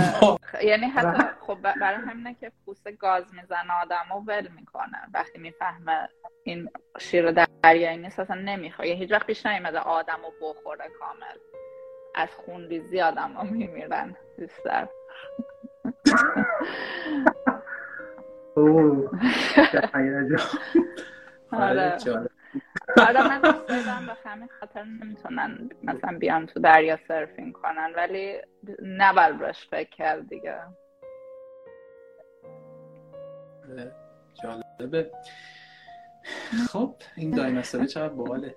یعنی 0.63 0.87
حتی 0.87 1.23
خب 1.41 1.59
برای 1.81 1.97
همینه 1.97 2.35
که 2.35 2.53
پوست 2.65 2.91
گاز 2.99 3.35
می‌زنه 3.35 3.73
آدم 3.83 4.13
و 4.17 4.21
ول 4.21 4.49
می‌کنه. 4.57 4.99
وقتی 5.15 5.39
می‌فهمه 5.39 6.09
این 6.45 6.71
شیر 6.99 7.31
دریایی 7.63 7.97
نیست 7.99 8.21
اصلا 8.21 8.41
نمی‌خواد. 8.41 8.89
یه 8.89 8.95
هیچ 8.95 9.13
وقت 9.13 9.27
پیش 9.27 9.47
نیومده 9.47 9.79
آدم 9.79 10.19
رو 10.23 10.49
بخوره 10.49 10.85
کامل. 11.01 11.37
از 12.15 12.29
خونریزی 12.35 13.01
آدم 13.01 13.33
ها 13.33 13.43
میمیرن. 13.43 14.17
بیشتر. 14.39 14.89
اوه. 18.57 19.11
آره. 21.53 21.97
آره 22.97 23.29
من 23.29 23.41
به 24.07 24.15
همین 24.25 24.49
خاطر 24.61 24.85
نمی‌تونن 24.85 25.71
مثلا 25.83 26.19
بیان 26.19 26.47
تو 26.47 26.61
دریا 26.61 26.99
سرفینگ 27.09 27.53
کنن 27.53 27.93
ولی 27.97 28.37
نباید 28.83 29.43
روش 29.43 29.69
فکر 29.71 29.91
کرد 29.91 30.29
دیگه. 30.29 30.57
جالبه. 34.43 35.11
خب 36.73 36.95
این 37.17 37.31
دایناسوره 37.31 37.87
چقدر 37.87 38.15
باحاله. 38.15 38.55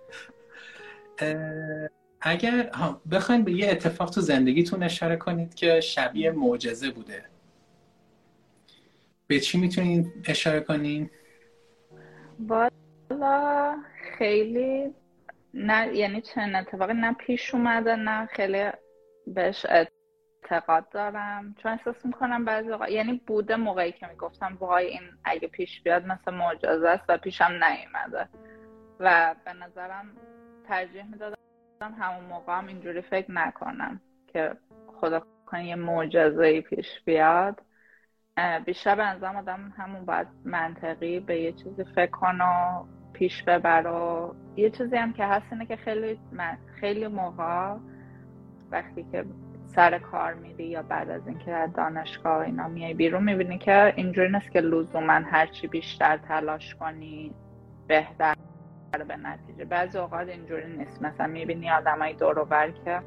اگر 2.22 2.72
بخواین 3.12 3.44
به 3.44 3.52
یه 3.52 3.72
اتفاق 3.72 4.10
تو 4.10 4.22
زندگیتون 4.22 4.84
اشاره 4.84 5.16
کنید 5.16 5.54
که 5.54 5.80
شبیه 5.80 6.32
معجزه 6.32 6.92
بوده. 6.92 7.26
به 9.28 9.40
چی 9.40 9.60
می‌تونین 9.60 10.14
اشاره 10.26 10.60
کنین؟ 10.60 11.10
والا 13.16 13.78
خیلی 14.18 14.96
نه 15.54 15.96
یعنی 15.96 16.22
چنین 16.22 16.56
اتفاقی 16.56 16.94
نه 16.94 17.14
پیش 17.14 17.56
اومده 17.56 17.96
نه 17.96 18.26
خیلی 18.26 18.70
بهش 19.28 19.66
اعتقاد 19.70 20.90
دارم. 20.90 21.56
چون 21.64 21.72
احساس 21.72 22.06
می‌کنم 22.06 22.46
بعضی 22.46 22.72
اوقات 22.72 22.90
یعنی 22.90 23.22
بوده 23.28 23.56
موقعی 23.56 23.92
که 23.92 24.08
می‌گفتم 24.08 24.58
وای 24.60 24.88
این 24.88 25.02
اگه 25.24 25.48
پیش 25.48 25.82
بیاد 25.82 26.06
مثل 26.06 26.34
معجزه 26.34 26.90
است 26.90 27.06
و 27.10 27.18
پیشم 27.18 27.52
نیومده. 27.52 28.30
و 29.00 29.36
به 29.46 29.54
نظرم 29.54 30.18
ترجیح 30.68 31.04
می‌دادم 31.04 31.36
همون 31.82 32.24
موقع 32.26 32.58
هم 32.58 32.68
اینجوری 32.68 33.02
فکر 33.02 33.32
نکنم 33.32 34.02
که 34.28 34.56
خدا 34.88 35.24
کنه 35.46 35.66
یه 35.66 35.76
معجزه 35.76 36.62
پیش 36.62 36.88
بیاد. 37.06 37.62
بیشتر 38.66 38.96
به 38.96 39.04
نظرم 39.04 39.36
آدم 39.36 39.74
همون 39.78 40.06
باید 40.06 40.28
منطقی 40.46 41.20
به 41.20 41.40
یه 41.40 41.52
چیزی 41.52 41.84
فکر 41.84 42.12
کنه 42.12 42.86
پیش 43.16 43.44
ببر 43.44 43.88
و 43.88 44.36
یه 44.56 44.70
چیزی 44.70 44.96
هم 44.96 45.14
که 45.14 45.26
هست 45.26 45.46
اینه 45.52 45.66
که 45.66 45.76
خیلی 45.76 46.20
خیلی 46.80 47.08
موقع 47.08 47.76
وقتی 48.72 49.06
که 49.12 49.26
سر 49.68 50.00
کار 50.00 50.34
میری 50.34 50.66
یا 50.66 50.82
بعد 50.82 51.10
از 51.10 51.28
اینکه 51.28 51.52
از 51.52 51.74
دانشگاه 51.74 52.38
اینا 52.38 52.68
میای 52.68 52.94
بیرون 52.94 53.24
می‌بینی 53.24 53.58
که 53.58 53.94
اینجوری 53.96 54.32
نیست 54.32 54.52
که 54.52 54.62
لزوما 54.62 55.14
هرچی 55.14 55.68
بیشتر 55.68 56.18
تلاش 56.18 56.76
کنی 56.76 57.32
بهتر 57.88 58.36
به 59.08 59.16
نتیجه. 59.16 59.66
بعضی 59.66 59.98
اوقات 59.98 60.28
اینجوری 60.28 60.78
نیست. 60.78 61.02
مثلا 61.02 61.28
می‌بینی 61.28 61.72
آدمای 61.72 62.14
دور 62.14 62.44
بر 62.44 62.72
که 62.72 63.02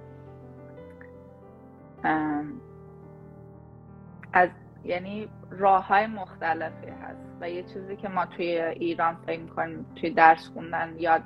از 4.32 4.48
یعنی 4.84 5.28
راه 5.50 5.86
های 5.86 6.06
مختلفی 6.06 6.86
هست 7.02 7.28
و 7.40 7.50
یه 7.50 7.62
چیزی 7.62 7.96
که 7.96 8.08
ما 8.08 8.26
توی 8.26 8.60
ایران 8.60 9.16
فکر 9.26 9.46
کنیم 9.46 9.86
توی 10.00 10.10
درس 10.10 10.48
خوندن 10.48 10.94
یاد 10.98 11.22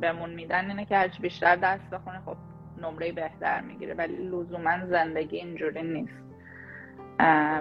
بهمون 0.00 0.30
میدن 0.30 0.70
اینه 0.70 0.84
که 0.84 0.96
هرچی 0.96 1.22
بیشتر 1.22 1.56
درس 1.56 1.80
بخونه 1.92 2.20
خب 2.26 2.36
نمره 2.82 3.12
بهتر 3.12 3.60
می‌گیره. 3.60 3.94
ولی 3.94 4.16
لزوما 4.16 4.86
زندگی 4.86 5.36
اینجوری 5.36 5.82
نیست. 5.82 6.22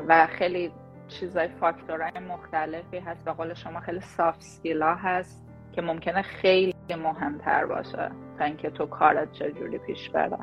و 0.07 0.27
خیلی 0.27 0.71
چیزای 1.07 1.47
فاکتورهای 1.47 2.19
مختلفی 2.19 2.99
هست. 2.99 3.25
به 3.25 3.31
قول 3.31 3.53
شما 3.53 3.79
خیلی 3.79 4.01
سافت 4.01 4.41
سکیلا 4.41 4.95
هست 4.95 5.45
که 5.71 5.81
ممکنه 5.81 6.21
خیلی 6.21 6.75
مهمتر 6.89 7.65
باشه 7.65 8.11
تا 8.37 8.45
اینکه 8.45 8.69
تو 8.69 8.85
کارت 8.85 9.31
چجوری 9.31 9.77
پیش 9.77 10.09
بره. 10.09 10.37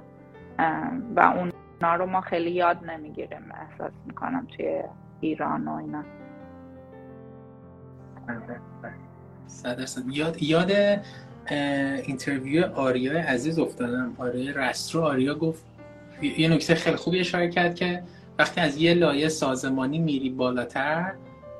و 1.16 1.51
اونا 1.82 1.94
رو 1.94 2.06
ما 2.06 2.20
خیلی 2.20 2.50
یاد 2.50 2.84
نمی‌گیریم 2.84 3.52
احساس 3.54 3.92
می‌کنم 4.06 4.46
توی 4.56 4.82
ایران 5.20 5.68
و 5.68 5.74
اینا. 5.74 6.04
یاد 10.12 10.42
یاد 10.42 10.72
interview 12.06 12.64
آریا 12.74 13.20
عزیز 13.20 13.58
افتادم. 13.58 14.14
آریا 14.18 14.52
رسترو 14.56 15.02
آریا 15.02 15.34
گفت 15.34 15.64
یه 16.22 16.48
نکته 16.48 16.74
خیلی 16.74 16.96
خوبی 16.96 17.20
اشاره 17.20 17.48
کرد 17.48 17.74
که 17.74 18.02
وقتی 18.38 18.60
از 18.60 18.76
یه 18.76 18.94
لایه 18.94 19.28
سازمانی 19.28 19.98
میری 19.98 20.30
بالاتر 20.30 21.12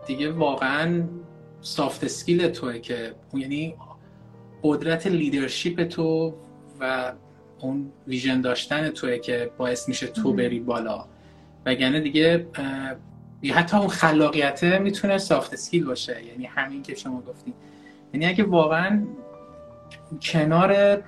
دیگه 0.07 0.32
واقعا 0.32 1.05
soft 1.60 2.05
skill 2.05 2.48
توه 2.49 2.78
که 2.78 3.15
یعنی 3.35 3.74
قدرت 4.62 5.07
leadership 5.06 5.84
تو 5.85 6.35
و 6.81 7.12
اون 7.62 7.93
vision 8.06 8.40
داشتن 8.40 8.89
توه 8.89 9.18
که 9.18 9.51
باعث 9.59 9.89
میشه 9.89 10.06
تو 10.06 10.32
بری 10.32 10.60
بالا. 10.60 11.05
وگرنه 11.66 12.01
دیگه 12.01 12.47
حتی 13.55 13.76
اون 13.76 13.89
خلاقیته 13.89 14.78
می‌تونه 14.78 15.18
soft 15.18 15.52
skill 15.52 15.84
باشه. 15.84 16.24
یعنی 16.24 16.47
همین 16.47 16.82
که 16.82 16.94
شما 16.94 17.20
گفتین. 17.20 17.55
یعنی 18.14 18.26
اگه 18.26 18.44
واقعا 18.44 19.02
کنار 20.22 21.02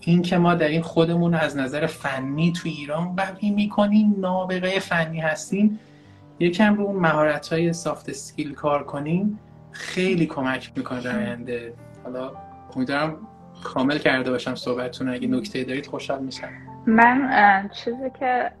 این 0.00 0.22
که 0.22 0.38
ما 0.38 0.54
در 0.54 0.68
این 0.68 0.82
خودمون 0.82 1.34
از 1.34 1.56
نظر 1.56 1.86
فنی 1.86 2.52
تو 2.52 2.68
ایران 2.68 3.16
قوی 3.16 3.50
می‌کنیم 3.50 4.14
نابغه 4.18 4.78
فنی 4.78 5.20
هستیم 5.20 5.80
یکم 6.40 6.74
رو 6.74 6.84
اون 6.84 6.96
مهارت 6.96 7.48
های 7.48 7.72
soft 7.72 8.08
skill 8.08 8.54
کار 8.54 8.84
کنیم 8.84 9.38
خیلی 9.70 10.26
کمک 10.26 10.72
می‌کنه 10.76 11.00
در 11.00 11.18
آینده. 11.18 11.74
حالا 12.04 12.32
امیدوارم 12.76 13.16
کامل 13.64 13.98
کرده 13.98 14.30
باشم 14.30 14.54
صحبتتون. 14.54 15.08
اگه 15.08 15.28
نکته 15.28 15.64
دارید 15.64 15.86
خوشحال 15.86 16.22
میشم. 16.22 16.48
من 16.86 17.70
چیزی 17.72 18.10
که 18.20 18.52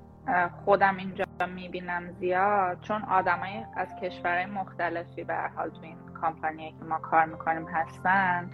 خودم 0.64 0.96
اینجا 0.96 1.24
می‌بینم 1.54 2.10
زیاد 2.20 2.80
چون 2.80 3.02
آدمای 3.02 3.64
از 3.76 3.88
کشورهای 4.02 4.46
مختلفی 4.46 5.24
به 5.24 5.30
هر 5.30 5.36
حال 5.56 5.70
تو 5.70 5.82
این 5.82 5.96
کامپانی 6.20 6.74
که 6.78 6.84
ما 6.84 6.98
کار 6.98 7.24
می‌کنیم 7.24 7.66
هستن 7.68 8.50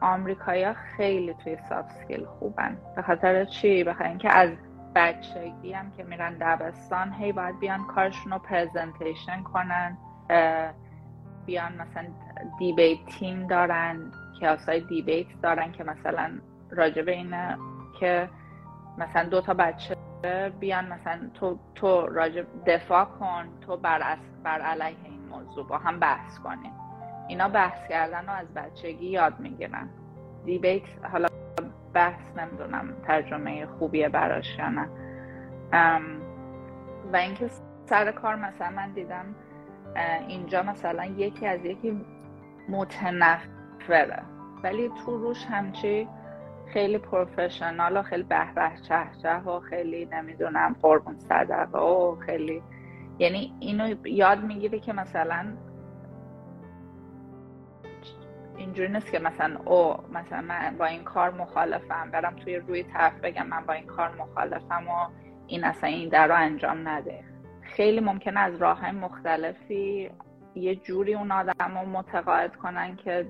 آمریکایی 0.00 0.66
خیلی 0.96 1.34
توی 1.44 1.56
soft 1.68 1.90
skill 1.90 2.24
خوبن. 2.24 2.76
به 2.96 3.02
خاطر 3.02 3.44
چی؟ 3.44 3.84
به 3.84 3.92
خاطر 3.92 4.08
اینکه 4.08 4.30
از 4.30 4.50
بچگی 4.94 5.72
هم 5.72 5.90
که 5.96 6.04
میرن 6.04 6.34
دبستان 6.34 7.12
هی 7.12 7.32
باید 7.32 7.60
بیان 7.60 7.86
کارشون 7.86 8.32
رو 8.32 8.38
presentation 8.38 9.42
کنن. 9.42 9.96
بیان 11.46 11.72
مثلا 11.72 12.06
دیبیت 12.58 12.98
تیم 13.06 13.46
دارن 13.46 14.12
کلاس 14.40 14.68
های 14.68 14.80
دیبیت 14.80 15.26
دارن 15.42 15.72
که 15.72 15.84
مثلا 15.84 16.30
راجبه 16.70 17.12
اینه 17.12 17.58
که 18.00 18.28
مثلا 18.98 19.28
دو 19.28 19.40
تا 19.40 19.54
بچه 19.54 19.96
بیان 20.60 20.84
مثلا 20.92 21.30
تو 21.34 21.58
تو 21.74 22.06
راجب 22.06 22.46
دفاع 22.66 23.04
کن 23.04 23.44
تو 23.60 23.76
بر, 23.76 24.16
بر 24.44 24.60
علیه 24.60 24.96
این 25.04 25.20
موضوع 25.30 25.66
با 25.66 25.78
هم 25.78 26.00
بحث 26.00 26.38
کنیم 26.38 26.72
اینا 27.28 27.48
بحث 27.48 27.88
کردن 27.88 28.26
رو 28.26 28.32
از 28.32 28.54
بچگی 28.54 29.06
یاد 29.06 29.40
می‌گیرن. 29.40 29.88
دیبیت 30.44 30.82
حالا 31.12 31.28
بحث 31.94 32.36
نمی‌دونم 32.36 32.94
ترجمه 33.06 33.66
خوبیه 33.66 34.08
براش 34.08 34.58
یا 34.58 34.68
نه. 34.68 34.88
و 37.12 37.16
اینکه 37.16 37.50
سر 37.86 38.12
کار 38.12 38.36
مثلا 38.36 38.70
من 38.70 38.92
دیدم 38.92 39.34
اینجا 40.28 40.62
مثلا 40.62 41.04
یکی 41.04 41.46
از 41.46 41.64
یکی 41.64 42.00
متنفره. 42.68 44.22
ولی 44.64 44.90
تو 45.04 45.18
روش 45.18 45.44
همچی 45.46 46.08
خیلی 46.72 46.98
پروفشنال 46.98 47.96
و 47.96 48.02
خیلی 48.02 48.22
به 48.22 48.54
به 48.54 48.70
چه 48.88 49.06
چه 49.22 49.34
و 49.36 49.60
خیلی 49.60 50.04
نمی‌دونم 50.04 50.76
قربون 50.82 51.18
صدقه 51.18 51.78
و 51.78 52.16
خیلی 52.16 52.62
یعنی 53.18 53.52
اینو 53.60 53.94
یاد 54.06 54.44
می‌گیره 54.44 54.78
که 54.78 54.92
مثلا 54.92 55.46
اینجوری 58.56 58.88
نیست 58.88 59.12
که 59.12 59.18
مثلا 59.18 59.58
او 59.64 59.94
مثلا 60.12 60.40
من 60.40 60.76
با 60.78 60.84
این 60.84 61.04
کار 61.04 61.30
مخالفم 61.30 62.10
برم 62.10 62.36
توی 62.36 62.56
روی 62.56 62.82
طرف 62.82 63.20
بگم 63.20 63.46
من 63.46 63.66
با 63.66 63.72
این 63.72 63.86
کار 63.86 64.14
مخالفم 64.14 64.88
و 64.88 65.08
این 65.46 65.64
اصلا 65.64 65.90
این 65.90 66.08
در 66.08 66.26
رو 66.26 66.34
انجام 66.34 66.88
نده. 66.88 67.24
خیلی 67.66 68.00
ممکنه 68.00 68.40
از 68.40 68.56
راه 68.62 68.80
های 68.80 68.92
مختلفی 68.92 70.10
یه 70.54 70.76
جوری 70.76 71.14
اون 71.14 71.32
آدم 71.32 71.78
رو 71.78 71.86
متقاعد 71.88 72.56
کنن 72.56 72.96
که 72.96 73.26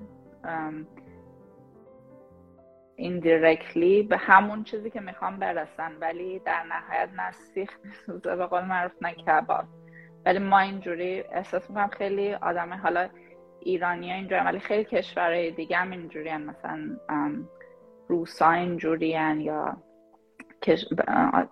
ایندیرکتلی 2.96 4.02
به 4.02 4.16
همون 4.16 4.64
چیزی 4.64 4.90
که 4.90 5.00
می‌خوام 5.00 5.38
برسن. 5.38 5.92
ولی 6.00 6.38
در 6.38 6.62
نهایت 6.62 7.08
نه 7.16 7.32
سیخ 7.32 7.78
به 8.22 8.46
قول 8.46 8.64
معروف 8.64 8.92
نه 9.02 9.14
کباب. 9.14 9.64
ولی 10.26 10.38
ما 10.38 10.58
اینجوری 10.58 11.20
احساس 11.20 11.70
می‌کنم 11.70 11.88
خیلی 11.88 12.34
آدم 12.34 12.74
حالا 12.74 13.08
ایرانی 13.60 14.10
ها 14.10 14.16
اینجوری 14.16 14.40
ولی 14.40 14.60
خیلی 14.60 14.84
کشورهای 14.84 15.50
دیگه 15.50 15.76
هم 15.76 15.90
اینجوری 15.90 16.28
هم 16.28 16.42
مثلا 16.42 16.96
روسا 18.08 18.50
اینجوری 18.50 19.08
یا 19.08 19.76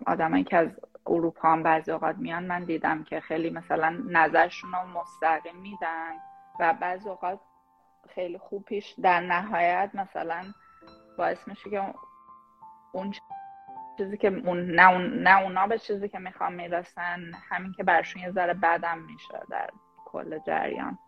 آدمایی 0.06 0.44
که 0.44 0.56
از 0.56 0.68
اروپا 1.06 1.52
هم 1.52 1.62
بعضی 1.62 1.92
اوقات 1.92 2.16
میان 2.16 2.44
من 2.44 2.64
دیدم 2.64 3.04
که 3.04 3.20
خیلی 3.20 3.50
مثلا 3.50 4.02
نظرشون 4.06 4.72
رو 4.72 5.00
مستقیم 5.00 5.56
میدن 5.56 6.12
و 6.60 6.74
بعضی 6.80 7.08
اوقات 7.08 7.40
خیلی 8.14 8.38
خوب 8.38 8.64
پیش 8.64 8.94
در 9.02 9.20
نهایت 9.20 9.90
مثلا 9.94 10.44
باعث 11.18 11.48
میشه 11.48 11.70
که 11.70 11.94
اون 12.92 13.14
چیزی 13.98 14.16
که 14.16 14.28
اون 14.28 14.70
نه, 14.70 14.90
اون 14.90 15.22
نه 15.22 15.42
اونا 15.42 15.66
به 15.66 15.78
چیزی 15.78 16.08
که 16.08 16.18
می‌خوام 16.18 16.52
می‌رسن 16.52 17.32
همین 17.48 17.72
که 17.72 17.82
برشون 17.82 18.22
یه 18.22 18.30
ذره 18.30 18.54
بدم 18.54 18.98
میشه 18.98 19.40
در 19.50 19.70
کل 20.04 20.38
جریان. 20.38 20.98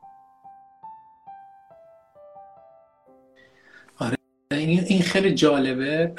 آره 4.01 4.17
این 4.51 5.03
خیلی 5.03 5.35
جالبه. 5.35 6.15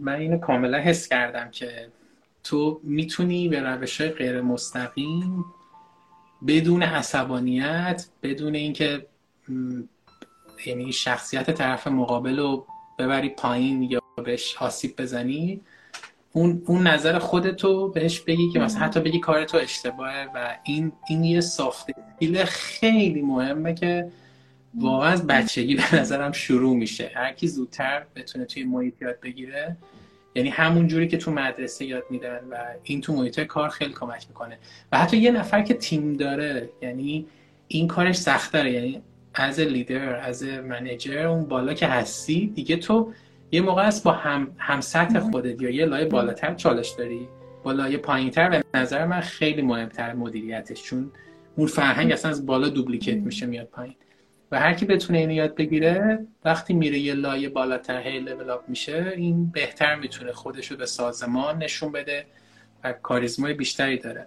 من 0.00 0.12
اینو 0.12 0.38
کاملا 0.38 0.78
حس 0.78 1.08
کردم 1.08 1.50
که 1.50 1.92
تو 2.44 2.80
می‌تونی 2.82 3.48
به 3.48 3.60
روش 3.60 4.02
غیر 4.02 4.40
مستقیم 4.40 5.44
بدون 6.46 6.82
عصبانیت 6.82 8.06
بدون 8.22 8.54
اینکه 8.54 9.06
یعنی 10.66 10.92
شخصیت 10.92 11.50
طرف 11.50 11.86
مقابل 11.86 12.38
رو 12.38 12.66
ببری 12.98 13.28
پایین 13.28 13.82
یا 13.82 14.00
بهش 14.24 14.56
آسیب 14.56 14.96
بزنی 14.96 15.60
اون, 16.32 16.62
اون 16.66 16.86
نظر 16.86 17.18
خودتو 17.18 17.88
بهش 17.88 18.20
بگی 18.20 18.50
که 18.52 18.58
مثلا 18.58 18.80
حتی 18.80 19.00
بگی 19.00 19.20
کار 19.20 19.44
تو 19.44 19.56
اشتباهه 19.56 20.28
و 20.34 20.56
این 20.64 20.92
این 21.08 21.24
یه 21.24 21.40
سافت 21.40 21.86
اسکیل 21.98 22.44
خیلی 22.44 23.22
مهمه 23.22 23.74
که 23.74 24.10
واقعا 24.74 25.08
از 25.08 25.26
بچگی 25.26 25.74
به 25.74 25.96
نظرم 25.96 26.32
شروع 26.32 26.76
میشه. 26.76 27.10
هر 27.14 27.32
کی 27.32 27.48
زودتر 27.48 28.06
بتونه 28.16 28.44
توی 28.44 28.64
محیط 28.64 29.02
یاد 29.02 29.20
بگیره 29.20 29.76
یعنی 30.34 30.48
همون 30.48 30.86
جوری 30.86 31.08
که 31.08 31.16
تو 31.16 31.30
مدرسه 31.30 31.84
یاد 31.84 32.04
میدن 32.10 32.40
و 32.50 32.56
این 32.82 33.00
تو 33.00 33.14
محیط 33.14 33.40
کار 33.40 33.68
خیلی 33.68 33.92
کمک 33.92 34.26
می‌کنه. 34.28 34.58
و 34.92 34.98
حتی 34.98 35.16
یه 35.16 35.30
نفر 35.30 35.62
که 35.62 35.74
تیم 35.74 36.12
داره 36.12 36.70
یعنی 36.82 37.26
این 37.68 37.88
کارش 37.88 38.16
سختره 38.16 38.72
یعنی 38.72 39.02
از 39.34 39.60
لیدر 39.60 40.14
از 40.14 40.42
منیجر 40.42 41.26
اون 41.26 41.44
بالا 41.44 41.74
که 41.74 41.86
هستی 41.86 42.46
دیگه 42.46 42.76
تو 42.76 43.12
یه 43.52 43.60
موقع 43.60 43.86
است 43.86 44.04
با 44.04 44.12
هم, 44.12 44.48
هم 44.58 44.80
سطح 44.80 45.18
خودت 45.18 45.62
یا 45.62 45.70
یه 45.70 45.84
لایه 45.84 46.04
بالاتر 46.04 46.54
چالش 46.54 46.90
داری. 46.90 47.28
با 47.62 47.72
لایه 47.72 47.96
پایینتر 47.96 48.48
به 48.48 48.64
نظر 48.74 49.06
من 49.06 49.20
خیلی 49.20 49.62
مهمتر 49.62 50.12
مدیریتش. 50.12 50.82
چون 50.82 51.12
اون 51.56 51.66
فرهنگ 51.66 52.12
اصلا 52.12 52.30
از 52.30 52.46
بالا 52.46 52.68
دوبلیکیت 52.68 53.16
میشه 53.16 53.46
میاد 53.46 53.66
پایین. 53.66 53.94
و 54.50 54.60
هر 54.60 54.74
کی 54.74 54.86
بتونه 54.86 55.18
اینو 55.18 55.32
یاد 55.32 55.54
بگیره 55.54 56.26
وقتی 56.44 56.74
میره 56.74 56.98
یه 56.98 57.14
لایه 57.14 57.48
بالاتر 57.48 58.00
هی 58.00 58.20
لول 58.20 58.50
اپ 58.50 58.68
میشه 58.68 59.12
این 59.16 59.46
بهتر 59.46 59.94
می‌تونه 59.94 60.32
خودشو 60.32 60.76
به 60.76 60.86
سازمان 60.86 61.62
نشون 61.62 61.92
بده 61.92 62.26
و 62.84 62.92
کاریزمای 62.92 63.54
بیشتری 63.54 63.98
داره. 63.98 64.26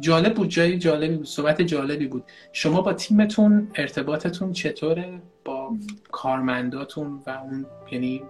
جالب 0.00 0.34
بود 0.34 0.48
جای 0.48 0.78
جالبی 0.78 1.16
بود 1.16 1.26
صحبت 1.26 1.62
جالبی 1.62 2.06
بود. 2.06 2.24
شما 2.52 2.80
با 2.80 2.92
تیمتون 2.92 3.70
ارتباطتون 3.74 4.52
چطوره؟ 4.52 5.20
با 5.44 5.76
کارمنداتون 6.10 7.22
و 7.26 7.30
اون 7.30 7.66
یعنی 7.92 8.22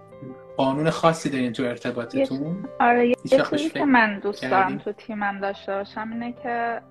قانون 0.57 0.89
خاصی 0.89 1.29
دارین 1.29 1.53
تو 1.53 1.63
ارتباطتون؟ 1.63 2.69
آره 2.79 3.09
یه 3.09 3.15
چیزی 3.49 3.69
که 3.69 3.85
من 3.85 4.19
دوست 4.19 4.41
دارم 4.41 4.77
تو 4.77 4.91
تیمم 4.91 5.39
داشته 5.39 5.71
باشم 5.71 6.09
اینه 6.11 6.33
که 6.43 6.81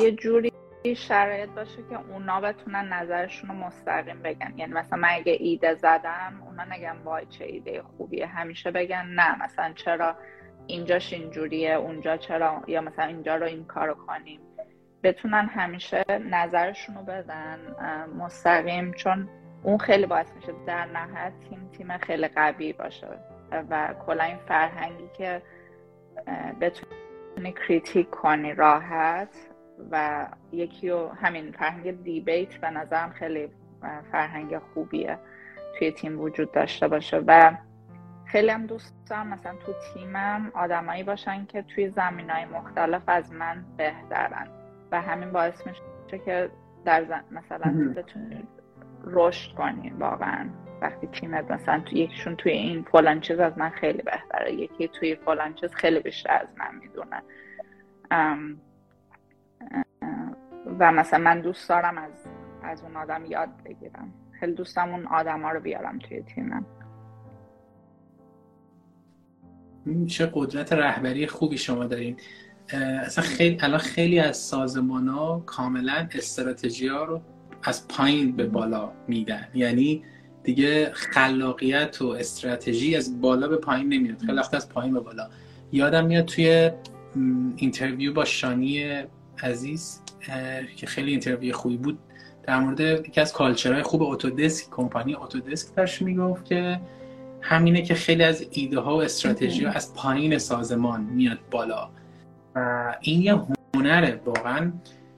یه 0.00 0.12
جوری 0.12 0.52
شرایط 0.84 1.50
باشه 1.50 1.82
که 1.90 1.98
اونا 2.12 2.40
بتونن 2.40 2.92
نظرشون 2.92 3.50
رو 3.50 3.56
مستقیم 3.56 4.22
بگن. 4.22 4.54
یعنی 4.56 4.72
مثلا 4.72 4.98
من 4.98 5.08
اگه 5.10 5.36
ایده 5.40 5.74
زدم 5.74 6.42
اونا 6.46 6.64
نگن 6.64 6.96
وای 7.04 7.26
چه 7.26 7.44
ایده 7.44 7.82
خوبیه 7.82 8.26
همیشه 8.26 8.70
بگن 8.70 9.06
نه 9.06 9.44
مثلا 9.44 9.72
چرا 9.72 10.16
اینجاش 10.66 11.12
اینجوریه 11.12 11.74
اونجا 11.74 12.16
چرا 12.16 12.62
یا 12.66 12.80
مثلا 12.80 13.04
اینجا 13.04 13.36
رو 13.36 13.46
این 13.46 13.64
کارو 13.64 13.94
کنیم. 13.94 14.40
بتونن 15.02 15.46
همیشه 15.46 16.04
نظرشون 16.30 16.94
رو 16.94 17.02
بدن 17.02 17.58
مستقیم 18.18 18.92
چون 18.92 19.28
اون 19.62 19.78
خیلی 19.78 20.06
باعث 20.06 20.32
میشه 20.36 20.52
در 20.66 20.84
نهایت 20.84 21.32
تیم 21.48 21.70
تیم 21.72 21.98
خیلی 21.98 22.28
قوی 22.28 22.72
باشه. 22.72 23.08
و 23.70 23.94
کلا 24.06 24.24
این 24.24 24.38
فرهنگی 24.48 25.08
که 25.18 25.42
بتونی 26.60 27.52
کریتیک 27.52 28.10
کنی 28.10 28.54
راحت 28.54 29.49
و 29.90 30.26
یکی 30.52 30.90
رو 30.90 31.08
همین 31.08 31.52
فرهنگ 31.52 32.02
دیبیت 32.02 32.54
به 32.54 32.70
نظرم 32.70 33.10
خیلی 33.10 33.48
فرهنگ 34.12 34.58
خوبیه 34.58 35.18
توی 35.78 35.92
تیم 35.92 36.20
وجود 36.20 36.52
داشته 36.52 36.88
باشه. 36.88 37.22
و 37.26 37.56
خیلی 38.26 38.48
هم 38.50 38.66
دوست 38.66 38.94
دارم 39.10 39.26
مثلا 39.26 39.54
تو 39.66 39.72
تیمم 39.94 40.50
آدمایی 40.54 41.02
باشن 41.02 41.46
که 41.46 41.62
توی 41.62 41.88
زمین 41.88 42.30
های 42.30 42.44
مختلف 42.44 43.02
از 43.06 43.32
من 43.32 43.64
بهترن. 43.76 44.48
و 44.92 45.00
همین 45.00 45.32
باعث 45.32 45.66
میشه 45.66 45.82
که 46.24 46.50
در 46.84 47.04
زن... 47.04 47.24
مثلا 47.30 47.92
بتونی 47.96 48.48
رشد 49.04 49.54
کنی 49.54 49.90
واقعا. 49.90 50.46
وقتی 50.80 51.06
تیمت 51.06 51.50
مثلا 51.50 51.80
تو 51.80 51.96
یکیشون 51.96 52.36
توی 52.36 52.52
این 52.52 52.82
فلان 52.82 53.20
چیز 53.20 53.38
از 53.38 53.58
من 53.58 53.70
خیلی 53.70 54.02
بهتره 54.02 54.52
یکی 54.52 54.88
توی 54.88 55.14
فلان 55.14 55.54
چیز 55.54 55.74
خیلی 55.74 56.00
بیشتر 56.00 56.38
از 56.42 56.48
من 56.58 56.74
می‌دونه. 56.80 57.22
و 60.78 60.92
مثلا 60.92 61.18
من 61.18 61.40
دوست 61.40 61.68
دارم 61.68 61.98
از 61.98 62.10
از 62.62 62.82
اون 62.82 62.96
آدم 62.96 63.24
یاد 63.24 63.48
بگیرم. 63.64 64.12
خیلی 64.40 64.52
دوستم 64.52 64.88
اون 64.88 65.06
آدم 65.06 65.42
ها 65.42 65.50
رو 65.50 65.60
بیارم 65.60 65.98
توی 65.98 66.22
تیمم. 66.22 66.66
چه 70.06 70.30
قدرت 70.34 70.72
رهبری 70.72 71.26
خوبی 71.26 71.58
شما 71.58 71.84
دارین. 71.84 72.16
اصلا 73.04 73.24
خیلی 73.24 73.58
الان 73.60 73.78
خیلی 73.78 74.18
از 74.18 74.36
سازمان 74.36 75.08
ها 75.08 75.42
کاملا 75.46 76.08
استراتژی 76.14 76.88
ها 76.88 77.04
رو 77.04 77.20
از 77.62 77.88
پایین 77.88 78.36
به 78.36 78.46
بالا 78.46 78.92
میدن. 79.08 79.48
یعنی 79.54 80.04
دیگه 80.42 80.90
خلاقیت 80.92 82.02
و 82.02 82.06
استراتژی 82.08 82.96
از 82.96 83.20
بالا 83.20 83.48
به 83.48 83.56
پایین 83.56 83.88
نمیاد. 83.88 84.18
خیلی 84.18 84.40
از 84.52 84.68
پایین 84.68 84.94
به 84.94 85.00
بالا. 85.00 85.28
یادم 85.72 86.06
میاد 86.06 86.24
توی 86.24 86.70
interview 87.56 88.12
با 88.12 88.24
شانی 88.24 89.02
عزیز 89.42 90.00
که 90.76 90.86
خیلی 90.86 91.10
interview 91.10 91.56
خوبی 91.56 91.76
بود. 91.76 91.98
در 92.42 92.60
مورد 92.60 92.80
یکی 92.80 93.20
از 93.20 93.32
culture 93.32 93.71
های 93.71 93.82
خوب 93.82 94.02
اتودسک 94.02 94.70
کمپانی 94.70 95.14
اتودسک 95.14 95.74
داشت 95.76 96.02
می‌گفت 96.02 96.44
که 96.44 96.80
همینه 97.40 97.82
که 97.82 97.94
خیلی 97.94 98.22
از 98.22 98.46
ایده 98.50 98.80
ها 98.80 98.96
و 98.96 99.02
استراتژی 99.02 99.64
ها 99.64 99.72
از 99.72 99.94
پایین 99.94 100.38
سازمان 100.38 101.00
میاد 101.00 101.38
بالا. 101.50 101.90
و 102.54 102.94
این 103.00 103.22
یه 103.22 103.40
هنره 103.74 104.20
واقعا 104.24 104.72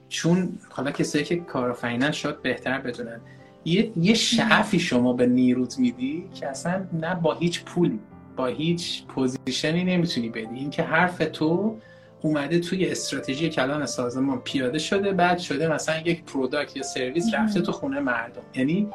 چون 0.09 0.59
حالا 0.69 0.90
کسایی 0.90 1.24
که 1.24 1.36
کارآفرینن 1.36 2.11
شاید 2.11 2.43
بهتر 2.43 2.78
بدونن 2.78 3.20
یه, 3.65 3.93
یه 3.97 4.15
شعفی 4.15 4.78
شما 4.78 5.12
به 5.12 5.27
نیروت 5.27 5.78
میدی 5.78 6.28
که 6.35 6.49
اصلا 6.49 6.86
نه 6.93 7.15
با 7.15 7.35
هیچ 7.35 7.65
پولی 7.65 8.01
با 8.36 8.47
هیچ 8.47 9.05
position 9.06 9.76
ی 9.76 9.84
نمی‌تونی 9.85 10.28
بدی. 10.28 10.55
اینکه 10.55 10.82
حرف 10.82 11.19
تو 11.32 11.78
اومده 12.23 12.59
توی 12.59 12.90
استراتژی 12.90 13.49
کلان 13.49 13.86
سازمان 13.86 14.40
پیاده 14.40 14.78
شده 14.78 15.12
بعد 15.12 15.39
شده 15.39 15.69
مثلا 15.69 15.99
یک 15.99 16.24
product 16.24 16.76
یا 16.77 16.82
سرویس 16.82 17.35
رفته 17.35 17.61
تو 17.61 17.73
خونه 17.73 18.01
مردم. 18.01 18.43
یعنی 18.55 18.89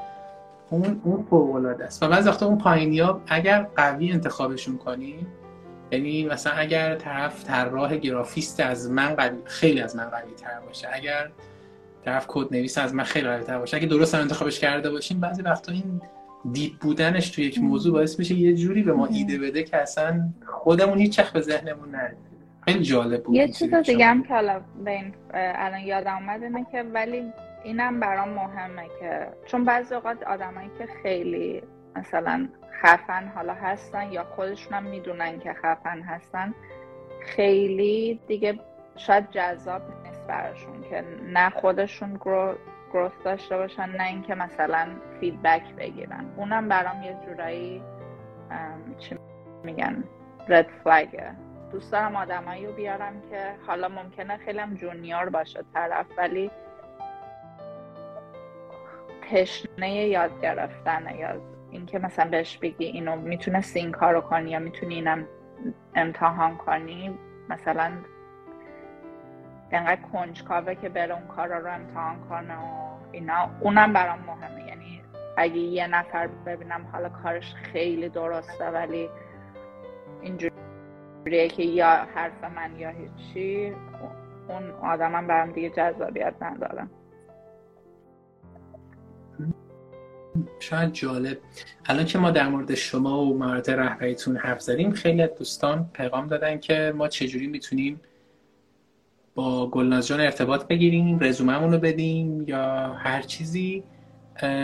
اون 0.69 1.01
اون 1.03 1.25
فوق 1.29 1.65
است. 1.81 2.03
و 2.03 2.07
بعضی 2.07 2.29
وقتا 2.29 2.45
اون 2.45 2.57
پایینیا 2.57 3.21
اگر 3.27 3.67
قوی 3.75 4.11
انتخابشون 4.11 4.77
کنی 4.77 5.15
یعنی 5.91 6.25
مثلا 6.25 6.53
اگر 6.53 6.95
طرف 6.95 7.43
طراح 7.43 7.97
گرافیست 7.97 8.59
از 8.59 8.91
من 8.91 9.15
قوی 9.15 9.37
خیلی 9.45 9.81
از 9.81 9.95
من 9.95 10.05
قوی 10.05 10.33
تر 10.37 10.59
باشه. 10.59 10.87
اگر 10.91 11.29
طرف 12.05 12.25
کد 12.27 12.53
نویس 12.53 12.77
از 12.77 12.93
من 12.93 13.03
خیلی 13.03 13.27
قوی 13.27 13.43
تر 13.43 13.59
باشه. 13.59 13.77
اگه 13.77 13.87
درست 13.87 14.15
هم 14.15 14.21
انتخابش 14.21 14.59
کرده 14.59 14.89
باشیم 14.89 15.19
بعضی 15.19 15.41
وقتا 15.41 15.71
این 15.71 16.01
دیپ 16.51 16.73
بودنش 16.79 17.29
توی 17.29 17.45
یک 17.45 17.59
موضوع 17.59 17.93
باعث 17.93 18.19
میشه 18.19 18.35
یه 18.35 18.55
جوری 18.55 18.83
به 18.83 18.93
ما 18.93 19.05
ایده 19.05 19.37
بده 19.37 19.63
که 19.63 19.77
اصلا 19.77 20.29
خودمون 20.45 20.97
هیچ 20.97 21.21
به 21.21 21.41
ذهنمون 21.41 21.89
نرسه. 21.89 22.26
خیلی 22.67 22.83
جالب 22.83 23.23
بود 23.23 23.35
یه 23.35 23.47
چیز 23.47 23.73
دیگه 23.73 24.05
هم 24.05 24.23
که 24.23 24.33
حالا 24.33 24.61
الان 25.33 25.79
یادم 25.79 26.15
اومد 26.15 26.43
اینه 26.43 26.65
که 26.71 26.83
ولی 26.83 27.33
اینم 27.63 27.99
برام 27.99 28.29
مهمه 28.29 28.87
که 28.99 29.27
چون 29.45 29.65
بعضی 29.65 29.95
اوقات 29.95 30.23
آدمایی 30.23 30.69
که 30.77 30.87
خیلی 31.03 31.63
مثلا 31.95 32.47
خفن 32.81 33.31
حالا 33.35 33.53
هستن 33.53 34.11
یا 34.11 34.23
خودشون 34.23 34.73
هم 34.73 34.83
می‌دونن 34.83 35.39
که 35.39 35.53
خفن 35.53 36.01
هستن 36.01 36.53
خیلی 37.21 38.19
دیگه 38.27 38.59
شاید 38.95 39.29
جذاب 39.31 39.81
نیست 40.05 40.27
براشون 40.27 40.81
که 40.89 41.03
نه 41.33 41.49
خودشون 41.49 42.19
گروث 42.93 43.11
داشته 43.25 43.57
باشن 43.57 43.89
نه 43.89 44.07
اینکه 44.07 44.35
مثلا 44.35 44.87
فیدبک 45.19 45.75
بگیرن. 45.75 46.25
اونم 46.37 46.67
برام 46.67 47.03
یه 47.03 47.17
جورایی 47.25 47.81
چی 48.97 49.17
میگن؟ 49.63 50.03
رد 50.47 50.67
فلگه 50.83 51.46
دوست 51.71 51.91
دارم 51.91 52.15
آدمایی 52.15 52.65
رو 52.65 52.73
بیارم 52.73 53.21
که 53.29 53.55
حالا 53.67 53.87
ممکنه 53.87 54.37
خیلی 54.37 54.59
هم 54.59 54.75
جونیور 54.75 55.29
باشه 55.29 55.63
طرف 55.73 56.05
ولی 56.17 56.51
تشنه 59.31 59.95
یاد 59.95 60.41
گرفتن 60.41 61.15
یا 61.15 61.41
اینکه 61.71 61.99
مثلا 61.99 62.29
بهش 62.29 62.57
بگی 62.57 62.85
اینو 62.85 63.15
می‌تونستی 63.15 63.79
این 63.79 63.91
کارو 63.91 64.21
کنی 64.21 64.51
یا 64.51 64.59
می‌تونی 64.59 64.95
اینم 64.95 65.27
امتحان 65.95 66.57
کنی 66.57 67.19
مثلا 67.49 67.91
انقدر 69.71 70.01
کنجکاوه 70.01 70.75
که 70.75 70.89
بره 70.89 71.13
اون 71.13 71.27
کارا 71.27 71.57
رو 71.57 71.73
امتحان 71.73 72.19
کنه 72.29 72.57
و 72.57 72.97
اینا. 73.11 73.49
اونم 73.59 73.93
برام 73.93 74.19
مهمه. 74.19 74.67
یعنی 74.67 75.01
اگه 75.37 75.57
یه 75.57 75.87
نفر 75.87 76.27
ببینم 76.27 76.87
حالا 76.91 77.09
کارش 77.09 77.53
خیلی 77.53 78.09
درسته 78.09 78.65
ولی 78.69 79.09
اینجوریه 81.27 81.47
که 81.47 81.63
یا 81.63 81.87
حرف 81.87 82.43
من 82.43 82.79
یا 82.79 82.89
هیچی 82.89 83.73
اون 84.49 84.71
آدمم 84.71 85.27
برام 85.27 85.51
دیگه 85.51 85.69
جذابیت 85.69 86.33
نداره 86.41 86.87
شاید 90.59 90.91
جالب 90.93 91.37
الان 91.85 92.05
که 92.05 92.19
ما 92.19 92.31
در 92.31 92.47
مورد 92.47 92.75
شما 92.75 93.21
و 93.21 93.37
مهارت 93.37 93.69
رهبریتون 93.69 94.37
حرف 94.37 94.61
زدیم 94.61 94.91
خیلی 94.91 95.21
از 95.21 95.29
دوستان 95.37 95.89
پیغام 95.93 96.27
دادن 96.27 96.59
که 96.59 96.93
ما 96.95 97.07
چجوری 97.07 97.47
می‌تونیم 97.47 98.01
با 99.35 99.69
گلناز 99.69 100.07
جان 100.07 100.19
ارتباط 100.19 100.67
بگیریم 100.67 101.19
رزوممون 101.19 101.73
رو 101.73 101.79
بدیم 101.79 102.43
یا 102.47 102.93
هر 102.93 103.21
چیزی 103.21 103.83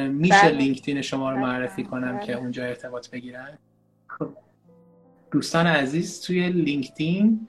میشه 0.10 0.42
بله. 0.42 0.52
لینکدین 0.52 1.02
شما 1.02 1.32
رو 1.32 1.38
معرفی 1.38 1.84
کنم 1.84 2.20
که 2.20 2.32
بله. 2.32 2.42
اونجا 2.42 2.66
ارتباط 2.66 3.10
بگیرن 3.10 3.58
دوستان 5.34 5.68
عزیز 5.68 6.22
توی 6.22 6.50
لینکدین 6.50 7.48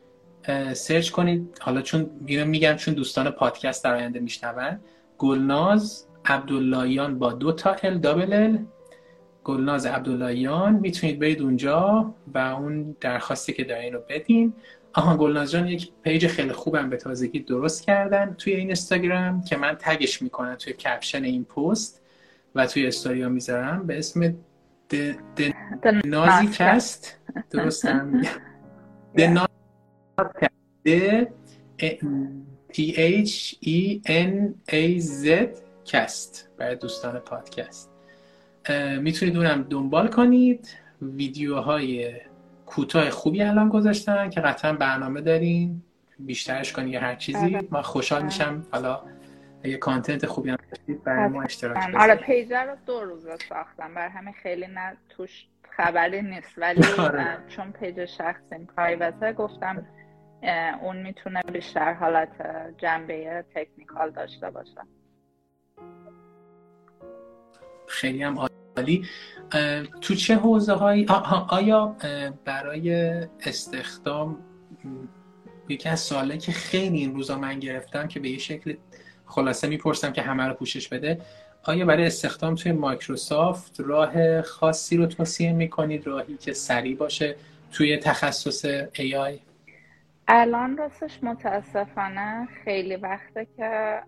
search 0.73 1.11
کنید. 1.11 1.59
حالا 1.61 1.83
چون 1.83 2.11
اینو 2.27 2.45
میگم 2.47 2.75
چون 2.75 2.95
دوستان 2.95 3.31
پادکست 3.31 3.85
در 3.85 3.95
آینده 3.95 4.21
میشنون. 4.21 4.81
گلناز 5.19 6.07
عبداللهیان 6.25 7.19
با 7.19 7.33
دو 7.33 7.53
تا 7.53 7.77
L 7.83 7.99
double 7.99 8.33
L 8.33 8.59
گلناز 9.45 9.87
عبداللهیان 9.87 10.75
می‌تونید 10.75 11.19
برید 11.19 11.43
اونجا 11.43 12.15
و 12.35 12.39
اون 12.39 12.97
درخواستی 13.01 13.53
که 13.53 13.65
دارین 13.65 13.93
رو 13.93 14.01
بدین. 14.09 14.53
آها 14.93 15.17
گلناز 15.17 15.51
جان 15.51 15.67
یک 15.67 15.91
page 16.03 16.27
خیلی 16.27 16.53
خوبم 16.53 16.91
به 16.91 16.97
تازگی 16.97 17.41
درست 17.41 17.83
کردن 17.83 18.35
توی 18.39 18.53
این 18.53 18.67
اینستاگرام 18.67 19.45
که 19.45 19.57
من 19.57 19.77
tag 19.81 20.06
ش 20.06 20.23
می‌کنم 20.23 20.55
توی 20.55 20.73
caption 20.73 21.25
این 21.25 21.45
پست 21.45 22.03
و 22.55 22.67
توی 22.67 22.87
استوریا 22.87 23.29
می‌ذارم. 23.29 23.87
به 23.87 23.99
اسم 23.99 24.35
نازی 26.05 26.47
کست 26.53 27.21
درست 27.51 27.87
د 30.87 31.29
T 32.75 32.77
H 33.27 33.55
E 33.63 34.01
N 34.07 34.55
A 34.71 35.01
Z 35.23 35.27
کست 35.85 36.51
برای 36.59 36.77
دوستان 36.77 37.19
پادکست. 37.19 37.91
می‌تونید 39.01 39.37
اونم 39.37 39.63
دنبال 39.63 40.09
کنید. 40.09 40.69
ویدیوهای 41.03 42.15
کوتاه 42.67 43.11
خوبی 43.11 43.43
الان 43.43 43.69
گذاشتن 43.69 44.31
که 44.31 44.41
قطعا 44.41 44.73
برنامه 44.73 45.21
دارین. 45.21 45.83
بیشترش 46.19 46.73
کنی 46.73 46.91
یا 46.91 47.01
هر 47.01 47.15
چیزی. 47.15 47.57
آره. 47.57 47.69
من 47.71 47.83
خوشحال 47.83 48.19
آره. 48.19 48.27
میشم. 48.27 48.67
حالا 48.71 49.03
اگه 49.65 49.77
کانتنت 49.77 50.27
خوبی 50.27 50.51
هم 50.51 50.57
داشتید 50.71 51.05
برای 51.05 51.29
ما 51.29 51.43
اشتراک 51.43 51.77
بذارید. 51.77 51.97
آره 51.97 52.15
پیجه 52.15 52.61
رو 52.61 52.77
دو 52.87 53.01
روز 53.01 53.27
ساختم. 53.49 53.95
برای 53.95 54.11
همین 54.11 54.35
خیلی 54.43 54.67
نه 54.67 54.97
توش 55.09 55.47
خبری 55.71 56.23
نیست. 56.23 56.59
ولی 56.59 56.85
آره. 56.99 57.39
چون 57.49 57.73
پیج 57.73 58.05
شخصی 58.05 58.67
پرایوته 58.77 59.33
گفتم 59.33 59.87
اون 60.83 61.03
می‌تونه 61.03 61.43
بیشتر 61.53 61.93
حالت 61.93 62.31
جنبه 62.79 63.45
تکنیکال 63.55 64.11
داشته 64.11 64.51
باشه. 64.51 64.81
خیلی 67.87 68.23
هم 68.23 68.39
عالی. 68.77 69.07
تو 70.01 70.15
چه 70.15 70.35
حوزه 70.37 70.73
هایی 70.73 71.07
آیا 71.49 71.97
برای 72.45 72.91
استخدام 73.47 74.39
یکی 75.69 75.89
از 75.89 76.01
سواله 76.01 76.39
که 76.39 76.53
خیلی 76.53 76.99
این 76.99 77.15
روزا 77.15 77.39
من 77.39 77.59
گرفتم 77.59 78.09
که 78.09 78.21
به 78.21 78.29
یه 78.29 78.39
شکل 78.39 78.77
خلاصه 79.27 79.69
می‌پرسم 79.69 80.13
که 80.13 80.23
همه 80.23 80.49
رو 80.49 80.55
پوشش 80.55 80.89
بده. 80.89 81.21
آیا 81.65 81.87
برای 81.87 82.07
استخدام 82.07 82.55
توی 82.55 82.73
مایکروسافت 82.73 83.81
راه 83.81 84.43
خاصی 84.43 84.97
رو 84.97 85.07
توصیه 85.07 85.53
می‌کنید؟ 85.53 86.07
راهی 86.07 86.37
که 86.37 86.53
سریع 86.53 86.97
باشه 86.97 87.37
توی 87.73 87.97
تخصص 87.97 88.67
AI 88.95 89.39
الان 90.29 90.77
راستش 90.77 91.19
متاسفانه 91.23 92.49
خیلی 92.65 92.97
وقته 92.97 93.47
که 93.57 94.01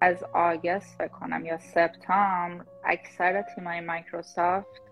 از 0.00 0.24
آگست 0.32 0.98
فکر 0.98 1.08
کنم 1.08 1.44
یا 1.44 1.58
سپتامبر 1.58 2.64
اکثر 2.84 3.42
تیمای 3.54 3.80
مایکروسافت 3.80 4.82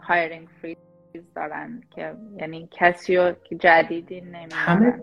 hiring 0.00 0.48
freeze 0.62 1.24
دارن 1.36 1.82
که 1.94 2.14
یعنی 2.36 2.68
کسی 2.72 3.16
رو 3.16 3.34
جدیدی 3.58 4.20
نمیدن 4.20 5.02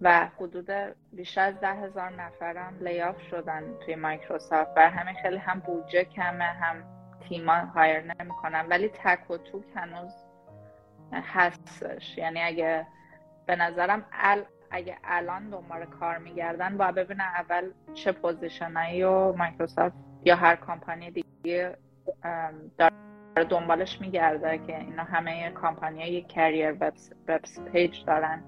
و 0.00 0.28
حدود 0.40 0.70
بیشتر 1.12 1.40
از 1.40 1.60
ده 1.60 1.74
هزار 1.74 2.10
نفرم 2.10 2.78
layoff 2.80 3.22
شدن 3.22 3.78
توی 3.84 3.94
مایکروسافت 3.94 4.70
و 4.76 4.90
همین 4.90 5.14
خیلی 5.22 5.36
هم 5.36 5.60
بودجه 5.60 6.04
کمه 6.04 6.44
هم 6.44 6.84
تیما 7.28 7.52
hire 7.54 8.14
نمی‌کنن 8.20 8.66
ولی 8.68 8.88
تک 8.88 9.30
و 9.30 9.36
توک 9.36 9.64
هنوز 9.76 10.12
هستش. 11.12 12.18
یعنی 12.18 12.42
اگه 12.42 12.86
به 13.46 13.56
نظرم 13.56 14.04
ال 14.12 14.44
اگه 14.70 14.96
الان 15.04 15.50
دنبال 15.50 15.84
کار 15.84 16.18
میگردن 16.18 16.76
باید 16.76 16.94
ببینن 16.94 17.20
اول 17.20 17.70
چه 17.94 18.12
position 18.12 18.84
ایی 18.84 19.02
و 19.02 19.32
مایکروسافت 19.32 19.96
یا 20.24 20.36
هر 20.36 20.56
کمپانی 20.56 21.10
دیگه 21.10 21.76
داره 22.78 22.94
دنبالش 23.48 24.00
میگرده 24.00 24.58
که 24.58 24.78
اینا 24.78 25.02
همه 25.02 25.50
کمپانی 25.50 26.02
های 26.02 26.22
career 26.22 26.76
web 26.80 26.94
page 27.72 28.04
دارن. 28.04 28.42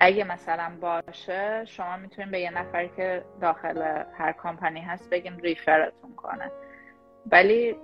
اگه 0.00 0.24
مثلا 0.24 0.72
باشه 0.80 1.64
شما 1.64 1.96
می‌تونید 1.96 2.30
به 2.30 2.40
یه 2.40 2.50
نفری 2.50 2.90
که 2.96 3.24
داخل 3.40 4.04
هر 4.18 4.32
کمپانی 4.42 4.80
هست 4.80 5.10
بگیم 5.10 5.36
refer 5.36 5.85
تون 5.85 6.14
کنه. 6.16 6.50
ولی 7.32 7.76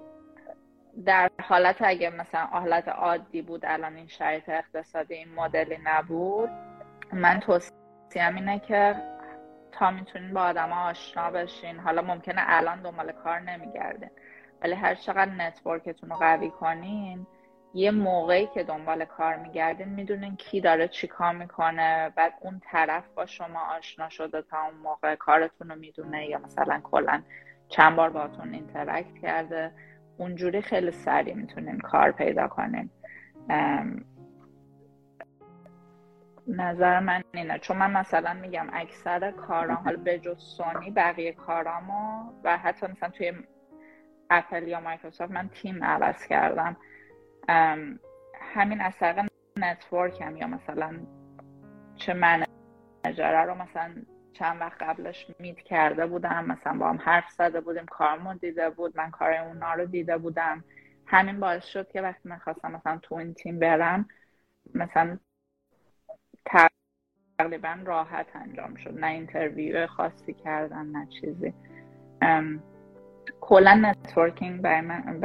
در 1.04 1.30
حالت 1.42 1.76
اگه 1.80 2.10
مثلا 2.10 2.46
حالت 2.46 2.88
عادی 2.88 3.42
بود 3.42 3.64
الان 3.66 3.96
این 3.96 4.06
شرایط 4.06 4.48
اقتصادی 4.48 5.14
این 5.14 5.34
مدلی 5.34 5.78
نبود 5.84 6.50
من 7.12 7.40
توصیم 7.40 8.34
اینه 8.34 8.58
که 8.58 8.94
تا 9.72 9.90
می‌تونین 9.90 10.34
با 10.34 10.40
آدم 10.40 10.72
آشنا 10.72 11.30
بشین. 11.30 11.78
حالا 11.78 12.02
ممکنه 12.02 12.42
الان 12.46 12.82
دنبال 12.82 13.12
کار 13.12 13.40
نمیگردین 13.40 14.10
ولی 14.62 14.74
هر 14.74 14.94
چقدر 14.94 15.30
network 15.30 15.86
تون 15.86 16.10
رو 16.10 16.16
قوی 16.16 16.50
کنین 16.50 17.26
یه 17.74 17.90
موقعی 17.90 18.46
که 18.46 18.62
دنبال 18.62 19.04
کار 19.04 19.36
میگردین 19.36 19.88
می‌دونین 19.88 20.36
کی 20.36 20.60
داره 20.60 20.88
چی 20.88 21.06
کار 21.06 21.34
می‌کنه 21.34 22.12
بعد 22.16 22.32
اون 22.40 22.60
طرف 22.64 23.08
با 23.08 23.26
شما 23.26 23.60
آشنا 23.60 24.08
شده 24.08 24.42
تا 24.42 24.62
اون 24.62 24.74
موقع 24.74 25.14
کارتون 25.14 25.68
رو 25.68 25.76
می‌دونه 25.76 26.26
یا 26.26 26.38
مثلا 26.38 26.80
کلا 26.82 27.22
چند 27.68 27.96
بار 27.96 28.10
باتون 28.10 28.54
interact 28.54 29.18
کرده. 29.22 29.72
اونجوری 30.18 30.62
خیلی 30.62 30.90
سریع 30.90 31.34
می‌تونین 31.34 31.78
کار 31.78 32.10
پیدا 32.10 32.48
کنین. 32.48 32.90
نظر 36.46 37.00
من 37.00 37.22
اینه. 37.34 37.58
چون 37.58 37.76
من 37.76 37.90
مثلا 37.90 38.34
میگم 38.34 38.66
اکثر 38.72 39.30
کارام 39.30 39.76
حالا 39.76 39.96
به 39.96 40.18
جز 40.18 40.38
سونی 40.38 40.90
بقیه 40.90 41.32
کارامو 41.32 42.32
و 42.44 42.58
حتی 42.58 42.86
مثلا 42.86 43.08
توی 43.08 43.32
اپل 44.30 44.68
یا 44.68 44.80
مایکروسافت 44.80 45.32
من 45.32 45.48
تیم 45.48 45.84
عوض 45.84 46.26
کردم. 46.26 46.76
همین 48.54 48.80
از 48.80 48.92
طریق 49.00 49.28
network 49.58 50.26
م 50.26 50.36
یا 50.36 50.46
مثلا 50.46 51.00
یه 51.96 52.14
manager 52.14 53.26
ه 53.26 53.42
رو 53.42 53.54
مثلا 53.54 53.94
چند 54.32 54.60
وقت 54.60 54.82
قبلش 54.82 55.26
meet 55.38 55.56
کرده 55.60 56.06
بودم 56.06 56.44
مثلا 56.44 56.78
با 56.78 56.88
هم 56.88 56.98
حرف 57.00 57.30
زده 57.30 57.60
بودیم 57.60 57.86
کارمون 57.86 58.36
دیده 58.36 58.70
بود 58.70 58.96
من 58.96 59.10
کار 59.10 59.32
اونا 59.32 59.74
رو 59.74 59.86
دیده 59.86 60.18
بودم. 60.18 60.64
همین 61.06 61.40
باعث 61.40 61.64
شد 61.64 61.88
که 61.88 62.02
وقتی 62.02 62.28
من 62.28 62.38
خواستم 62.38 62.72
مثلا 62.72 62.98
تو 63.02 63.14
این 63.14 63.34
تیم 63.34 63.58
برم 63.58 64.08
مثلا 64.74 65.18
تقریبا 67.38 67.78
راحت 67.84 68.36
انجام 68.36 68.74
شد. 68.74 68.98
نه 68.98 69.06
interview 69.06 69.86
خاصی 69.86 70.34
کردن 70.34 70.86
نه 70.86 71.06
چیزی. 71.20 71.54
کلا 73.40 73.74
networking 73.74 74.66
من 74.66 75.20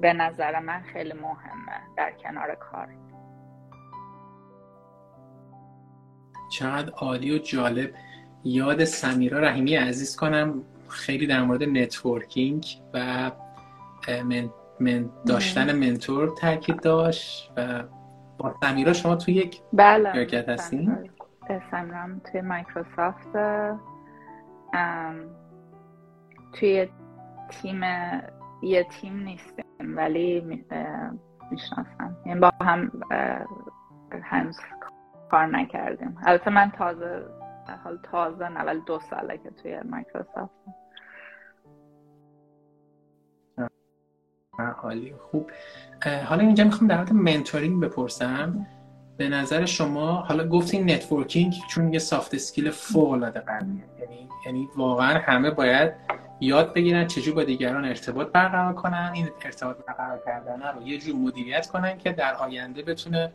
به 0.00 0.12
نظر 0.12 0.60
من 0.60 0.80
خیلی 0.92 1.12
مهمه 1.12 1.80
در 1.96 2.12
کنار 2.22 2.54
کار. 2.54 2.88
چقدر 6.52 6.90
عالی 6.90 7.34
و 7.34 7.38
جالب. 7.38 7.90
یاد 8.44 8.84
سمیرا 8.84 9.40
رحیمی 9.40 9.76
عزیز 9.76 10.16
کنم 10.16 10.62
خیلی 10.88 11.26
در 11.26 11.42
مورد 11.42 11.62
networking 11.62 12.66
و 12.94 13.30
من, 14.08 14.50
من 14.80 15.10
داشتن 15.26 15.76
mentor 15.76 16.28
تاکید 16.40 16.80
داشت 16.80 17.52
و 17.56 17.84
با 18.38 18.54
سمیرا 18.60 18.92
شما 18.92 19.16
توی 19.16 19.34
یک 19.34 19.60
بله. 19.72 20.12
شرکت 20.12 20.48
هستین؟ 20.48 21.10
سمیرا. 21.70 22.08
توی 22.32 22.40
مایکروسافت 22.40 23.32
توی 26.52 26.88
تیم 27.50 27.82
یه 28.62 28.84
تیم 28.84 29.16
نیستیم. 29.22 29.64
ولی 29.84 30.40
می‌شناسم. 31.50 32.16
یعنی 32.26 32.40
با 32.40 32.52
هم 32.60 32.92
هنوز 34.22 34.58
کار 35.30 35.46
نکردیم. 35.46 36.18
البته 36.22 36.50
من 36.50 36.70
تازه 36.70 37.24
حال 37.84 37.98
تازه 38.02 38.44
ولی 38.44 38.80
دو 38.86 38.98
ساله 38.98 39.38
که 39.38 39.50
توی 39.50 39.80
مایکروسافت. 39.80 40.52
خیلی 44.76 45.14
خوب. 45.30 45.50
حالا 46.24 46.42
اینجا 46.42 46.64
می‌خوام 46.64 46.88
در 46.88 46.96
حالت 46.96 47.12
mentoring 47.12 47.82
بپرسم. 47.82 48.66
به 49.16 49.28
نظر 49.28 49.64
شما 49.64 50.12
حالا 50.12 50.48
گفتین 50.48 50.90
networking 50.90 51.54
چون 51.70 51.92
یه 51.92 51.98
soft 51.98 52.34
skill 52.34 52.70
فوق 52.70 53.10
العاده 53.10 53.42
یعنی 54.00 54.28
یعنی 54.46 54.68
واقعا 54.76 55.18
همه 55.18 55.50
باید 55.50 55.92
یاد 56.40 56.74
بگیرن 56.74 57.06
چجور 57.06 57.34
با 57.34 57.44
دیگران 57.44 57.84
ارتباط 57.84 58.32
برقرار 58.32 58.72
کنن 58.72 59.10
این 59.14 59.28
ارتباط 59.44 59.76
برقرار 59.86 60.22
کردن 60.26 60.62
رو 60.62 60.88
یه 60.88 60.98
جور 60.98 61.16
مدیریت 61.16 61.66
کنن 61.66 61.98
که 61.98 62.12
در 62.12 62.34
آینده 62.34 62.82
بتونه 62.82 63.32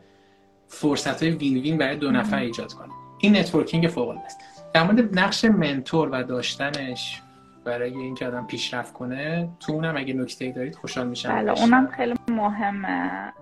فرصت 0.67 1.23
های 1.23 1.31
win-win 1.31 1.77
برای 1.77 1.95
دو 1.95 2.11
نفر 2.11 2.37
ایجاد 2.37 2.73
کنه. 2.73 2.93
این 3.19 3.37
networking 3.37 3.87
فوق 3.87 4.09
است. 4.25 4.39
در 4.73 4.83
مورد 4.83 5.19
نقش 5.19 5.45
mentor 5.45 6.09
و 6.11 6.23
داشتنش 6.23 7.21
برای 7.65 7.93
اینکه 7.93 8.27
آدم 8.27 8.47
پیشرفت 8.47 8.93
کنه 8.93 9.49
تو 9.59 9.73
اونم 9.73 9.97
اگه 9.97 10.13
نکته 10.13 10.51
دارید 10.51 10.75
خوشحال 10.75 11.07
میشم. 11.07 11.29
بله 11.29 11.61
اونم 11.61 11.87
خیلی 11.87 12.13
مهمه. 12.27 13.33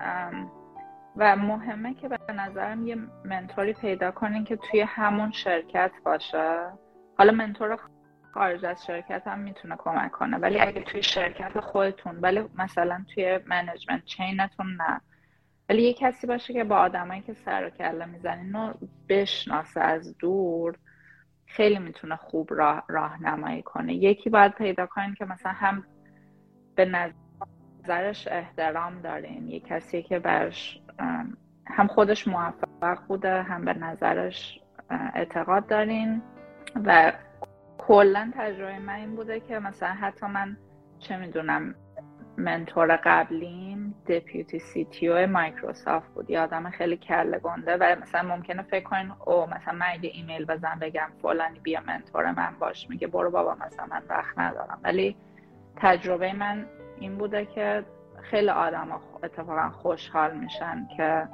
و 1.18 1.36
مهمه 1.36 1.94
که 1.94 2.08
به 2.08 2.34
نظرم 2.34 2.88
یه 2.88 2.98
mentor 3.26 3.67
ی 3.67 3.74
پیدا 3.74 4.12
کنین 4.12 4.44
که 4.44 4.56
توی 4.56 4.82
همون 4.82 5.32
شرکت 5.32 5.92
باشه. 6.06 6.60
حالا 7.18 7.32
mentor 7.32 7.78
خارج 8.34 8.66
از 8.66 8.86
شرکت 8.86 9.28
هم 9.28 9.40
می‌تونه 9.40 9.76
کمک 9.78 10.12
کنه. 10.12 10.38
ولی 10.38 10.60
اگه 10.60 10.82
توی 10.82 11.04
شرکت 11.04 11.60
خودتون 11.60 12.20
ولی 12.20 12.44
مثلا 12.58 13.06
توی 13.14 13.40
management 13.46 14.06
chain 14.06 14.44
تون 14.45 14.68
نه. 14.76 15.02
ولی 15.70 15.84
یه 15.84 15.94
کسی 15.94 16.28
باشه 16.28 16.54
که 16.54 16.64
با 16.64 16.78
آدمایی 16.78 17.22
که 17.22 17.34
سر 17.34 17.66
و 17.66 17.70
کله 17.70 18.06
می‌زنین 18.06 18.74
بشناسه 19.10 19.82
از 19.82 20.18
دور 20.18 20.76
خیلی 21.46 21.80
می‌تونه 21.80 22.16
خوب 22.16 22.54
راه 22.54 22.84
راهنمایی 22.88 23.62
کنه. 23.62 23.94
یکی 23.94 24.30
باید 24.30 24.54
پیدا 24.54 24.86
کنین 24.86 25.14
که 25.14 25.26
مثلا 25.26 25.52
هم 25.52 25.84
به 26.76 27.10
نظرش 27.86 28.28
احترام 28.28 29.02
دارین. 29.02 29.48
یه 29.48 29.60
کسی 29.60 30.04
که 30.04 30.20
برش 30.20 30.82
هم 31.68 31.88
خودش 31.88 32.28
موفق 32.28 33.08
بوده 33.08 33.44
هم 33.44 33.66
به 33.66 33.74
نظرش 33.74 34.60
اعتقاد 34.90 35.68
دارین 35.68 36.22
و 36.76 37.14
کلا 37.88 38.32
تجربه 38.38 38.80
من 38.80 38.94
این 38.94 39.16
بوده 39.16 39.40
که 39.40 39.60
مثلا 39.60 39.90
حتی 39.90 40.26
من 40.26 40.58
چه 41.00 41.18
می‌دونم 41.18 41.76
منتور 42.38 42.96
قبلیم 43.04 43.96
دپیوتی 44.08 44.60
سی 44.60 44.86
تی 44.86 45.26
مایکروسافت 45.26 46.14
بود. 46.14 46.30
یه 46.30 46.40
آدم 46.40 46.70
خیلی 46.70 46.98
کله 46.98 47.40
گنده 47.40 47.78
و 47.78 47.96
مثلا 48.02 48.36
ممکنه 48.36 48.62
فکر 48.62 48.84
کنین 48.84 49.12
او 49.26 49.46
مثلا 49.46 49.74
من 49.74 49.86
اگه 49.90 50.10
ایمیل 50.14 50.46
بزن 50.46 50.80
بگم 50.82 51.10
فلانی 51.22 51.60
بیا 51.60 51.82
منتور 51.88 52.32
من 52.32 52.56
باش 52.60 52.90
میگه 52.90 53.08
برو 53.08 53.32
بابا 53.32 53.56
مثلا 53.56 53.86
من 53.86 54.02
وقت 54.10 54.40
ندارم. 54.40 54.80
ولی 54.84 55.16
تجربه 55.76 56.34
من 56.34 56.66
این 57.00 57.18
بوده 57.18 57.46
که 57.46 57.84
خیلی 58.22 58.50
آدم 58.50 58.88
اتفاقا 59.24 59.70
خوشحال 59.70 60.38
میشن 60.38 60.88
که 60.98 61.28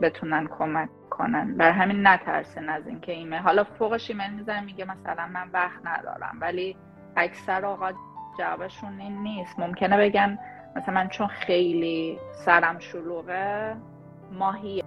بتونن 0.00 0.46
کمک 0.46 0.88
کنن 1.18 1.56
بر 1.56 1.70
همین 1.70 2.06
نترسین 2.06 2.68
از 2.68 2.86
اینکه 2.86 3.12
ایمیل 3.12 3.38
حالا 3.38 3.64
فوقش 3.64 4.10
ایمیل 4.10 4.30
میزن 4.30 4.64
میگه 4.64 4.84
مثلا 4.84 5.26
من 5.26 5.50
وقت 5.52 5.80
ندارم. 5.84 6.38
ولی 6.40 6.76
اکثر 7.16 7.66
اوقات 7.66 7.94
جوابشون 8.38 9.00
این 9.00 9.22
نیست. 9.22 9.58
ممکنه 9.58 9.96
بگن 9.96 10.38
مثلا 10.76 10.94
من 10.94 11.08
چون 11.08 11.26
خیلی 11.26 12.18
سرم 12.32 12.78
شلوغه 12.78 13.76
ماهی 14.32 14.82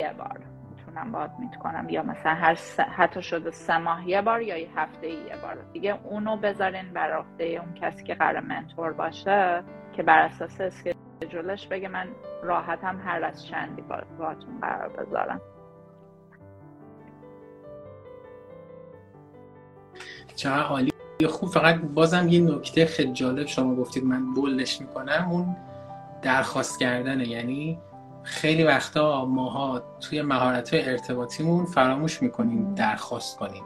یه 0.00 0.12
بار 0.18 0.40
می‌تونم 0.70 1.12
باد 1.12 1.30
میت 1.38 1.56
کنم 1.56 1.88
یا 1.88 2.02
مثلا 2.02 2.34
هر 2.34 2.58
حتی 2.96 3.22
شده 3.22 3.50
سه 3.50 3.78
ماه 3.78 4.08
یه 4.08 4.22
بار 4.22 4.42
یا 4.42 4.56
یه 4.58 4.68
هفته 4.76 5.08
یه 5.08 5.36
بار. 5.42 5.58
دیگه 5.72 5.98
اونو 6.04 6.36
بذارین 6.36 6.92
بر 6.92 7.12
عهده 7.12 7.44
اون 7.44 7.74
کسی 7.74 8.04
که 8.04 8.14
قرار 8.14 8.40
منتور 8.40 8.92
باشه 8.92 9.62
که 9.92 10.02
بر 10.02 10.18
اساس 10.18 10.60
اسکیجولش 10.60 11.66
بگه 11.68 11.88
من 11.88 12.08
راحتم 12.42 13.00
هر 13.04 13.24
از 13.24 13.46
چندی 13.46 13.82
باتون 14.18 14.60
قرار 14.60 14.88
بذارم. 14.88 15.40
چه 20.36 20.50
حالی؟ 20.50 20.92
خوب 21.28 21.48
فقط 21.48 21.80
بازم 21.80 22.28
یه 22.28 22.40
نکته 22.40 22.86
خیلی 22.86 23.12
جالب 23.12 23.46
شما 23.46 23.74
گفتید 23.74 24.04
من 24.04 24.34
بولش 24.34 24.80
می‌کنم. 24.80 25.28
اون 25.30 25.56
درخواست 26.22 26.80
کردنه 26.80 27.28
یعنی 27.28 27.78
خیلی 28.22 28.64
وقتا 28.64 29.24
ماها 29.24 29.82
توی 30.00 30.22
مهارت 30.22 30.74
های 30.74 30.90
ارتباطیمون 30.90 31.66
فراموش 31.66 32.22
می‌کنیم 32.22 32.74
درخواست 32.74 33.38
کنیم 33.38 33.62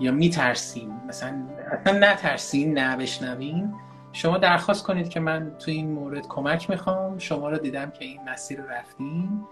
یا 0.00 0.12
میترسیم. 0.12 1.00
مثلا 1.08 1.46
اصلا 1.72 1.98
نترسین 1.98 2.78
نه 2.78 3.72
شما 4.12 4.38
درخواست 4.38 4.84
کنید 4.84 5.08
که 5.08 5.20
من 5.20 5.52
توی 5.58 5.74
این 5.74 5.92
مورد 5.92 6.28
کمک 6.28 6.70
می‌خوام. 6.70 7.18
شما 7.18 7.50
رو 7.50 7.58
دیدم 7.58 7.90
که 7.90 8.04
این 8.04 8.20
مسیر 8.28 8.60
رو 8.60 8.68
رفتیم 8.68 9.46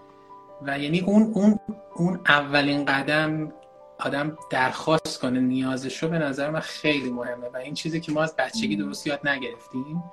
و 0.61 0.79
یعنی 0.79 0.99
اون 0.99 1.31
اون 1.33 1.59
اون 1.95 2.19
اولین 2.27 2.85
قدم 2.85 3.51
آدم 4.01 4.37
درخواست 4.49 5.19
کنه 5.21 5.39
نیازش 5.39 6.03
رو 6.03 6.09
به 6.09 6.19
نظر 6.19 6.49
من 6.49 6.59
خیلی 6.59 7.11
مهمه. 7.11 7.47
و 7.53 7.57
این 7.57 7.73
چیزی 7.73 7.99
که 7.99 8.11
ما 8.11 8.23
از 8.23 8.35
بچگی 8.35 8.75
درست 8.75 9.07
یاد 9.07 9.27
نگرفتیم 9.27 10.03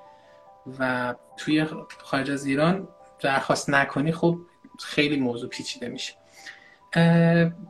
و 0.78 1.14
توی 1.36 1.66
خارج 1.98 2.30
از 2.30 2.46
ایران 2.46 2.88
درخواست 3.20 3.70
نکنی 3.70 4.12
خب 4.12 4.38
خیلی 4.78 5.20
موضوع 5.20 5.48
پیچیده 5.48 5.88
میشه. 5.88 6.14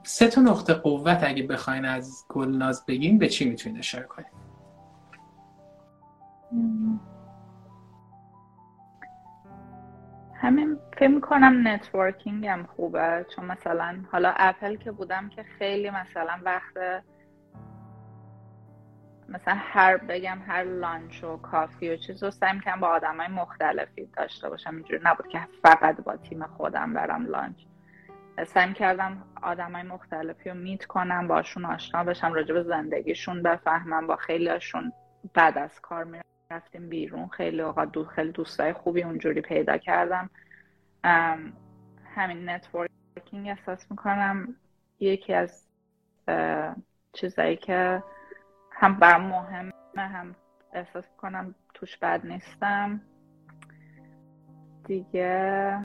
سه 0.02 0.28
تا 0.28 0.40
نقطه 0.40 0.74
قوت 0.74 1.20
اگه 1.22 1.42
بخواین 1.42 1.84
از 1.84 2.24
گلناز 2.28 2.86
بگین 2.86 3.18
به 3.18 3.28
چی 3.28 3.44
می‌تونید 3.44 3.78
اشاره 3.78 4.04
کنید 4.04 4.38
همین 10.40 10.78
فکر 10.96 11.08
می‌کنم 11.08 11.68
networking 11.68 12.46
هم 12.46 12.66
خوبه 12.66 13.26
چون 13.36 13.44
مثلا 13.44 13.96
حالا 14.12 14.34
اپل 14.36 14.76
که 14.76 14.90
بودم 14.90 15.28
که 15.28 15.42
خیلی 15.42 15.90
مثلا 15.90 16.40
وقت 16.44 16.76
مثلا 19.28 19.54
هر 19.58 19.96
بگم 19.96 20.38
هر 20.46 20.64
lunch 20.64 21.24
و 21.24 21.36
coffee 21.36 21.90
و 21.90 21.96
چیز 21.96 22.22
رو 22.22 22.30
سعی 22.30 22.52
می‌کنم 22.52 22.80
با 22.80 22.86
آدم 22.86 23.16
های 23.16 23.28
مختلفی 23.28 24.08
داشته 24.16 24.48
باشم. 24.48 24.74
اینجوری 24.74 25.00
نبود 25.04 25.28
که 25.28 25.40
فقط 25.62 26.00
با 26.00 26.16
تیم 26.16 26.46
خودم 26.46 26.92
برم 26.92 27.26
lunch. 27.26 27.56
سعی 28.46 28.72
کردم 28.72 29.22
آدم 29.42 29.72
های 29.72 29.82
مختلفی 29.82 30.50
رو 30.50 30.56
meet 30.56 30.84
کنم 30.84 31.28
باشون 31.28 31.64
آشنا 31.64 32.04
بشم 32.04 32.32
راجع 32.32 32.54
به 32.54 32.62
زندگیشون 32.62 33.42
بفهمم 33.42 34.06
با 34.06 34.16
خیلی 34.16 34.48
هاشون 34.48 34.92
بعد 35.34 35.58
از 35.58 35.80
کار 35.80 36.04
می‌رفتیم 36.50 36.88
بیرون. 36.88 37.28
خیلی 37.28 37.60
اوقات 37.60 37.92
دو 37.92 38.04
خیلی 38.04 38.32
دوستای 38.32 38.72
خوبی 38.72 39.02
اونجوری 39.02 39.40
پیدا 39.40 39.78
کردم. 39.78 40.30
همین 42.04 42.48
networking 42.48 43.48
احساس 43.48 43.90
می‌کنم 43.90 44.56
یکی 45.00 45.34
از 45.34 45.66
چیزایی 47.12 47.56
که 47.56 48.02
هم 48.72 48.98
بر 48.98 49.18
مهمه 49.18 49.72
هم 49.96 50.34
احساس 50.72 51.04
کنم 51.16 51.54
توش 51.74 51.96
بد 51.96 52.26
نیستم. 52.26 53.00
دیگه 54.84 55.84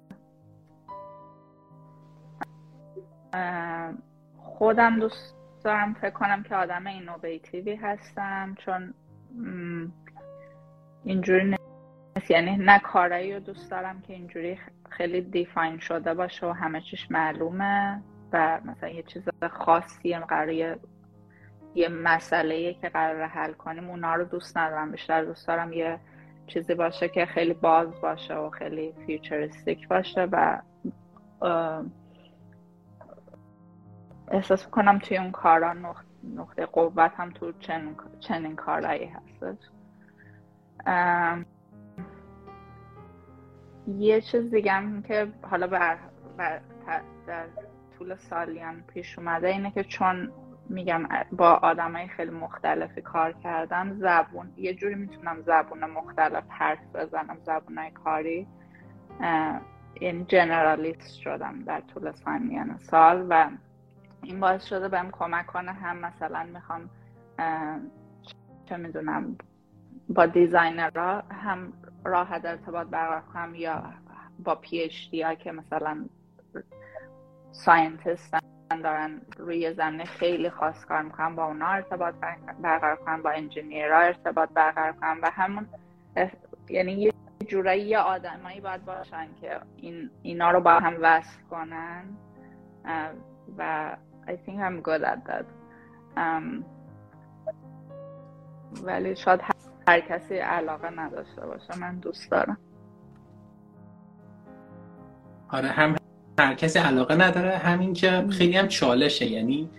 خودم 4.38 5.00
دوست 5.00 5.36
دارم 5.64 5.94
فکر 5.94 6.10
کنم 6.10 6.44
که 6.44 6.56
آدم 6.56 6.88
اینوویتیوی 6.88 7.76
هستم 7.76 8.56
چون 8.58 8.94
اینجوری 11.04 11.44
نیست. 11.44 12.32
یعنی 12.32 12.58
نه 12.58 12.80
کارایی 12.80 13.34
رو 13.34 13.40
دوست 13.40 13.72
دارم 13.72 14.02
که 14.02 14.14
اینجوری 14.14 14.60
خیلی 14.90 15.22
دیفاین 15.22 15.80
شده 15.80 16.14
باشه 16.14 16.48
و 16.48 16.52
همه 16.52 16.82
چیش 16.82 17.12
معلومه 17.12 18.02
و 18.34 18.60
مثلا 18.66 18.90
یه 18.90 19.04
چیز 19.04 19.24
خاصی 19.52 20.16
قراره 20.16 20.80
یه 21.76 21.88
مسئله 21.88 22.74
که 22.74 22.90
قرار 22.90 23.24
حل 23.26 23.54
کنیم 23.54 23.90
اونا 23.90 24.16
رو 24.16 24.24
دوست 24.24 24.58
ندارم. 24.58 24.92
بیشتر 24.92 25.24
دوست 25.24 25.48
دارم 25.48 25.74
یه 25.74 26.00
چیزی 26.48 26.76
باشه 26.76 27.10
که 27.10 27.26
خیلی 27.26 27.54
باز 27.54 28.02
باشه 28.02 28.36
و 28.36 28.50
خیلی 28.50 28.94
فیوچرستیک 29.06 29.88
باشه 29.88 30.28
و 30.32 30.62
احساس 34.32 34.68
کنم 34.68 35.00
توی 35.00 35.18
اون 35.18 35.32
کارا 35.32 35.74
نقطه 36.36 36.66
قوت 36.66 37.12
هم 37.18 37.30
تو 37.30 37.52
چنین, 37.52 37.96
چنین 38.20 38.56
کارایی 38.56 39.06
هستش 39.06 39.58
یه 43.88 44.22
چیز 44.22 44.52
دیگه 44.52 44.72
هم 44.72 45.02
که 45.02 45.28
حالا 45.42 45.68
بر, 45.68 45.98
بر 46.38 46.62
در 47.28 47.46
طول 47.98 48.16
سالی 48.16 48.60
هم 48.60 48.84
پیش 48.84 49.20
اومده 49.20 49.48
اینه 49.48 49.72
که 49.72 49.84
چون 49.84 50.32
میگم 50.70 51.08
با 51.32 51.52
آدمای 51.52 52.08
خیلی 52.08 52.32
مختلفی 52.32 53.02
کار 53.02 53.32
کردم 53.32 53.94
زبون 53.94 54.54
یه 54.58 54.74
جوری 54.74 54.96
می‌تونم 54.96 55.42
زبون 55.42 55.86
مختلف 55.86 56.44
حرف 56.50 56.96
بزنم 56.96 57.38
زبونای 57.44 57.92
کاری 57.92 58.48
این 59.94 60.26
generalist 60.28 61.20
شدم 61.20 61.64
در 61.64 61.82
طول 61.82 62.12
سالیان 62.12 62.78
سال 62.78 63.26
و 63.30 63.50
این 64.24 64.40
باعث 64.40 64.66
شده 64.66 64.88
بهم 64.88 65.12
کمک 65.12 65.46
کنه 65.46 65.72
هم 65.72 65.98
مثلا 65.98 66.44
می‌خوام 66.44 66.90
چه 68.66 68.78
می‌دونم 68.78 69.38
با 70.16 70.26
designer 70.26 71.11
ها 71.11 71.22
هم 71.22 71.74
راحت 72.06 72.46
ارتباط 72.46 72.88
برقرار 72.88 73.22
کنم 73.22 73.56
یا 73.56 73.84
با 74.44 74.56
PhD 74.56 75.36
که 75.36 75.52
مثلا 75.52 76.06
scientist 77.52 78.36
دارن 78.84 79.22
روی 79.38 79.74
زمینه 79.74 80.06
خیلی 80.06 80.50
خاص 80.50 80.86
کار 80.86 81.02
می‌کنن 81.02 81.36
با 81.36 81.46
اونا 81.46 81.68
ارتباط 81.68 82.16
برقرار 82.62 82.96
کنم 82.96 83.22
با 83.22 83.30
engineer 83.30 83.92
ها 83.92 84.00
ارتباط 84.00 84.50
برقرار 84.50 84.92
کنم 84.92 85.20
و 85.24 85.32
همون 85.34 85.68
یعنی 86.70 86.92
یه 86.92 87.14
جورایی 87.48 87.82
یه 87.82 88.00
آدمایی 88.00 88.62
باید 88.62 88.86
باشن 88.86 89.28
که 89.42 89.60
این 89.78 90.10
اینا 90.22 90.52
رو 90.52 90.60
با 90.60 90.72
هم 90.72 90.98
وصل 91.02 91.42
کنن. 91.50 92.04
و 93.58 93.96
I 94.28 94.36
think 94.46 94.60
I'm 94.60 94.82
good 94.82 95.04
at 95.04 95.20
that. 95.28 95.46
um, 96.18 96.64
ولی 98.84 99.16
شاید 99.16 99.53
هر 99.88 100.00
کسی 100.00 100.38
علاقه 100.38 100.90
نداشته 100.90 101.42
باشه 101.42 101.80
من 101.80 102.00
دوست 102.00 102.32
دارم. 102.32 102.58
آره 105.50 105.68
هم 105.68 105.96
هر 106.40 106.54
کسی 106.54 106.80
علاقه 106.80 107.16
نداره 107.16 107.58
همین 107.58 107.94
که 107.94 108.26
خیلی 108.30 108.58
هم 108.58 108.68
چالشه. 108.68 109.26
یعنی 109.26 109.70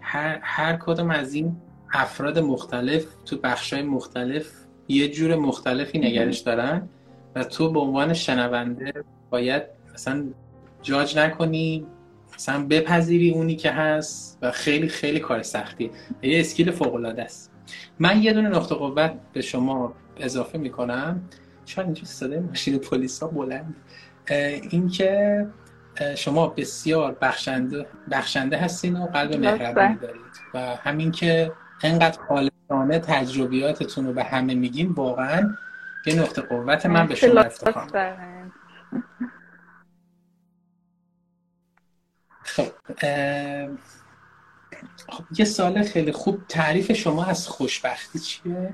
هر, 0.00 0.38
هر 0.42 0.76
کدوم 0.76 1.10
از 1.10 1.34
این 1.34 1.56
افراد 1.92 2.38
مختلف 2.38 3.06
تو 3.24 3.36
بخشای 3.36 3.82
مختلف 3.82 4.52
یه 4.88 5.08
جور 5.08 5.36
مختلفی 5.36 5.98
نگرش 5.98 6.38
دارن 6.38 6.88
و 7.34 7.44
تو 7.44 7.72
به 7.72 7.80
عنوان 7.80 8.14
شنونده 8.14 8.92
باید 9.30 9.62
مثلا 9.94 10.24
جاج 10.82 11.18
نکنی 11.18 11.86
مثلا 12.34 12.66
بپذیری 12.66 13.30
اونی 13.30 13.56
که 13.56 13.70
هست 13.70 14.38
و 14.42 14.50
خیلی 14.50 14.88
خیلی 14.88 15.20
کار 15.20 15.42
سختیه 15.42 15.90
یه 16.22 16.40
اسکیل 16.40 16.70
فوق 16.70 16.94
العاده 16.94 17.22
است. 17.22 17.55
من 17.98 18.22
یه 18.22 18.32
دونه 18.32 18.48
نقطه 18.48 18.74
قوت 18.74 19.14
به 19.32 19.40
شما 19.40 19.94
اضافه 20.16 20.58
می‌کنم. 20.58 21.20
شاید 21.66 21.86
اینجا 21.86 22.04
صدای 22.04 22.38
ماشین 22.38 22.78
پلیس 22.78 23.22
ها 23.22 23.28
بلند 23.28 23.76
اینکه 24.70 25.46
شما 26.16 26.46
بسیار 26.46 27.16
بخشنده 27.20 27.86
بخشنده 28.10 28.56
هستین 28.56 28.96
و 28.96 29.06
قلب 29.06 29.34
مهربانی 29.34 29.96
دارید. 29.96 30.20
و 30.54 30.58
همین 30.58 31.10
که 31.10 31.52
انقدر 31.82 32.18
خالصانه 32.28 32.98
تجربیاتتون 32.98 34.06
رو 34.06 34.12
به 34.12 34.24
همه 34.24 34.54
میگین 34.54 34.90
واقعا 34.90 35.56
یه 36.06 36.14
نقطه 36.14 36.42
قوت 36.42 36.86
من 36.86 37.06
به 37.06 37.14
شما 37.14 37.40
افتخار 37.40 38.12
خب 42.42 42.66
خب 42.66 42.72
یه 45.38 45.44
سال 45.44 45.82
خیلی 45.82 46.12
خوب. 46.12 46.46
تعریف 46.48 46.92
شما 46.92 47.24
از 47.24 47.48
خوشبختی 47.48 48.18
چیه؟ 48.18 48.72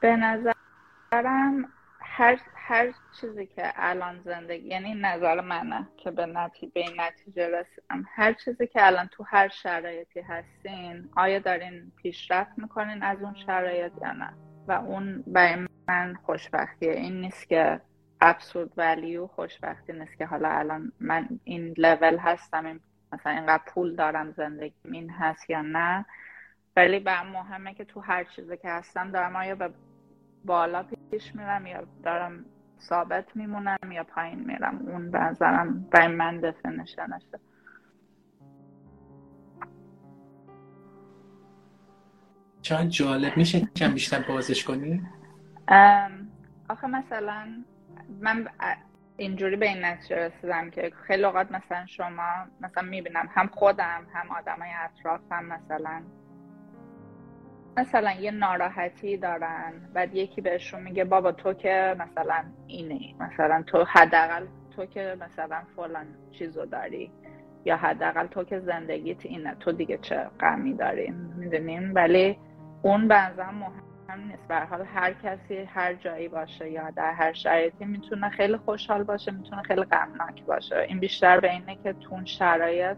به 0.00 0.16
نظرم 0.16 1.68
هر 2.00 2.40
هر 2.54 2.92
چیزی 3.20 3.46
که 3.46 3.72
الان 3.76 4.20
زندگی 4.24 4.68
یعنی 4.68 4.94
نظر 4.94 5.40
منه 5.40 5.88
که 5.96 6.10
به 6.10 6.26
نتیجه 6.26 6.72
به 6.74 6.80
این 6.80 7.00
نتیجه 7.00 7.48
رسیدم. 7.48 8.04
هر 8.14 8.32
چیزی 8.32 8.66
که 8.66 8.86
الان 8.86 9.08
تو 9.12 9.24
هر 9.26 9.48
شرایطی 9.48 10.20
هستین 10.20 11.10
آیا 11.16 11.38
دارین 11.38 11.92
پیشرفت 11.96 12.58
می‌کنین 12.58 13.02
از 13.02 13.22
اون 13.22 13.34
شرایط 13.46 13.92
یا 14.02 14.12
نه؟ 14.12 14.32
و 14.68 14.72
اون 14.72 15.24
برای 15.26 15.68
من 15.88 16.14
خوشبختیه. 16.26 16.92
این 16.92 17.20
نیست 17.20 17.48
که 17.48 17.80
ابسورد 18.20 18.70
ولیو 18.76 19.26
خوشبختی 19.26 19.92
نیست 19.92 20.18
که 20.18 20.26
حالا 20.26 20.48
الان 20.48 20.92
من 21.00 21.28
این 21.44 21.74
لول 21.76 22.16
هستم 22.18 22.66
این 22.66 22.80
مثلا 23.12 23.32
اینقدر 23.32 23.62
پول 23.66 23.96
دارم 23.96 24.32
زندگی 24.32 24.74
این 24.84 25.10
هست 25.10 25.50
یا 25.50 25.62
نه. 25.62 26.04
ولی 26.76 26.98
برام 26.98 27.26
مهمه 27.26 27.74
که 27.74 27.84
تو 27.84 28.00
هر 28.00 28.24
چیزی 28.24 28.56
که 28.56 28.70
هستم 28.70 29.10
دارم 29.10 29.36
آیا 29.36 29.54
به 29.54 29.70
بالا 30.44 30.84
پیش 31.10 31.34
میرم 31.34 31.66
یا 31.66 31.86
دارم 32.02 32.44
ثابت 32.80 33.36
میمونم 33.36 33.92
یا 33.92 34.04
پایین 34.04 34.44
میرم. 34.44 34.78
اون 34.78 35.10
به 35.10 35.18
نظرم 35.18 35.88
برای 35.90 36.08
من 36.08 36.40
دفنشنشه 36.40 37.30
چند 42.62 42.88
جالب. 42.88 43.36
میشه 43.36 43.60
کم 43.60 43.94
بیشتر 43.94 44.24
بازش 44.28 44.64
کنی؟ 44.64 45.02
آخه 46.68 46.86
مثلا 46.86 47.64
من 48.20 48.48
اینجوری 49.22 49.56
به 49.56 49.68
این 49.68 49.84
نتیجه 49.84 50.16
رسیدم 50.16 50.70
که 50.70 50.92
خیلی 51.06 51.24
اوقات 51.24 51.52
مثلا 51.52 51.86
شما 51.86 52.46
مثلا 52.60 52.82
می‌بینم 52.82 53.28
هم 53.34 53.46
خودم 53.46 54.06
هم 54.14 54.30
آدمای 54.30 54.70
اطرافم 54.84 55.44
مثلا 55.44 56.02
مثلا 57.76 58.12
یه 58.12 58.30
ناراحتی 58.30 59.16
دارن 59.16 59.72
بعد 59.94 60.14
یکی 60.14 60.40
بهشون 60.40 60.82
میگه 60.82 61.04
بابا 61.04 61.32
تو 61.32 61.52
که 61.52 61.96
مثلا 61.98 62.44
اینه 62.66 63.14
مثلا 63.20 63.62
تو 63.66 63.84
حداقل 63.84 64.46
تو 64.76 64.86
که 64.86 65.16
مثلا 65.20 65.62
فلان 65.76 66.06
چیزو 66.32 66.66
داری 66.66 67.10
یا 67.64 67.76
حداقل 67.76 68.26
تو 68.26 68.44
که 68.44 68.60
زندگیت 68.60 69.26
اینه 69.26 69.54
تو 69.54 69.72
دیگه 69.72 69.98
چه 69.98 70.26
غمی 70.40 70.74
داری؟ 70.74 71.10
می‌دونین؟ 71.36 71.92
ولی 71.92 72.38
اون 72.82 73.08
بنظرم 73.08 73.54
مهم 73.54 73.91
نیست. 74.20 74.48
به 74.48 74.60
حال 74.60 74.82
هر 74.94 75.12
کسی 75.12 75.56
هر 75.56 75.94
جایی 75.94 76.28
باشه 76.28 76.70
یا 76.70 76.90
در 76.90 77.12
هر 77.12 77.32
شرایطی 77.32 77.84
می‌تونه 77.84 78.28
خیلی 78.28 78.56
خوشحال 78.56 79.02
باشه 79.02 79.32
می‌تونه 79.32 79.62
خیلی 79.62 79.82
غمناک 79.82 80.44
باشه. 80.44 80.76
این 80.88 81.00
بیشتر 81.00 81.40
به 81.40 81.50
اینه 81.50 81.78
که 81.82 81.92
تو 81.92 82.14
اون 82.14 82.24
شرایط 82.24 82.96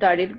داری 0.00 0.36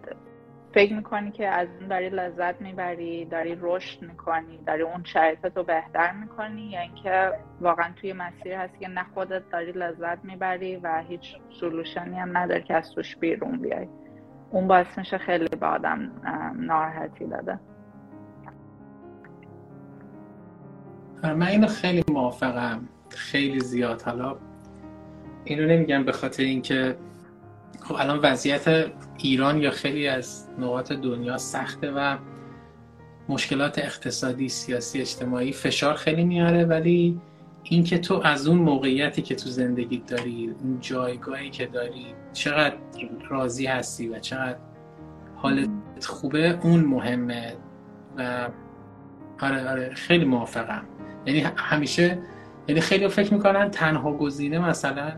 فکر 0.73 0.93
می‌کنی 0.93 1.31
که 1.31 1.47
از 1.47 1.67
اون 1.79 1.87
داری 1.87 2.09
لذت 2.09 2.61
می‌بری 2.61 3.25
داری 3.25 3.57
رشد 3.61 4.01
می‌کنی 4.01 4.57
داری 4.65 4.81
اون 4.81 5.03
شرایطت 5.03 5.57
رو 5.57 5.63
بهتر 5.63 6.11
می‌کنی 6.11 6.61
یا 6.61 6.79
اینکه 6.81 7.31
واقعا 7.61 7.91
توی 7.95 8.13
مسیر 8.13 8.53
هستی 8.53 8.79
که 8.79 8.87
نه 8.87 9.05
خودت 9.13 9.49
داری 9.49 9.71
لذت 9.71 10.25
می‌بری 10.25 10.75
و 10.75 11.03
هیچ 11.07 11.35
سلوشنی 11.59 12.19
هم 12.19 12.37
نداری 12.37 12.63
که 12.63 12.73
از 12.73 12.91
توش 12.91 13.15
بیرون 13.17 13.61
بیای. 13.61 13.87
اون 14.51 14.67
باعث 14.67 14.97
میشه 14.97 15.17
خیلی 15.17 15.47
به 15.59 15.65
آدم 15.65 16.11
ناراحتی 16.55 17.25
داده 17.25 17.59
من 21.23 21.47
اینو 21.47 21.67
خیلی 21.67 22.03
موافقم. 22.07 22.87
خیلی 23.09 23.59
زیاد. 23.59 24.01
حالا 24.01 24.37
اینو 25.45 25.67
نمیگم 25.67 26.03
به 26.03 26.11
خاطر 26.11 26.43
اینکه 26.43 26.97
خب 27.81 27.95
الان 27.95 28.19
وضعیت 28.19 28.85
ایران 29.17 29.57
یا 29.61 29.71
خیلی 29.71 30.07
از 30.07 30.47
نقاط 30.59 30.91
دنیا 30.91 31.37
سخته 31.37 31.91
و 31.91 32.17
مشکلات 33.29 33.79
اقتصادی 33.79 34.49
سیاسی 34.49 35.01
اجتماعی 35.01 35.51
فشار 35.51 35.93
خیلی 35.93 36.23
میاره 36.23 36.65
ولی 36.65 37.21
اینکه 37.63 37.97
تو 37.97 38.21
از 38.23 38.47
اون 38.47 38.57
موقعیتی 38.57 39.21
که 39.21 39.35
تو 39.35 39.49
زندگی 39.49 40.03
داری 40.07 40.55
اون 40.63 40.77
جایگاهی 40.79 41.49
که 41.49 41.65
داری 41.65 42.05
چقدر 42.33 42.75
راضی 43.29 43.65
هستی 43.65 44.09
و 44.09 44.19
چقدر 44.19 44.57
حالت 45.35 45.69
خوبه 46.05 46.59
اون 46.63 46.79
مهمه. 46.79 47.55
و 48.17 48.49
آره 49.41 49.69
آره 49.69 49.93
خیلی 49.93 50.25
موافقم. 50.25 50.85
یعنی 51.25 51.45
همیشه 51.55 52.17
یعنی 52.67 52.81
خیلی 52.81 53.07
فکر 53.07 53.33
می‌کنن 53.33 53.69
تنها 53.69 54.11
گزینه 54.11 54.59
مثلا 54.59 55.11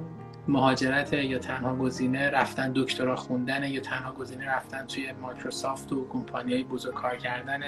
مهاجرت 0.47 1.13
یا 1.13 1.39
تنها 1.39 1.75
گزینه 1.75 2.29
رفتن 2.29 2.71
دکترا 2.75 3.15
خوندن 3.15 3.63
یا 3.63 3.81
تنها 3.81 4.11
گزینه 4.11 4.51
رفتن 4.55 4.85
توی 4.85 5.03
مایکروسافت 5.21 5.93
و 5.93 6.07
کمپانی 6.09 6.63
بزرگ 6.63 6.93
کار 6.93 7.15
کردن 7.15 7.59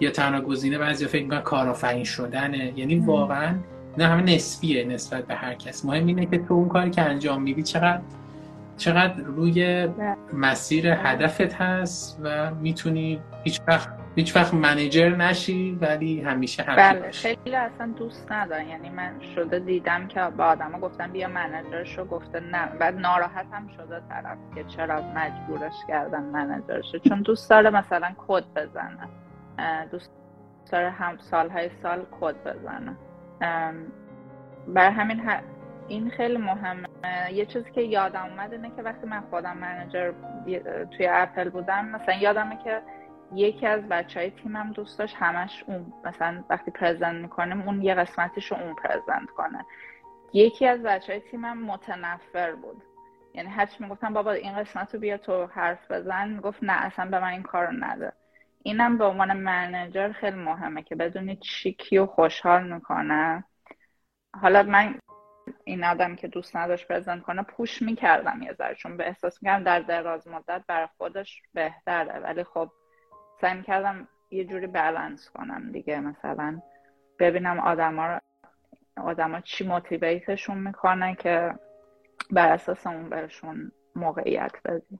یا 0.00 0.10
تنها 0.10 0.40
گزینه 0.40 0.78
بعضی 0.78 1.06
فکر 1.06 1.22
می‌کنن 1.22 1.40
کارآفرین 1.40 2.04
شدنه. 2.04 2.72
یعنی 2.76 2.98
واقعا 2.98 3.54
نه 3.98 4.06
همه 4.06 4.22
نسبیه 4.22 4.84
نسبت 4.84 5.26
به 5.26 5.34
هر 5.34 5.54
کس. 5.54 5.84
مهم 5.84 6.06
اینه 6.06 6.26
که 6.26 6.38
تو 6.38 6.54
اون 6.54 6.68
کاری 6.68 6.90
که 6.90 7.02
انجام 7.02 7.42
میدی 7.42 7.62
چقدر 7.62 8.00
چقدر 8.76 9.22
روی 9.22 9.88
مسیر 10.32 10.88
هدفت 10.88 11.52
هست 11.52 12.20
و 12.22 12.54
می‌تونی 12.54 13.20
هیچ 13.44 13.60
وقت 13.68 13.88
هیچ 14.16 14.36
وقت 14.36 14.54
منیجر 14.54 15.08
نشی 15.08 15.78
ولی 15.80 16.20
همیشه 16.20 16.62
همیشه 16.62 17.00
بله 17.00 17.10
خیلی 17.10 17.56
اصلا 17.56 17.86
دوست 17.86 18.32
ندارن 18.32 18.68
یعنی 18.68 18.90
من 18.90 19.20
شده 19.34 19.58
دیدم 19.58 20.08
که 20.08 20.20
با 20.36 20.44
آدما 20.44 20.80
گفتم 20.80 21.12
بیا 21.12 21.28
منیجرش 21.28 21.98
رو 21.98 22.04
گفته 22.04 22.40
نه. 22.40 22.66
بعد 22.66 22.98
ناراحت 22.98 23.46
هم 23.52 23.68
شده 23.68 24.02
طرف 24.08 24.38
که 24.54 24.64
چرا 24.64 25.02
مجبورش 25.02 25.74
کردن 25.88 26.22
منیجرش 26.22 26.96
چون 27.08 27.22
دوست 27.22 27.50
داره 27.50 27.70
مثلا 27.70 28.10
کد 28.28 28.44
بزنه. 28.56 29.08
دوست 29.90 30.10
داره 30.72 30.90
هم 30.90 31.18
سالهای 31.18 31.70
سال 31.82 32.06
کد 32.20 32.34
بزنه. 32.44 32.96
بر 34.68 34.90
همین 34.90 35.22
این 35.88 36.10
خیلی 36.10 36.36
مهمه. 36.36 36.88
یه 37.32 37.46
چیزی 37.46 37.70
که 37.70 37.80
یادم 37.80 38.26
اومد 38.30 38.52
اینه 38.52 38.70
که 38.76 38.82
وقتی 38.82 39.06
من 39.06 39.20
خودم 39.30 39.56
منیجر 39.56 40.12
توی 40.96 41.06
اپل 41.06 41.48
بودم 41.50 41.84
مثلا 41.84 42.14
یادمه 42.14 42.58
که 42.64 42.80
یکی 43.34 43.66
از 43.66 43.88
بچه 43.88 44.20
های 44.20 44.30
تیمم 44.30 44.72
دوست 44.72 44.98
داشت 44.98 45.16
همش 45.18 45.64
اون. 45.66 45.92
مثلا 46.04 46.44
وقتی 46.50 46.70
پرزنت 46.70 47.22
می‌کنیم 47.22 47.62
اون 47.62 47.82
یه 47.82 47.94
قسمتش 47.94 48.52
رو 48.52 48.56
اون 48.56 48.74
پرزنت 48.74 49.30
کنه. 49.30 49.66
یکی 50.32 50.66
از 50.66 50.82
بچه 50.82 51.12
های 51.12 51.22
تیمم 51.22 51.64
متنفر 51.64 52.52
بود. 52.52 52.82
یعنی 53.34 53.48
هرچی 53.48 53.76
می‌گفتم 53.80 54.12
بابا 54.12 54.32
این 54.32 54.56
قسمت 54.56 54.94
رو 54.94 55.00
بیا 55.00 55.18
تو 55.18 55.46
حرف 55.46 55.90
بزن. 55.90 56.28
می‌گفت 56.28 56.58
نه 56.62 56.72
اصلا 56.72 57.10
به 57.10 57.20
من 57.20 57.28
این 57.28 57.42
کار 57.42 57.66
رو 57.66 57.72
نده. 57.72 58.12
اینم 58.62 58.98
به 58.98 59.04
عنوان 59.04 59.32
منیجر 59.32 60.12
خیلی 60.12 60.36
مهمه 60.36 60.82
که 60.82 60.94
بدونی 60.94 61.36
چی 61.36 61.72
کیو 61.72 62.06
خوشحال 62.06 62.72
می‌کنه. 62.72 63.44
حالا 64.42 64.62
من 64.62 64.98
این 65.64 65.84
آدم 65.84 66.16
که 66.16 66.28
دوست 66.28 66.56
نداشت 66.56 66.88
پرزنت 66.88 67.22
کنه 67.22 67.42
پوش 67.42 67.82
می‌کردم 67.82 68.42
یه 68.42 68.52
ذره 68.52 68.74
چون 68.74 68.96
به 68.96 69.06
احساس 69.06 69.42
می‌کردم 69.42 69.64
در 69.64 69.80
دراز 69.80 70.28
مدت 70.28 70.64
برای 70.68 70.88
خودش 70.98 71.42
بهتره. 71.54 72.18
ولی 72.18 72.44
خب 72.44 72.70
سعی 73.40 73.62
کردم 73.62 74.08
یه 74.30 74.44
جوری 74.44 74.66
بالانس 74.66 75.30
کنم 75.30 75.72
دیگه. 75.72 76.00
مثلا 76.00 76.62
ببینم 77.18 77.60
آدما 77.60 78.06
رو 78.06 78.20
آدما 78.96 79.40
چی 79.40 79.66
موتیویتشون 79.66 80.58
می‌کنه 80.58 81.14
که 81.14 81.54
بر 82.30 82.52
اساس 82.52 82.86
اون 82.86 83.08
بهشون 83.10 83.72
موقعیت 83.96 84.52
بدی. 84.64 84.98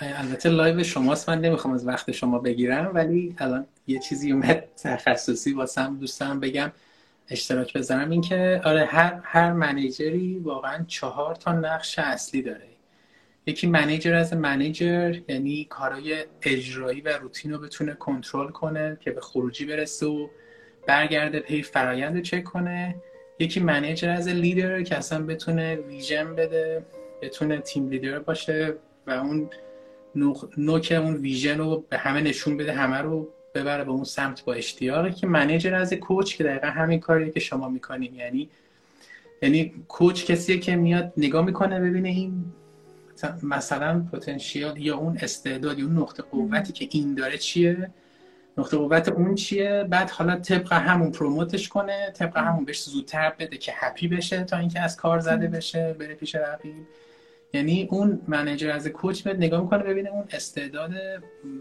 البته 0.00 0.48
live 0.48 0.82
شماست. 0.82 1.30
من 1.30 1.40
نمی‌خوام 1.40 1.74
از 1.74 1.86
وقت 1.86 2.10
شما 2.10 2.38
بگیرم 2.38 2.90
ولی 2.94 3.36
الان 3.38 3.66
یه 3.86 3.98
چیزی 3.98 4.32
اومد 4.32 4.64
تخصصی 4.82 5.54
واسم 5.54 5.96
دوستم 5.96 6.40
بگم 6.40 6.72
اشتراک 7.30 7.76
بزنم 7.76 8.10
این 8.10 8.20
که 8.20 8.60
آره 8.64 8.84
هر 8.84 9.20
هر 9.24 9.52
manager 9.52 10.27
ی 10.27 10.38
واقعا 10.38 10.84
چهار 10.84 11.34
تا 11.34 11.52
نقش 11.52 11.98
اصلی 11.98 12.42
داره. 12.42 12.71
یکی 13.46 13.66
manager 13.66 14.14
as 14.14 14.34
manager 14.34 15.16
یعنی 15.28 15.64
کارهای 15.64 16.24
اجرایی 16.42 17.00
و 17.00 17.08
روتین 17.08 17.52
رو 17.52 17.58
بتونه 17.58 17.94
کنترل 17.94 18.48
کنه 18.48 18.96
که 19.00 19.10
به 19.10 19.20
خروجی 19.20 19.64
برسه 19.64 20.06
و 20.06 20.28
برگرده 20.86 21.40
پی 21.40 21.62
فرایند 21.62 22.16
رو 22.16 22.22
چک 22.22 22.44
کنه. 22.44 22.94
یکی 23.38 23.60
manager 23.60 24.10
as 24.10 24.28
leader 24.28 24.82
که 24.82 24.96
اصلا 24.96 25.26
بتونه 25.26 25.74
vision 25.74 26.34
بده 26.34 26.84
بتونه 27.22 27.58
تیم 27.58 27.88
لیدر 27.88 28.18
باشه 28.18 28.74
و 29.06 29.10
اون 29.10 29.50
نوک 30.56 30.92
اون 30.92 31.14
ویژن 31.14 31.58
رو 31.58 31.84
به 31.88 31.98
همه 31.98 32.20
نشون 32.20 32.56
بده 32.56 32.72
همه 32.72 32.96
رو 32.96 33.28
ببره 33.54 33.84
به 33.84 33.90
اون 33.90 34.04
سمت 34.04 34.44
با 34.44 34.52
اشتیاقی 34.52 35.12
که 35.12 35.26
منیجر 35.26 35.74
از 35.74 35.92
کوچ 35.92 36.36
که 36.36 36.44
دقیقا 36.44 36.66
همین 36.66 37.00
کاریه 37.00 37.30
که 37.30 37.40
شما 37.40 37.68
می‌کنین 37.68 38.14
یعنی 38.14 38.48
یعنی 39.42 39.74
کوچ 39.88 40.24
کسیه 40.24 40.58
که 40.58 40.76
میاد 40.76 41.12
نگاه 41.16 41.44
می‌کنه 41.44 41.80
ببینه 41.80 42.08
این 42.08 42.44
مثلا 43.42 44.06
پتانسیل 44.12 44.76
یا 44.76 44.96
اون 44.96 45.18
استعداد 45.22 45.78
یا 45.78 45.84
اون 45.86 45.98
نقطه 45.98 46.22
قوتی 46.22 46.72
که 46.72 46.88
این 46.90 47.14
داره 47.14 47.38
چیه؟ 47.38 47.90
نقطه 48.58 48.76
قوت 48.76 49.08
اون 49.08 49.34
چیه؟ 49.34 49.86
بعد 49.90 50.10
حالا 50.10 50.36
طبق 50.36 50.72
همون 50.72 51.12
پروموتش 51.12 51.68
کنه 51.68 52.10
طبق 52.10 52.36
همون 52.36 52.64
بهش 52.64 52.82
زودتر 52.82 53.32
بده 53.38 53.56
که 53.56 53.72
هپی 53.74 54.08
بشه 54.08 54.44
تا 54.44 54.56
اینکه 54.56 54.80
از 54.80 54.96
کار 54.96 55.18
زده 55.18 55.46
بشه 55.46 55.96
بره 55.98 56.14
پیش 56.14 56.34
رقیب. 56.34 56.86
یعنی 57.54 57.88
اون 57.90 58.20
منیجر 58.28 58.70
از 58.70 58.86
کوچ 58.88 59.26
میاد 59.26 59.36
نگاه 59.36 59.60
می‌کنه 59.60 59.82
ببینه 59.82 60.10
اون 60.10 60.24
استعداد 60.30 60.90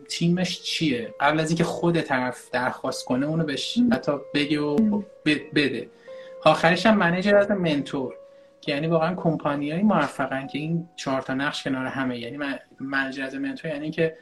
تیمش 0.09 0.61
چیه. 0.61 1.13
قبل 1.19 1.39
از 1.39 1.49
اینکه 1.49 1.63
خود 1.63 2.01
طرف 2.01 2.49
درخواست 2.51 3.05
کنه 3.05 3.25
اونو 3.25 3.43
بهش 3.43 3.79
حتی 3.91 4.11
بگه 4.33 4.59
و 4.59 5.01
بده. 5.25 5.89
آخرش 6.45 6.85
هم 6.85 6.97
منیجر 6.97 7.35
از 7.35 7.51
منتور. 7.51 8.13
که 8.61 8.71
یعنی 8.71 8.87
واقعا 8.87 9.15
کمپانیایی 9.15 9.83
موفقن 9.83 10.47
که 10.47 10.59
این 10.59 10.89
چهار 10.95 11.21
تا 11.21 11.33
نقش 11.33 11.63
کنار 11.63 11.85
همه. 11.85 12.19
یعنی 12.19 12.37
از 13.23 13.35
منتور 13.35 13.71
یعنی 13.71 13.91
که 13.91 14.17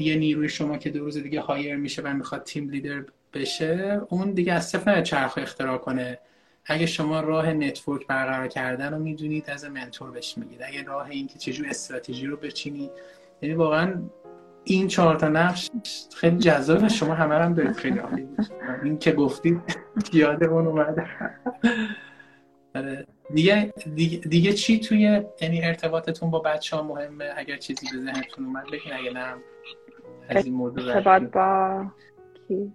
یه 0.00 0.16
نیروی 0.16 0.48
شما 0.48 0.78
که 0.78 0.90
دو 0.90 1.04
روز 1.04 1.18
دیگه 1.18 1.40
هایر 1.40 1.76
میشه 1.76 2.02
و 2.02 2.14
می‌خواد 2.14 2.42
تیم 2.42 2.70
لیدر 2.70 3.04
بشه 3.32 4.00
اون 4.08 4.32
دیگه 4.32 4.52
از 4.52 4.68
صفر 4.68 5.02
چرخ 5.02 5.38
اختراع 5.38 5.78
کنه. 5.78 6.18
اگه 6.64 6.86
شما 6.86 7.20
راه 7.20 7.52
نتورک 7.52 8.06
برقرار 8.06 8.48
کردن 8.48 8.92
رو 8.92 8.98
می‌دونید 8.98 9.50
از 9.50 9.64
منتور 9.64 10.10
بهش 10.10 10.38
میگید. 10.38 10.62
اگه 10.62 10.82
راه 10.82 11.10
این 11.10 11.26
که 11.26 11.38
چجور 11.38 11.68
استراتژی 11.68 12.26
رو 12.26 12.36
بچینی. 12.36 12.90
یعنی 13.42 13.54
واقعا 13.54 14.02
این 14.64 14.88
چهار 14.88 15.16
تا 15.16 15.28
نقش 15.28 15.70
خیلی 16.16 16.38
جذاب 16.38 16.88
شما 16.88 17.14
همه 17.14 17.34
هم 17.34 17.54
دارید 17.54 17.76
خیلی 17.76 17.98
عالی 17.98 18.28
این 18.84 18.98
که 18.98 19.12
گفتید 19.12 19.60
یادمون 20.12 20.66
اومده 20.66 21.06
آره. 22.74 23.06
دیگه, 23.34 23.72
دیگه, 23.94 24.18
دیگه 24.18 24.52
چی 24.52 24.80
توی 24.80 25.22
یعنی 25.40 25.64
ارتباطتون 25.64 26.30
با 26.30 26.38
بچه 26.38 26.76
ها 26.76 26.82
مهمه؟ 26.82 27.30
اگر 27.36 27.56
چیزی 27.56 27.86
به 27.92 27.98
ذهنتون 28.02 28.44
اومد 28.44 28.64
بگین 28.72 28.92
اگه 28.92 29.12
نه. 29.12 29.34
از 30.28 30.44
این 30.44 30.54
موضوع 30.54 30.96
ارتباط 30.96 31.22
با 31.22 31.86
کی؟ 32.48 32.72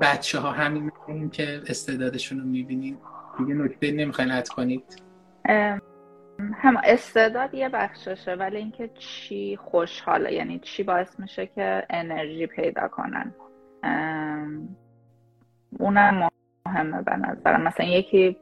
بچه 0.00 0.38
ها 0.38 0.50
همین 0.50 0.82
می‌کنیم 0.82 1.30
که 1.30 1.60
استعدادشون 1.66 2.38
رو 2.40 2.44
می‌بینیم. 2.44 2.98
دیگه 3.38 3.54
نکته 3.54 3.92
نمی‌خواین 3.92 4.30
add 4.30 4.48
کنید. 4.48 5.02
هم 6.54 6.76
استعداد 6.84 7.54
یه 7.54 7.68
بخششه 7.68 8.34
ولی 8.34 8.56
اینکه 8.56 8.90
چی 8.98 9.56
خوشحاله 9.56 10.32
یعنی 10.32 10.58
چی 10.58 10.82
باعث 10.82 11.20
میشه 11.20 11.46
که 11.46 11.86
انرژی 11.90 12.46
پیدا 12.46 12.88
کنن. 12.88 13.34
اونم 15.78 16.28
مهمه 16.66 17.02
به 17.02 17.16
نظرم. 17.16 17.62
مثلا 17.62 17.86
یکی 17.86 18.36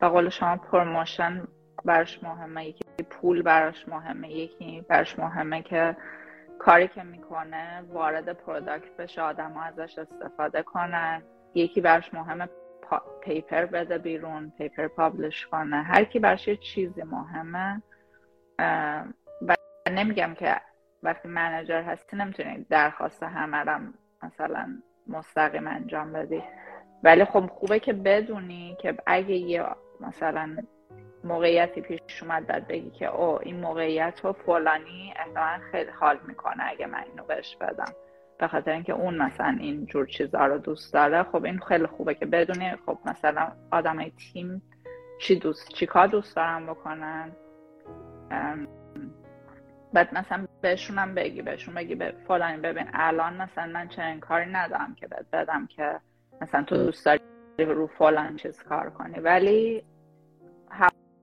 به 0.00 0.08
قول 0.08 0.28
شما 0.28 0.56
promotion 0.56 1.48
براش 1.84 2.22
مهمه 2.22 2.66
یکی 2.66 2.84
پول 3.10 3.42
براش 3.42 3.88
مهمه 3.88 4.30
یکی 4.30 4.84
براش 4.88 5.18
مهمه 5.18 5.62
که 5.62 5.96
کاری 6.58 6.88
که 6.88 7.02
می‌کنه 7.02 7.80
وارد 7.80 8.32
product 8.32 8.96
بشه 8.96 9.22
آدم 9.22 9.56
ازش 9.56 9.98
استفاده 9.98 10.62
کنن 10.62 11.22
یکی 11.54 11.80
براش 11.80 12.14
مهمه 12.14 12.48
paper 13.20 13.66
بده 13.66 13.98
بیرون 13.98 14.52
paper 14.58 14.88
publish 14.88 15.46
کنه. 15.46 15.82
هر 15.82 16.04
کی 16.04 16.18
براش 16.18 16.48
یه 16.48 16.56
چیزی 16.56 17.02
مهمه 17.02 17.82
و 19.42 19.56
نمیگم 19.90 20.34
که 20.34 20.56
وقتی 21.02 21.28
manager 21.28 21.82
هستی 21.82 22.16
نمی‌تونی 22.16 22.66
درخواست 22.70 23.22
همه 23.22 23.80
مثلا 24.22 24.82
مستقیم 25.06 25.66
انجام 25.66 26.12
بدی. 26.12 26.42
ولی 27.02 27.24
خب 27.24 27.46
خوبه 27.46 27.78
که 27.78 27.92
بدونی 27.92 28.76
که 28.80 28.94
اگه 29.06 29.36
یه 29.36 29.64
مثلا 30.00 30.56
موقعیتی 31.24 31.80
پیش 31.80 32.22
اومد 32.22 32.46
بعد 32.46 32.68
بگی 32.68 32.90
که 32.90 33.06
او 33.06 33.38
این 33.42 33.60
موقعیت 33.60 34.20
رو 34.24 34.32
فلانی 34.32 35.14
احتمالا 35.16 35.60
خیلی 35.72 35.90
حال 35.90 36.18
می‌کنه 36.28 36.64
اگه 36.68 36.86
من 36.86 37.04
اینو 37.10 37.24
بهش 37.24 37.56
بدم. 37.56 37.92
به 38.38 38.48
خاطر 38.48 38.70
اینکه 38.70 38.92
اون 38.92 39.22
مثلا 39.22 39.56
این 39.60 39.86
جور 39.86 40.06
چیزها 40.06 40.46
رو 40.46 40.58
دوست 40.58 40.92
داره 40.92 41.22
خب 41.22 41.44
این 41.44 41.58
خیلی 41.58 41.86
خوبه 41.86 42.14
که 42.14 42.26
بدونی 42.26 42.76
خب 42.86 42.98
مثلا 43.06 43.52
آدمای 43.70 44.10
تیم 44.10 44.62
چی 45.20 45.36
دوست 45.36 45.68
چی 45.68 45.86
کار 45.86 46.06
دوست 46.06 46.36
دارن 46.36 46.66
بکنن. 46.66 47.32
بعد 49.92 50.14
مثلا 50.14 50.46
بهشونم 50.60 51.14
بگی 51.14 51.42
بهشون 51.42 51.74
بگی 51.74 51.94
به 51.94 52.14
فلانی 52.28 52.56
ببین 52.56 52.86
الان 52.92 53.36
مثلا 53.42 53.66
من 53.66 53.88
چنین 53.88 54.20
کاری 54.20 54.50
ندارم 54.50 54.94
که 54.94 55.06
بد 55.06 55.26
بدم 55.32 55.66
که 55.66 56.00
مثلا 56.40 56.62
تو 56.62 56.76
دوست 56.76 57.04
داری 57.06 57.20
رو 57.58 57.86
فلان 57.86 58.36
چیز 58.36 58.62
کار 58.62 58.90
کنی. 58.90 59.20
ولی 59.20 59.82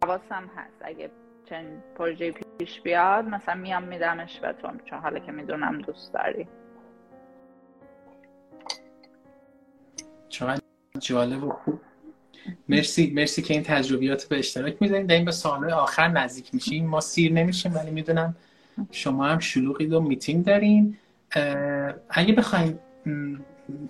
حواسم 0.03 0.49
هست. 0.55 0.81
اگه 0.81 1.09
چنین 1.49 1.83
پروژه 1.95 2.31
پیش 2.59 2.81
بیاد 2.81 3.25
مثلا 3.25 3.55
میام 3.55 3.83
میدمش 3.83 4.39
به 4.39 4.53
تو. 4.53 4.71
چون 4.85 4.99
حالا 4.99 5.19
که 5.19 5.31
می‌دونم 5.31 5.81
دوست 5.81 6.13
داری. 6.13 6.47
چقدر 10.29 10.61
جالب 10.99 11.43
و 11.43 11.49
خوب. 11.49 11.79
مرسی 12.69 13.13
مرسی 13.15 13.41
که 13.41 13.53
این 13.53 13.63
تجربیات 13.63 14.25
به 14.25 14.39
اشتراک 14.39 14.81
می‌ذاریم 14.81 15.09
این 15.09 15.25
به 15.25 15.31
سال 15.31 15.71
آخر 15.71 16.07
نزدیک 16.07 16.53
میشیم. 16.53 16.85
ما 16.85 17.01
سیر 17.01 17.33
نمیشیم 17.33 17.75
ولی 17.75 17.91
می‌دونم 17.91 18.35
شما 18.91 19.25
هم 19.25 19.39
شلوغید 19.39 19.93
و 19.93 20.01
میتینگ 20.01 20.45
دارین. 20.45 20.97
اگه 22.09 22.33
بخوایم 22.33 22.79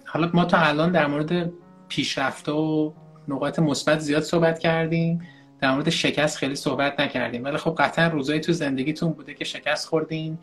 حالا 0.06 0.32
ما 0.34 0.46
تا 0.46 0.58
الان 0.58 0.92
در 0.92 1.08
مورد 1.08 1.52
پیشرفته 1.90 2.52
و 2.52 2.92
نقاط 3.28 3.60
مثبت 3.60 4.00
زیاد 4.00 4.24
صحبت 4.24 4.60
کردیم. 4.60 5.22
در 5.62 5.72
مورد 5.72 5.90
شکست 5.90 6.38
خیلی 6.38 6.56
صحبت 6.56 7.00
نکردیم. 7.00 7.44
ولی 7.44 7.58
خب 7.58 7.76
قطعا 7.78 8.08
روزایی 8.08 8.40
تو 8.40 8.54
زندگیتون 8.54 9.12
بوده 9.12 9.34
که 9.34 9.46
شکست 9.46 9.88
خوردین. 9.88 10.38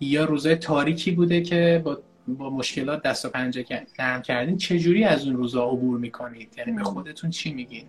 یا 0.00 0.24
روزای 0.24 0.56
تاریکی 0.56 1.10
بوده 1.10 1.40
که 1.40 1.82
با, 1.84 1.98
با 2.28 2.50
مشکلات 2.50 3.02
دست 3.02 3.24
و 3.24 3.28
پنجه 3.28 3.64
نرم 3.98 4.22
کردین. 4.22 4.56
چجوری 4.56 5.04
از 5.04 5.26
اون 5.26 5.36
روزا 5.36 5.64
عبور 5.64 5.98
می‌کنید؟ 5.98 6.54
یعنی 6.58 6.72
به 6.72 6.84
خودتون 6.84 7.30
چی 7.30 7.54
میگین؟ 7.54 7.86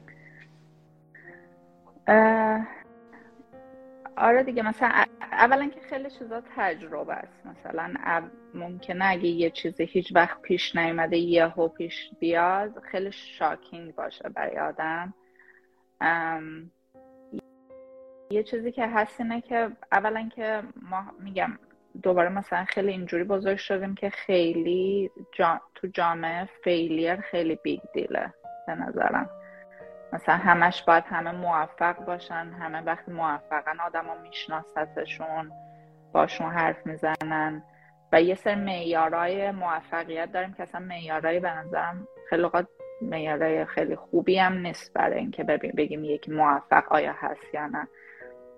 آره 4.20 4.44
دیگه 4.44 4.64
مثلا 4.64 5.06
اولا 5.22 5.68
که 5.68 5.80
خیلی 5.80 6.10
چیزا 6.10 6.44
تجربه 6.56 7.14
است. 7.14 7.46
مثلا 7.46 7.94
ممکنه 8.54 9.06
اگه 9.06 9.28
یه 9.28 9.50
چیزی 9.50 9.86
هیچ 9.86 10.16
وقت 10.16 10.42
پیش 10.42 10.76
نیومده 10.76 11.18
یهو 11.18 11.68
پیش 11.68 12.10
بیاد 12.20 12.80
خیلی 12.80 13.12
شاکینگ 13.12 13.96
باشه 13.96 14.30
برای 14.30 14.60
آدم. 14.60 15.14
یه 18.32 18.44
چیزی 18.44 18.72
که 18.72 18.88
هست 18.88 19.22
اینه 19.22 19.42
که 19.42 19.72
اولا 19.92 20.30
که 20.36 20.64
ما 20.90 21.04
میگم 21.20 21.60
دوباره 22.04 22.30
مثلا 22.30 22.66
خیلی 22.66 22.92
اینجوری 22.92 23.24
بزرگ 23.24 23.58
شدیم 23.58 23.96
که 23.96 24.10
خیلی 24.10 25.12
تو 25.76 25.88
جامعه 25.94 26.50
failure 26.64 27.16
خیلی 27.16 27.60
big 27.64 27.82
deal 27.94 28.26
ه 28.26 28.34
به 28.68 28.76
نظرم. 28.76 29.30
مثلا 30.14 30.36
همش 30.36 30.84
باید 30.84 31.04
همه 31.08 31.32
موفق 31.32 32.06
باشن 32.06 32.54
همه 32.60 32.82
وقتی 32.82 33.12
موفقن 33.12 33.80
آدما 33.80 34.16
میشناستشون 34.24 35.52
باشون 36.14 36.52
حرف 36.52 36.86
می‌زنن. 36.86 37.64
و 38.12 38.22
یه 38.22 38.36
سر 38.36 38.56
معیارای 38.56 39.52
موفقیت 39.52 40.32
داریم 40.32 40.54
که 40.54 40.64
اصلا 40.64 40.82
معیارای 40.82 41.40
به 41.40 41.52
نظرم 41.52 42.08
خیلی 42.30 42.44
اوقات 42.44 42.68
معیارای 43.02 43.66
خیلی 43.66 43.96
خوبی 43.96 44.38
هم 44.38 44.54
نیست 44.54 44.94
برای 44.94 45.20
اینکه 45.20 45.44
بگیم 45.44 46.04
یکی 46.04 46.32
موفق 46.32 46.84
آیا 46.92 47.14
هست 47.18 47.54
یا 47.54 47.68
نه. 47.68 47.88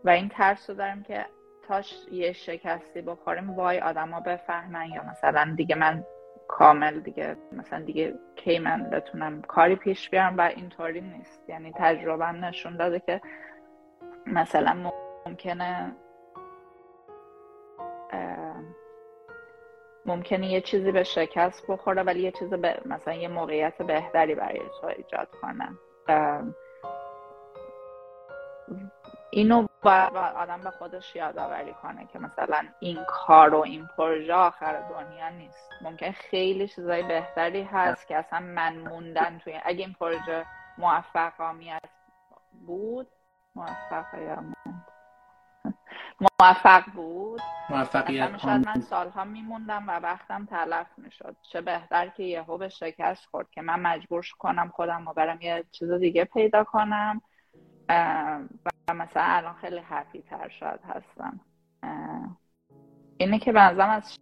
و 0.03 0.09
این 0.09 0.29
ترس 0.29 0.69
رو 0.69 0.75
داریم 0.75 1.03
که 1.03 1.25
تاش 1.67 1.93
یه 2.11 2.33
شکستی 2.33 3.01
بخوریم 3.01 3.49
وای 3.49 3.79
آدما 3.79 4.19
بفهمن 4.19 4.89
یا 4.89 5.03
مثلا 5.03 5.53
دیگه 5.57 5.75
من 5.75 6.03
کامل 6.51 6.99
دیگه. 6.99 7.37
مثلا 7.51 7.79
دیگه 7.81 8.13
کی 8.35 8.59
من 8.59 8.89
بتونم 8.89 9.41
کاری 9.41 9.75
پیش 9.75 10.09
بیارم 10.09 10.37
و 10.37 10.41
اینطوری 10.41 11.01
نیست. 11.01 11.49
یعنی 11.49 11.73
تجربه 11.75 12.31
نشون 12.31 12.77
داده 12.77 12.99
که 12.99 13.21
مثلا 14.25 14.91
ممکنه 15.25 15.95
ممکنه 20.05 20.47
یه 20.51 20.61
چیزی 20.61 20.91
به 20.91 21.03
شکست 21.03 21.67
بخوره 21.67 22.03
ولی 22.03 22.21
یه 22.21 22.31
چیز 22.31 22.49
به 22.49 22.81
مثلا 22.85 23.13
یه 23.13 23.27
موقعیت 23.27 23.81
بهتری 23.81 24.35
برای 24.35 24.59
تو 24.81 24.87
ایجاد 24.87 25.27
کنه. 25.41 25.69
اینو 29.31 29.67
باید 29.81 30.15
آدم 30.15 30.61
به 30.61 30.71
خودش 30.71 31.15
یادآوری 31.15 31.73
کنه 31.73 32.07
که 32.13 32.19
مثلا 32.19 32.65
این 32.79 32.99
کار 33.07 33.55
و 33.55 33.59
این 33.59 33.87
پروژه 33.97 34.33
آخر 34.33 34.81
دنیا 34.89 35.29
نیست. 35.29 35.69
ممکن 35.81 36.11
خیلی 36.11 36.67
چیزای 36.67 37.03
بهتری 37.03 37.63
هست 37.63 38.07
که 38.07 38.17
اصلا 38.17 38.39
من 38.39 38.77
موندن 38.77 39.37
توی 39.43 39.59
اگه 39.63 39.85
این 39.85 39.93
پروژه 39.93 40.45
موفق 40.77 41.41
آمیت 41.41 41.89
بود 42.67 43.07
موفق 43.55 44.05
یا 44.13 44.43
موفق 46.41 46.83
بود. 46.95 47.41
موفقیت 47.69 48.37
شاید 48.37 48.65
من 48.65 48.81
سالها 48.81 49.23
میموندم 49.23 49.89
و 49.89 49.91
وقتم 49.91 50.45
تلف 50.45 50.87
می‌شد. 50.97 51.35
چه 51.41 51.61
بهتر 51.61 52.07
که 52.07 52.23
یهو 52.23 52.57
به 52.57 52.69
شکست 52.69 53.25
خورد 53.25 53.49
که 53.51 53.61
من 53.61 53.79
مجبور 53.79 54.25
کنم 54.39 54.71
خودم 54.75 55.07
و 55.07 55.13
برم 55.13 55.41
یه 55.41 55.63
چیز 55.71 55.91
دیگه 55.91 56.25
پیدا 56.25 56.63
کنم. 56.63 57.21
و 57.89 58.93
مثلا 58.93 59.23
الان 59.23 59.53
خیلی 59.53 59.77
حفی 59.77 60.21
تر 60.21 60.49
شاید 60.59 60.79
هستم. 60.83 61.39
اینه 63.17 63.39
که 63.39 63.51
به 63.51 63.61
از 63.61 64.17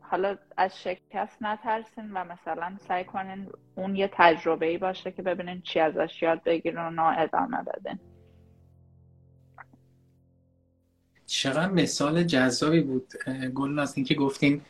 حالا 0.00 0.36
از 0.56 0.82
شکست 0.82 1.42
نترسین 1.42 2.12
و 2.12 2.24
مثلا 2.24 2.76
سعی 2.88 3.04
کنین 3.04 3.48
اون 3.74 3.96
یه 3.96 4.10
تجربه 4.12 4.66
ای 4.66 4.78
باشه 4.78 5.12
که 5.12 5.22
ببینین 5.22 5.60
چی 5.60 5.80
ازش 5.80 6.22
یاد 6.22 6.42
بگیرین 6.44 6.98
و 6.98 7.14
ادامه 7.18 7.62
بدین. 7.62 7.98
چقدر 11.26 11.70
مثال 11.70 12.22
جذابی 12.22 12.80
بود. 12.80 13.12
گل 13.54 13.78
از 13.78 13.96
اینکه 13.96 14.14
گفتیم 14.14 14.64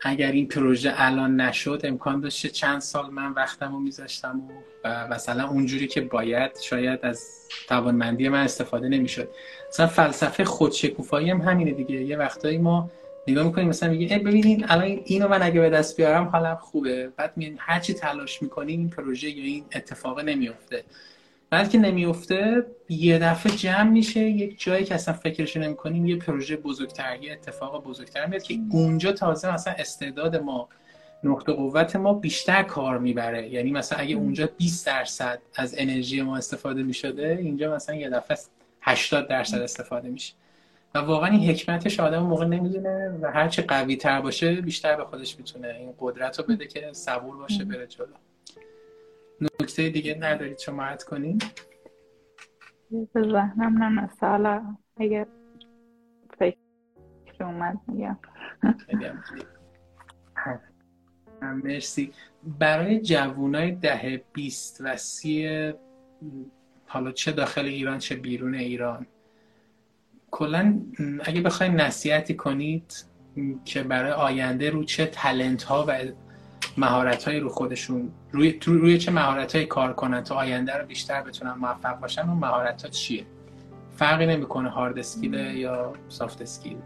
اگر 0.00 0.32
این 0.32 0.48
پروژه 0.48 0.92
الان 0.96 1.40
نشد 1.40 1.80
امکان 1.84 2.20
داشته 2.20 2.48
چند 2.48 2.80
سال 2.80 3.10
من 3.10 3.32
وقتم 3.32 3.72
رو 3.72 3.80
میذاشتم 3.80 4.42
و 4.84 5.08
مثلا 5.08 5.48
اونجوری 5.48 5.86
که 5.86 6.00
باید 6.00 6.58
شاید 6.58 7.00
از 7.02 7.48
توانمندی 7.68 8.28
من 8.28 8.44
استفاده 8.44 8.88
نمی‌شد. 8.88 9.28
مثلا 9.68 9.86
فلسفه 9.86 10.44
خودشکوفایی 10.44 11.30
هم 11.30 11.40
همینه 11.40 11.70
دیگه. 11.70 11.94
یه 11.94 12.16
وقتایی 12.16 12.58
ما 12.58 12.90
نگاه 13.28 13.44
می‌کنیم 13.46 13.68
مثلا 13.68 13.90
میگه 13.90 14.18
ببینین 14.18 14.64
الان 14.68 15.00
اینو 15.04 15.28
من 15.28 15.42
اگه 15.42 15.60
به 15.60 15.70
دست 15.70 15.96
بیارم 15.96 16.24
حالم 16.24 16.56
خوبه. 16.56 17.08
بعد 17.16 17.32
میگن 17.36 17.56
هر 17.58 17.80
چی 17.80 17.94
تلاش 17.94 18.42
می‌کنیم 18.42 18.80
این 18.80 18.90
پروژه 18.90 19.30
یا 19.30 19.44
این 19.44 19.64
اتفاق 19.74 20.20
نمیفته 20.20 20.84
بعد 21.56 21.70
که 21.70 21.78
نمیفته 21.78 22.66
یه 22.88 23.18
دفعه 23.18 23.52
جمع 23.52 23.90
میشه 23.90 24.20
یک 24.20 24.60
جایی 24.60 24.84
که 24.84 24.94
اصلا 24.94 25.14
فکرش 25.14 25.56
نمی‌کنیم 25.56 26.06
یه 26.06 26.16
پروژه 26.16 26.56
بزرگتر 26.56 27.22
یه 27.22 27.32
اتفاق 27.32 27.84
بزرگتر 27.84 28.26
میاد 28.26 28.42
که 28.42 28.58
اونجا 28.70 29.12
تازه 29.12 29.54
مثلا 29.54 29.74
استعداد 29.78 30.36
ما 30.36 30.68
نقطه 31.24 31.52
قوت 31.52 31.96
ما 31.96 32.14
بیشتر 32.14 32.62
کار 32.62 32.98
می‌بره. 32.98 33.48
یعنی 33.48 33.70
مثلا 33.70 33.98
اگه 33.98 34.14
اونجا 34.14 34.48
20 34.56 34.86
درصد 34.86 35.38
از 35.54 35.74
انرژی 35.78 36.22
ما 36.22 36.36
استفاده 36.36 36.82
می‌شده 36.82 37.38
اینجا 37.40 37.74
مثلا 37.74 37.94
یه 37.94 38.10
دفعه 38.10 38.38
80 38.80 39.28
درصد 39.28 39.58
استفاده 39.58 40.08
میشه. 40.08 40.34
و 40.94 40.98
واقعا 40.98 41.30
این 41.30 41.50
حکمتش 41.50 42.00
آدم 42.00 42.18
موقع 42.22 42.44
نمی‌دونه 42.44 43.18
و 43.22 43.30
هرچی 43.30 43.62
قوی 43.62 43.96
تر 43.96 44.20
باشه 44.20 44.54
بیشتر 44.54 44.96
به 44.96 45.04
خودش 45.04 45.38
می‌تونه 45.38 45.68
این 45.68 45.94
قدرت 46.00 46.38
رو 46.38 46.44
بده 46.44 46.66
که 46.66 46.92
صبور 46.92 47.36
باشه 47.36 47.64
بره 47.64 47.86
جلو. 47.86 48.06
نکته 49.40 49.88
دیگه 49.88 50.18
ندارید 50.20 50.58
شما 50.58 50.82
عد 50.82 51.02
کنید 51.02 51.44
به 52.90 53.22
ذهنم 53.22 53.82
نمیسته 53.82 54.26
حالا 54.26 54.76
اگه 54.96 55.26
فکر 56.38 56.56
اومد 57.40 57.80
میگم. 57.88 58.18
مرسی. 61.42 62.12
برای 62.58 63.00
جوانای 63.00 63.72
ده 63.72 64.24
بیست 64.32 64.80
و 64.80 64.96
سی 64.96 65.72
حالا 66.86 67.12
چه 67.12 67.32
داخل 67.32 67.64
ایران 67.64 67.98
چه 67.98 68.16
بیرون 68.16 68.54
ایران 68.54 69.06
کلا 70.30 70.80
اگه 71.24 71.40
بخواید 71.40 71.72
نصیحتی 71.72 72.34
کنید 72.34 73.04
که 73.64 73.82
برای 73.82 74.12
آینده 74.12 74.70
رو 74.70 74.84
چه 74.84 75.06
تلنت 75.06 75.62
ها 75.62 75.84
و 75.88 75.98
مهارت 76.78 77.28
های 77.28 77.40
رو 77.40 77.48
خودشون 77.48 78.10
روی, 78.32 78.60
روی 78.66 78.98
چه 78.98 79.12
مهارت 79.12 79.56
های 79.56 79.66
کار 79.66 79.92
کنن 79.92 80.22
تا 80.22 80.34
آینده 80.34 80.76
رو 80.76 80.86
بیشتر 80.86 81.22
بتونن 81.22 81.52
موفق 81.52 82.00
باشن 82.00 82.28
اون 82.28 82.38
مهارت 82.38 82.82
ها 82.82 82.88
چیه؟ 82.88 83.26
فرقی 83.92 84.26
نمی‌کنه 84.26 84.68
hard 84.68 84.98
skill 84.98 85.34
یا 85.34 85.92
soft 86.08 86.42
skill 86.42 86.76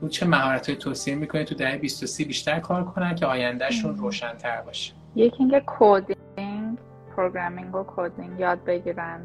رو 0.00 0.08
چه 0.08 0.26
مهارت 0.26 0.68
های 0.68 0.78
توصیه 0.78 1.14
می‌کنه 1.14 1.44
تو 1.44 1.54
دهه 1.54 1.78
20 1.78 2.22
بیشتر 2.22 2.60
کار 2.60 2.84
کنن 2.84 3.14
که 3.14 3.26
آیندهشون 3.26 3.96
روشنتر 3.96 4.60
باشه. 4.60 4.94
یکی 5.16 5.36
اینکه 5.38 5.62
coding 5.66 6.78
programming 7.16 7.74
و 7.74 7.84
coding 7.96 8.40
یاد 8.40 8.64
بگیرن. 8.64 9.20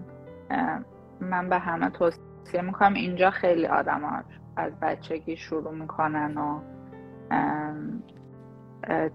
من 1.20 1.50
به 1.50 1.60
همه 1.60 1.90
توصیه 1.90 2.62
می‌کنم. 2.62 2.94
اینجا 2.94 3.30
خیلی 3.30 3.66
آدم 3.66 4.02
ها 4.02 4.24
از 4.56 4.72
بچگی 4.82 5.38
شروع 5.38 5.74
می‌کنن 5.74 6.38
و 6.38 6.60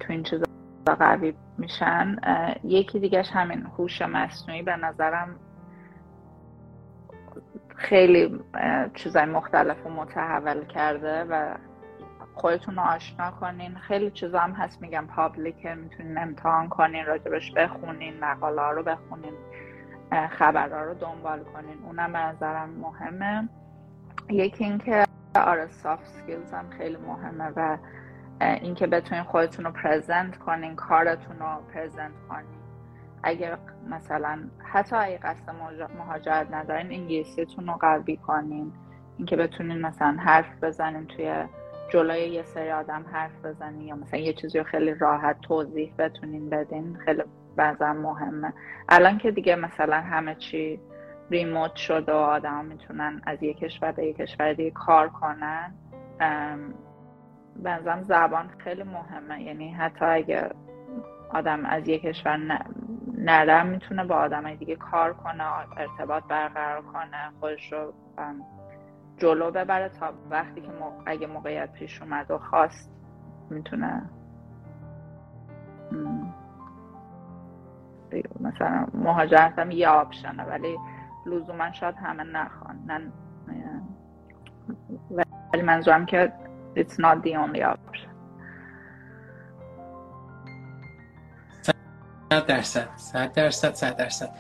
تو 0.01 0.13
این 0.13 0.23
چیزا 0.23 0.45
قوی 0.87 1.35
میشن. 1.59 2.17
یکی 2.65 2.99
دیگهش 2.99 3.31
همین 3.33 3.67
هوش 3.79 4.03
مصنوعی 4.03 4.63
به 4.63 4.77
نظرم 4.77 5.37
خیلی 7.77 8.41
چیزای 8.95 9.25
مختلف 9.25 9.87
و 9.87 9.91
متحول 9.91 10.65
کرده 10.65 11.25
و 11.25 11.55
خودتون 12.35 12.77
رو 12.77 12.83
آشنا 12.83 13.31
کنین. 13.31 13.75
خیلی 13.75 14.11
چیزا 14.11 14.39
هم 14.39 14.53
هست 14.53 14.83
میگم. 14.83 15.07
public 15.07 15.67
می‌تونین 15.67 16.19
امتحان 16.19 16.69
کنین 16.69 17.07
راجبش 17.07 17.53
بخونین 17.53 18.21
مقاله 18.21 18.71
رو 18.71 18.83
بخونین 18.83 19.35
خبرها 20.31 20.83
رو 20.83 20.95
دنبال 20.95 21.45
کنین. 21.45 21.79
اونم 21.85 22.13
به 22.13 22.19
نظرم 22.19 22.71
مهمه. 22.71 23.49
یکی 24.31 24.65
اینکه 24.65 25.05
آره 25.35 25.69
soft 25.71 26.07
skills 26.07 26.53
هم 26.53 26.71
خیلی 26.71 26.97
مهمه 26.97 27.53
و 27.57 27.77
اینکه 28.41 28.87
بتونین 28.87 29.25
خودتون 29.25 29.65
رو 29.65 29.71
present 29.71 30.39
کنین 30.39 30.77
کارتون 30.77 31.39
رو 31.39 31.47
present 31.75 32.13
کنین. 32.29 32.61
اگر 33.23 33.59
مثلا 33.91 34.39
حتی 34.73 34.97
اگه 34.97 35.19
قصد 35.19 35.51
مهاجرت 35.99 36.47
ندارین 36.51 36.93
انگلیسیتون 36.93 37.67
رو 37.67 37.73
قوی 37.73 38.17
کنین. 38.17 38.73
اینکه 39.17 39.37
بتونین 39.37 39.81
مثلا 39.81 40.17
حرف 40.21 40.65
بزنین 40.65 41.07
توی 41.07 41.45
جلوی 41.93 42.21
یه 42.21 42.43
سری 42.43 42.71
آدم 42.71 43.05
حرف 43.13 43.45
بزنین 43.45 43.81
یا 43.81 43.97
مثلا 43.97 44.21
یه 44.21 44.33
چیزی 44.33 44.59
رو 44.59 44.65
خیلی 44.65 44.95
راحت 44.95 45.41
توضیح 45.41 45.95
بتونین 45.99 46.51
بدین 46.51 46.99
خیلی 47.05 47.23
بعضا 47.57 47.93
مهمه. 47.93 48.53
الان 48.89 49.19
که 49.19 49.31
دیگه 49.31 49.57
مثلا 49.57 50.01
همه 50.01 50.35
چی 50.35 50.81
ریموت 51.31 51.77
شده 51.77 52.13
و 52.13 52.17
آدم 52.17 52.65
می‌تونن 52.65 53.23
از 53.27 53.43
یک 53.43 53.59
کشور 53.59 53.93
به 53.93 54.07
یک 54.07 54.17
کشور 54.17 54.53
دیگه 54.53 54.71
کار 54.71 55.09
کنن 55.09 55.75
بنظرم 57.57 58.03
زبان 58.03 58.49
خیلی 58.59 58.83
مهمه. 58.83 59.43
یعنی 59.43 59.71
حتی 59.71 60.05
اگه 60.05 60.51
آدم 61.31 61.67
از 61.67 61.89
یک 61.89 62.03
کشور 62.03 62.61
نرم 63.19 63.67
می‌تونه 63.67 64.05
با 64.05 64.15
آدم 64.15 64.55
دیگه 64.55 64.77
کار 64.77 65.13
کنه 65.13 65.45
ارتباط 65.77 66.25
برقرار 66.25 66.83
کنه 66.83 67.31
خودش 67.41 67.73
رو 67.73 67.93
جلو 69.17 69.51
ببره 69.51 69.89
تا 69.89 70.13
وقتی 70.31 70.61
که 70.61 70.69
اگه 71.07 71.27
موقعیت 71.27 71.73
پیش 71.73 72.03
اومد 72.03 72.31
و 72.31 72.39
خواست 72.39 72.91
می‌تونه 73.51 74.03
مثلا 78.41 78.87
مهاجرت 78.95 79.59
هم 79.59 79.71
یه 79.71 79.89
آپشنه 79.89 80.45
ولی 80.45 80.79
لزوما 81.27 81.73
شاید 81.73 81.95
همه 81.97 82.23
نخوان. 82.23 83.13
ولی 85.53 85.63
منظورم 85.63 86.07
که 86.07 86.33
it's 86.77 86.99
not 86.99 87.23
the 87.23 87.35
only 87.37 87.63
option. 87.63 88.11
صد 92.31 92.47
درصد 92.47 92.89
صد 92.97 93.33
درصد 93.33 93.75
صد 93.75 93.97
درصد. 93.97 94.31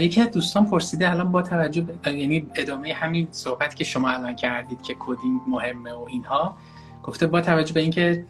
یکی 0.00 0.20
از 0.20 0.30
دوستان 0.30 0.66
پرسیده 0.66 1.10
الان 1.10 1.32
با 1.32 1.42
توجه 1.42 1.84
یعنی 2.06 2.50
ادامه 2.54 2.92
همین 2.92 3.28
صحبت 3.30 3.74
که 3.74 3.84
شما 3.84 4.10
الان 4.10 4.36
کردید 4.36 4.82
که 4.82 4.96
coding 4.98 5.40
مهمه 5.46 5.92
و 5.92 6.06
اینها 6.08 6.56
گفته 7.02 7.26
با 7.26 7.40
توجه 7.40 7.74
به 7.74 7.80
اینکه 7.80 8.26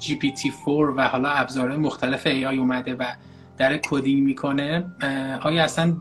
GPT-4 0.00 0.68
و 0.68 1.08
حالا 1.08 1.28
ابزارهای 1.28 1.78
مختلف 1.78 2.24
AI 2.24 2.58
اومده 2.58 2.94
و 2.94 3.04
در 3.56 3.76
coding 3.76 4.22
می‌کنه 4.22 4.84
آیا 5.42 5.64
اصلا 5.64 5.96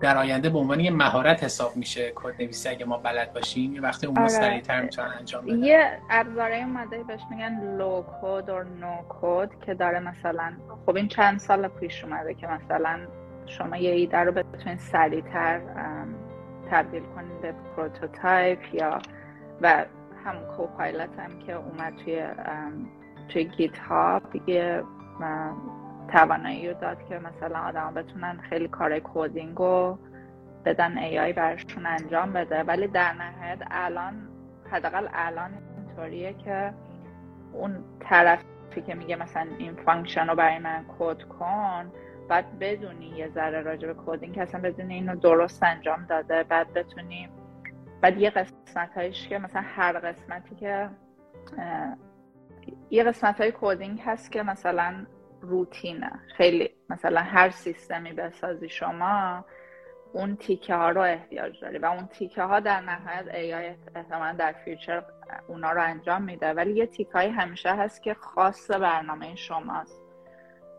در 0.00 0.18
آینده 0.18 0.50
به 0.50 0.58
عنوان 0.58 0.80
یه 0.80 0.90
مهارت 0.90 1.44
حساب 1.44 1.76
میشه 1.76 2.12
کد 2.14 2.34
نویسی 2.40 2.68
اگه 2.68 2.84
ما 2.84 2.96
بلد 2.96 3.32
باشیم 3.32 3.74
یه 3.74 3.80
وقتی 3.80 4.06
اون 4.06 4.18
آره. 4.18 4.28
سریعتر 4.28 4.82
می‌تونن 4.82 5.08
انجام 5.18 5.44
بدن 5.44 5.58
یه 5.58 5.98
ابزاره 6.10 6.56
اومده 6.56 7.02
بهش 7.02 7.20
میگن 7.30 7.76
low 7.76 8.04
code 8.22 8.48
و 8.48 8.62
no 8.80 8.96
code 9.08 9.50
که 9.66 9.74
داره 9.74 9.98
مثلا 10.00 10.52
خب 10.86 10.96
این 10.96 11.08
چند 11.08 11.38
سال 11.38 11.68
پیش 11.68 12.04
اومده 12.04 12.34
که 12.34 12.46
مثلا 12.46 13.00
شما 13.46 13.76
یه 13.76 13.90
ایده 13.90 14.18
رو 14.18 14.32
بتونید 14.32 14.78
سریعتر 14.78 15.60
تبدیل 16.70 17.02
کنید 17.02 17.40
به 17.40 17.54
prototype 17.76 18.74
یا 18.74 18.98
و 19.60 19.84
هم 20.24 20.36
Copilot 20.56 21.18
هم 21.18 21.38
که 21.38 21.52
اومد 21.52 21.96
توی 22.04 22.26
توی 23.28 23.44
GitHub 23.44 24.22
یه 24.48 24.82
توانایی 26.08 26.68
رو 26.68 26.80
داد 26.80 27.08
که 27.08 27.18
مثلا 27.18 27.58
آدم 27.58 27.94
بتونن 27.94 28.38
خیلی 28.48 28.68
کار 28.68 28.98
coding 28.98 29.56
رو 29.56 29.98
بدن 30.64 30.98
AI 30.98 31.32
برشون 31.32 31.86
انجام 31.86 32.32
بده. 32.32 32.62
ولی 32.62 32.88
در 32.88 33.12
نهایت 33.12 33.58
الان 33.70 34.28
حداقل 34.70 35.08
الان 35.12 35.50
اینطوریه 35.76 36.32
که 36.32 36.72
اون 37.52 37.84
طرفی 38.00 38.82
که 38.86 38.94
میگه 38.94 39.16
مثلا 39.16 39.46
این 39.58 39.74
function 39.74 40.26
رو 40.26 40.34
برای 40.34 40.58
من 40.58 40.84
کد 40.98 41.22
کن 41.22 41.92
بعد 42.28 42.58
بدونی 42.58 43.06
یه 43.06 43.28
ذره 43.28 43.60
راجع 43.60 43.92
به 43.92 43.94
coding 44.06 44.34
که 44.34 44.42
اصلا 44.42 44.60
بدونی 44.60 44.94
اینو 44.94 45.16
درست 45.16 45.62
انجام 45.62 46.04
داده 46.04 46.42
بعد 46.42 46.72
بتونی 46.72 47.28
بعد 48.00 48.18
یه 48.18 48.30
قسمت 48.30 48.94
هایش 48.96 49.28
که 49.28 49.38
مثلا 49.38 49.62
هر 49.64 49.92
قسمتی 49.92 50.54
که 50.54 50.88
یه 52.90 53.04
قسمت 53.04 53.40
های 53.40 53.52
coding 53.52 54.00
هست 54.06 54.32
که 54.32 54.42
مثلا 54.42 55.06
روتینه. 55.40 56.12
خیلی 56.36 56.70
مثلا 56.90 57.20
هر 57.20 57.50
سیستمی 57.50 58.12
بسازی 58.12 58.68
شما 58.68 59.44
اون 60.12 60.36
تیکه 60.36 60.74
ها 60.74 60.90
رو 60.90 61.00
احتیاج 61.00 61.60
داری 61.60 61.78
و 61.78 61.86
اون 61.86 62.06
تیکه 62.06 62.42
ها 62.42 62.60
در 62.60 62.80
نهایت 62.80 63.34
AI 63.34 63.74
احتمالا 63.94 64.32
در 64.32 64.52
future 64.52 65.02
اونا 65.48 65.72
رو 65.72 65.82
انجام 65.82 66.22
میده. 66.22 66.52
ولی 66.52 66.72
یه 66.72 66.86
تیکه 66.86 67.18
همیشه 67.18 67.74
هست 67.74 68.02
که 68.02 68.14
خاص 68.14 68.70
برنامه 68.70 69.34
شماست. 69.34 70.02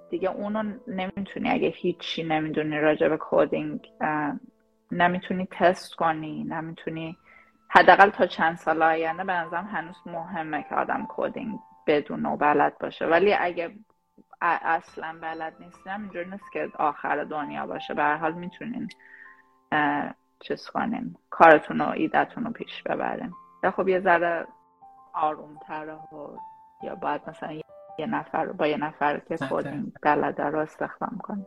دیگه 0.10 0.30
اونو 0.30 0.64
نمی‌تونی 0.88 1.50
اگه 1.50 1.68
هیچی 1.68 2.24
نمی‌دونی 2.24 2.80
راجع 2.80 3.08
به 3.08 3.18
coding 3.18 3.92
نمی‌تونی 4.92 5.48
تست 5.52 5.96
کنی 5.96 6.44
نمی‌تونی 6.44 7.18
حداقل 7.70 8.10
تا 8.10 8.26
چند 8.26 8.56
سال 8.56 8.84
آینده 8.84 9.24
به 9.24 9.34
هنوز 9.34 9.96
مهمه 10.06 10.66
که 10.70 10.76
آدم 10.76 11.06
کودینگ 11.06 11.60
بدون 11.88 12.26
و 12.26 12.38
بلد 12.38 12.78
باشه. 12.80 13.06
ولی 13.06 13.34
اگه 13.34 13.72
اصلا 14.42 15.18
بلد 15.22 15.54
نیستم. 15.60 16.02
اینجوری 16.02 16.30
نیست 16.30 16.52
که 16.54 16.72
آخر 16.76 17.24
دنیا 17.24 17.68
باشه. 17.68 17.94
به 17.94 18.04
هر 18.04 18.18
حال 18.18 18.34
می‌تونین 18.34 18.90
چیز 20.40 20.68
کنین. 20.68 21.16
کارتون 21.30 21.82
و 21.82 21.90
ایدتون 21.90 22.46
رو 22.46 22.52
پیش 22.52 22.84
ببرین. 22.84 23.34
یا 23.64 23.72
خب 23.72 23.88
یه 23.88 24.00
ذره 24.00 24.48
آرومتره 25.14 25.94
و 25.94 26.38
یا 26.84 26.96
باید 26.96 27.22
مثلا 27.28 27.52
یه 28.00 28.06
نفر 28.06 28.46
با 28.46 28.68
یه 28.68 28.78
نفر 28.78 29.20
که 29.20 29.38
خود 29.38 29.94
بلده 30.02 30.44
رو 30.44 30.60
استخدام 30.60 31.20
کنین. 31.24 31.46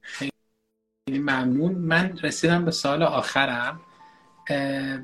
خیلی 0.00 1.18
ممنون. 1.18 1.74
من 1.74 2.18
رسیدم 2.22 2.64
به 2.64 2.70
سال 2.70 3.02
آخرم. 3.02 3.80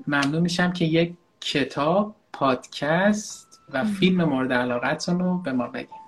ممنون 0.07 0.43
میشم 0.43 0.73
که 0.73 0.85
یک 0.85 1.17
کتاب 1.41 2.17
پادکست 2.33 3.50
و 3.75 3.85
فیلم 3.85 4.25
مورد 4.25 4.53
علاقتون 4.53 5.21
رو 5.21 5.39
به 5.39 5.53
ما 5.53 5.67
بگیم 5.67 6.01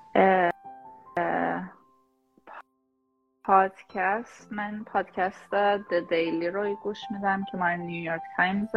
پادکست 3.45 4.53
من 4.53 4.85
پادکست 4.85 5.55
The 5.91 6.09
Daily 6.09 6.51
رو 6.51 6.75
گوش 6.75 6.99
میدم 7.11 7.45
که 7.51 7.57
مال 7.57 7.77
New 7.77 7.96
York 7.96 8.21
Times. 8.37 8.75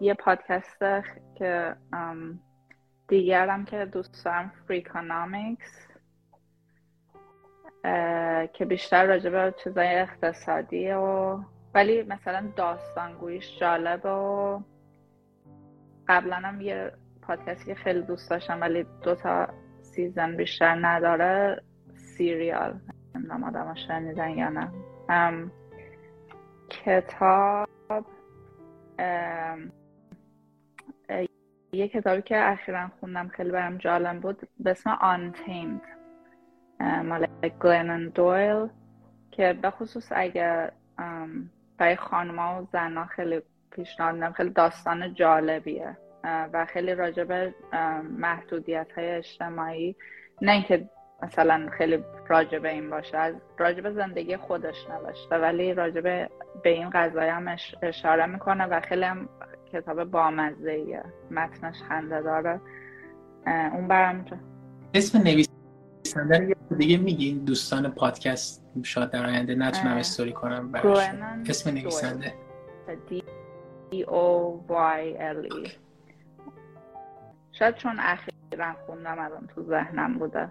یه 0.00 0.14
پادکست 0.14 0.78
که 1.34 1.76
دیگرم 3.08 3.64
که 3.64 3.84
دوست 3.84 4.24
دارم 4.24 4.52
Freakonomics 4.68 5.86
که 8.52 8.64
بیشتر 8.68 9.06
راجع 9.06 9.30
به 9.30 9.54
چیزای 9.64 9.98
اقتصادی 9.98 10.90
و 10.90 11.38
ولی 11.74 12.02
مثلا 12.02 12.48
داستانگویش 12.56 13.58
جالب 13.60 14.06
و 14.06 14.60
قبلا 16.08 16.36
هم 16.36 16.60
یه 16.60 16.92
پادکستی 17.30 17.66
که 17.66 17.74
خیلی 17.74 18.02
دوست 18.02 18.30
داشتم 18.30 18.60
ولی 18.60 18.86
دو 19.02 19.14
تا 19.14 19.48
سیزن 19.80 20.36
بیشتر 20.36 20.74
نداره 20.86 21.62
سیریال. 21.94 22.80
نمی‌دونم 23.14 23.44
آدم 23.44 23.74
شنیدن 23.74 24.30
یا 24.30 24.48
نه. 24.48 24.70
کتاب 26.70 27.68
یه 31.72 31.88
کتابی 31.88 32.22
که 32.22 32.50
اخیرا 32.50 32.90
خوندم 33.00 33.28
خیلی 33.28 33.50
برم 33.50 33.78
جالب 33.78 34.20
بود. 34.20 34.48
به 34.60 34.70
اسم 34.70 34.98
Untamed. 35.02 35.86
مال 37.04 37.26
گلنن 37.62 38.08
دویل 38.08 38.68
که 39.30 39.52
به 39.52 39.70
خصوص 39.70 40.12
اگه 40.14 40.72
برای 41.78 41.96
خانما 41.96 42.62
و 42.62 42.66
زنها 42.72 43.04
خیلی 43.04 43.42
پیشنهاد 43.70 44.32
خیلی 44.32 44.50
داستان 44.50 45.14
جالبیه. 45.14 45.96
و 46.24 46.66
خیلی 46.66 46.94
راجب 46.94 47.54
محدودیت 48.18 48.86
های 48.96 49.10
اجتماعی. 49.10 49.96
نه 50.42 50.52
اینکه 50.52 50.88
مثلا 51.22 51.68
خیلی 51.78 52.04
راجب 52.28 52.64
این 52.64 52.90
باشه 52.90 53.18
از 53.18 53.34
راجب 53.58 53.90
زندگی 53.90 54.36
خودش 54.36 54.76
نوشته 54.90 55.36
ولی 55.36 55.74
راجب 55.74 56.02
به 56.62 56.70
این 56.70 56.90
قضایی 56.90 57.30
هم 57.30 57.56
اشاره 57.82 58.26
می‌کنه 58.26 58.64
و 58.64 58.80
خیلی 58.80 59.04
هم 59.04 59.28
کتاب 59.72 60.04
بامزه 60.04 60.70
ایه 60.70 61.02
متنش 61.30 61.82
خنده 61.88 62.22
داره. 62.22 62.60
اون 63.46 63.88
برم 63.88 64.24
اسم 64.94 65.18
نویسنده 65.18 66.56
دیگه 66.78 66.96
میگین 66.96 67.44
دوستان 67.44 67.90
پادکست 67.90 68.64
شاید 68.82 69.10
در 69.10 69.26
آینده 69.26 69.54
نتونم 69.54 69.96
استوری 69.96 70.32
کنم 70.32 70.72
اسم 71.48 71.70
نویسنده. 71.70 72.34
D 73.92 74.04
O 74.06 74.58
Y 74.68 75.02
L 75.18 75.40
E. 75.66 75.70
شاید 77.60 77.74
چون 77.74 77.96
اخیرا 77.98 78.72
خوندم 78.86 79.18
الان 79.18 79.46
تو 79.46 79.62
ذهنم 79.62 80.18
بوده. 80.18 80.50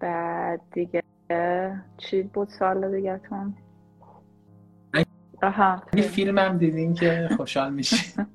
بعد 0.00 0.60
دیگه 0.72 1.02
چی 1.96 2.22
بود 2.22 2.48
سال 2.48 2.96
دیگه 2.96 3.18
تون 3.18 3.54
آها 5.42 5.82
یه 5.94 6.02
فیلم 6.02 6.38
هم 6.38 6.58
دیدین 6.58 6.94
که 6.94 7.28
خوشحال 7.36 7.72
میشه 7.72 7.96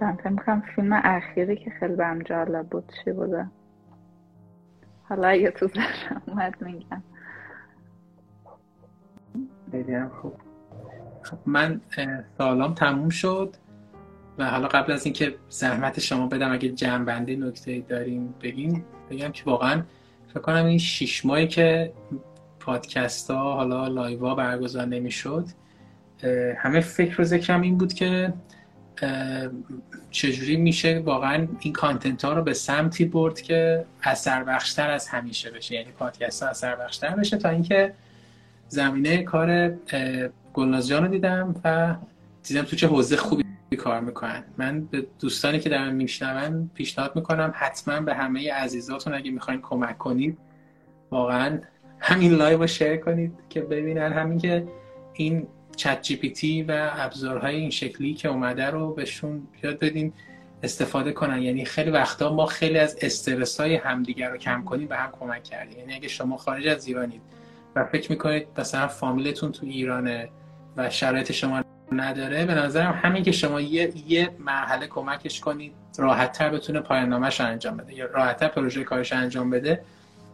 دارم 0.00 0.16
فکر 0.16 0.60
فیلم 0.60 1.00
اخیری 1.04 1.56
که 1.56 1.70
خیلی 1.70 1.96
برم 1.96 2.22
جالب 2.22 2.68
بود 2.68 2.92
چی 3.04 3.12
بوده؟ 3.12 3.50
حالا 5.08 5.28
اگه 5.28 5.50
تو 5.50 5.66
ذهنم 5.66 6.22
اومد 6.26 6.62
میگم. 6.62 7.02
خیلی 9.70 9.94
هم 9.94 10.08
خوب. 10.08 10.41
خب 11.32 11.38
من 11.46 11.80
سالام 12.38 12.74
تموم 12.74 13.08
شد 13.08 13.56
و 14.38 14.50
حالا 14.50 14.68
قبل 14.68 14.92
از 14.92 15.04
اینکه 15.04 15.34
زحمت 15.48 16.00
شما 16.00 16.26
بدم 16.26 16.52
اگه 16.52 16.68
جمع 16.68 17.04
بندی 17.04 17.36
نکته 17.36 17.80
داریم 17.80 18.34
بگیم 18.42 18.84
بگم 19.10 19.32
که 19.32 19.42
واقعا 19.44 19.82
فکر 20.28 20.40
کنم 20.40 20.66
این 20.66 20.78
شیش 20.78 21.26
ماهی 21.26 21.48
که 21.48 21.92
پادکست 22.60 23.30
ها 23.30 23.54
حالا 23.54 23.88
لایوا 23.88 24.34
برگزار 24.34 24.86
نمی‌شد 24.86 25.46
همه 26.56 26.80
فکر 26.80 27.20
و 27.20 27.24
ذکرم 27.24 27.60
این 27.60 27.78
بود 27.78 27.92
که 27.92 28.32
چجوری 30.10 30.56
میشه 30.56 31.02
واقعا 31.04 31.48
این 31.60 31.72
کانتنت 31.72 32.24
ها 32.24 32.32
رو 32.32 32.42
به 32.42 32.54
سمتی 32.54 33.04
برد 33.04 33.40
که 33.40 33.84
اثر 34.02 34.44
بخشتر 34.44 34.90
از 34.90 35.08
همیشه 35.08 35.50
بشه. 35.50 35.74
یعنی 35.74 35.92
پادکست 35.92 36.42
ها 36.42 36.48
اثر 36.48 36.76
بخشتر 36.76 37.16
بشه 37.16 37.36
تا 37.36 37.48
اینکه 37.48 37.94
زمینه 38.68 39.22
کار 39.22 39.72
گلناز 40.54 40.88
جان 40.88 41.02
رو 41.02 41.08
دیدم 41.08 41.54
و 41.64 41.96
دیدم 42.42 42.62
تو 42.62 42.76
چه 42.76 42.86
حوزه 42.86 43.16
خوبی 43.16 43.44
کار 43.78 44.00
می‌کنن. 44.00 44.44
من 44.58 44.80
به 44.84 45.06
دوستانی 45.20 45.60
که 45.60 45.68
دارن 45.68 45.94
میشنون 45.94 46.70
پیشنهاد 46.74 47.16
می‌کنم 47.16 47.52
حتما 47.54 48.00
به 48.00 48.14
همه 48.14 48.52
عزیزاتون 48.52 49.14
اگه 49.14 49.30
می‌خواین 49.30 49.60
کمک 49.60 49.98
کنید 49.98 50.38
واقعا 51.10 51.60
همین 51.98 52.32
live 52.32 52.58
رو 52.58 52.66
share 52.66 52.96
کنید 52.96 53.32
که 53.48 53.60
ببینن. 53.60 54.12
همین 54.12 54.38
که 54.38 54.66
این 55.12 55.46
ChatGPT 55.76 56.62
و 56.62 56.90
ابزارهای 56.94 57.56
این 57.56 57.70
شکلی 57.70 58.14
که 58.14 58.28
اومده 58.28 58.66
رو 58.66 58.94
بهشون 58.94 59.46
یاد 59.62 59.78
بدین 59.78 60.12
استفاده 60.62 61.12
کنن. 61.12 61.42
یعنی 61.42 61.64
خیلی 61.64 61.90
وقتا 61.90 62.34
ما 62.34 62.46
خیلی 62.46 62.78
از 62.78 62.98
استرس 63.02 63.60
های 63.60 63.74
همدیگر 63.74 64.30
رو 64.30 64.36
کم 64.36 64.64
کنیم 64.64 64.88
به 64.88 64.96
هم 64.96 65.12
کمک 65.20 65.42
کردیم. 65.42 65.78
یعنی 65.78 65.94
اگه 65.94 66.08
شما 66.08 66.36
خارج 66.36 66.66
از 66.66 66.86
ایرانید 66.86 67.22
و 67.76 67.84
فکر 67.84 68.12
می‌کنید 68.12 68.46
مثلا 68.58 68.88
فامیلتون 68.88 69.52
تو 69.52 69.66
ایرانه 69.66 70.28
و 70.76 70.90
شرایط 70.90 71.32
شما 71.32 71.62
نداره 71.92 72.44
به 72.44 72.54
نظرم 72.54 73.00
همین 73.02 73.22
که 73.22 73.32
شما 73.32 73.60
یه, 73.60 73.92
یه 74.08 74.30
مرحله 74.38 74.86
کمکش 74.86 75.40
کنید 75.40 75.72
راحتتر 75.98 76.50
بتونه 76.50 76.80
پایان 76.80 77.08
نامش 77.08 77.40
انجام 77.40 77.76
بده 77.76 77.94
یا 77.94 78.06
راحتتر 78.06 78.48
پروژه 78.48 78.84
کارش 78.84 79.12
انجام 79.12 79.50
بده 79.50 79.84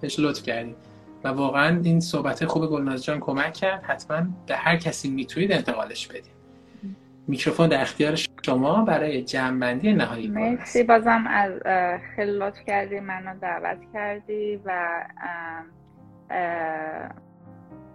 بهش 0.01 0.19
لطف 0.19 0.43
کردید. 0.43 0.77
و 1.25 1.29
واقعا 1.29 1.81
این 1.85 2.01
صحبت 2.01 2.45
خوب 2.45 2.67
گلناز 2.67 3.05
جان 3.05 3.21
کمک 3.21 3.53
کرد 3.53 3.83
حتما 3.85 4.27
به 4.47 4.57
هر 4.57 4.77
کسی 4.77 5.11
می‌تونید 5.11 5.53
انتقالش 5.53 6.07
بدید. 6.07 6.39
میکروفون 7.27 7.69
در 7.69 7.81
اختیار 7.81 8.19
شما 8.45 8.85
برای 8.85 9.23
جمعبندی 9.23 9.93
نهایی 9.93 10.29
مرسی. 10.29 10.83
بازم 10.83 11.25
از 11.27 11.53
خیلی 12.17 12.39
لطف 12.39 12.59
کردی 12.67 13.01
منو 13.01 13.39
دعوت 13.41 13.79
کردی 13.93 14.61
و 14.65 14.89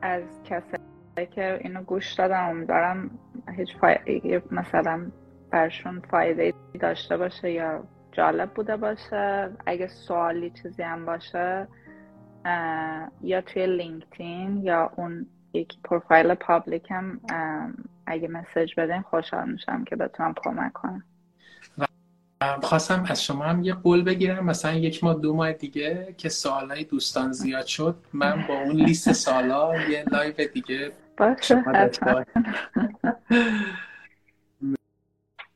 از 0.01 0.23
کسایی 0.45 0.92
که 1.15 1.60
اینو 1.61 1.84
گوش 1.84 2.14
دادم 2.14 2.65
دارم 2.65 3.11
هیچ 3.57 3.77
فایده 3.77 4.44
مثلا 4.52 5.11
برشون 5.52 6.02
فایده 6.11 6.53
داشته 6.80 7.18
باشه 7.18 7.52
یا 7.52 7.84
جالب 8.11 8.53
بوده 8.53 8.77
باشه 8.77 9.49
اگه 9.65 9.88
سوالی 9.88 10.49
چیزی 10.49 10.84
هم 10.84 11.06
باشه 11.06 11.68
یا 13.22 13.41
توی 13.41 13.68
LinkedIn 13.67 14.63
یا 14.64 14.91
اون 14.95 15.26
یک 15.53 15.73
پروفایل 15.84 16.34
public 16.34 16.88
اگه 18.06 18.27
message 18.27 18.75
بدین 18.77 19.02
خوشحال 19.02 19.52
میشم 19.52 19.84
که 19.84 19.95
بتونم 19.95 20.34
کمک 20.44 20.73
کنم. 20.73 21.03
خواستم 22.61 23.06
از 23.10 23.23
شما 23.23 23.44
هم 23.44 23.64
یه 23.64 23.73
قول 23.73 24.03
بگیرم. 24.03 24.45
مثلا 24.45 24.73
یک 24.73 25.03
ماه 25.03 25.22
دو 25.22 25.34
ماه 25.34 25.53
دیگه 25.53 26.15
که 26.18 26.30
سوالای 26.30 26.84
دوستان 26.84 27.31
زیاد 27.31 27.65
شد 27.65 27.95
من 28.14 28.45
با 28.48 28.53
اون 28.53 28.76
لیست 28.76 29.11
سوالا 29.11 29.90
یه 29.90 30.03
live 30.11 30.34
دیگه 30.53 30.91
باشه 31.18 31.64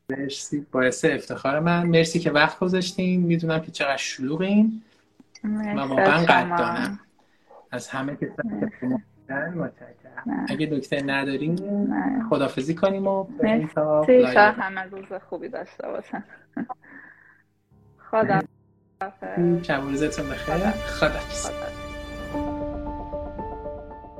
مرسی. 0.09 0.65
باعث 0.71 1.05
افتخار 1.05 1.59
من. 1.59 1.85
مرسی 1.85 2.19
که 2.19 2.31
وقت 2.31 2.59
گذاشتین. 2.59 3.21
می‌دونم 3.21 3.59
که 3.59 3.71
چقدر 3.71 3.97
شلوغین. 3.97 4.81
و 5.43 5.79
واقعا 5.79 6.17
قدردانم 6.17 6.99
از 7.71 7.87
همه 7.87 8.15
که 8.15 8.31
اگه 10.47 10.65
دکتر 10.65 11.01
نداریم 11.05 11.55
خدافزی 12.29 12.75
کنیم 12.75 13.07
و 13.07 13.23
بریم 13.23 13.67
تا 13.67 14.03
همه 14.51 14.81
روز 14.81 15.21
خوبی 15.29 15.49
داشته 15.49 15.87
باشن. 15.87 16.23
خدا 18.11 18.41
شب 19.63 19.81
روزتون 19.81 20.29
بخیر. 20.29 20.71
خدا 20.71 21.19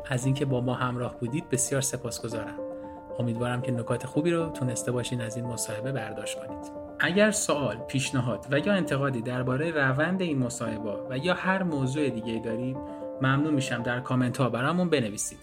از 0.09 0.25
اینکه 0.25 0.45
با 0.45 0.61
ما 0.61 0.73
همراه 0.73 1.19
بودید 1.19 1.49
بسیار 1.49 1.81
سپاسگزارم. 1.81 2.59
امیدوارم 3.19 3.61
که 3.61 3.71
نکات 3.71 4.05
خوبی 4.05 4.31
رو 4.31 4.49
تونسته 4.49 4.91
باشین 4.91 5.21
از 5.21 5.35
این 5.35 5.45
مصاحبه 5.45 5.91
برداشت 5.91 6.39
کنید. 6.39 6.71
اگر 6.99 7.31
سوال، 7.31 7.77
پیشنهاد 7.77 8.45
و 8.51 8.59
یا 8.59 8.73
انتقادی 8.73 9.21
درباره 9.21 9.71
روند 9.71 10.21
این 10.21 10.37
مصاحبه 10.37 10.93
و 11.09 11.17
یا 11.17 11.33
هر 11.33 11.63
موضوع 11.63 12.09
دیگه 12.09 12.39
دارید 12.39 12.77
ممنون 13.21 13.53
میشم 13.53 13.83
در 13.83 13.99
کامنت 13.99 14.37
ها 14.37 14.49
برامون 14.49 14.89
بنویسید. 14.89 15.39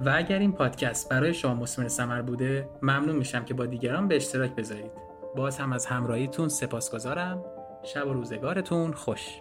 و 0.00 0.12
اگر 0.16 0.38
این 0.38 0.52
پادکست 0.52 1.08
برای 1.08 1.34
شما 1.34 1.54
مسمر 1.54 1.88
سمر 1.88 2.22
بوده 2.22 2.68
ممنون 2.82 3.16
میشم 3.16 3.44
که 3.44 3.54
با 3.54 3.66
دیگران 3.66 4.08
به 4.08 4.16
اشتراک 4.16 4.54
بذارید. 4.54 4.90
باز 5.36 5.58
هم 5.58 5.72
از 5.72 5.86
همراهیتون 5.86 6.48
سپاسگزارم. 6.48 7.44
شب 7.82 8.06
و 8.06 8.12
روزگارتون 8.12 8.92
خوش. 8.92 9.40